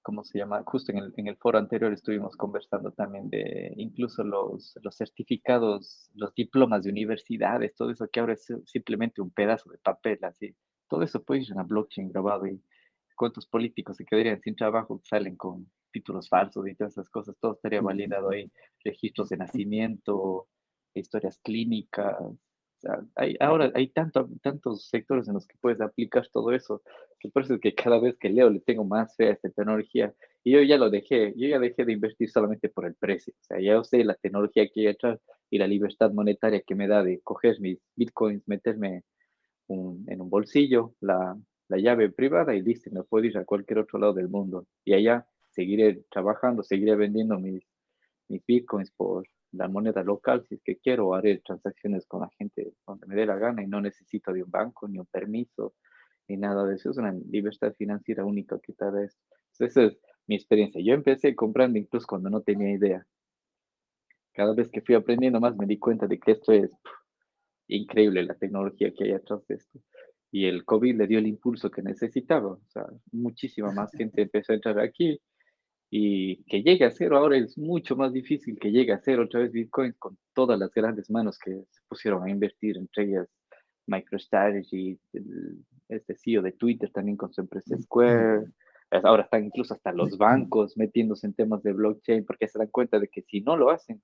¿cómo 0.02 0.24
se 0.24 0.38
llama? 0.38 0.62
Justo 0.64 0.92
en 0.92 0.98
el, 0.98 1.14
en 1.16 1.28
el, 1.28 1.36
foro 1.36 1.58
anterior 1.58 1.92
estuvimos 1.92 2.36
conversando 2.36 2.92
también 2.92 3.28
de 3.30 3.72
incluso 3.76 4.24
los, 4.24 4.78
los 4.82 4.96
certificados, 4.96 6.10
los 6.14 6.34
diplomas 6.34 6.82
de 6.84 6.90
universidades, 6.90 7.74
todo 7.74 7.90
eso 7.90 8.08
que 8.08 8.20
ahora 8.20 8.34
es 8.34 8.52
simplemente 8.66 9.20
un 9.20 9.30
pedazo 9.30 9.70
de 9.70 9.78
papel, 9.78 10.18
así. 10.22 10.56
Todo 10.88 11.02
eso 11.02 11.22
puede 11.22 11.42
ir 11.42 11.50
en 11.50 11.58
la 11.58 11.62
blockchain 11.62 12.08
grabado 12.10 12.46
y 12.46 12.62
cuántos 13.16 13.46
políticos 13.46 13.96
se 13.96 14.04
quedarían 14.04 14.40
sin 14.40 14.56
trabajo, 14.56 15.00
salen 15.04 15.36
con 15.36 15.70
títulos 15.90 16.28
falsos 16.28 16.66
y 16.68 16.74
todas 16.74 16.94
esas 16.94 17.08
cosas, 17.10 17.36
todo 17.40 17.52
estaría 17.54 17.80
validado 17.80 18.30
ahí, 18.30 18.50
registros 18.84 19.28
de 19.30 19.36
nacimiento, 19.38 20.48
historias 20.94 21.38
clínicas, 21.42 22.16
hay, 23.14 23.36
ahora 23.40 23.70
hay 23.74 23.88
tanto, 23.88 24.28
tantos 24.42 24.88
sectores 24.88 25.28
en 25.28 25.34
los 25.34 25.46
que 25.46 25.56
puedes 25.60 25.80
aplicar 25.80 26.26
todo 26.32 26.52
eso, 26.52 26.82
que 27.18 27.28
por 27.28 27.42
eso 27.42 27.54
es 27.54 27.60
que 27.60 27.74
cada 27.74 27.98
vez 27.98 28.16
que 28.18 28.30
leo 28.30 28.48
le 28.50 28.60
tengo 28.60 28.84
más 28.84 29.14
fe 29.16 29.28
a 29.28 29.32
esta 29.32 29.50
tecnología. 29.50 30.14
Y 30.42 30.52
yo 30.52 30.62
ya 30.62 30.78
lo 30.78 30.88
dejé, 30.90 31.34
yo 31.36 31.48
ya 31.48 31.58
dejé 31.58 31.84
de 31.84 31.92
invertir 31.92 32.30
solamente 32.30 32.68
por 32.68 32.86
el 32.86 32.94
precio. 32.94 33.34
O 33.40 33.44
sea, 33.44 33.60
ya 33.60 33.82
sé 33.84 34.04
la 34.04 34.14
tecnología 34.14 34.68
que 34.68 34.80
hay 34.80 34.86
atrás 34.88 35.20
y 35.50 35.58
la 35.58 35.66
libertad 35.66 36.12
monetaria 36.12 36.62
que 36.62 36.74
me 36.74 36.88
da 36.88 37.02
de 37.02 37.20
coger 37.20 37.60
mis 37.60 37.78
bitcoins, 37.96 38.42
meterme 38.46 39.04
en 39.68 40.20
un 40.20 40.30
bolsillo, 40.30 40.94
la, 41.00 41.38
la 41.68 41.78
llave 41.78 42.10
privada 42.10 42.54
y 42.54 42.62
listo, 42.62 42.90
me 42.90 43.04
puedo 43.04 43.24
ir 43.26 43.38
a 43.38 43.44
cualquier 43.44 43.80
otro 43.80 43.98
lado 43.98 44.14
del 44.14 44.28
mundo. 44.28 44.66
Y 44.84 44.94
allá 44.94 45.26
seguiré 45.60 46.04
trabajando, 46.10 46.62
seguiré 46.62 46.96
vendiendo 46.96 47.38
mis, 47.38 47.62
mis 48.28 48.42
bitcoins 48.46 48.90
por 48.92 49.26
la 49.52 49.68
moneda 49.68 50.02
local 50.02 50.42
si 50.48 50.54
es 50.54 50.62
que 50.62 50.78
quiero, 50.78 51.14
haré 51.14 51.42
transacciones 51.44 52.06
con 52.06 52.22
la 52.22 52.30
gente 52.38 52.72
donde 52.86 53.06
me 53.06 53.14
dé 53.14 53.26
la 53.26 53.36
gana 53.36 53.62
y 53.62 53.66
no 53.66 53.80
necesito 53.82 54.32
de 54.32 54.42
un 54.42 54.50
banco, 54.50 54.88
ni 54.88 54.98
un 54.98 55.06
permiso, 55.06 55.74
ni 56.28 56.38
nada 56.38 56.64
de 56.64 56.76
eso. 56.76 56.90
Es 56.90 56.96
una 56.96 57.12
libertad 57.12 57.74
financiera 57.76 58.24
única 58.24 58.58
que 58.62 58.72
tal 58.72 58.92
vez. 58.92 59.18
Esa 59.58 59.82
es 59.82 59.98
mi 60.26 60.36
experiencia. 60.36 60.80
Yo 60.82 60.94
empecé 60.94 61.34
comprando 61.34 61.78
incluso 61.78 62.06
cuando 62.06 62.30
no 62.30 62.40
tenía 62.40 62.70
idea. 62.72 63.06
Cada 64.32 64.54
vez 64.54 64.70
que 64.70 64.80
fui 64.80 64.94
aprendiendo 64.94 65.40
más 65.40 65.56
me 65.56 65.66
di 65.66 65.78
cuenta 65.78 66.06
de 66.06 66.18
que 66.18 66.32
esto 66.32 66.52
es 66.52 66.70
increíble, 67.68 68.22
la 68.22 68.34
tecnología 68.34 68.92
que 68.96 69.04
hay 69.04 69.12
atrás 69.12 69.46
de 69.46 69.56
esto. 69.56 69.78
Y 70.32 70.46
el 70.46 70.64
COVID 70.64 70.96
le 70.96 71.06
dio 71.06 71.18
el 71.18 71.26
impulso 71.26 71.70
que 71.70 71.82
necesitaba. 71.82 72.52
O 72.52 72.68
sea, 72.68 72.86
muchísima 73.12 73.72
más 73.72 73.90
gente 73.92 74.22
empezó 74.22 74.52
a 74.52 74.54
entrar 74.54 74.78
aquí 74.78 75.20
y 75.90 76.44
que 76.44 76.62
llegue 76.62 76.84
a 76.84 76.90
cero 76.92 77.18
ahora 77.18 77.36
es 77.36 77.58
mucho 77.58 77.96
más 77.96 78.12
difícil 78.12 78.58
que 78.58 78.70
llegue 78.70 78.92
a 78.92 79.00
cero 79.00 79.24
otra 79.24 79.40
vez 79.40 79.50
Bitcoin 79.50 79.92
con 79.98 80.16
todas 80.32 80.58
las 80.58 80.72
grandes 80.72 81.10
manos 81.10 81.36
que 81.38 81.50
se 81.50 81.80
pusieron 81.88 82.24
a 82.24 82.30
invertir, 82.30 82.76
entre 82.76 83.04
ellas 83.04 83.28
MicroStrategy, 83.86 84.98
este 85.88 86.14
CEO 86.14 86.42
de 86.42 86.52
Twitter 86.52 86.90
también 86.92 87.16
con 87.16 87.32
su 87.32 87.40
empresa 87.40 87.76
Square. 87.76 88.46
Ahora 89.02 89.24
están 89.24 89.44
incluso 89.44 89.74
hasta 89.74 89.92
los 89.92 90.16
bancos 90.16 90.76
metiéndose 90.76 91.26
en 91.26 91.34
temas 91.34 91.62
de 91.64 91.72
blockchain 91.72 92.24
porque 92.24 92.46
se 92.46 92.58
dan 92.58 92.68
cuenta 92.68 93.00
de 93.00 93.08
que 93.08 93.22
si 93.22 93.40
no 93.40 93.56
lo 93.56 93.70
hacen, 93.70 94.00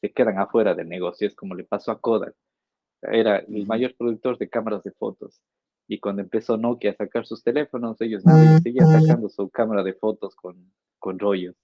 se 0.00 0.10
quedan 0.10 0.38
afuera 0.38 0.74
del 0.74 0.88
negocio. 0.88 1.28
Es 1.28 1.36
como 1.36 1.54
le 1.54 1.64
pasó 1.64 1.92
a 1.92 2.00
Kodak. 2.00 2.34
Era 3.02 3.38
el 3.38 3.66
mayor 3.66 3.94
productor 3.96 4.38
de 4.38 4.48
cámaras 4.48 4.82
de 4.82 4.92
fotos. 4.92 5.40
Y 5.88 5.98
cuando 5.98 6.22
empezó 6.22 6.56
Nokia 6.56 6.92
a 6.92 6.94
sacar 6.94 7.26
sus 7.26 7.42
teléfonos, 7.42 8.00
ellos 8.00 8.24
nada, 8.24 8.58
seguían 8.60 8.88
sacando 8.88 9.28
su 9.28 9.48
cámara 9.50 9.82
de 9.82 9.94
fotos 9.94 10.34
con 10.36 10.72
con 11.02 11.18
rollos. 11.18 11.56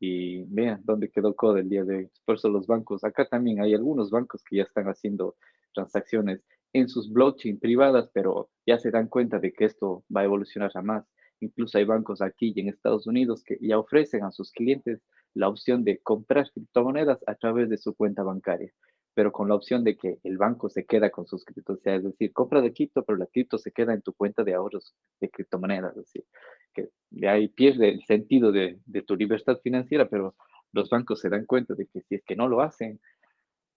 Y 0.00 0.42
vean 0.44 0.80
dónde 0.84 1.08
quedó 1.08 1.36
Code 1.36 1.60
el 1.60 1.68
día 1.68 1.84
de 1.84 1.96
hoy. 1.96 2.10
Por 2.24 2.34
eso 2.34 2.48
los 2.48 2.66
bancos, 2.66 3.04
acá 3.04 3.26
también 3.26 3.60
hay 3.60 3.74
algunos 3.74 4.10
bancos 4.10 4.42
que 4.42 4.56
ya 4.56 4.64
están 4.64 4.86
haciendo 4.86 5.36
transacciones 5.72 6.42
en 6.72 6.88
sus 6.88 7.12
blockchain 7.12 7.60
privadas, 7.60 8.10
pero 8.12 8.50
ya 8.66 8.78
se 8.78 8.90
dan 8.90 9.06
cuenta 9.06 9.38
de 9.38 9.52
que 9.52 9.66
esto 9.66 10.04
va 10.14 10.22
a 10.22 10.24
evolucionar 10.24 10.72
a 10.74 10.82
más. 10.82 11.06
Incluso 11.38 11.78
hay 11.78 11.84
bancos 11.84 12.20
aquí 12.22 12.52
y 12.54 12.60
en 12.60 12.68
Estados 12.68 13.06
Unidos 13.06 13.44
que 13.44 13.56
ya 13.60 13.78
ofrecen 13.78 14.24
a 14.24 14.32
sus 14.32 14.50
clientes 14.50 15.00
la 15.34 15.48
opción 15.48 15.84
de 15.84 15.98
comprar 15.98 16.50
criptomonedas 16.50 17.20
a 17.28 17.36
través 17.36 17.70
de 17.70 17.78
su 17.78 17.94
cuenta 17.94 18.24
bancaria 18.24 18.72
pero 19.14 19.32
con 19.32 19.48
la 19.48 19.54
opción 19.54 19.84
de 19.84 19.96
que 19.96 20.18
el 20.22 20.38
banco 20.38 20.68
se 20.68 20.84
queda 20.84 21.10
con 21.10 21.26
sus 21.26 21.44
criptos, 21.44 21.78
o 21.78 21.82
sea, 21.82 21.96
es 21.96 22.04
decir, 22.04 22.32
compra 22.32 22.60
de 22.60 22.72
cripto, 22.72 23.04
pero 23.04 23.18
la 23.18 23.26
cripto 23.26 23.58
se 23.58 23.72
queda 23.72 23.92
en 23.92 24.02
tu 24.02 24.12
cuenta 24.12 24.44
de 24.44 24.54
ahorros 24.54 24.94
de 25.20 25.28
criptomonedas, 25.28 25.96
es 25.96 26.04
decir, 26.04 26.24
que 26.72 26.90
de 27.10 27.28
ahí 27.28 27.48
pierde 27.48 27.88
el 27.88 28.02
sentido 28.04 28.52
de, 28.52 28.78
de, 28.86 29.02
tu 29.02 29.16
libertad 29.16 29.58
financiera, 29.62 30.08
pero 30.08 30.34
los 30.72 30.88
bancos 30.88 31.20
se 31.20 31.28
dan 31.28 31.44
cuenta 31.44 31.74
de 31.74 31.86
que 31.86 32.02
si 32.02 32.14
es 32.14 32.24
que 32.24 32.36
no 32.36 32.48
lo 32.48 32.60
hacen, 32.60 33.00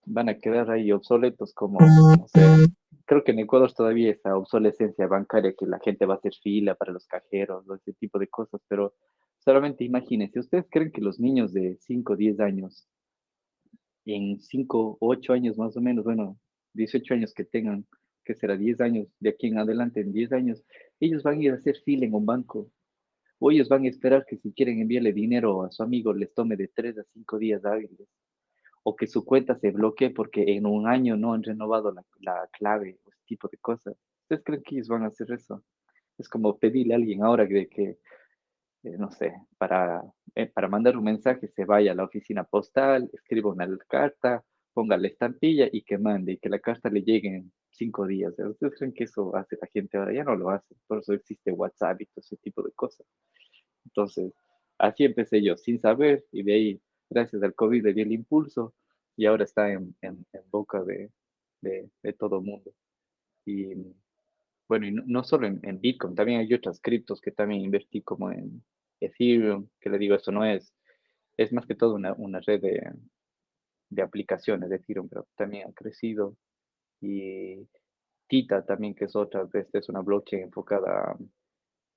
van 0.05 0.29
a 0.29 0.37
quedar 0.37 0.69
ahí 0.69 0.91
obsoletos 0.91 1.53
como, 1.53 1.79
no 1.79 2.27
sé, 2.27 2.67
creo 3.05 3.23
que 3.23 3.31
en 3.31 3.39
Ecuador 3.39 3.71
todavía 3.73 4.11
esa 4.11 4.37
obsolescencia 4.37 5.07
bancaria 5.07 5.53
que 5.57 5.65
la 5.65 5.79
gente 5.79 6.05
va 6.05 6.15
a 6.15 6.17
hacer 6.17 6.33
fila 6.41 6.75
para 6.75 6.91
los 6.91 7.07
cajeros, 7.07 7.65
ese 7.69 7.93
tipo 7.93 8.19
de 8.19 8.27
cosas, 8.27 8.61
pero 8.67 8.93
solamente 9.39 9.83
imagínense, 9.83 10.39
¿ustedes 10.39 10.65
creen 10.69 10.91
que 10.91 11.01
los 11.01 11.19
niños 11.19 11.53
de 11.53 11.77
5 11.79 12.13
o 12.13 12.15
10 12.15 12.39
años 12.39 12.87
en 14.05 14.39
5 14.39 14.97
o 14.99 15.07
8 15.07 15.33
años 15.33 15.57
más 15.57 15.75
o 15.77 15.81
menos, 15.81 16.03
bueno, 16.03 16.37
18 16.73 17.13
años 17.13 17.33
que 17.33 17.45
tengan, 17.45 17.85
que 18.23 18.35
será 18.35 18.57
10 18.57 18.81
años, 18.81 19.07
de 19.19 19.29
aquí 19.29 19.47
en 19.47 19.57
adelante, 19.57 20.01
en 20.01 20.11
10 20.11 20.33
años, 20.33 20.63
ellos 20.99 21.23
van 21.23 21.39
a 21.39 21.43
ir 21.43 21.51
a 21.51 21.55
hacer 21.55 21.77
fila 21.83 22.05
en 22.05 22.13
un 22.13 22.25
banco. 22.25 22.69
O 23.39 23.51
ellos 23.51 23.67
van 23.67 23.83
a 23.83 23.89
esperar 23.89 24.25
que 24.25 24.37
si 24.37 24.53
quieren 24.53 24.79
enviarle 24.79 25.11
dinero 25.11 25.63
a 25.63 25.71
su 25.71 25.83
amigo 25.83 26.13
les 26.13 26.33
tome 26.33 26.55
de 26.55 26.69
3 26.69 26.99
a 26.99 27.03
5 27.03 27.37
días 27.37 27.65
hábiles. 27.65 28.07
O 28.83 28.95
que 28.95 29.07
su 29.07 29.25
cuenta 29.25 29.55
se 29.55 29.71
bloquee 29.71 30.11
porque 30.11 30.43
en 30.55 30.65
un 30.65 30.87
año 30.87 31.17
no 31.17 31.33
han 31.33 31.43
renovado 31.43 31.91
la, 31.91 32.05
la 32.19 32.47
clave 32.51 32.99
o 33.03 33.09
ese 33.09 33.21
tipo 33.25 33.47
de 33.49 33.57
cosas. 33.57 33.95
¿Ustedes 34.23 34.43
creen 34.43 34.63
que 34.63 34.75
ellos 34.75 34.87
van 34.87 35.03
a 35.03 35.07
hacer 35.07 35.31
eso? 35.31 35.63
Es 36.17 36.29
como 36.29 36.57
pedirle 36.57 36.93
a 36.93 36.97
alguien 36.97 37.23
ahora 37.23 37.45
de 37.45 37.67
que 37.67 37.97
eh, 38.83 38.97
no 38.97 39.09
sé, 39.11 39.33
para, 39.57 40.03
eh, 40.35 40.47
para 40.47 40.67
mandar 40.67 40.97
un 40.97 41.03
mensaje 41.03 41.47
se 41.47 41.65
vaya 41.65 41.91
a 41.91 41.95
la 41.95 42.05
oficina 42.05 42.43
postal, 42.43 43.09
escriba 43.13 43.51
una 43.51 43.67
carta, 43.87 44.43
ponga 44.73 44.97
la 44.97 45.07
estampilla 45.07 45.67
y 45.71 45.83
que 45.83 45.97
mande 45.97 46.33
y 46.33 46.37
que 46.37 46.49
la 46.49 46.59
carta 46.59 46.89
le 46.89 47.03
llegue 47.03 47.29
en 47.29 47.51
cinco 47.69 48.07
días. 48.07 48.33
¿Ustedes 48.39 48.75
creen 48.77 48.93
que 48.93 49.03
eso 49.05 49.35
hace 49.35 49.57
la 49.61 49.67
gente 49.67 49.97
ahora? 49.97 50.13
Ya 50.13 50.23
no 50.23 50.35
lo 50.35 50.49
hace, 50.49 50.75
por 50.87 50.99
eso 50.99 51.13
existe 51.13 51.51
WhatsApp 51.51 52.01
y 52.01 52.05
todo 52.07 52.21
ese 52.21 52.37
tipo 52.37 52.63
de 52.63 52.71
cosas. 52.71 53.05
Entonces, 53.85 54.33
así 54.77 55.03
empecé 55.03 55.41
yo, 55.43 55.57
sin 55.57 55.79
saber, 55.79 56.25
y 56.31 56.43
de 56.43 56.53
ahí, 56.53 56.81
gracias 57.09 57.43
al 57.43 57.53
COVID, 57.53 57.83
le 57.83 57.93
di 57.93 58.01
el 58.01 58.11
impulso 58.11 58.73
y 59.15 59.25
ahora 59.25 59.43
está 59.43 59.71
en, 59.71 59.95
en, 60.01 60.25
boca 60.49 60.83
de, 60.83 61.11
de, 61.61 62.13
todo 62.13 62.39
el 62.39 62.45
mundo. 62.45 62.73
Y 63.45 63.75
bueno, 64.67 64.87
y 64.87 64.91
no, 64.91 65.23
solo 65.23 65.47
en, 65.47 65.81
Bitcoin, 65.81 66.15
también 66.15 66.39
hay 66.39 66.53
otras 66.53 66.79
criptos 66.81 67.21
que 67.21 67.31
también 67.31 67.61
invertí 67.61 68.01
como 68.01 68.31
en 68.31 68.63
Ethereum, 69.05 69.69
que 69.79 69.89
le 69.89 69.97
digo, 69.97 70.15
esto 70.15 70.31
no 70.31 70.45
es, 70.45 70.73
es 71.37 71.51
más 71.53 71.65
que 71.65 71.75
todo 71.75 71.95
una, 71.95 72.39
red 72.41 72.61
de, 72.61 74.01
aplicaciones 74.01 74.69
de 74.69 74.77
Ethereum, 74.77 75.09
pero 75.09 75.27
también 75.35 75.69
ha 75.69 75.73
crecido. 75.73 76.35
Y 77.01 77.67
Tita 78.27 78.65
también, 78.65 78.95
que 78.95 79.05
es 79.05 79.15
otra, 79.15 79.47
esta 79.53 79.79
es 79.79 79.89
una 79.89 80.01
blockchain 80.01 80.43
enfocada 80.43 81.17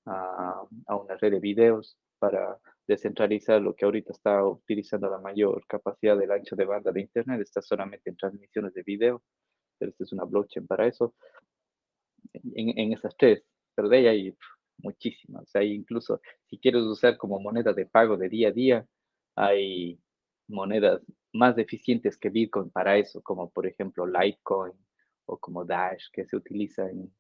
a, 0.07 0.67
a 0.87 0.97
una 0.97 1.17
red 1.17 1.33
de 1.33 1.41
videos 1.41 1.99
para 2.19 2.59
descentralizar 2.87 3.61
lo 3.61 3.75
que 3.75 3.85
ahorita 3.85 4.13
está 4.13 4.45
utilizando 4.45 5.11
la 5.11 5.19
mayor 5.19 5.65
capacidad 5.67 6.17
del 6.17 6.31
ancho 6.31 6.57
de 6.57 6.65
banda 6.65 6.93
de 6.93 7.01
Internet, 7.01 7.41
está 7.41 7.61
solamente 7.61 8.11
en 8.11 8.17
transmisiones 8.17 8.75
de 8.75 8.83
video, 8.83 9.23
pero 9.79 9.91
esta 9.91 10.05
es 10.05 10.13
una 10.13 10.25
blockchain 10.25 10.67
para 10.67 10.87
eso. 10.87 11.15
En, 12.33 12.79
en 12.79 12.93
esas 12.93 13.17
tres, 13.17 13.45
pero 13.75 13.89
de 13.89 13.99
ahí 13.99 14.07
hay 14.07 14.37
muchísimas. 14.79 15.43
O 15.45 15.47
sea, 15.47 15.63
incluso 15.63 16.21
si 16.47 16.59
quieres 16.59 16.83
usar 16.83 17.17
como 17.17 17.41
moneda 17.41 17.73
de 17.73 17.87
pago 17.87 18.17
de 18.17 18.29
día 18.29 18.49
a 18.49 18.53
día, 18.53 18.87
hay 19.37 20.01
monedas 20.49 21.03
más 21.33 21.59
eficientes 21.59 22.17
que 22.17 22.31
Bitcoin 22.31 22.71
para 22.71 22.97
eso, 22.97 23.23
como 23.23 23.51
por 23.51 23.67
ejemplo 23.67 24.07
Litecoin 24.07 24.73
o 25.27 25.39
como 25.39 25.65
Dash, 25.65 26.05
que 26.13 26.25
se 26.25 26.37
utiliza 26.37 26.89
en, 26.89 27.13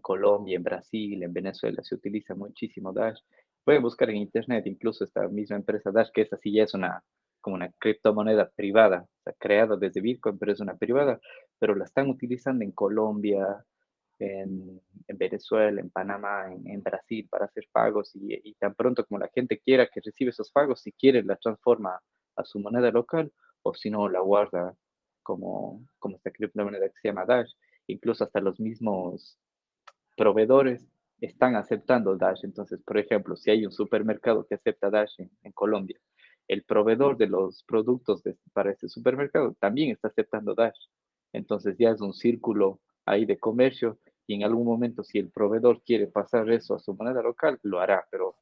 Colombia, 0.00 0.56
en 0.56 0.62
Brasil, 0.62 1.22
en 1.22 1.32
Venezuela, 1.32 1.82
se 1.82 1.94
utiliza 1.94 2.34
muchísimo 2.34 2.92
Dash. 2.92 3.20
Pueden 3.64 3.82
buscar 3.82 4.08
en 4.10 4.16
internet, 4.16 4.66
incluso 4.66 5.04
esta 5.04 5.28
misma 5.28 5.56
empresa 5.56 5.90
Dash, 5.90 6.10
que 6.12 6.22
esa 6.22 6.38
sí 6.38 6.52
ya 6.52 6.64
es 6.64 6.74
una 6.74 7.02
como 7.42 7.56
una 7.56 7.72
criptomoneda 7.78 8.50
privada, 8.50 9.02
o 9.02 9.22
sea, 9.24 9.34
creada 9.36 9.76
desde 9.76 10.00
Bitcoin, 10.00 10.38
pero 10.38 10.52
es 10.52 10.60
una 10.60 10.76
privada, 10.76 11.20
pero 11.58 11.74
la 11.74 11.84
están 11.84 12.08
utilizando 12.08 12.64
en 12.64 12.70
Colombia, 12.70 13.64
en, 14.22 14.80
Venezuela, 15.18 15.80
en 15.80 15.90
Panamá, 15.90 16.46
en, 16.52 16.82
Brasil 16.82 17.26
para 17.30 17.46
hacer 17.46 17.68
pagos 17.70 18.10
y, 18.14 18.54
tan 18.54 18.74
pronto 18.74 19.04
como 19.04 19.20
la 19.20 19.28
gente 19.28 19.58
quiera 19.58 19.86
que 19.86 20.00
reciba 20.00 20.30
esos 20.30 20.50
pagos, 20.50 20.80
si 20.80 20.92
quiere 20.92 21.22
la 21.22 21.36
transforma 21.36 22.00
a 22.36 22.44
su 22.44 22.58
moneda 22.58 22.90
local 22.90 23.32
o 23.62 23.74
si 23.74 23.90
no 23.90 24.08
la 24.08 24.20
guarda 24.20 24.74
como, 25.22 25.86
como 25.98 26.16
esta 26.16 26.30
criptomoneda 26.30 26.88
que 26.88 27.00
se 27.00 27.08
llama 27.08 27.26
Dash. 27.26 27.52
Incluso 27.86 28.24
hasta 28.24 28.40
los 28.40 28.58
mismos 28.58 29.38
proveedores 30.16 30.88
están 31.20 31.56
aceptando 31.56 32.16
Dash. 32.16 32.44
Entonces, 32.44 32.80
por 32.82 32.98
ejemplo, 32.98 33.36
si 33.36 33.50
hay 33.50 33.64
un 33.66 33.72
supermercado 33.72 34.46
que 34.46 34.54
acepta 34.54 34.90
Dash 34.90 35.12
en, 35.18 35.52
Colombia, 35.52 35.98
el 36.48 36.64
proveedor 36.64 37.16
de 37.16 37.28
los 37.28 37.62
productos 37.64 38.22
para 38.52 38.72
ese 38.72 38.88
supermercado 38.88 39.54
también 39.60 39.90
está 39.90 40.08
aceptando 40.08 40.54
Dash. 40.54 40.88
Entonces 41.32 41.76
ya 41.78 41.90
es 41.90 42.00
un 42.00 42.12
círculo 42.12 42.80
ahí 43.06 43.24
de 43.24 43.38
comercio 43.38 43.98
y 44.26 44.34
en 44.34 44.44
algún 44.44 44.66
momento 44.66 45.02
si 45.02 45.18
el 45.18 45.30
proveedor 45.30 45.82
quiere 45.82 46.06
pasar 46.06 46.50
eso 46.50 46.74
a 46.74 46.78
su 46.78 46.94
moneda 46.94 47.22
local, 47.22 47.58
lo 47.62 47.80
hará, 47.80 48.06
pero 48.10 48.36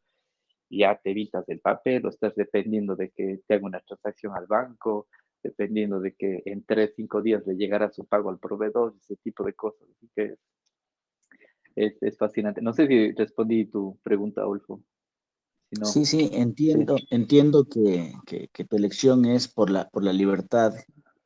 ya 0.70 0.98
te 1.02 1.10
evitas 1.10 1.48
el 1.48 1.60
papel 1.60 2.06
o 2.06 2.10
estás 2.10 2.34
dependiendo 2.36 2.94
de 2.96 3.10
que 3.10 3.40
te 3.46 3.54
haga 3.54 3.66
una 3.66 3.80
transacción 3.80 4.34
al 4.36 4.46
banco, 4.46 5.08
dependiendo 5.42 6.00
de 6.00 6.14
que 6.14 6.42
en 6.44 6.64
tres, 6.64 6.92
cinco 6.96 7.22
días 7.22 7.46
le 7.46 7.56
llegará 7.56 7.90
su 7.90 8.04
pago 8.04 8.30
al 8.30 8.38
proveedor, 8.38 8.94
ese 9.00 9.16
tipo 9.16 9.44
de 9.44 9.54
cosas. 9.54 9.88
Así 9.96 10.08
que 10.14 10.36
es, 11.74 11.94
es, 12.02 12.16
fascinante. 12.16 12.60
No 12.62 12.72
sé 12.72 12.86
si 12.86 13.12
respondí 13.12 13.64
tu 13.64 13.98
pregunta, 14.02 14.46
Olfo. 14.46 14.82
sí, 15.82 16.04
sí, 16.04 16.30
entiendo, 16.32 16.96
entiendo 17.10 17.64
que, 17.64 18.12
que, 18.26 18.48
que, 18.52 18.64
tu 18.64 18.76
elección 18.76 19.24
es 19.24 19.48
por 19.48 19.70
la, 19.70 19.88
por 19.88 20.04
la 20.04 20.12
libertad 20.12 20.74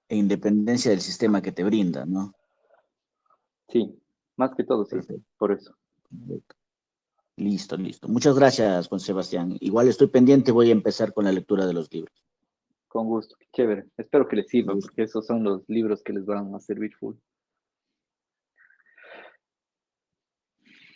e 0.08 0.16
independencia 0.16 0.90
del 0.90 1.00
sistema 1.00 1.42
que 1.42 1.52
te 1.52 1.64
brinda, 1.64 2.06
¿no? 2.06 2.32
Sí, 3.68 3.98
más 4.36 4.54
que 4.54 4.64
todo, 4.64 4.84
sí, 4.84 4.96
por 5.38 5.52
eso. 5.52 5.76
Listo, 7.36 7.76
listo. 7.76 8.08
Muchas 8.08 8.36
gracias, 8.36 8.88
Juan 8.88 9.00
Sebastián. 9.00 9.56
Igual 9.60 9.88
estoy 9.88 10.08
pendiente, 10.08 10.52
voy 10.52 10.68
a 10.68 10.72
empezar 10.72 11.12
con 11.12 11.24
la 11.24 11.32
lectura 11.32 11.66
de 11.66 11.72
los 11.72 11.92
libros. 11.92 12.24
Con 12.88 13.06
gusto, 13.06 13.36
chévere. 13.52 13.86
Espero 13.96 14.28
que 14.28 14.36
les 14.36 14.48
sirvan, 14.48 14.78
porque 14.78 15.02
esos 15.02 15.26
son 15.26 15.42
los 15.42 15.68
libros 15.68 16.02
que 16.02 16.12
les 16.12 16.24
van 16.24 16.54
a 16.54 16.60
servir 16.60 16.94
full. 16.94 17.16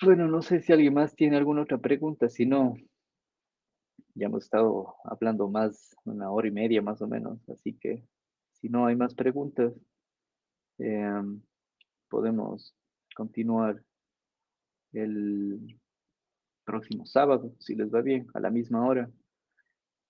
Bueno, 0.02 0.28
no 0.28 0.42
sé 0.42 0.60
si 0.60 0.72
alguien 0.72 0.94
más 0.94 1.16
tiene 1.16 1.36
alguna 1.36 1.62
otra 1.62 1.78
pregunta, 1.78 2.28
si 2.28 2.46
no, 2.46 2.76
ya 4.14 4.26
hemos 4.26 4.44
estado 4.44 4.94
hablando 5.02 5.48
más, 5.48 5.96
una 6.04 6.30
hora 6.30 6.46
y 6.46 6.52
media 6.52 6.80
más 6.82 7.02
o 7.02 7.08
menos, 7.08 7.40
así 7.48 7.72
que 7.74 8.04
si 8.52 8.68
no 8.68 8.86
hay 8.86 8.94
más 8.94 9.14
preguntas, 9.14 9.72
em, 10.78 11.40
podemos 12.08 12.76
continuar 13.18 13.82
el 14.92 15.76
próximo 16.64 17.04
sábado, 17.04 17.52
si 17.58 17.74
les 17.74 17.92
va 17.92 18.00
bien, 18.00 18.28
a 18.32 18.38
la 18.38 18.48
misma 18.48 18.86
hora. 18.86 19.10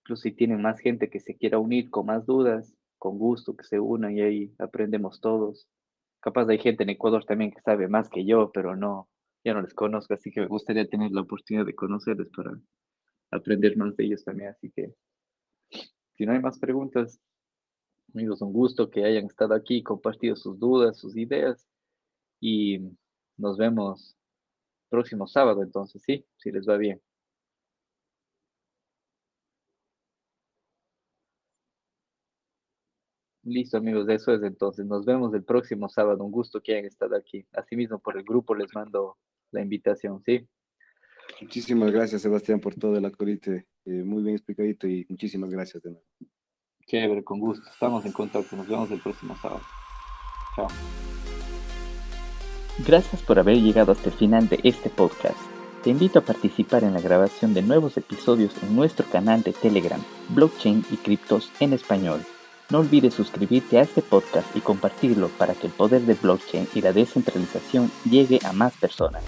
Incluso 0.02 0.24
si 0.24 0.32
tienen 0.32 0.60
más 0.60 0.78
gente 0.78 1.08
que 1.08 1.18
se 1.18 1.34
quiera 1.34 1.58
unir 1.58 1.88
con 1.88 2.04
más 2.04 2.26
dudas, 2.26 2.76
con 2.98 3.18
gusto 3.18 3.56
que 3.56 3.64
se 3.64 3.80
unan 3.80 4.14
y 4.14 4.20
ahí 4.20 4.54
aprendemos 4.58 5.22
todos. 5.22 5.66
Capaz 6.20 6.46
hay 6.50 6.58
gente 6.58 6.82
en 6.82 6.90
Ecuador 6.90 7.24
también 7.24 7.50
que 7.50 7.62
sabe 7.62 7.88
más 7.88 8.10
que 8.10 8.26
yo, 8.26 8.50
pero 8.52 8.76
no, 8.76 9.08
ya 9.42 9.54
no 9.54 9.62
les 9.62 9.72
conozco, 9.72 10.12
así 10.12 10.30
que 10.30 10.42
me 10.42 10.46
gustaría 10.46 10.86
tener 10.86 11.10
la 11.10 11.22
oportunidad 11.22 11.64
de 11.64 11.74
conocerles 11.74 12.28
para 12.36 12.60
aprender 13.30 13.74
más 13.78 13.96
de 13.96 14.04
ellos 14.04 14.22
también. 14.22 14.50
Así 14.50 14.70
que, 14.70 14.92
si 16.14 16.26
no 16.26 16.32
hay 16.32 16.40
más 16.40 16.58
preguntas, 16.58 17.18
amigos, 18.12 18.42
un 18.42 18.52
gusto 18.52 18.90
que 18.90 19.04
hayan 19.04 19.24
estado 19.24 19.54
aquí, 19.54 19.82
compartido 19.82 20.36
sus 20.36 20.58
dudas, 20.58 20.98
sus 20.98 21.16
ideas 21.16 21.66
y 22.40 22.80
nos 23.36 23.56
vemos 23.56 24.16
próximo 24.88 25.26
sábado, 25.26 25.62
entonces, 25.62 26.02
sí, 26.02 26.26
si 26.36 26.50
les 26.50 26.68
va 26.68 26.76
bien. 26.76 27.00
Listo, 33.44 33.78
amigos, 33.78 34.06
de 34.06 34.14
eso 34.14 34.34
es 34.34 34.42
entonces. 34.42 34.84
Nos 34.84 35.06
vemos 35.06 35.32
el 35.32 35.42
próximo 35.42 35.88
sábado. 35.88 36.22
Un 36.22 36.30
gusto 36.30 36.60
que 36.60 36.72
hayan 36.72 36.84
estado 36.84 37.16
aquí. 37.16 37.46
Asimismo, 37.52 37.98
por 37.98 38.18
el 38.18 38.22
grupo 38.22 38.54
les 38.54 38.74
mando 38.74 39.16
la 39.52 39.62
invitación, 39.62 40.22
¿sí? 40.22 40.46
Muchísimas 41.40 41.90
gracias, 41.90 42.22
Sebastián, 42.22 42.60
por 42.60 42.74
todo 42.74 42.96
el 42.96 43.04
acorite. 43.04 43.66
Eh, 43.86 44.02
muy 44.04 44.22
bien 44.22 44.34
explicadito 44.34 44.86
y 44.86 45.06
muchísimas 45.08 45.50
gracias 45.50 45.82
de 45.82 45.90
nuevo. 45.92 46.06
Chévere, 46.86 47.24
con 47.24 47.38
gusto. 47.38 47.68
Estamos 47.70 48.04
en 48.04 48.12
contacto. 48.12 48.54
Nos 48.56 48.68
vemos 48.68 48.90
el 48.90 49.00
próximo 49.00 49.34
sábado. 49.36 49.62
Chao. 50.56 50.68
Gracias 52.86 53.22
por 53.22 53.38
haber 53.38 53.56
llegado 53.56 53.92
hasta 53.92 54.08
el 54.08 54.14
final 54.14 54.48
de 54.48 54.60
este 54.62 54.88
podcast. 54.88 55.36
Te 55.82 55.90
invito 55.90 56.20
a 56.20 56.22
participar 56.22 56.84
en 56.84 56.94
la 56.94 57.00
grabación 57.00 57.52
de 57.52 57.62
nuevos 57.62 57.96
episodios 57.96 58.52
en 58.62 58.76
nuestro 58.76 59.04
canal 59.06 59.42
de 59.42 59.52
Telegram, 59.52 60.00
Blockchain 60.28 60.84
y 60.90 60.96
Criptos 60.96 61.50
en 61.58 61.72
Español. 61.72 62.24
No 62.70 62.78
olvides 62.78 63.14
suscribirte 63.14 63.78
a 63.78 63.82
este 63.82 64.02
podcast 64.02 64.54
y 64.56 64.60
compartirlo 64.60 65.28
para 65.28 65.54
que 65.54 65.66
el 65.66 65.72
poder 65.72 66.02
de 66.02 66.14
blockchain 66.14 66.68
y 66.74 66.82
la 66.82 66.92
descentralización 66.92 67.90
llegue 68.08 68.38
a 68.44 68.52
más 68.52 68.74
personas. 68.74 69.24